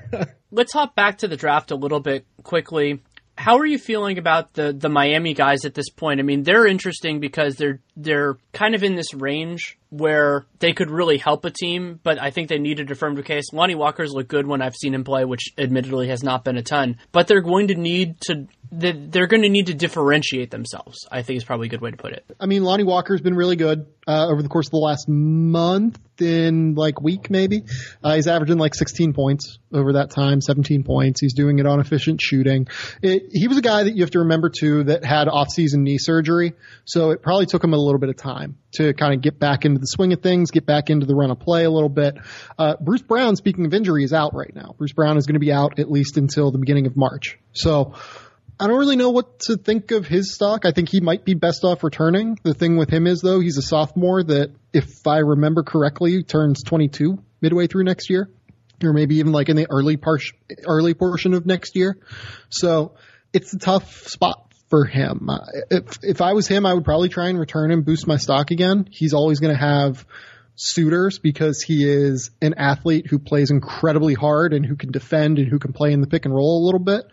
let's 0.50 0.72
hop 0.72 0.94
back 0.94 1.18
to 1.18 1.28
the 1.28 1.36
draft 1.36 1.70
a 1.70 1.76
little 1.76 2.00
bit 2.00 2.24
quickly. 2.42 3.02
How 3.38 3.58
are 3.58 3.66
you 3.66 3.78
feeling 3.78 4.18
about 4.18 4.54
the 4.54 4.72
the 4.72 4.88
Miami 4.88 5.32
guys 5.32 5.64
at 5.64 5.72
this 5.72 5.90
point? 5.90 6.18
I 6.18 6.24
mean, 6.24 6.42
they're 6.42 6.66
interesting 6.66 7.20
because 7.20 7.54
they're 7.54 7.78
they're 7.96 8.36
kind 8.52 8.74
of 8.74 8.82
in 8.82 8.96
this 8.96 9.14
range 9.14 9.78
where 9.90 10.44
they 10.58 10.72
could 10.72 10.90
really 10.90 11.18
help 11.18 11.44
a 11.44 11.50
team, 11.50 12.00
but 12.02 12.20
I 12.20 12.32
think 12.32 12.48
they 12.48 12.58
need 12.58 12.80
a 12.80 12.92
affirmative 12.92 13.24
case. 13.24 13.52
Lonnie 13.52 13.76
Walker's 13.76 14.12
looked 14.12 14.28
good 14.28 14.48
when 14.48 14.60
I've 14.60 14.74
seen 14.74 14.92
him 14.92 15.04
play, 15.04 15.24
which 15.24 15.52
admittedly 15.56 16.08
has 16.08 16.24
not 16.24 16.42
been 16.42 16.56
a 16.56 16.62
ton. 16.62 16.98
But 17.12 17.28
they're 17.28 17.40
going 17.40 17.68
to 17.68 17.76
need 17.76 18.20
to 18.22 18.48
they- 18.70 18.92
they're 18.92 19.26
going 19.26 19.42
to 19.42 19.48
need 19.48 19.66
to 19.66 19.74
differentiate 19.74 20.50
themselves. 20.50 21.06
I 21.10 21.22
think 21.22 21.36
is 21.38 21.44
probably 21.44 21.66
a 21.68 21.70
good 21.70 21.80
way 21.80 21.90
to 21.90 21.96
put 21.96 22.12
it. 22.12 22.24
I 22.40 22.46
mean, 22.46 22.64
Lonnie 22.64 22.84
Walker's 22.84 23.20
been 23.20 23.34
really 23.34 23.56
good 23.56 23.86
uh, 24.06 24.26
over 24.28 24.42
the 24.42 24.48
course 24.48 24.66
of 24.68 24.72
the 24.72 24.78
last 24.78 25.08
month, 25.08 25.98
in 26.20 26.74
like 26.74 27.00
week 27.00 27.30
maybe. 27.30 27.62
Uh, 28.02 28.14
he's 28.14 28.26
averaging 28.26 28.58
like 28.58 28.74
16 28.74 29.12
points 29.12 29.58
over 29.72 29.92
that 29.94 30.10
time, 30.10 30.40
17 30.40 30.82
points. 30.82 31.20
He's 31.20 31.34
doing 31.34 31.58
it 31.58 31.66
on 31.66 31.78
efficient 31.80 32.20
shooting. 32.20 32.66
It, 33.02 33.24
he 33.32 33.46
was 33.48 33.58
a 33.58 33.62
guy 33.62 33.84
that 33.84 33.94
you 33.94 34.02
have 34.02 34.10
to 34.12 34.20
remember 34.20 34.48
too 34.50 34.84
that 34.84 35.04
had 35.04 35.28
off-season 35.28 35.84
knee 35.84 35.98
surgery, 35.98 36.54
so 36.84 37.10
it 37.10 37.22
probably 37.22 37.46
took 37.46 37.62
him 37.62 37.72
a 37.72 37.76
little 37.76 38.00
bit 38.00 38.08
of 38.08 38.16
time 38.16 38.56
to 38.72 38.92
kind 38.94 39.14
of 39.14 39.20
get 39.20 39.38
back 39.38 39.64
into 39.64 39.78
the 39.78 39.86
swing 39.86 40.12
of 40.12 40.20
things, 40.20 40.50
get 40.50 40.66
back 40.66 40.90
into 40.90 41.06
the 41.06 41.14
run 41.14 41.30
of 41.30 41.38
play 41.38 41.64
a 41.64 41.70
little 41.70 41.88
bit. 41.88 42.16
Uh, 42.58 42.76
Bruce 42.80 43.02
Brown, 43.02 43.36
speaking 43.36 43.66
of 43.66 43.74
injury, 43.74 44.04
is 44.04 44.12
out 44.12 44.34
right 44.34 44.54
now. 44.54 44.74
Bruce 44.78 44.92
Brown 44.92 45.16
is 45.16 45.26
going 45.26 45.34
to 45.34 45.40
be 45.40 45.52
out 45.52 45.78
at 45.78 45.90
least 45.90 46.16
until 46.16 46.50
the 46.50 46.58
beginning 46.58 46.86
of 46.86 46.96
March. 46.96 47.38
So. 47.52 47.94
I 48.60 48.66
don't 48.66 48.78
really 48.78 48.96
know 48.96 49.10
what 49.10 49.40
to 49.40 49.56
think 49.56 49.92
of 49.92 50.06
his 50.06 50.34
stock. 50.34 50.64
I 50.64 50.72
think 50.72 50.88
he 50.88 51.00
might 51.00 51.24
be 51.24 51.34
best 51.34 51.62
off 51.64 51.84
returning. 51.84 52.38
The 52.42 52.54
thing 52.54 52.76
with 52.76 52.90
him 52.90 53.06
is 53.06 53.20
though, 53.20 53.40
he's 53.40 53.56
a 53.56 53.62
sophomore 53.62 54.22
that, 54.24 54.50
if 54.72 55.06
I 55.06 55.18
remember 55.18 55.62
correctly, 55.62 56.24
turns 56.24 56.62
22 56.64 57.18
midway 57.40 57.68
through 57.68 57.84
next 57.84 58.10
year, 58.10 58.28
or 58.82 58.92
maybe 58.92 59.16
even 59.16 59.32
like 59.32 59.48
in 59.48 59.56
the 59.56 59.68
early 59.70 59.96
part, 59.96 60.22
early 60.66 60.94
portion 60.94 61.34
of 61.34 61.46
next 61.46 61.76
year. 61.76 61.98
So 62.48 62.94
it's 63.32 63.52
a 63.54 63.58
tough 63.58 64.08
spot 64.08 64.52
for 64.68 64.84
him. 64.84 65.30
If 65.70 65.98
if 66.02 66.20
I 66.20 66.32
was 66.32 66.48
him, 66.48 66.66
I 66.66 66.74
would 66.74 66.84
probably 66.84 67.08
try 67.08 67.28
and 67.28 67.38
return 67.38 67.70
him, 67.70 67.82
boost 67.82 68.06
my 68.06 68.16
stock 68.16 68.50
again. 68.50 68.88
He's 68.90 69.14
always 69.14 69.40
going 69.40 69.54
to 69.54 69.60
have 69.60 70.04
suitors 70.56 71.20
because 71.20 71.62
he 71.62 71.88
is 71.88 72.32
an 72.42 72.54
athlete 72.54 73.06
who 73.06 73.20
plays 73.20 73.50
incredibly 73.50 74.14
hard 74.14 74.52
and 74.52 74.66
who 74.66 74.74
can 74.74 74.90
defend 74.90 75.38
and 75.38 75.48
who 75.48 75.60
can 75.60 75.72
play 75.72 75.92
in 75.92 76.00
the 76.00 76.08
pick 76.08 76.24
and 76.24 76.34
roll 76.34 76.62
a 76.62 76.64
little 76.66 76.80
bit. 76.80 77.08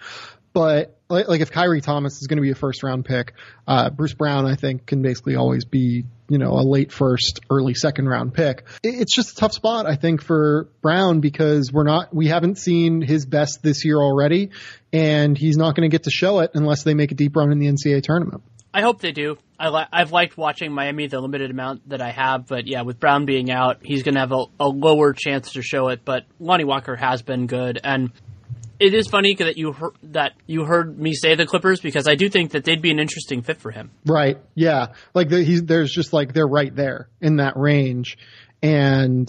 But 0.55 0.97
like, 1.09 1.27
like 1.27 1.41
if 1.41 1.51
Khyri 1.51 1.83
Thomas 1.83 2.21
is 2.21 2.27
going 2.27 2.37
to 2.37 2.41
be 2.41 2.49
a 2.49 2.55
first 2.55 2.81
round 2.81 3.03
pick, 3.03 3.33
uh, 3.67 3.89
Bruce 3.89 4.13
Brown, 4.13 4.45
I 4.45 4.55
think, 4.55 4.85
can 4.85 5.01
basically 5.01 5.35
always 5.35 5.65
be, 5.65 6.05
you 6.29 6.37
know, 6.37 6.53
a 6.53 6.63
late 6.63 6.93
first, 6.93 7.41
early 7.49 7.73
second 7.73 8.07
round 8.07 8.33
pick. 8.33 8.63
It, 8.81 8.95
it's 9.01 9.13
just 9.13 9.33
a 9.33 9.35
tough 9.35 9.51
spot, 9.51 9.85
I 9.85 9.97
think, 9.97 10.23
for 10.23 10.69
Brown 10.81 11.19
because 11.19 11.73
we're 11.73 11.83
not, 11.83 12.15
we 12.15 12.27
haven't 12.27 12.57
seen 12.57 13.01
his 13.01 13.25
best 13.25 13.63
this 13.63 13.83
year 13.83 13.97
already, 13.97 14.51
and 14.93 15.37
he's 15.37 15.57
not 15.57 15.75
going 15.75 15.89
to 15.89 15.93
get 15.93 16.03
to 16.03 16.09
show 16.09 16.39
it 16.39 16.51
unless 16.53 16.83
they 16.83 16.93
make 16.93 17.11
a 17.11 17.15
deep 17.15 17.35
run 17.35 17.51
in 17.51 17.59
the 17.59 17.67
NCAA 17.67 18.01
tournament. 18.01 18.41
I 18.73 18.81
hope 18.81 19.01
they 19.01 19.11
do. 19.11 19.37
I 19.59 19.67
li- 19.69 19.87
I've 19.91 20.13
liked 20.13 20.37
watching 20.37 20.71
Miami 20.71 21.07
the 21.07 21.19
limited 21.19 21.51
amount 21.51 21.89
that 21.89 22.01
I 22.01 22.11
have, 22.11 22.47
but 22.47 22.65
yeah, 22.65 22.83
with 22.83 22.97
Brown 22.97 23.25
being 23.25 23.51
out, 23.51 23.79
he's 23.83 24.03
going 24.03 24.15
to 24.15 24.21
have 24.21 24.31
a, 24.31 24.45
a 24.59 24.67
lower 24.69 25.11
chance 25.11 25.51
to 25.53 25.61
show 25.61 25.89
it. 25.89 26.05
But 26.05 26.23
Lonnie 26.39 26.63
Walker 26.63 26.95
has 26.95 27.21
been 27.21 27.47
good, 27.47 27.79
and 27.83 28.11
it 28.79 28.93
is 28.93 29.07
funny 29.07 29.35
that 29.35 29.57
you 29.57 29.71
heard, 29.71 29.93
that 30.03 30.33
you 30.45 30.65
heard 30.65 30.97
me 30.97 31.13
say 31.13 31.35
the 31.35 31.45
Clippers 31.45 31.79
because 31.79 32.07
I 32.07 32.15
do 32.15 32.29
think 32.29 32.51
that 32.51 32.63
they'd 32.63 32.81
be 32.81 32.91
an 32.91 32.99
interesting 32.99 33.41
fit 33.41 33.59
for 33.59 33.71
him. 33.71 33.91
Right. 34.05 34.37
Yeah. 34.53 34.87
Like 35.13 35.29
the, 35.29 35.61
there's 35.61 35.91
just 35.91 36.13
like 36.13 36.33
they're 36.33 36.47
right 36.47 36.75
there 36.75 37.09
in 37.21 37.37
that 37.37 37.57
range, 37.57 38.17
and 38.61 39.27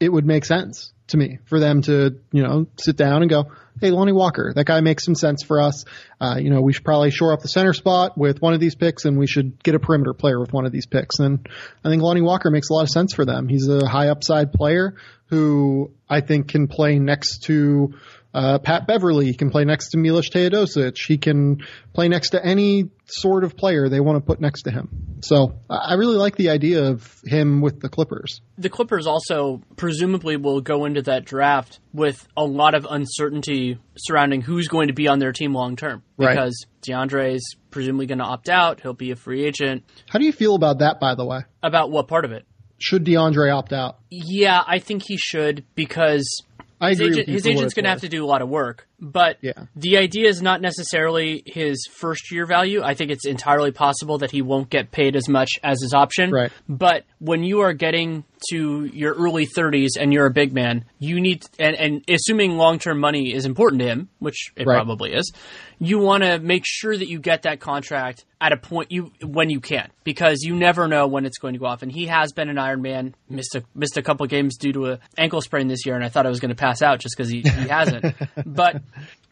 it 0.00 0.08
would 0.08 0.26
make 0.26 0.44
sense 0.44 0.92
to 1.08 1.16
me 1.16 1.38
for 1.44 1.60
them 1.60 1.82
to 1.82 2.18
you 2.32 2.42
know 2.42 2.66
sit 2.78 2.96
down 2.96 3.22
and 3.22 3.30
go, 3.30 3.50
hey, 3.80 3.90
Lonnie 3.90 4.12
Walker, 4.12 4.52
that 4.54 4.64
guy 4.66 4.80
makes 4.80 5.04
some 5.04 5.14
sense 5.14 5.42
for 5.42 5.60
us. 5.60 5.84
Uh, 6.20 6.36
you 6.38 6.50
know, 6.50 6.60
we 6.60 6.72
should 6.72 6.84
probably 6.84 7.10
shore 7.10 7.32
up 7.32 7.40
the 7.40 7.48
center 7.48 7.72
spot 7.72 8.16
with 8.16 8.40
one 8.40 8.54
of 8.54 8.60
these 8.60 8.74
picks, 8.74 9.04
and 9.04 9.18
we 9.18 9.26
should 9.26 9.62
get 9.62 9.74
a 9.74 9.78
perimeter 9.78 10.14
player 10.14 10.40
with 10.40 10.52
one 10.52 10.66
of 10.66 10.72
these 10.72 10.86
picks. 10.86 11.18
And 11.18 11.46
I 11.84 11.90
think 11.90 12.02
Lonnie 12.02 12.22
Walker 12.22 12.50
makes 12.50 12.70
a 12.70 12.72
lot 12.72 12.82
of 12.82 12.90
sense 12.90 13.12
for 13.12 13.24
them. 13.24 13.48
He's 13.48 13.68
a 13.68 13.86
high 13.86 14.08
upside 14.08 14.52
player 14.52 14.94
who 15.26 15.92
I 16.08 16.20
think 16.20 16.48
can 16.48 16.68
play 16.68 16.98
next 16.98 17.44
to 17.44 17.94
uh, 18.34 18.58
Pat 18.58 18.86
Beverly. 18.86 19.32
Can 19.34 19.50
play 19.50 19.64
next 19.64 19.90
to 19.90 19.98
Milos 19.98 20.28
Teodosic. 20.28 20.98
He 20.98 21.18
can 21.18 21.64
play 21.92 22.08
next 22.08 22.30
to 22.30 22.44
any 22.44 22.90
sort 23.06 23.44
of 23.44 23.56
player 23.56 23.88
they 23.88 24.00
want 24.00 24.16
to 24.16 24.24
put 24.24 24.40
next 24.40 24.62
to 24.62 24.70
him. 24.70 24.88
So 25.20 25.54
I 25.70 25.94
really 25.94 26.16
like 26.16 26.36
the 26.36 26.50
idea 26.50 26.84
of 26.84 27.20
him 27.24 27.60
with 27.60 27.80
the 27.80 27.88
Clippers. 27.88 28.40
The 28.58 28.68
Clippers 28.68 29.06
also 29.06 29.62
presumably 29.76 30.36
will 30.36 30.60
go 30.60 30.84
into 30.84 31.02
that 31.02 31.24
draft 31.24 31.80
with 31.92 32.26
a 32.36 32.44
lot 32.44 32.74
of 32.74 32.86
uncertainty 32.90 33.78
surrounding 33.96 34.40
who's 34.40 34.68
going 34.68 34.88
to 34.88 34.94
be 34.94 35.08
on 35.08 35.18
their 35.18 35.32
team 35.32 35.54
long 35.54 35.76
term. 35.76 36.02
Right. 36.16 36.30
Because 36.30 36.66
DeAndre 36.82 37.34
is 37.36 37.56
presumably 37.70 38.06
going 38.06 38.18
to 38.18 38.24
opt 38.24 38.48
out. 38.48 38.80
He'll 38.80 38.92
be 38.92 39.10
a 39.10 39.16
free 39.16 39.44
agent. 39.44 39.84
How 40.08 40.18
do 40.18 40.24
you 40.24 40.32
feel 40.32 40.54
about 40.54 40.80
that, 40.80 41.00
by 41.00 41.14
the 41.14 41.24
way? 41.24 41.40
About 41.62 41.90
what 41.90 42.08
part 42.08 42.24
of 42.24 42.32
it? 42.32 42.44
Should 42.78 43.04
DeAndre 43.04 43.54
opt 43.54 43.72
out? 43.72 43.98
Yeah, 44.10 44.62
I 44.66 44.78
think 44.78 45.04
he 45.06 45.16
should 45.16 45.64
because 45.74 46.42
I 46.84 46.90
his, 46.90 47.00
agree 47.00 47.12
agent, 47.12 47.18
with 47.20 47.28
you 47.28 47.34
his 47.34 47.46
agent's 47.46 47.74
going 47.74 47.84
to 47.84 47.90
have 47.90 48.00
to 48.00 48.08
do 48.08 48.24
a 48.24 48.26
lot 48.26 48.42
of 48.42 48.48
work. 48.48 48.88
But 49.04 49.36
Yeah. 49.42 49.52
the 49.76 49.98
idea 49.98 50.28
is 50.28 50.40
not 50.40 50.62
necessarily 50.62 51.42
his 51.44 51.86
first 51.92 52.32
year 52.32 52.46
value. 52.46 52.82
I 52.82 52.94
think 52.94 53.10
it's 53.10 53.26
entirely 53.26 53.70
possible 53.70 54.16
that 54.18 54.30
he 54.30 54.40
won't 54.40 54.70
get 54.70 54.90
paid 54.92 55.14
as 55.14 55.28
much 55.28 55.50
as 55.62 55.80
his 55.82 55.92
option. 55.92 56.30
Right. 56.30 56.50
But 56.68 57.04
when 57.18 57.44
you 57.44 57.60
are 57.60 57.74
getting 57.74 58.24
to 58.50 58.84
your 58.86 59.14
early 59.14 59.46
30s 59.46 59.90
and 59.98 60.12
you're 60.12 60.26
a 60.26 60.30
big 60.30 60.52
man, 60.52 60.84
you 60.98 61.20
need, 61.20 61.44
and, 61.58 61.76
and 61.76 62.04
assuming 62.08 62.56
long 62.56 62.78
term 62.78 62.98
money 62.98 63.32
is 63.34 63.44
important 63.46 63.80
to 63.82 63.86
him, 63.88 64.08
which 64.20 64.52
it 64.56 64.66
Right. 64.66 64.74
probably 64.76 65.12
is, 65.12 65.32
you 65.78 65.98
want 65.98 66.22
to 66.24 66.38
make 66.38 66.62
sure 66.64 66.96
that 66.96 67.08
you 67.08 67.18
get 67.20 67.42
that 67.42 67.60
contract 67.60 68.24
at 68.40 68.52
a 68.52 68.56
point 68.58 68.90
you 68.92 69.10
when 69.22 69.48
you 69.48 69.58
can 69.60 69.88
because 70.02 70.42
you 70.42 70.54
never 70.54 70.86
know 70.86 71.06
when 71.06 71.24
it's 71.24 71.38
going 71.38 71.54
to 71.54 71.58
go 71.60 71.64
off. 71.66 71.82
And 71.82 71.90
he 71.90 72.06
has 72.06 72.32
been 72.32 72.48
an 72.50 72.58
Iron 72.58 72.82
Man, 72.82 73.14
missed 73.30 73.54
a 73.54 73.62
missed 73.74 73.96
a 73.96 74.02
couple 74.02 74.26
games 74.26 74.56
due 74.58 74.72
to 74.72 74.86
a 74.92 74.98
ankle 75.16 75.40
sprain 75.40 75.66
this 75.68 75.86
year, 75.86 75.94
and 75.94 76.04
I 76.04 76.08
thought 76.10 76.26
I 76.26 76.28
was 76.28 76.40
going 76.40 76.50
to 76.50 76.54
pass 76.54 76.82
out 76.82 77.00
just 77.00 77.16
because 77.16 77.30
he, 77.30 77.40
he 77.40 77.68
hasn't. 77.68 78.14
but 78.46 78.82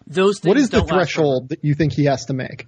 those 0.06 0.40
things 0.40 0.48
What 0.48 0.56
is 0.58 0.70
the 0.70 0.78
don't 0.78 0.86
last 0.90 0.90
forever. 0.90 1.04
threshold 1.04 1.48
that 1.50 1.64
you 1.64 1.74
think 1.74 1.92
he 1.92 2.04
has 2.06 2.24
to 2.26 2.34
make? 2.34 2.66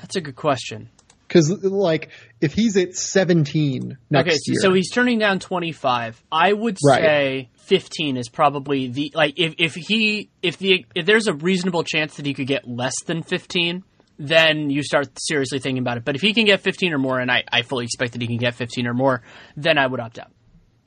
That's 0.00 0.16
a 0.16 0.20
good 0.20 0.36
question. 0.36 0.90
Because, 1.26 1.50
like, 1.62 2.10
if 2.40 2.52
he's 2.52 2.76
at 2.76 2.94
17 2.94 3.96
next 4.10 4.28
okay, 4.28 4.36
so, 4.36 4.52
year, 4.52 4.60
so 4.60 4.72
he's 4.74 4.90
turning 4.90 5.18
down 5.18 5.40
25. 5.40 6.22
I 6.30 6.52
would 6.52 6.76
Right. 6.86 7.00
say 7.02 7.48
15 7.56 8.16
is 8.18 8.28
probably 8.28 8.88
the 8.88 9.10
like 9.14 9.34
if 9.38 9.54
if 9.58 9.74
he 9.74 10.28
if 10.42 10.58
the 10.58 10.84
if 10.94 11.06
there's 11.06 11.26
a 11.26 11.32
reasonable 11.34 11.82
chance 11.82 12.16
that 12.16 12.26
he 12.26 12.34
could 12.34 12.46
get 12.46 12.68
less 12.68 12.94
than 13.06 13.22
15, 13.22 13.82
then 14.18 14.70
you 14.70 14.82
start 14.84 15.08
seriously 15.18 15.58
thinking 15.58 15.80
about 15.82 15.96
it. 15.96 16.04
But 16.04 16.14
if 16.14 16.20
he 16.20 16.34
can 16.34 16.44
get 16.44 16.60
15 16.60 16.92
or 16.92 16.98
more 16.98 17.18
and 17.18 17.30
I 17.32 17.42
I 17.50 17.62
fully 17.62 17.84
expect 17.86 18.12
that 18.12 18.20
he 18.20 18.28
can 18.28 18.36
get 18.36 18.54
15 18.54 18.86
or 18.86 18.94
more, 18.94 19.22
then 19.56 19.78
I 19.78 19.86
would 19.86 19.98
opt 20.00 20.18
out. 20.18 20.30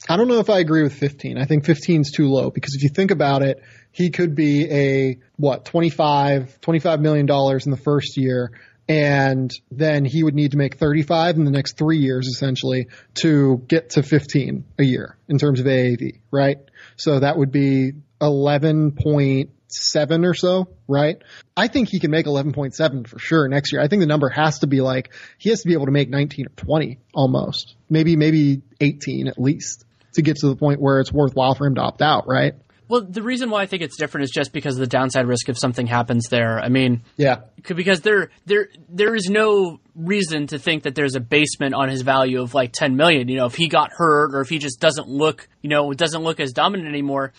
I 0.07 0.15
don't 0.15 0.27
know 0.27 0.39
if 0.39 0.49
I 0.49 0.59
agree 0.59 0.83
with 0.83 0.93
15. 0.93 1.37
I 1.39 1.45
think 1.45 1.65
15 1.65 2.01
is 2.01 2.11
too 2.15 2.27
low 2.27 2.51
because 2.51 2.75
if 2.75 2.83
you 2.83 2.89
think 2.89 3.09
about 3.11 3.41
it, 3.41 3.61
he 3.91 4.09
could 4.09 4.35
be 4.35 4.69
a, 4.69 5.17
what, 5.37 5.65
25, 5.65 6.61
25 6.61 7.01
million 7.01 7.25
dollars 7.25 7.65
in 7.65 7.71
the 7.71 7.77
first 7.77 8.17
year. 8.17 8.51
And 8.89 9.51
then 9.69 10.05
he 10.05 10.23
would 10.23 10.35
need 10.35 10.51
to 10.51 10.57
make 10.57 10.77
35 10.77 11.35
in 11.35 11.43
the 11.43 11.51
next 11.51 11.77
three 11.77 11.97
years, 11.97 12.27
essentially, 12.27 12.87
to 13.15 13.61
get 13.67 13.91
to 13.91 14.03
15 14.03 14.63
a 14.79 14.83
year 14.83 15.17
in 15.27 15.37
terms 15.37 15.59
of 15.59 15.65
AAV, 15.65 16.21
right? 16.31 16.57
So 16.95 17.19
that 17.19 17.37
would 17.37 17.51
be 17.51 17.91
11.7 18.21 20.25
or 20.25 20.33
so, 20.33 20.69
right? 20.87 21.21
I 21.57 21.67
think 21.67 21.89
he 21.89 21.99
can 21.99 22.11
make 22.11 22.25
11.7 22.25 23.07
for 23.07 23.19
sure 23.19 23.49
next 23.49 23.73
year. 23.73 23.81
I 23.81 23.89
think 23.89 23.99
the 23.99 24.07
number 24.07 24.29
has 24.29 24.59
to 24.59 24.67
be 24.67 24.79
like, 24.79 25.13
he 25.37 25.49
has 25.49 25.63
to 25.63 25.67
be 25.67 25.73
able 25.73 25.87
to 25.87 25.91
make 25.91 26.09
19 26.09 26.45
or 26.45 26.53
20 26.55 26.99
almost. 27.13 27.75
Maybe, 27.89 28.15
maybe 28.15 28.61
18 28.79 29.27
at 29.27 29.37
least 29.37 29.83
to 30.13 30.21
get 30.21 30.37
to 30.37 30.47
the 30.47 30.55
point 30.55 30.81
where 30.81 30.99
it's 30.99 31.11
worthwhile 31.11 31.55
for 31.55 31.67
him 31.67 31.75
to 31.75 31.81
opt 31.81 32.01
out, 32.01 32.27
right? 32.27 32.53
Well, 32.89 33.01
the 33.01 33.21
reason 33.21 33.49
why 33.49 33.61
I 33.61 33.65
think 33.65 33.81
it's 33.83 33.97
different 33.97 34.23
is 34.25 34.31
just 34.31 34.53
because 34.53 34.75
of 34.75 34.79
the 34.79 34.87
downside 34.87 35.27
risk 35.27 35.49
if 35.49 35.57
something 35.59 35.87
happens 35.87 36.27
there. 36.29 36.59
I 36.59 36.69
mean, 36.69 37.03
Yeah. 37.17 37.41
because 37.67 38.01
there 38.01 38.29
there 38.45 38.69
there 38.89 39.13
is 39.15 39.29
no 39.29 39.79
reason 39.95 40.47
to 40.47 40.59
think 40.59 40.83
that 40.83 40.95
there's 40.95 41.15
a 41.15 41.19
basement 41.19 41.73
on 41.75 41.89
his 41.89 42.01
value 42.01 42.41
of 42.41 42.53
like 42.53 42.71
10 42.71 42.95
million 42.95 43.27
you 43.29 43.35
know 43.37 43.45
if 43.47 43.55
he 43.55 43.67
got 43.67 43.91
hurt 43.91 44.33
or 44.35 44.41
if 44.41 44.49
he 44.49 44.59
just 44.59 44.79
doesn't 44.79 45.07
look 45.07 45.49
you 45.61 45.69
know 45.69 45.91
doesn't 45.93 46.21
look 46.23 46.39
as 46.39 46.51
dominant 46.53 46.87
anymore 46.87 47.33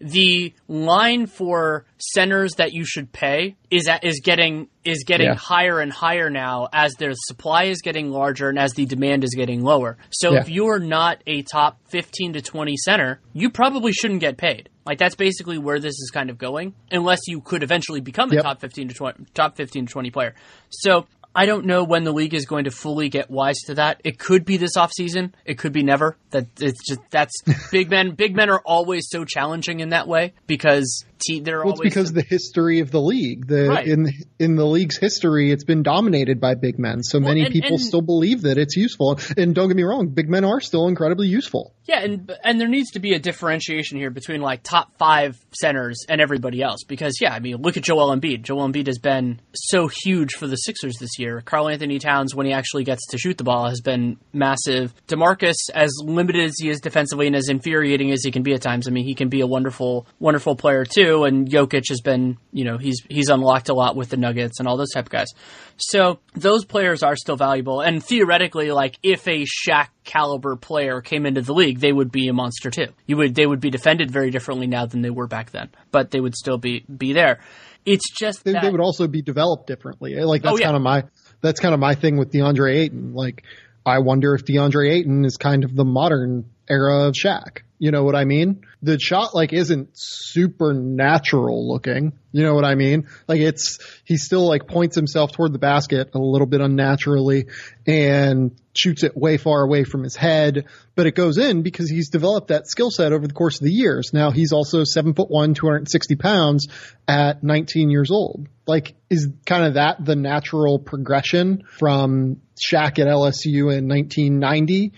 the 0.00 0.52
line 0.68 1.26
for 1.26 1.86
centers 1.98 2.54
that 2.56 2.72
you 2.72 2.84
should 2.84 3.12
pay 3.12 3.56
is 3.70 3.86
at, 3.88 4.02
is 4.04 4.20
getting 4.22 4.68
is 4.84 5.04
getting 5.06 5.28
Yeah. 5.28 5.34
higher 5.36 5.78
and 5.80 5.92
higher 5.92 6.28
now 6.28 6.68
as 6.72 6.94
their 6.94 7.12
supply 7.14 7.64
is 7.64 7.80
getting 7.82 8.10
larger 8.10 8.48
and 8.48 8.58
as 8.58 8.72
the 8.74 8.84
demand 8.84 9.22
is 9.22 9.32
getting 9.36 9.62
lower. 9.62 9.96
So 10.10 10.32
Yeah. 10.32 10.40
if 10.40 10.48
you're 10.48 10.80
not 10.80 11.22
a 11.26 11.42
top 11.42 11.78
15 11.90 12.32
to 12.32 12.42
20 12.42 12.76
center, 12.78 13.20
you 13.32 13.48
probably 13.48 13.92
shouldn't 13.92 14.20
get 14.20 14.36
paid. 14.36 14.68
Like 14.84 14.98
that's 14.98 15.14
basically 15.14 15.58
where 15.58 15.78
this 15.78 15.94
is 15.94 16.10
kind 16.12 16.30
of 16.30 16.38
going 16.38 16.74
unless 16.90 17.20
you 17.28 17.40
could 17.40 17.62
eventually 17.62 18.00
become 18.00 18.30
a 18.32 18.34
Yep. 18.36 18.42
top 18.44 18.60
15 18.60 18.88
to 18.88 18.94
20 18.94 19.24
top 19.34 19.56
15 19.56 19.86
to 19.86 19.92
20 19.92 20.10
player. 20.10 20.34
So 20.70 21.06
I 21.34 21.46
don't 21.46 21.64
know 21.64 21.82
when 21.84 22.04
the 22.04 22.12
league 22.12 22.34
is 22.34 22.44
going 22.44 22.64
to 22.64 22.70
fully 22.70 23.08
get 23.08 23.30
wise 23.30 23.58
to 23.66 23.74
that. 23.76 24.00
It 24.04 24.18
could 24.18 24.44
be 24.44 24.58
this 24.58 24.76
offseason. 24.76 25.32
It 25.46 25.56
could 25.56 25.72
be 25.72 25.82
never. 25.82 26.18
That 26.30 26.46
it's 26.60 26.86
just 26.86 27.00
that's 27.10 27.32
big 27.70 27.90
men. 27.90 28.10
Big 28.10 28.36
men 28.36 28.50
are 28.50 28.60
always 28.66 29.06
so 29.08 29.24
challenging 29.24 29.80
in 29.80 29.90
that 29.90 30.06
way 30.06 30.34
because 30.46 31.04
te- 31.26 31.40
they're 31.40 31.58
Well, 31.64 31.70
it's 31.72 31.80
always 31.80 31.90
because 31.94 32.08
of 32.10 32.14
the 32.16 32.22
history 32.28 32.80
of 32.80 32.90
the 32.90 33.00
league. 33.00 33.46
The 33.46 33.68
Right. 33.68 33.86
in 33.86 34.12
in 34.38 34.56
the 34.56 34.66
league's 34.66 34.98
history, 34.98 35.50
it's 35.52 35.64
been 35.64 35.82
dominated 35.82 36.40
by 36.40 36.54
big 36.54 36.78
men. 36.78 37.02
So 37.02 37.20
many 37.20 37.42
and- 37.42 37.52
people 37.52 37.76
and- 37.76 37.80
still 37.80 38.02
believe 38.02 38.42
that 38.42 38.58
it's 38.58 38.76
useful. 38.76 39.18
And 39.36 39.54
don't 39.54 39.68
get 39.68 39.76
me 39.76 39.82
wrong, 39.82 40.08
big 40.08 40.28
men 40.28 40.44
are 40.44 40.60
still 40.60 40.88
incredibly 40.88 41.28
useful. 41.28 41.74
Yeah, 41.86 42.00
and 42.04 42.32
and 42.44 42.60
there 42.60 42.68
needs 42.68 42.90
to 42.92 43.00
be 43.00 43.12
a 43.14 43.18
differentiation 43.18 43.98
here 43.98 44.10
between 44.10 44.40
like 44.40 44.62
top 44.62 44.96
five 44.98 45.36
centers 45.52 45.98
and 46.08 46.20
everybody 46.20 46.62
else 46.62 46.84
because 46.86 47.14
yeah, 47.20 47.32
I 47.32 47.40
mean 47.40 47.56
look 47.56 47.76
at 47.76 47.82
Joel 47.82 48.14
Embiid. 48.16 48.42
Joel 48.42 48.68
Embiid 48.68 48.86
has 48.86 48.98
been 48.98 49.40
so 49.54 49.88
huge 50.04 50.32
for 50.38 50.46
the 50.46 50.56
Sixers 50.56 50.94
this 51.00 51.18
year. 51.18 51.40
Karl-Anthony 51.44 51.98
Towns, 51.98 52.34
when 52.34 52.46
he 52.46 52.52
actually 52.52 52.84
gets 52.84 53.06
to 53.08 53.18
shoot 53.18 53.36
the 53.36 53.44
ball, 53.44 53.68
has 53.68 53.80
been 53.80 54.16
massive. 54.32 54.94
DeMarcus, 55.08 55.56
as 55.74 55.90
limited 56.04 56.44
as 56.44 56.54
he 56.60 56.68
is 56.68 56.80
defensively 56.80 57.26
and 57.26 57.34
as 57.36 57.48
infuriating 57.48 58.10
as 58.12 58.22
he 58.24 58.30
can 58.30 58.42
be 58.42 58.52
at 58.54 58.62
times, 58.62 58.86
I 58.86 58.90
mean 58.90 59.04
he 59.04 59.14
can 59.14 59.28
be 59.28 59.40
a 59.40 59.46
wonderful 59.46 60.06
wonderful 60.20 60.54
player 60.56 60.84
too. 60.84 61.11
And 61.24 61.48
Jokic 61.48 61.84
has 61.90 62.00
been 62.00 62.38
you 62.52 62.64
know 62.64 62.78
he's 62.78 62.96
he's 63.08 63.28
unlocked 63.28 63.68
a 63.68 63.74
lot 63.74 63.94
with 63.96 64.08
the 64.10 64.16
Nuggets 64.16 64.58
and 64.58 64.66
all 64.68 64.76
those 64.76 64.90
type 64.90 65.06
of 65.06 65.10
guys. 65.10 65.28
So 65.76 66.20
those 66.34 66.64
players 66.64 67.02
are 67.02 67.16
still 67.16 67.36
valuable, 67.36 67.80
and 67.80 68.02
theoretically, 68.02 68.70
like 68.72 68.96
if 69.02 69.26
a 69.28 69.44
Shaq 69.44 69.88
caliber 70.04 70.56
player 70.56 71.00
came 71.00 71.26
into 71.26 71.42
the 71.42 71.52
league, 71.54 71.78
they 71.80 71.92
would 71.92 72.10
be 72.10 72.28
a 72.28 72.32
monster 72.32 72.70
too. 72.70 72.86
You 73.06 73.16
would 73.18 73.34
they 73.34 73.46
would 73.46 73.60
be 73.60 73.70
defended 73.70 74.10
very 74.10 74.30
differently 74.30 74.66
now 74.66 74.86
than 74.86 75.02
they 75.02 75.10
were 75.10 75.26
back 75.26 75.50
then, 75.50 75.70
but 75.90 76.10
they 76.10 76.20
would 76.20 76.34
still 76.34 76.58
be 76.58 76.84
be 76.96 77.12
there. 77.12 77.40
It's 77.84 78.10
just 78.16 78.44
They, 78.44 78.52
that 78.52 78.62
they 78.62 78.70
would 78.70 78.80
also 78.80 79.08
be 79.08 79.22
developed 79.22 79.66
differently. 79.66 80.14
Eh? 80.16 80.24
Like 80.24 80.42
that's 80.42 80.54
Oh, 80.54 80.58
yeah. 80.58 80.66
kind 80.66 80.76
of 80.76 80.82
my 80.82 81.04
that's 81.40 81.60
kind 81.60 81.74
of 81.74 81.80
my 81.80 81.94
thing 81.94 82.16
with 82.16 82.30
DeAndre 82.32 82.76
Ayton. 82.76 83.12
Like 83.14 83.42
I 83.84 83.98
wonder 83.98 84.34
if 84.34 84.44
DeAndre 84.44 84.92
Ayton 84.92 85.24
is 85.24 85.36
kind 85.36 85.64
of 85.64 85.74
the 85.74 85.84
modern 85.84 86.44
era 86.68 87.04
of 87.04 87.14
Shaq. 87.14 87.62
You 87.82 87.90
know 87.90 88.04
what 88.04 88.14
I 88.14 88.24
mean? 88.24 88.60
The 88.80 88.96
shot 89.00 89.34
like 89.34 89.52
isn't 89.52 89.88
supernatural 89.94 91.68
looking. 91.68 92.12
You 92.30 92.44
know 92.44 92.54
what 92.54 92.64
I 92.64 92.76
mean? 92.76 93.08
Like 93.26 93.40
it's 93.40 93.80
he 94.04 94.18
still 94.18 94.46
like 94.46 94.68
points 94.68 94.94
himself 94.94 95.32
toward 95.32 95.52
the 95.52 95.58
basket 95.58 96.10
a 96.14 96.18
little 96.20 96.46
bit 96.46 96.60
unnaturally 96.60 97.48
and 97.84 98.56
shoots 98.76 99.02
it 99.02 99.16
way 99.16 99.36
far 99.36 99.62
away 99.62 99.82
from 99.82 100.04
his 100.04 100.14
head, 100.14 100.66
but 100.94 101.06
it 101.06 101.16
goes 101.16 101.38
in 101.38 101.62
because 101.62 101.90
he's 101.90 102.08
developed 102.08 102.48
that 102.48 102.68
skill 102.68 102.92
set 102.92 103.12
over 103.12 103.26
the 103.26 103.34
course 103.34 103.60
of 103.60 103.64
the 103.64 103.72
years. 103.72 104.12
Now 104.12 104.30
he's 104.30 104.52
also 104.52 104.84
seven 104.84 105.12
foot 105.12 105.28
one, 105.28 105.54
260 105.54 106.14
pounds 106.14 106.68
at 107.08 107.42
19 107.42 107.90
years 107.90 108.12
old. 108.12 108.46
Like 108.64 108.94
is 109.10 109.28
kind 109.44 109.64
of 109.64 109.74
that 109.74 110.04
the 110.04 110.14
natural 110.14 110.78
progression 110.78 111.64
from 111.80 112.40
Shaq 112.56 113.00
at 113.00 113.08
LSU 113.08 113.76
in 113.76 113.88
1990 113.88 114.92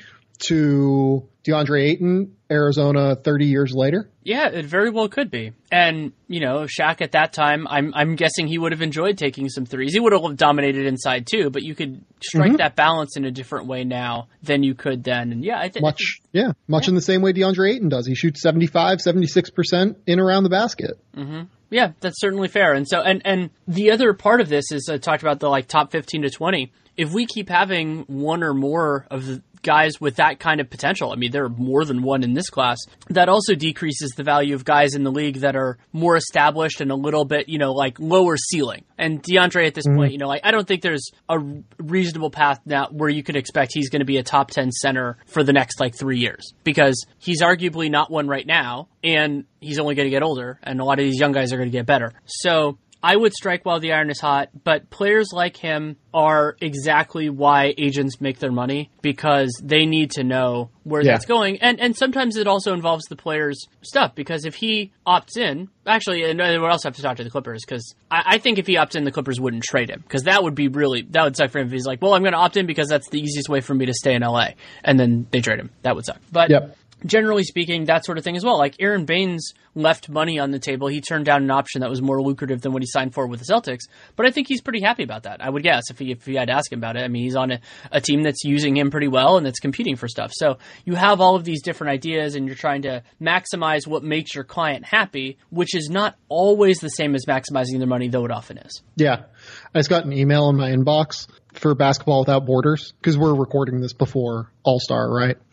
to 0.48 1.28
DeAndre 1.46 1.90
Ayton, 1.90 2.34
Arizona 2.50 3.16
30 3.16 3.46
years 3.46 3.72
later? 3.74 4.08
yeah, 4.22 4.48
it 4.48 4.64
very 4.64 4.88
well 4.88 5.08
could 5.08 5.30
be. 5.30 5.52
And 5.70 6.12
you 6.28 6.40
know, 6.40 6.60
Shaq 6.66 7.02
at 7.02 7.12
that 7.12 7.32
time, 7.34 7.66
I'm 7.68 7.92
I'm 7.94 8.16
guessing 8.16 8.46
he 8.46 8.56
would 8.58 8.72
have 8.72 8.80
enjoyed 8.80 9.18
taking 9.18 9.48
some 9.50 9.66
threes. 9.66 9.92
He 9.92 10.00
would 10.00 10.12
have 10.14 10.36
dominated 10.36 10.86
inside 10.86 11.26
too, 11.26 11.50
but 11.50 11.62
you 11.62 11.74
could 11.74 12.02
strike 12.22 12.48
Mm-hmm. 12.52 12.56
that 12.56 12.74
balance 12.76 13.16
in 13.18 13.24
a 13.26 13.30
different 13.30 13.66
way 13.66 13.84
now 13.84 14.28
than 14.42 14.62
you 14.62 14.74
could 14.74 15.04
then. 15.04 15.30
And 15.32 15.44
yeah, 15.44 15.58
I 15.58 15.68
think 15.68 15.82
Much, 15.82 16.20
yeah, 16.32 16.52
much 16.68 16.88
in 16.88 16.94
the 16.94 17.02
same 17.02 17.20
way 17.20 17.32
DeAndre 17.34 17.74
Ayton 17.74 17.88
does. 17.90 18.06
He 18.06 18.14
shoots 18.14 18.40
75, 18.40 18.98
76% 18.98 19.96
in 20.06 20.20
around 20.20 20.44
the 20.44 20.50
basket. 20.50 20.92
Yeah, 21.70 21.92
that's 22.00 22.20
certainly 22.20 22.48
fair. 22.48 22.72
And 22.74 22.86
so, 22.88 23.00
and 23.00 23.20
and 23.24 23.50
the 23.66 23.90
other 23.90 24.12
part 24.14 24.40
of 24.40 24.48
this 24.48 24.70
is 24.70 24.88
I 24.90 24.98
talked 24.98 25.22
about 25.22 25.40
the 25.40 25.48
like 25.48 25.66
top 25.66 25.90
fifteen 25.90 26.22
to 26.22 26.30
twenty. 26.30 26.72
If 26.96 27.12
we 27.12 27.26
keep 27.26 27.48
having 27.48 28.04
one 28.06 28.44
or 28.44 28.54
more 28.54 29.06
of 29.10 29.26
the 29.26 29.42
guys 29.64 30.00
with 30.00 30.16
that 30.16 30.38
kind 30.38 30.60
of 30.60 30.70
potential, 30.70 31.10
I 31.10 31.16
mean, 31.16 31.32
there 31.32 31.44
are 31.44 31.48
more 31.48 31.84
than 31.84 32.02
one 32.02 32.22
in 32.22 32.34
this 32.34 32.48
class. 32.48 32.78
That 33.08 33.28
also 33.28 33.54
decreases 33.54 34.12
the 34.16 34.22
value 34.22 34.54
of 34.54 34.64
guys 34.64 34.94
in 34.94 35.02
the 35.02 35.10
league 35.10 35.38
that 35.38 35.56
are 35.56 35.78
more 35.92 36.16
established 36.16 36.80
and 36.80 36.92
a 36.92 36.94
little 36.94 37.24
bit, 37.24 37.48
you 37.48 37.58
know, 37.58 37.72
like 37.72 37.98
lower 37.98 38.36
ceiling. 38.36 38.84
And 38.96 39.22
DeAndre 39.22 39.66
at 39.66 39.74
this 39.74 39.86
mm-hmm. 39.86 39.96
point, 39.96 40.12
you 40.12 40.18
know, 40.18 40.28
like 40.28 40.42
I 40.44 40.52
don't 40.52 40.68
think 40.68 40.82
there's 40.82 41.10
a 41.28 41.38
reasonable 41.78 42.30
path 42.30 42.60
now 42.64 42.88
where 42.92 43.08
you 43.08 43.24
could 43.24 43.36
expect 43.36 43.72
he's 43.74 43.90
going 43.90 44.00
to 44.00 44.06
be 44.06 44.18
a 44.18 44.22
top 44.22 44.50
ten 44.50 44.70
center 44.70 45.18
for 45.26 45.42
the 45.42 45.52
next 45.52 45.80
like 45.80 45.98
three 45.98 46.18
years 46.18 46.52
because 46.62 47.04
he's 47.18 47.42
arguably 47.42 47.90
not 47.90 48.10
one 48.10 48.28
right 48.28 48.46
now, 48.46 48.88
and 49.02 49.44
he's 49.60 49.78
only 49.78 49.94
going 49.94 50.06
to 50.06 50.10
get 50.10 50.22
older, 50.22 50.60
and 50.62 50.80
a 50.80 50.84
lot 50.84 50.98
of 50.98 51.04
these 51.04 51.18
young 51.18 51.32
guys 51.32 51.52
are 51.52 51.56
going 51.56 51.70
to 51.70 51.76
get 51.76 51.86
better. 51.86 52.12
So 52.26 52.78
I 53.06 53.14
would 53.16 53.34
strike 53.34 53.66
while 53.66 53.80
the 53.80 53.92
iron 53.92 54.08
is 54.08 54.18
hot, 54.18 54.48
but 54.64 54.88
players 54.88 55.28
like 55.32 55.58
him 55.58 55.96
are 56.14 56.56
exactly 56.60 57.28
why 57.28 57.74
agents 57.76 58.18
make 58.20 58.38
their 58.38 58.50
money 58.52 58.90
because 59.02 59.50
they 59.62 59.84
need 59.84 60.12
to 60.12 60.24
know 60.24 60.70
where 60.84 61.02
Yeah. 61.02 61.12
that's 61.12 61.26
going. 61.26 61.58
And 61.60 61.80
and 61.80 61.94
sometimes 61.96 62.36
it 62.36 62.46
also 62.46 62.72
involves 62.72 63.04
the 63.06 63.16
player's 63.16 63.58
stuff 63.82 64.14
because 64.14 64.44
if 64.46 64.54
he 64.54 64.90
opts 65.06 65.36
in, 65.36 65.68
actually, 65.86 66.22
and 66.24 66.40
I 66.40 66.56
would 66.58 66.70
also 66.70 66.88
have 66.88 66.96
to 66.96 67.02
talk 67.02 67.16
to 67.18 67.24
the 67.24 67.30
Clippers 67.30 67.62
because 67.66 67.94
I, 68.10 68.22
I 68.34 68.38
think 68.38 68.58
if 68.58 68.66
he 68.66 68.76
opts 68.76 68.96
in, 68.96 69.04
the 69.04 69.12
Clippers 69.12 69.38
wouldn't 69.40 69.64
trade 69.64 69.90
him 69.90 70.00
because 70.00 70.22
that 70.22 70.42
would 70.42 70.54
be 70.54 70.68
really 70.68 71.02
that 71.10 71.24
would 71.24 71.36
suck 71.36 71.50
for 71.50 71.58
him 71.58 71.66
if 71.66 71.72
he's 71.72 71.86
like, 71.86 72.00
well, 72.00 72.14
I'm 72.14 72.22
going 72.22 72.32
to 72.32 72.38
opt 72.38 72.56
in 72.56 72.64
because 72.66 72.88
that's 72.88 73.08
the 73.10 73.20
easiest 73.20 73.48
way 73.50 73.60
for 73.60 73.74
me 73.74 73.84
to 73.86 73.92
stay 73.94 74.14
in 74.14 74.22
LA, 74.22 74.48
and 74.82 74.98
then 74.98 75.26
they 75.30 75.40
trade 75.42 75.58
him. 75.60 75.68
That 75.82 75.94
would 75.94 76.06
suck. 76.06 76.20
But 76.32 76.48
Yep. 76.50 76.76
Generally 77.06 77.44
speaking, 77.44 77.84
that 77.86 78.04
sort 78.04 78.18
of 78.18 78.24
thing 78.24 78.36
as 78.36 78.44
well. 78.44 78.58
Like 78.58 78.76
Aron 78.80 79.04
Baynes 79.04 79.52
left 79.74 80.08
money 80.08 80.38
on 80.38 80.50
the 80.50 80.58
table. 80.58 80.88
He 80.88 81.00
turned 81.00 81.24
down 81.24 81.42
an 81.42 81.50
option 81.50 81.80
that 81.80 81.90
was 81.90 82.00
more 82.00 82.22
lucrative 82.22 82.60
than 82.62 82.72
what 82.72 82.82
he 82.82 82.86
signed 82.86 83.14
for 83.14 83.26
with 83.26 83.40
the 83.40 83.52
Celtics. 83.52 83.82
But 84.16 84.26
I 84.26 84.30
think 84.30 84.48
he's 84.48 84.60
pretty 84.62 84.80
happy 84.80 85.02
about 85.02 85.24
that. 85.24 85.44
I 85.44 85.50
would 85.50 85.62
guess 85.62 85.84
if 85.90 85.98
he 85.98 86.12
if 86.12 86.24
he 86.24 86.34
had 86.34 86.48
to 86.48 86.54
ask 86.54 86.72
him 86.72 86.78
about 86.78 86.96
it. 86.96 87.00
I 87.00 87.08
mean, 87.08 87.24
he's 87.24 87.36
on 87.36 87.50
a, 87.52 87.60
a 87.90 88.00
team 88.00 88.22
that's 88.22 88.44
using 88.44 88.76
him 88.76 88.90
pretty 88.90 89.08
well 89.08 89.36
and 89.36 89.44
that's 89.44 89.60
competing 89.60 89.96
for 89.96 90.08
stuff. 90.08 90.32
So 90.34 90.58
you 90.84 90.94
have 90.94 91.20
all 91.20 91.36
of 91.36 91.44
these 91.44 91.62
different 91.62 91.92
ideas, 91.92 92.34
and 92.34 92.46
you're 92.46 92.56
trying 92.56 92.82
to 92.82 93.02
maximize 93.20 93.86
what 93.86 94.02
makes 94.02 94.34
your 94.34 94.44
client 94.44 94.84
happy, 94.84 95.38
which 95.50 95.74
is 95.74 95.88
not 95.90 96.16
always 96.28 96.78
the 96.78 96.88
same 96.88 97.14
as 97.14 97.24
maximizing 97.26 97.78
their 97.78 97.86
money, 97.86 98.08
though 98.08 98.24
it 98.24 98.30
often 98.30 98.58
is. 98.58 98.82
Yeah. 98.96 99.24
I 99.74 99.78
just 99.78 99.90
got 99.90 100.04
an 100.04 100.12
email 100.12 100.48
in 100.48 100.56
my 100.56 100.70
inbox 100.70 101.26
for 101.58 101.74
Basketball 101.74 102.20
Without 102.20 102.46
Borders 102.46 102.92
because 103.00 103.16
we're 103.16 103.34
recording 103.34 103.80
this 103.80 103.92
before 103.92 104.50
All 104.62 104.80
Star, 104.80 105.10
right? 105.10 105.36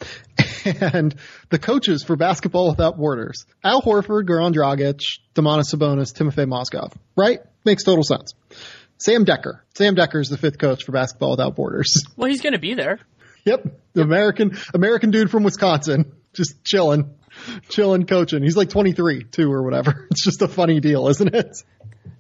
And 0.63 1.15
the 1.49 1.57
coaches 1.57 2.03
for 2.03 2.15
Basketball 2.15 2.69
Without 2.69 2.95
Borders 2.97 3.45
Al 3.63 3.81
Horford, 3.81 4.27
Goran 4.27 4.53
Dragic, 4.53 5.01
Domantas 5.33 5.73
Sabonis, 5.73 6.13
Timofey 6.13 6.45
Mozgov, 6.45 6.93
right? 7.15 7.39
Makes 7.65 7.83
total 7.83 8.03
sense. 8.03 8.33
Sam 8.99 9.25
Dekker. 9.25 9.61
Sam 9.73 9.95
Dekker 9.95 10.21
is 10.21 10.29
the 10.29 10.37
fifth 10.37 10.59
coach 10.59 10.83
for 10.83 10.91
Basketball 10.91 11.31
Without 11.31 11.55
Borders. 11.55 12.03
Well, 12.15 12.29
he's 12.29 12.41
going 12.41 12.53
to 12.53 12.59
be 12.59 12.75
there. 12.75 12.99
Yep. 13.45 13.65
The 13.93 14.03
American, 14.03 14.55
American 14.73 15.09
dude 15.09 15.31
from 15.31 15.43
Wisconsin. 15.43 16.11
Just 16.33 16.63
chilling, 16.63 17.15
chilling 17.69 18.05
coaching. 18.05 18.43
He's 18.43 18.55
like 18.55 18.69
23 18.69 19.23
too 19.23 19.51
or 19.51 19.63
whatever. 19.63 20.07
It's 20.11 20.23
just 20.23 20.43
a 20.43 20.47
funny 20.47 20.79
deal, 20.79 21.07
isn't 21.07 21.33
it? 21.33 21.57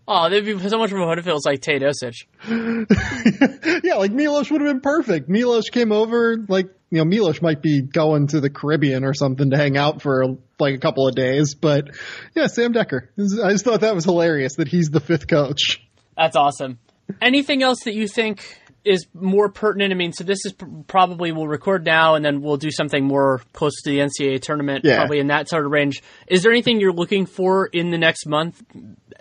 Oh, 0.07 0.29
they'd 0.29 0.43
be 0.43 0.57
so 0.67 0.77
much 0.79 0.91
more 0.91 1.07
fun 1.07 1.19
if 1.19 1.27
it 1.27 1.33
was 1.33 1.45
like 1.45 1.61
Teodosic. 1.61 2.25
yeah, 3.83 3.95
like 3.95 4.11
Milos 4.11 4.49
would 4.51 4.61
have 4.61 4.69
been 4.69 4.81
perfect. 4.81 5.29
Milos 5.29 5.69
came 5.69 5.91
over, 5.91 6.37
like, 6.49 6.67
you 6.89 6.97
know, 6.97 7.05
Milos 7.05 7.41
might 7.41 7.61
be 7.61 7.81
going 7.81 8.27
to 8.27 8.41
the 8.41 8.49
Caribbean 8.49 9.03
or 9.03 9.13
something 9.13 9.51
to 9.51 9.57
hang 9.57 9.77
out 9.77 10.01
for 10.01 10.25
like 10.59 10.75
a 10.75 10.79
couple 10.79 11.07
of 11.07 11.15
days, 11.15 11.55
but 11.55 11.89
yeah, 12.35 12.47
Sam 12.47 12.73
Dekker. 12.73 13.07
I 13.43 13.51
just 13.51 13.63
thought 13.63 13.81
that 13.81 13.95
was 13.95 14.03
hilarious 14.05 14.55
that 14.55 14.67
he's 14.67 14.89
the 14.89 14.99
fifth 14.99 15.27
coach. 15.27 15.81
That's 16.17 16.35
awesome. 16.35 16.79
Anything 17.21 17.63
else 17.63 17.83
that 17.85 17.93
you 17.93 18.07
think 18.07 18.57
is 18.83 19.05
more 19.13 19.49
pertinent? 19.49 19.91
I 19.93 19.95
mean, 19.95 20.11
so 20.13 20.23
this 20.23 20.39
is 20.45 20.53
pr- 20.53 20.65
probably 20.87 21.31
we'll 21.31 21.47
record 21.47 21.85
now 21.85 22.15
and 22.15 22.25
then 22.25 22.41
we'll 22.41 22.57
do 22.57 22.71
something 22.71 23.05
more 23.05 23.41
close 23.53 23.81
to 23.83 23.89
the 23.89 23.99
NCAA 23.99 24.41
tournament, 24.41 24.83
Yeah. 24.83 24.97
probably 24.97 25.19
in 25.19 25.27
that 25.27 25.47
sort 25.47 25.65
of 25.65 25.71
range. 25.71 26.01
Is 26.27 26.43
there 26.43 26.51
anything 26.51 26.79
you're 26.81 26.91
looking 26.93 27.25
for 27.25 27.67
in 27.67 27.91
the 27.91 27.97
next 27.97 28.25
month 28.25 28.61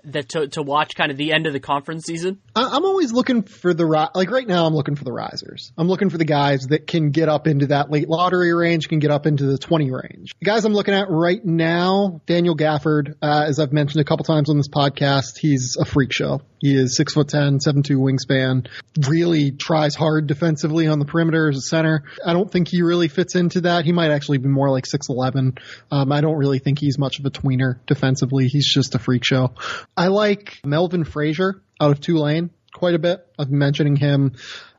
that 0.05 0.29
to, 0.31 0.49
to 0.49 0.63
watch 0.63 0.95
kind 0.95 1.11
of 1.11 1.17
the 1.17 1.33
end 1.33 1.47
of 1.47 1.53
the 1.53 1.61
conference 1.61 2.05
season? 2.05 2.41
I'm 2.55 2.85
always 2.85 3.13
looking 3.13 3.43
for 3.43 3.75
the 3.75 3.87
like 4.15 4.31
right 4.31 4.47
now. 4.47 4.67
I'm 4.67 4.75
looking 4.75 4.97
for 4.97 5.05
the 5.05 5.13
risers. 5.13 5.73
I'm 5.77 5.89
looking 5.89 6.11
for 6.11 6.19
the 6.19 6.25
guys 6.25 6.67
that 6.69 6.87
can 6.87 7.11
get 7.11 7.29
up 7.29 7.47
into 7.47 7.69
that 7.69 7.91
late 7.91 8.09
lottery 8.09 8.53
range, 8.53 8.89
can 8.89 8.99
get 8.99 9.11
up 9.11 9.27
into 9.27 9.47
the 9.47 9.59
20 9.59 9.91
range. 9.91 10.33
The 10.39 10.45
guys 10.45 10.65
I'm 10.65 10.73
looking 10.73 10.95
at 10.95 11.11
right 11.11 11.45
now, 11.45 12.21
Daniel 12.27 12.57
Gafford, 12.57 13.15
uh, 13.23 13.45
as 13.47 13.59
I've 13.59 13.73
mentioned 13.73 14.01
a 14.01 14.05
couple 14.05 14.25
times 14.25 14.51
on 14.51 14.57
this 14.57 14.69
podcast, 14.69 15.39
he's 15.39 15.77
a 15.77 15.85
freak 15.85 16.13
show. 16.13 16.43
He 16.61 16.77
is 16.77 16.95
six 16.95 17.15
foot 17.15 17.29
ten, 17.29 17.59
seven 17.59 17.83
two 17.83 17.99
wingspan. 17.99 18.69
Really 19.09 19.51
tries 19.51 19.95
hard 19.95 20.27
defensively 20.27 20.87
on 20.87 20.99
the 20.99 21.07
perimeter 21.07 21.49
as 21.49 21.57
a 21.57 21.63
center. 21.63 22.05
I 22.25 22.35
don't 22.35 22.51
think 22.51 22.69
he 22.69 22.83
really 22.83 23.09
fits 23.09 23.35
into 23.35 23.63
that. 23.63 23.87
He 23.87 23.93
might 23.93 24.11
actually 24.11 24.39
be 24.39 24.49
more 24.49 24.71
like 24.71 24.85
six 24.85 25.09
eleven. 25.09 25.57
Um, 25.91 26.13
I 26.13 26.21
don't 26.21 26.37
really 26.37 26.59
think 26.59 26.79
he's 26.79 26.99
much 26.99 27.19
of 27.19 27.25
a 27.25 27.31
tweener 27.31 27.79
defensively. 27.87 28.49
He's 28.49 28.67
just 28.67 28.95
a 28.95 28.99
freak 28.99 29.25
show. 29.25 29.55
I 29.97 30.09
like 30.09 30.61
Melvin 30.65 31.05
Frazier 31.05 31.63
out 31.81 31.91
of 31.91 32.01
Tulane 32.01 32.51
quite 32.73 32.95
a 32.95 32.99
bit. 32.99 33.27
I've 33.39 33.49
been 33.49 33.59
mentioning 33.59 33.97
him 33.97 34.33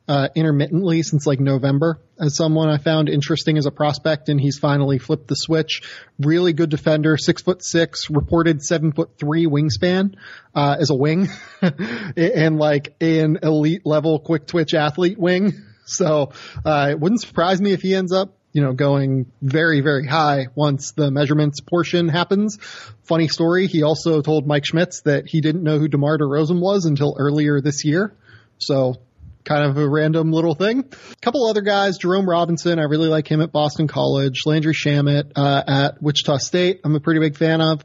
uh, 0.08 0.30
intermittently 0.36 1.04
since 1.04 1.26
like 1.26 1.40
November 1.40 2.02
as 2.20 2.36
someone 2.36 2.70
I 2.70 2.78
found 2.78 3.10
interesting 3.10 3.58
as 3.58 3.66
a 3.66 3.72
prospect, 3.72 4.30
and 4.30 4.40
he's 4.40 4.58
finally 4.58 5.00
flipped 5.00 5.28
the 5.28 5.36
switch. 5.36 5.82
Really 6.20 6.54
good 6.54 6.70
defender, 6.70 7.18
six 7.18 7.42
foot 7.42 7.64
six, 7.64 8.10
reported 8.10 8.62
seven 8.62 8.92
foot 8.92 9.12
three 9.18 9.46
wingspan 9.46 10.16
uh, 10.54 10.78
as 10.80 10.90
a 10.90 10.96
wing, 10.96 11.30
and 11.62 12.58
like 12.58 12.96
an 13.00 13.40
elite 13.44 13.86
level 13.86 14.20
quick 14.20 14.48
twitch 14.48 14.74
athlete 14.74 15.18
wing. 15.18 15.54
So 15.86 16.32
uh, 16.66 16.88
it 16.92 17.00
wouldn't 17.00 17.22
surprise 17.22 17.62
me 17.62 17.74
if 17.74 17.82
he 17.82 17.96
ends 17.96 18.14
up 18.14 18.38
you 18.54 18.62
know, 18.62 18.74
going 18.74 19.32
very, 19.42 19.82
very 19.82 20.08
high 20.08 20.48
once 20.56 20.92
the 20.92 21.12
measurements 21.12 21.62
portion 21.62 22.10
happens. 22.10 22.58
Funny 23.04 23.28
story, 23.28 23.68
he 23.68 23.84
also 23.84 24.22
told 24.22 24.48
Mike 24.48 24.66
Schmitz 24.66 25.02
that 25.02 25.28
he 25.28 25.42
didn't 25.42 25.64
know 25.64 25.80
who 25.80 25.88
DeMar 25.88 26.18
DeRozan 26.18 26.60
was 26.62 26.86
until 26.86 27.16
earlier 27.18 27.62
this 27.62 27.86
year. 27.86 28.16
So 28.58 28.96
kind 29.44 29.66
of 29.66 29.78
a 29.78 29.88
random 29.88 30.32
little 30.32 30.56
thing. 30.56 30.80
A 30.80 31.16
couple 31.22 31.46
other 31.48 31.62
guys, 31.62 31.98
Jerome 31.98 32.30
Robinson, 32.30 32.80
I 32.80 32.84
really 32.84 33.10
like 33.10 33.28
him 33.28 33.42
at 33.42 33.52
Boston 33.52 33.88
College. 33.88 34.42
Landry 34.46 34.74
Shamet 34.74 35.32
uh, 35.36 35.64
at 35.68 36.02
Wichita 36.02 36.38
State, 36.38 36.82
I'm 36.84 36.96
a 36.96 37.00
pretty 37.00 37.20
big 37.20 37.38
fan 37.38 37.62
of. 37.62 37.84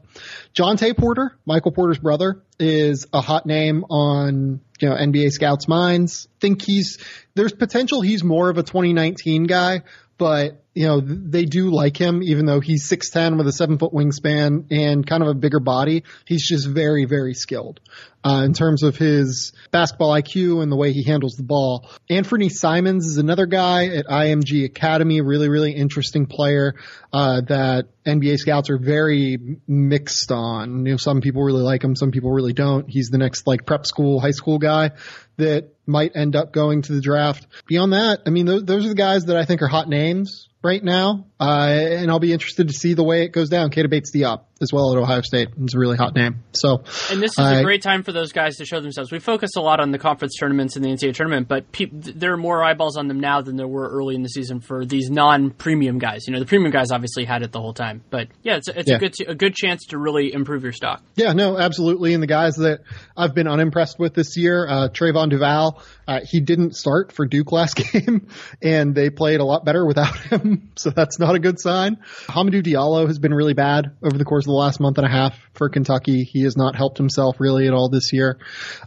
Jontay 0.53 0.97
Porter, 0.97 1.37
Michael 1.45 1.71
Porter's 1.71 1.99
brother, 1.99 2.43
is 2.59 3.07
a 3.13 3.21
hot 3.21 3.45
name 3.45 3.83
on 3.89 4.61
you 4.79 4.89
know 4.89 4.95
NBA 4.95 5.31
scouts' 5.31 5.67
minds. 5.67 6.27
Think 6.39 6.61
he's 6.61 6.97
there's 7.35 7.53
potential 7.53 8.01
he's 8.01 8.23
more 8.23 8.49
of 8.49 8.57
a 8.57 8.63
2019 8.63 9.45
guy, 9.45 9.81
but 10.17 10.63
you 10.77 10.85
know 10.85 11.01
they 11.01 11.45
do 11.45 11.71
like 11.71 11.97
him 11.97 12.21
even 12.21 12.45
though 12.45 12.59
he's 12.59 12.87
6'10 12.87 13.37
with 13.37 13.47
a 13.47 13.51
seven 13.51 13.79
foot 13.79 13.91
wingspan 13.91 14.67
and 14.69 15.05
kind 15.07 15.23
of 15.23 15.29
a 15.29 15.33
bigger 15.33 15.59
body. 15.59 16.03
He's 16.25 16.47
just 16.47 16.67
very 16.67 17.05
very 17.05 17.33
skilled 17.33 17.79
uh, 18.23 18.43
in 18.45 18.53
terms 18.53 18.83
of 18.83 18.95
his 18.95 19.53
basketball 19.71 20.11
IQ 20.11 20.61
and 20.61 20.71
the 20.71 20.75
way 20.75 20.93
he 20.93 21.03
handles 21.03 21.33
the 21.33 21.43
ball. 21.43 21.89
Anfernee 22.11 22.51
Simons 22.51 23.07
is 23.07 23.17
another 23.17 23.47
guy 23.47 23.87
at 23.87 24.05
IMG 24.05 24.65
Academy, 24.65 25.19
really 25.21 25.49
really 25.49 25.71
interesting 25.71 26.27
player 26.27 26.75
uh, 27.11 27.41
that 27.41 27.87
NBA 28.05 28.37
scouts 28.37 28.69
are 28.69 28.77
very 28.77 29.57
mixed 29.67 30.31
on. 30.31 30.85
You 30.85 30.91
know, 30.91 30.97
some 30.97 31.21
people 31.21 31.41
really 31.41 31.63
like 31.63 31.83
him, 31.83 31.95
some 31.95 32.11
people 32.11 32.31
really 32.31 32.53
don't. 32.53 32.87
He's 32.87 33.09
the 33.09 33.17
next 33.17 33.47
like 33.47 33.65
prep 33.65 33.87
school, 33.87 34.19
high 34.19 34.31
school 34.31 34.59
guy 34.59 34.91
that 35.37 35.73
might 35.87 36.15
end 36.15 36.35
up 36.35 36.53
going 36.53 36.83
to 36.83 36.93
the 36.93 37.01
draft. 37.01 37.47
Beyond 37.65 37.93
that, 37.93 38.19
I 38.27 38.29
mean, 38.29 38.45
those, 38.45 38.63
those 38.63 38.85
are 38.85 38.89
the 38.89 38.95
guys 38.95 39.25
that 39.25 39.37
I 39.37 39.45
think 39.45 39.63
are 39.63 39.67
hot 39.67 39.89
names 39.89 40.46
right 40.63 40.83
now. 40.83 41.27
Uh, 41.39 41.69
and 41.69 42.11
I'll 42.11 42.19
be 42.19 42.33
interested 42.33 42.67
to 42.67 42.73
see 42.73 42.93
the 42.93 43.03
way 43.03 43.23
it 43.23 43.29
goes 43.29 43.49
down. 43.49 43.71
Keita 43.71 43.89
Bates-Diop 43.89 44.41
as 44.61 44.73
well 44.73 44.91
at 44.95 44.97
Ohio 45.01 45.21
State 45.21 45.49
It's 45.61 45.75
a 45.75 45.79
really 45.79 45.97
hot 45.97 46.15
name. 46.15 46.43
So, 46.53 46.83
And 47.11 47.21
this 47.21 47.31
is 47.31 47.39
I- 47.39 47.59
a 47.59 47.63
great 47.63 47.81
time 47.81 48.03
for 48.03 48.11
those 48.11 48.31
guys 48.31 48.55
to 48.57 48.65
show 48.65 48.79
themselves. 48.79 49.11
We 49.11 49.19
focus 49.19 49.51
a 49.55 49.61
lot 49.61 49.79
on 49.79 49.91
the 49.91 49.99
conference 49.99 50.35
tournaments 50.39 50.75
and 50.75 50.83
the 50.85 50.89
NCAA 50.89 51.13
tournament, 51.13 51.47
but 51.47 51.71
peop 51.71 51.91
there 51.93 52.33
are 52.33 52.37
more 52.37 52.63
eyeballs 52.63 52.97
on 52.97 53.07
them 53.07 53.19
now 53.19 53.41
than 53.41 53.55
there 53.55 53.67
were 53.67 53.87
early 53.89 54.15
in 54.15 54.23
the 54.23 54.29
season 54.29 54.59
for 54.59 54.85
these 54.85 55.09
non-premium 55.09 55.99
guys. 55.99 56.27
You 56.27 56.33
know, 56.33 56.39
the 56.39 56.45
premium 56.45 56.71
guys 56.71 56.91
obviously 56.91 57.25
had 57.25 57.43
it 57.43 57.51
the 57.51 57.61
whole 57.61 57.73
time, 57.73 58.03
but 58.09 58.27
yeah, 58.43 58.57
it's, 58.57 58.67
it's 58.67 58.89
Yeah. 58.89 58.95
a 58.95 58.99
good 58.99 59.13
a 59.27 59.35
good 59.35 59.55
chance 59.55 59.85
to 59.87 59.97
really 59.97 60.33
improve 60.33 60.63
your 60.63 60.71
stock. 60.73 61.03
Yeah, 61.15 61.33
no, 61.33 61.57
absolutely. 61.57 62.13
And 62.13 62.23
the 62.23 62.27
guys 62.27 62.55
that 62.55 62.81
I've 63.15 63.33
been 63.35 63.47
unimpressed 63.47 63.99
with 63.99 64.13
this 64.13 64.37
year, 64.37 64.67
uh, 64.67 64.89
Trevon 64.89 65.29
Duval, 65.29 65.81
uh, 66.07 66.19
he 66.23 66.39
didn't 66.39 66.75
start 66.75 67.11
for 67.11 67.25
Duke 67.25 67.51
last 67.51 67.75
game 67.93 68.27
and 68.61 68.95
they 68.95 69.09
played 69.09 69.39
a 69.39 69.45
lot 69.45 69.65
better 69.65 69.85
without 69.85 70.15
him. 70.17 70.69
So 70.77 70.91
that's 70.91 71.17
not 71.19 71.33
a 71.35 71.39
good 71.39 71.59
sign. 71.59 71.97
Hamidou 72.27 72.61
Diallo 72.63 73.07
has 73.07 73.17
been 73.19 73.33
really 73.33 73.53
bad 73.55 73.91
over 74.03 74.15
the 74.17 74.23
course 74.25 74.46
the 74.47 74.53
last 74.53 74.79
month 74.79 74.97
and 74.97 75.05
a 75.05 75.09
half 75.09 75.37
for 75.53 75.69
Kentucky. 75.69 76.23
He 76.23 76.43
has 76.43 76.57
not 76.57 76.75
helped 76.75 76.97
himself 76.97 77.39
really 77.39 77.67
at 77.67 77.73
all 77.73 77.89
this 77.89 78.11
year. 78.13 78.39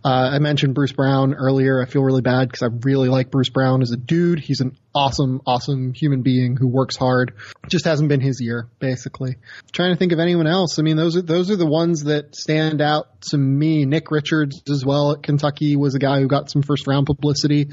Uh, 0.05 0.31
I 0.33 0.39
mentioned 0.39 0.75
Bruce 0.75 0.93
Brown 0.93 1.35
earlier. 1.35 1.81
I 1.83 1.87
feel 1.87 2.03
really 2.03 2.23
bad 2.23 2.49
because 2.49 2.63
I 2.63 2.69
really 2.85 3.09
like 3.09 3.31
Bruce 3.31 3.51
Brown 3.51 3.83
as 3.83 3.93
a 3.93 3.97
dude. 3.97 4.41
He's 4.41 4.61
an 4.61 4.77
awesome, 4.95 5.41
awesome 5.47 5.93
human 5.95 6.23
being 6.23 6.57
who 6.57 6.67
works 6.67 6.97
hard. 6.97 7.35
Just 7.69 7.85
hasn't 7.85 8.09
been 8.09 8.21
his 8.21 8.41
year, 8.41 8.69
basically. 8.79 9.37
trying 9.73 9.93
to 9.93 9.99
think 9.99 10.13
of 10.13 10.19
anyone 10.19 10.47
else. 10.47 10.79
I 10.79 10.83
mean, 10.83 10.97
those 10.97 11.17
are 11.17 11.23
those 11.23 11.51
are 11.51 11.57
the 11.57 11.67
ones 11.67 12.05
that 12.05 12.35
stand 12.35 12.81
out 12.81 13.21
to 13.31 13.39
me. 13.39 13.85
Nick 13.85 14.11
Richards 14.11 14.63
as 14.71 14.85
well 14.85 15.13
at 15.13 15.23
Kentucky 15.23 15.77
was 15.77 15.95
a 15.95 15.99
guy 15.99 16.21
who 16.21 16.27
got 16.27 16.51
some 16.51 16.63
first 16.63 16.87
round 16.87 17.07
publicity. 17.07 17.69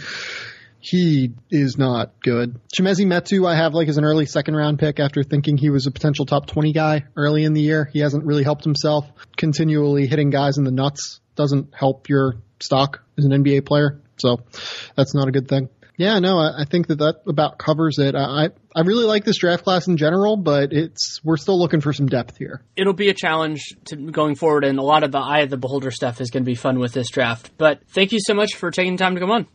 He 0.90 1.32
is 1.50 1.78
not 1.78 2.14
good. 2.22 2.62
Chimezie 2.74 3.06
Metu, 3.06 3.46
I 3.46 3.56
have 3.56 3.74
like 3.74 3.90
as 3.90 3.98
an 3.98 4.06
early 4.06 4.26
second 4.26 4.56
round 4.56 4.80
pick 4.80 5.02
after 5.02 5.22
thinking 5.22 5.58
he 5.58 5.70
was 5.70 5.86
a 5.86 5.92
potential 5.92 6.26
top 6.26 6.48
20 6.48 6.72
guy 6.72 7.04
early 7.18 7.44
in 7.44 7.52
the 7.52 7.62
year. 7.62 7.90
He 7.92 8.00
hasn't 8.00 8.24
really 8.24 8.44
helped 8.44 8.64
himself. 8.64 9.06
Continually 9.36 10.08
hitting 10.08 10.30
guys 10.30 10.58
in 10.58 10.64
the 10.64 10.72
nuts 10.72 11.20
doesn't 11.36 11.74
help 11.74 12.08
your 12.08 12.36
stock 12.62 13.04
as 13.18 13.26
an 13.26 13.32
NBA 13.32 13.66
player. 13.66 14.02
So 14.16 14.38
that's 14.96 15.14
not 15.14 15.28
a 15.28 15.32
good 15.32 15.50
thing. 15.50 15.68
Yeah, 15.98 16.20
no, 16.20 16.38
I, 16.38 16.62
I 16.62 16.66
think 16.66 16.88
that 16.88 17.00
that 17.00 17.24
about 17.28 17.58
covers 17.58 17.98
it. 17.98 18.16
I 18.16 18.50
I 18.76 18.82
really 18.82 19.06
like 19.06 19.26
this 19.26 19.40
draft 19.40 19.64
class 19.64 19.88
in 19.88 19.98
general, 19.98 20.38
but 20.38 20.72
it's 20.72 21.20
we're 21.24 21.38
still 21.38 21.60
looking 21.60 21.82
for 21.82 21.92
some 21.92 22.06
depth 22.06 22.38
here. 22.38 22.62
It'll 22.76 22.94
be 22.94 23.10
a 23.10 23.16
challenge 23.16 23.64
to 23.86 23.96
going 23.96 24.36
forward, 24.36 24.64
and 24.64 24.78
a 24.78 24.84
lot 24.84 25.04
of 25.04 25.12
the 25.12 25.18
eye 25.18 25.40
of 25.40 25.50
the 25.50 25.58
beholder 25.58 25.90
stuff 25.90 26.22
is 26.22 26.30
going 26.30 26.44
to 26.44 26.46
be 26.46 26.56
fun 26.56 26.78
with 26.78 26.94
this 26.94 27.10
draft. 27.10 27.50
But 27.58 27.82
thank 27.90 28.12
you 28.12 28.20
so 28.22 28.36
much 28.36 28.54
for 28.56 28.70
taking 28.70 28.96
the 28.96 29.00
time 29.00 29.16
to 29.16 29.22
come 29.22 29.32
on. 29.32 29.48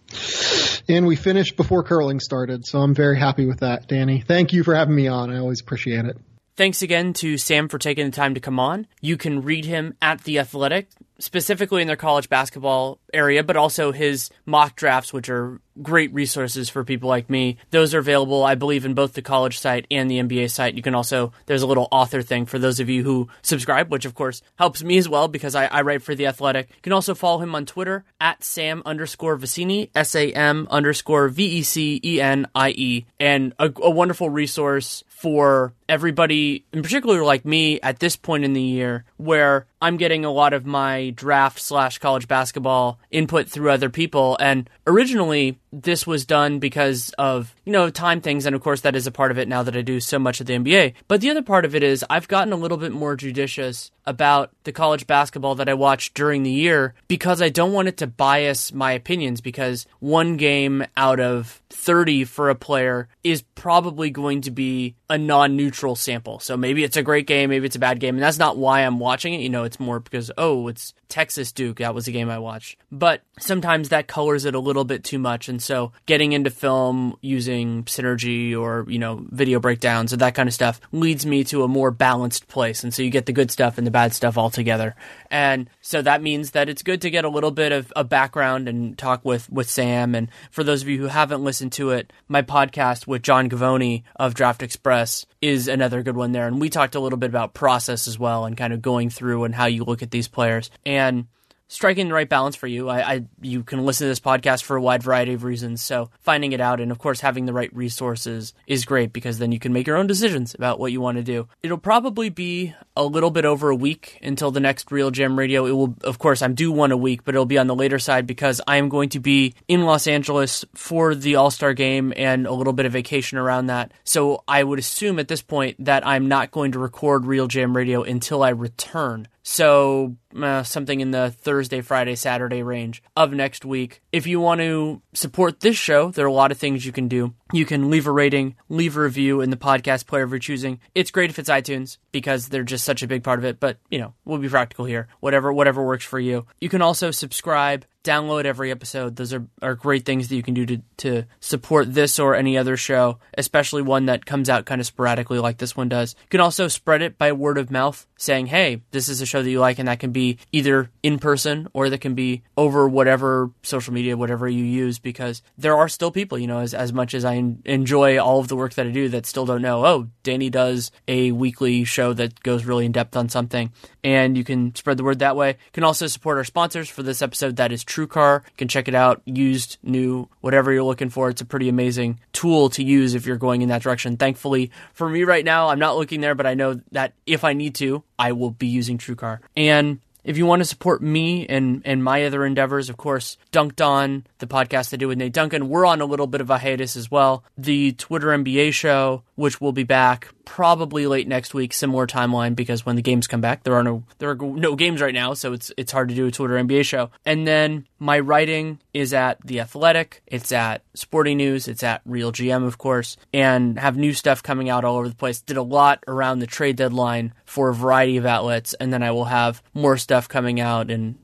And 0.89 1.07
we 1.07 1.15
finished 1.15 1.57
before 1.57 1.85
curling 1.85 2.19
started, 2.19 2.67
so 2.67 2.81
I'm 2.81 2.95
very 2.95 3.19
happy 3.19 3.47
with 3.47 3.61
that, 3.61 3.87
Danny. 3.87 4.21
Thank 4.21 4.53
you 4.53 4.65
for 4.65 4.75
having 4.75 4.97
me 4.97 5.07
on. 5.07 5.31
I 5.31 5.39
always 5.39 5.61
appreciate 5.61 6.07
it. 6.07 6.17
Thanks 6.55 6.83
again 6.83 7.15
to 7.15 7.39
Sam 7.39 7.69
for 7.69 7.79
taking 7.79 8.05
the 8.05 8.13
time 8.13 8.35
to 8.35 8.41
come 8.41 8.59
on. 8.61 8.87
You 9.01 9.17
can 9.17 9.43
read 9.43 9.65
him 9.65 9.95
at 10.03 10.25
The 10.25 10.39
Athletic, 10.41 10.89
specifically 11.23 11.81
in 11.83 11.87
their 11.87 11.97
college 11.97 12.29
basketball 12.29 12.99
area, 13.15 13.45
but 13.45 13.57
also 13.57 13.93
his 13.93 14.29
mock 14.45 14.75
drafts, 14.75 15.13
which 15.13 15.29
are 15.29 15.61
great 15.81 16.13
resources 16.13 16.69
for 16.69 16.85
people 16.85 17.09
like 17.09 17.31
me. 17.31 17.57
Those 17.71 17.95
are 17.95 18.01
available, 18.01 18.43
I 18.43 18.57
believe, 18.57 18.85
in 18.85 18.95
both 18.95 19.13
the 19.13 19.23
college 19.23 19.59
site 19.59 19.87
and 19.91 20.11
the 20.11 20.19
NBA 20.19 20.51
site. 20.51 20.75
You 20.75 20.83
can 20.83 20.95
also, 20.95 21.33
there's 21.47 21.63
a 21.63 21.67
little 21.67 21.89
author 21.93 22.23
thing 22.23 22.45
for 22.45 22.59
those 22.59 22.81
of 22.81 22.89
you 22.89 23.05
who 23.05 23.29
subscribe, 23.41 23.91
which 23.91 24.05
of 24.05 24.15
course 24.15 24.43
helps 24.57 24.83
me 24.83 24.99
as 24.99 25.09
well 25.09 25.29
because 25.29 25.55
I, 25.55 25.67
I 25.67 25.83
write 25.83 26.03
for 26.03 26.15
The 26.15 26.27
Athletic. 26.27 26.69
You 26.69 26.83
can 26.83 26.93
also 26.93 27.15
follow 27.15 27.39
him 27.39 27.55
on 27.55 27.67
Twitter 27.67 28.05
at 28.21 28.43
Sam 28.43 28.83
underscore 28.85 29.39
Vecenie, 29.39 29.91
S 29.95 30.15
A 30.17 30.33
M 30.33 30.67
underscore 30.71 31.29
V 31.29 31.45
E 31.45 31.63
C 31.63 32.01
E 32.05 32.21
N 32.21 32.47
I 32.55 32.71
E, 32.71 33.07
and 33.21 33.55
a, 33.61 33.73
a 33.77 33.91
wonderful 33.91 34.29
resource 34.29 35.05
for 35.07 35.73
everybody, 35.89 36.65
in 36.73 36.83
particular 36.83 37.23
like 37.23 37.45
me 37.45 37.81
at 37.81 38.01
this 38.01 38.17
point 38.17 38.45
in 38.45 38.55
the 38.55 38.63
year, 38.63 39.05
where 39.19 39.67
I'm 39.83 39.97
getting 39.97 40.25
a 40.25 40.31
lot 40.31 40.53
of 40.53 40.65
my 40.65 41.11
draft 41.11 41.59
slash 41.59 41.99
college 41.99 42.29
basketball 42.29 43.01
input 43.11 43.49
through 43.49 43.71
other 43.71 43.91
people. 43.91 44.37
And 44.39 44.71
originally, 44.87 45.59
this 45.73 46.07
was 46.07 46.25
done 46.25 46.61
because 46.61 47.13
of, 47.19 47.55
you 47.65 47.73
know, 47.73 47.91
time 47.91 48.21
things. 48.21 48.47
And 48.47 48.55
of 48.55 48.63
course, 48.63 48.83
that 48.83 48.95
is 48.95 49.09
a 49.09 49.11
part 49.11 49.31
of 49.33 49.39
it 49.39 49.49
now 49.49 49.65
that 49.65 49.77
I 49.77 49.83
do 49.83 49.99
so 49.99 50.21
much 50.21 50.41
of 50.41 50.47
the 50.47 50.55
NBA. 50.55 50.95
But 51.09 51.21
the 51.21 51.31
other 51.31 51.43
part 51.43 51.65
of 51.65 51.75
it 51.75 51.83
is 51.83 52.05
I've 52.09 52.29
gotten 52.29 52.53
a 52.53 52.57
little 52.57 52.79
bit 52.79 52.93
more 52.93 53.17
judicious 53.17 53.91
about 54.07 54.51
the 54.65 54.73
college 54.73 55.07
basketball 55.07 55.55
that 55.57 55.69
I 55.69 55.75
watch 55.75 56.13
during 56.15 56.43
the 56.43 56.51
year 56.51 56.95
because 57.09 57.41
I 57.41 57.49
don't 57.49 57.73
want 57.73 57.89
it 57.89 57.97
to 57.99 58.07
bias 58.07 58.73
my 58.73 58.93
opinions 58.93 59.41
because 59.41 59.87
one 60.01 60.37
game 60.37 60.85
out 60.97 61.21
of 61.21 61.62
30 61.83 62.25
for 62.27 62.49
a 62.49 62.55
player 62.55 63.09
is 63.25 63.43
probably 63.57 64.09
going 64.09 64.43
to 64.43 64.53
be 64.53 64.95
a 65.11 65.19
non 65.19 65.57
neutral 65.57 65.97
sample. 65.97 66.39
So 66.39 66.57
maybe 66.57 66.85
it's 66.85 66.97
a 66.97 67.03
great 67.03 67.27
game, 67.27 67.51
maybe 67.51 67.67
it's 67.67 67.75
a 67.75 67.81
bad 67.81 67.99
game. 67.99 68.15
And 68.15 68.23
that's 68.23 68.39
not 68.39 68.57
why 68.57 68.83
I'm 68.83 69.01
watching 69.01 69.35
it. 69.35 69.41
You 69.41 69.51
know, 69.51 69.65
it's 69.65 69.81
more 69.81 69.99
because, 69.99 70.31
oh, 70.39 70.69
it's 70.69 70.95
Texas 71.09 71.51
Duke. 71.51 71.79
That 71.79 71.95
was 71.95 72.07
a 72.07 72.13
game 72.13 72.31
I 72.31 72.39
watched. 72.39 72.77
But 72.93 73.23
sometimes 73.41 73.89
that 73.89 74.07
colors 74.07 74.45
it 74.45 74.55
a 74.55 74.61
little 74.61 74.85
bit 74.85 75.05
too 75.05 75.19
much. 75.19 75.49
And 75.49 75.63
so 75.63 75.93
getting 76.05 76.33
into 76.33 76.51
film 76.51 77.17
using 77.23 77.85
synergy 77.85 78.57
or, 78.57 78.85
you 78.89 78.99
know, 78.99 79.25
video 79.31 79.59
breakdowns 79.59 80.13
or 80.13 80.19
that 80.19 80.35
kind 80.35 80.49
of 80.49 80.55
stuff 80.55 80.81
leads 80.93 81.25
me 81.25 81.43
to 81.45 81.65
a 81.65 81.69
more 81.69 81.91
balanced 81.91 82.47
place. 82.49 82.85
And 82.85 82.93
so 82.93 83.03
you 83.03 83.11
get 83.11 83.27
the 83.27 83.33
good 83.33 83.51
stuff 83.51 83.79
and 83.79 83.87
the 83.87 83.91
bad 83.91 84.13
stuff 84.13 84.37
all 84.37 84.51
together. 84.51 84.95
And 85.31 85.71
so 85.81 86.03
that 86.03 86.23
means 86.23 86.51
that 86.51 86.69
it's 86.69 86.83
good 86.83 87.01
to 87.03 87.11
get 87.11 87.25
a 87.25 87.31
little 87.31 87.51
bit 87.51 87.73
of 87.73 87.91
a 87.97 88.05
background 88.05 88.69
and 88.69 88.99
talk 88.99 89.25
with, 89.25 89.51
with 89.51 89.69
Sam. 89.69 90.15
And 90.15 90.29
for 90.51 90.63
those 90.63 90.83
of 90.83 90.89
you 90.89 90.99
who 90.99 91.07
haven't 91.07 91.43
listened 91.43 91.73
to 91.73 91.91
it, 91.91 92.13
my 92.29 92.43
podcast 92.43 93.07
with 93.07 93.23
John 93.23 93.49
Givony 93.49 94.03
of 94.17 94.35
Draft 94.35 94.63
Express 94.63 95.25
is 95.41 95.69
another 95.69 96.03
good 96.03 96.17
one 96.17 96.33
there. 96.33 96.47
And 96.47 96.61
we 96.61 96.69
talked 96.69 96.95
a 96.95 97.01
little 97.01 97.19
bit 97.19 97.31
about 97.31 97.55
process 97.55 98.07
as 98.07 98.19
well 98.19 98.45
and 98.45 98.57
kind 98.57 98.75
of 98.75 98.83
going 98.83 99.09
through 99.09 99.45
and 99.45 99.55
how 99.55 99.67
you 99.67 99.85
look 99.85 100.03
at 100.03 100.11
these 100.11 100.29
players. 100.29 100.71
And 100.85 101.27
striking 101.73 102.09
the 102.09 102.15
right 102.15 102.29
balance 102.29 102.55
for 102.55 102.67
you. 102.67 102.91
I, 102.91 103.13
I, 103.13 103.25
you 103.41 103.63
can 103.63 103.87
listen 103.87 104.05
to 104.05 104.11
this 104.11 104.21
podcast 104.21 104.63
for 104.63 104.77
a 104.77 104.83
wide 104.83 105.03
variety 105.03 105.33
of 105.33 105.43
reasons. 105.43 105.83
So 105.83 106.11
finding 106.21 106.53
it 106.53 106.61
out 106.61 106.81
and 106.81 106.93
of 106.93 106.99
course 106.99 107.21
having 107.21 107.47
the 107.47 107.55
right 107.55 107.75
resources 107.75 108.53
is 108.67 108.85
great 108.85 109.13
because 109.13 109.39
then 109.39 109.53
you 109.53 109.59
can 109.59 109.73
make 109.73 109.87
your 109.87 109.97
own 109.97 110.07
decisions 110.07 110.55
about 110.55 110.79
what 110.79 110.93
you 110.93 111.01
want 111.01 111.17
to 111.17 111.25
do. 111.25 111.49
It'll 111.63 111.79
probably 111.79 112.29
be 112.29 112.75
a 112.95 113.05
little 113.05 113.31
bit 113.31 113.47
over 113.47 113.71
a 113.71 113.75
week 113.75 114.19
until 114.23 114.51
the 114.51 114.61
next 114.61 114.91
RealGM 114.91 115.39
Radio. 115.39 115.65
It 115.65 115.73
will 115.73 115.97
of 116.05 116.19
course 116.19 116.43
I'm 116.43 116.55
due 116.55 116.71
one 116.71 116.93
a 116.93 116.97
week, 116.97 117.25
but 117.25 117.35
it'll 117.35 117.47
be 117.47 117.59
on 117.59 117.69
the 117.69 117.75
later 117.75 117.99
side 117.99 118.27
because 118.27 118.61
I 118.67 118.77
am 118.77 118.91
going 118.91 119.09
to 119.11 119.21
be 119.21 119.55
in 119.67 119.85
Los 119.85 120.07
Angeles 120.07 120.67
for 120.75 121.15
the 121.15 121.37
All-Star 121.37 121.73
game 121.73 122.13
and 122.15 122.47
a 122.47 122.53
little 122.53 122.75
bit 122.75 122.85
of 122.85 122.93
vacation 122.93 123.39
around 123.39 123.67
that. 123.67 123.93
So 124.05 124.45
I 124.47 124.63
would 124.63 124.79
assume 124.79 125.19
at 125.19 125.29
this 125.29 125.41
point 125.41 125.83
that 125.87 126.07
I'm 126.07 126.29
not 126.29 126.51
going 126.51 126.73
to 126.73 126.79
record 126.79 127.23
RealGM 127.23 127.75
Radio 127.75 128.03
until 128.03 128.43
I 128.43 128.51
return. 128.51 129.27
So 129.43 130.17
uh, 130.37 130.63
something 130.63 131.01
in 131.01 131.11
the 131.11 131.31
Thursday, 131.31 131.81
Friday, 131.81 132.15
Saturday 132.15 132.63
range 132.63 133.03
of 133.17 133.33
next 133.33 133.65
week. 133.65 134.03
If 134.13 134.27
you 134.27 134.41
want 134.41 134.61
to 134.61 135.03
support 135.13 135.61
this 135.61 135.77
show, 135.77 136.11
there 136.11 136.25
are 136.25 136.29
a 136.29 136.33
lot 136.33 136.53
of 136.53 136.59
things 136.59 136.87
you 136.87 136.93
can 136.93 137.09
do. 137.09 137.35
You 137.53 137.67
can 137.67 137.91
leave 137.91 138.07
a 138.07 138.11
rating, 138.11 138.57
leave 138.69 138.97
a 138.97 139.03
review 139.03 139.41
in 139.41 139.51
the 139.51 139.57
podcast 139.57 140.07
player 140.07 140.25
of 140.25 140.31
your 140.31 140.39
choosing. 140.39 140.81
It's 140.95 141.11
great 141.11 141.31
if 141.31 141.39
it's 141.39 141.51
iTunes 141.51 141.99
because 142.11 142.49
they're 142.49 142.63
just 142.63 142.85
such 142.85 143.03
a 143.03 143.07
big 143.07 143.23
part 143.23 143.39
of 143.39 143.45
it, 143.45 143.61
but 143.61 143.79
you 143.91 143.99
know, 143.99 144.15
we'll 144.25 144.39
be 144.39 144.49
practical 144.49 144.87
here. 144.87 145.09
Whatever 145.21 145.53
whatever 145.53 145.85
works 145.85 146.05
for 146.05 146.19
you. 146.19 146.47
You 146.61 146.69
can 146.69 146.83
also 146.83 147.11
subscribe 147.11 147.85
download 148.03 148.45
every 148.45 148.71
episode. 148.71 149.17
Those 149.17 149.33
are, 149.33 149.47
are 149.61 149.75
great 149.75 150.05
things 150.05 150.29
that 150.29 150.37
you 150.37 150.43
can 150.43 150.55
do 150.55 150.67
to, 150.67 150.83
to 150.99 151.25
support 151.41 151.93
this 151.93 152.19
or 152.19 152.35
any 152.35 152.59
other 152.59 152.77
show, 152.77 153.19
especially 153.37 153.83
one 153.83 154.07
that 154.07 154.27
comes 154.27 154.51
out 154.51 154.65
kind 154.65 154.81
of 154.81 154.87
sporadically 154.87 155.39
like 155.39 155.59
this 155.59 155.77
one 155.77 155.89
does. 155.89 156.15
You 156.23 156.29
can 156.31 156.41
also 156.41 156.69
spread 156.69 157.03
it 157.03 157.19
by 157.19 157.33
word 157.33 157.59
of 157.59 157.71
mouth, 157.71 158.07
saying, 158.17 158.47
hey, 158.47 158.83
this 158.91 159.09
is 159.09 159.21
a 159.21 159.27
show 159.27 159.43
that 159.43 159.51
you 159.51 159.61
like, 159.61 159.79
and 159.79 159.89
that 159.89 160.01
can 160.01 160.13
be 160.13 160.39
either 160.51 160.91
in 161.03 161.19
person 161.19 161.69
or 161.73 161.91
that 161.91 162.01
can 162.01 162.15
be 162.15 162.43
over 162.57 162.89
whatever 162.89 163.51
social 163.63 163.95
media, 163.95 164.17
whatever 164.17 164.49
you 164.49 164.65
use, 164.65 164.99
because 164.99 165.43
there 165.57 165.77
are 165.77 165.89
still 165.89 166.11
people, 166.11 166.39
you 166.39 166.47
know, 166.47 166.59
as, 166.59 166.75
as 166.75 166.93
much 166.93 167.15
as 167.15 167.25
I 167.25 167.35
enjoy 167.65 168.19
all 168.19 168.41
of 168.41 168.49
the 168.49 168.57
work 168.57 168.75
that 168.75 168.87
I 168.87 168.91
do 168.91 169.09
that 169.11 169.27
still 169.27 169.47
don't 169.47 169.63
know, 169.63 169.85
oh, 169.85 170.09
Danny 170.23 170.51
does 170.51 170.91
a 171.09 171.33
weekly 171.33 171.85
show 171.85 172.13
that 172.13 172.43
goes 172.43 172.65
really 172.65 172.87
in 172.87 172.93
depth 172.93 173.17
on 173.17 173.29
something. 173.29 173.73
And 174.05 174.37
you 174.37 174.45
can 174.45 174.75
spread 174.75 174.97
the 174.97 175.05
word 175.05 175.21
that 175.21 175.37
way. 175.37 175.51
You 175.51 175.73
can 175.73 175.85
also 175.85 176.07
support 176.07 176.39
our 176.39 176.45
sponsors 176.45 176.89
for 176.89 177.03
this 177.03 177.23
episode. 177.23 177.57
That 177.57 177.73
is 177.73 177.85
TrueCar. 177.85 178.45
You 178.45 178.57
can 178.57 178.69
check 178.69 178.89
it 178.89 178.95
out, 178.95 179.23
used, 179.25 179.79
new, 179.83 180.29
whatever 180.41 180.73
you're 180.73 180.83
looking 180.83 181.11
for. 181.11 181.29
It's 181.29 181.41
a 181.41 181.47
pretty 181.47 181.69
amazing 181.69 182.21
tool 182.33 182.69
to 182.71 182.83
use 182.83 183.15
if 183.15 183.27
you're 183.27 183.37
going 183.37 183.63
in 183.63 183.69
that 183.69 183.83
direction. 183.83 184.17
Thankfully, 184.17 184.71
for 184.93 185.09
me 185.09 185.25
right 185.25 185.45
now, 185.45 185.69
I'm 185.69 185.79
not 185.79 185.97
looking 185.97 186.21
there, 186.21 186.35
but 186.35 186.47
I 186.47 186.55
know 186.55 186.81
that 186.93 187.15
if 187.27 187.45
I 187.45 187.53
need 187.53 187.75
to, 187.77 188.03
I 188.19 188.33
will 188.33 188.51
be 188.51 188.67
using 188.67 188.99
TrueCar. 188.99 189.39
And 189.57 190.01
if 190.25 190.37
you 190.37 190.47
want 190.47 190.61
to 190.61 190.65
support 190.65 191.03
me 191.03 191.47
and, 191.47 191.83
and 191.85 192.03
my 192.03 192.25
other 192.25 192.45
endeavors, 192.45 192.89
of 192.89 192.97
course, 192.97 193.37
Dunked 193.51 193.85
On, 193.85 194.27
the 194.39 194.47
podcast 194.47 194.93
I 194.93 194.97
do 194.97 195.09
with 195.09 195.19
Nate 195.19 195.33
Duncan, 195.33 195.69
we're 195.69 195.87
on 195.87 196.01
a 196.01 196.07
little 196.07 196.27
bit 196.27 196.41
of 196.41 196.51
a 196.51 196.59
hiatus 196.59 196.97
as 196.97 197.11
well. 197.11 197.45
The 197.59 197.93
Twitter 197.93 198.29
NBA 198.29 198.73
show, 198.73 199.23
which 199.35 199.61
will 199.61 199.73
be 199.73 199.85
back 199.85 200.29
probably 200.45 201.07
late 201.07 201.29
next 201.29 201.55
week, 201.55 201.73
similar 201.73 202.07
timeline 202.07 202.55
because 202.55 202.85
when 202.85 202.97
the 202.97 203.03
games 203.03 203.27
come 203.27 203.41
back, 203.41 203.63
there 203.65 203.75
are 203.75 203.83
no 203.83 204.05
there 204.19 204.31
are 204.31 204.35
no 204.35 204.77
games 204.77 205.01
right 205.01 205.15
now, 205.15 205.35
so 205.35 205.53
it's 205.53 205.73
it's 205.77 205.93
hard 205.93 206.09
to 206.09 206.15
do 206.15 206.27
a 206.27 206.31
Twitter 206.31 206.55
NBA 206.55 206.85
show. 206.85 207.11
And 207.25 207.47
then 207.47 207.87
my 207.99 208.19
writing 208.19 208.81
is 208.93 209.15
at 209.15 209.39
The 209.45 209.61
Athletic, 209.61 210.23
it's 210.27 210.53
at 210.53 210.83
Sporting 210.95 211.39
News, 211.39 211.69
it's 211.69 211.83
at 211.83 212.07
RealGM, 212.07 212.67
of 212.67 212.79
course, 212.79 213.17
and 213.33 213.79
have 213.79 213.97
new 213.97 214.13
stuff 214.13 214.43
coming 214.43 214.69
out 214.69 214.85
all 214.85 214.97
over 214.97 215.09
the 215.09 215.15
place. 215.15 215.41
Did 215.41 215.57
a 215.57 215.63
lot 215.63 216.03
around 216.07 216.41
the 216.41 216.47
trade 216.47 216.77
deadline 216.77 217.33
for 217.53 217.69
a 217.69 217.75
variety 217.75 218.17
of 218.17 218.25
outlets, 218.25 218.73
and 218.73 218.91
then 218.91 219.03
I 219.03 219.11
will 219.11 219.27
have 219.27 219.63
more 219.75 219.99
stuff 219.99 220.27
coming 220.27 220.59
out 220.59 220.91
in 220.91 221.19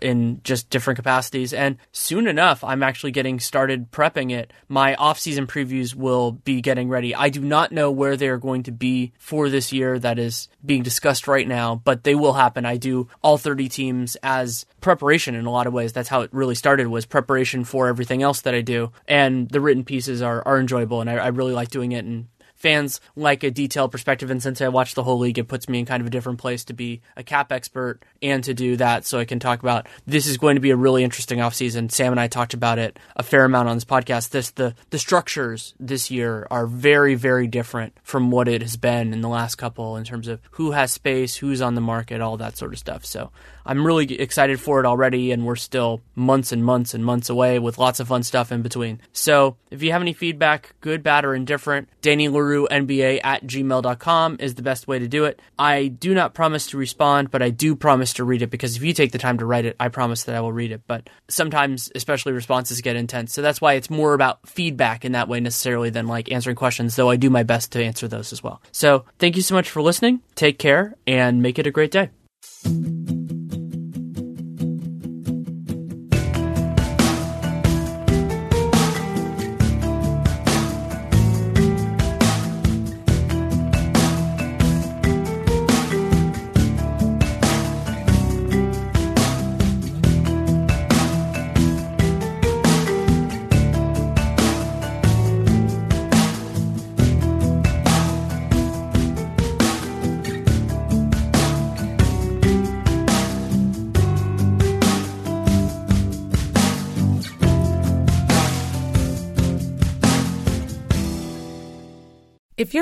in 0.00 0.40
just 0.44 0.70
different 0.70 0.96
capacities. 0.96 1.52
And 1.52 1.76
soon 1.90 2.28
enough, 2.28 2.62
I'm 2.62 2.82
actually 2.82 3.10
getting 3.10 3.40
started 3.40 3.90
prepping 3.90 4.32
it. 4.32 4.52
My 4.68 4.94
off-season 4.94 5.46
previews 5.46 5.94
will 5.94 6.32
be 6.32 6.60
getting 6.60 6.88
ready. 6.88 7.14
I 7.14 7.28
do 7.30 7.40
not 7.40 7.72
know 7.72 7.90
where 7.90 8.16
they 8.16 8.28
are 8.28 8.38
going 8.38 8.64
to 8.64 8.72
be 8.72 9.12
for 9.18 9.48
this 9.48 9.72
year. 9.72 9.98
That 9.98 10.18
is 10.18 10.48
being 10.64 10.82
discussed 10.82 11.26
right 11.26 11.46
now, 11.46 11.76
but 11.84 12.04
they 12.04 12.14
will 12.14 12.34
happen. 12.34 12.64
I 12.64 12.76
do 12.76 13.08
all 13.22 13.38
30 13.38 13.68
teams 13.68 14.16
as 14.22 14.66
preparation 14.80 15.34
in 15.34 15.46
a 15.46 15.50
lot 15.50 15.66
of 15.66 15.72
ways. 15.72 15.92
That's 15.92 16.08
how 16.08 16.22
it 16.22 16.32
really 16.32 16.54
started 16.54 16.86
was 16.86 17.06
preparation 17.06 17.64
for 17.64 17.88
everything 17.88 18.22
else 18.22 18.42
that 18.42 18.54
I 18.54 18.60
do. 18.60 18.92
And 19.08 19.48
the 19.48 19.60
written 19.60 19.84
pieces 19.84 20.22
are, 20.22 20.46
are 20.46 20.58
enjoyable 20.60 21.00
and 21.00 21.10
I, 21.10 21.14
I 21.14 21.28
really 21.28 21.52
like 21.52 21.70
doing 21.70 21.92
it 21.92 22.04
and 22.04 22.26
fans 22.62 23.00
like 23.16 23.42
a 23.42 23.50
detailed 23.50 23.90
perspective. 23.90 24.30
And 24.30 24.42
since 24.42 24.60
I 24.60 24.68
watch 24.68 24.94
the 24.94 25.02
whole 25.02 25.18
league, 25.18 25.38
it 25.38 25.48
puts 25.48 25.68
me 25.68 25.80
in 25.80 25.84
kind 25.84 26.00
of 26.00 26.06
a 26.06 26.10
different 26.10 26.38
place 26.38 26.64
to 26.66 26.72
be 26.72 27.02
a 27.16 27.24
cap 27.24 27.50
expert 27.50 28.00
and 28.22 28.42
to 28.44 28.54
do 28.54 28.76
that. 28.76 29.04
So 29.04 29.18
I 29.18 29.24
can 29.24 29.40
talk 29.40 29.62
about 29.62 29.88
this 30.06 30.26
is 30.26 30.38
going 30.38 30.54
to 30.54 30.60
be 30.60 30.70
a 30.70 30.76
really 30.76 31.02
interesting 31.02 31.40
offseason. 31.40 31.90
Sam 31.90 32.12
and 32.12 32.20
I 32.20 32.28
talked 32.28 32.54
about 32.54 32.78
it 32.78 32.98
a 33.16 33.22
fair 33.24 33.44
amount 33.44 33.68
on 33.68 33.76
this 33.76 33.84
podcast. 33.84 34.30
This 34.30 34.50
the 34.50 34.74
the 34.90 34.98
structures 34.98 35.74
this 35.80 36.10
year 36.10 36.46
are 36.50 36.66
very 36.66 37.16
very 37.16 37.48
different 37.48 37.94
from 38.04 38.30
what 38.30 38.46
it 38.46 38.62
has 38.62 38.76
been 38.76 39.12
in 39.12 39.20
the 39.20 39.28
last 39.28 39.56
couple 39.56 39.96
in 39.96 40.04
terms 40.04 40.28
of 40.28 40.40
who 40.52 40.70
has 40.70 40.92
space, 40.92 41.36
who's 41.36 41.60
on 41.60 41.74
the 41.74 41.80
market, 41.80 42.20
all 42.20 42.36
that 42.36 42.56
sort 42.56 42.72
of 42.72 42.78
stuff. 42.78 43.04
So 43.04 43.32
I'm 43.64 43.86
really 43.86 44.20
excited 44.20 44.60
for 44.60 44.80
it 44.80 44.86
already, 44.86 45.30
and 45.32 45.46
we're 45.46 45.56
still 45.56 46.02
months 46.14 46.52
and 46.52 46.64
months 46.64 46.94
and 46.94 47.04
months 47.04 47.30
away 47.30 47.58
with 47.58 47.78
lots 47.78 48.00
of 48.00 48.08
fun 48.08 48.22
stuff 48.22 48.50
in 48.52 48.62
between. 48.62 49.00
So 49.12 49.56
if 49.70 49.82
you 49.82 49.92
have 49.92 50.02
any 50.02 50.12
feedback, 50.12 50.74
good, 50.80 51.02
bad, 51.02 51.24
or 51.24 51.34
indifferent, 51.34 51.88
Danny 52.00 52.28
Leroux 52.28 52.51
nba 52.70 53.20
at 53.24 53.44
gmail.com 53.46 54.36
is 54.40 54.54
the 54.54 54.62
best 54.62 54.86
way 54.86 54.98
to 54.98 55.08
do 55.08 55.24
it. 55.24 55.40
I 55.58 55.88
do 55.88 56.14
not 56.14 56.34
promise 56.34 56.68
to 56.68 56.76
respond, 56.76 57.30
but 57.30 57.42
I 57.42 57.50
do 57.50 57.74
promise 57.74 58.14
to 58.14 58.24
read 58.24 58.42
it 58.42 58.50
because 58.50 58.76
if 58.76 58.82
you 58.82 58.92
take 58.92 59.12
the 59.12 59.18
time 59.18 59.38
to 59.38 59.46
write 59.46 59.64
it, 59.64 59.76
I 59.80 59.88
promise 59.88 60.24
that 60.24 60.36
I 60.36 60.40
will 60.40 60.52
read 60.52 60.72
it. 60.72 60.82
But 60.86 61.08
sometimes, 61.28 61.90
especially 61.94 62.32
responses 62.32 62.80
get 62.80 62.96
intense. 62.96 63.32
So 63.32 63.42
that's 63.42 63.60
why 63.60 63.74
it's 63.74 63.90
more 63.90 64.14
about 64.14 64.48
feedback 64.48 65.04
in 65.04 65.12
that 65.12 65.28
way 65.28 65.40
necessarily 65.40 65.90
than 65.90 66.06
like 66.06 66.30
answering 66.30 66.56
questions, 66.56 66.96
though 66.96 67.10
I 67.10 67.16
do 67.16 67.30
my 67.30 67.42
best 67.42 67.72
to 67.72 67.82
answer 67.82 68.08
those 68.08 68.32
as 68.32 68.42
well. 68.42 68.62
So 68.72 69.04
thank 69.18 69.36
you 69.36 69.42
so 69.42 69.54
much 69.54 69.70
for 69.70 69.82
listening. 69.82 70.20
Take 70.34 70.58
care 70.58 70.94
and 71.06 71.42
make 71.42 71.58
it 71.58 71.66
a 71.66 71.70
great 71.70 71.90
day. 71.90 72.10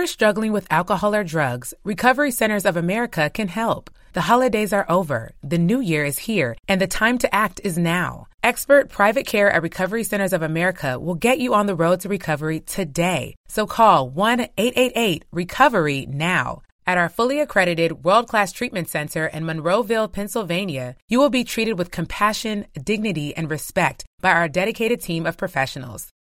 You're 0.00 0.06
struggling 0.06 0.50
with 0.50 0.72
alcohol 0.72 1.14
or 1.14 1.22
drugs, 1.22 1.74
Recovery 1.84 2.30
Centers 2.30 2.64
of 2.64 2.74
America 2.74 3.28
can 3.28 3.48
help. 3.48 3.90
The 4.14 4.22
holidays 4.22 4.72
are 4.72 4.86
over, 4.88 5.32
the 5.42 5.58
new 5.58 5.78
year 5.78 6.06
is 6.06 6.20
here, 6.20 6.56
and 6.66 6.80
the 6.80 6.86
time 6.86 7.18
to 7.18 7.34
act 7.34 7.60
is 7.64 7.76
now. 7.76 8.26
Expert 8.42 8.88
private 8.88 9.26
care 9.26 9.50
at 9.50 9.62
Recovery 9.62 10.04
Centers 10.04 10.32
of 10.32 10.40
America 10.40 10.98
will 10.98 11.16
get 11.16 11.38
you 11.38 11.52
on 11.52 11.66
the 11.66 11.74
road 11.74 12.00
to 12.00 12.08
recovery 12.08 12.60
today. 12.60 13.34
So 13.48 13.66
call 13.66 14.08
1 14.08 14.40
888 14.56 15.26
Recovery 15.32 16.06
now. 16.08 16.62
At 16.86 16.96
our 16.96 17.10
fully 17.10 17.38
accredited 17.38 18.02
world 18.02 18.26
class 18.26 18.52
treatment 18.52 18.88
center 18.88 19.26
in 19.26 19.44
Monroeville, 19.44 20.10
Pennsylvania, 20.10 20.96
you 21.10 21.18
will 21.18 21.28
be 21.28 21.44
treated 21.44 21.76
with 21.76 21.90
compassion, 21.90 22.64
dignity, 22.82 23.36
and 23.36 23.50
respect 23.50 24.06
by 24.22 24.32
our 24.32 24.48
dedicated 24.48 25.02
team 25.02 25.26
of 25.26 25.36
professionals. 25.36 26.08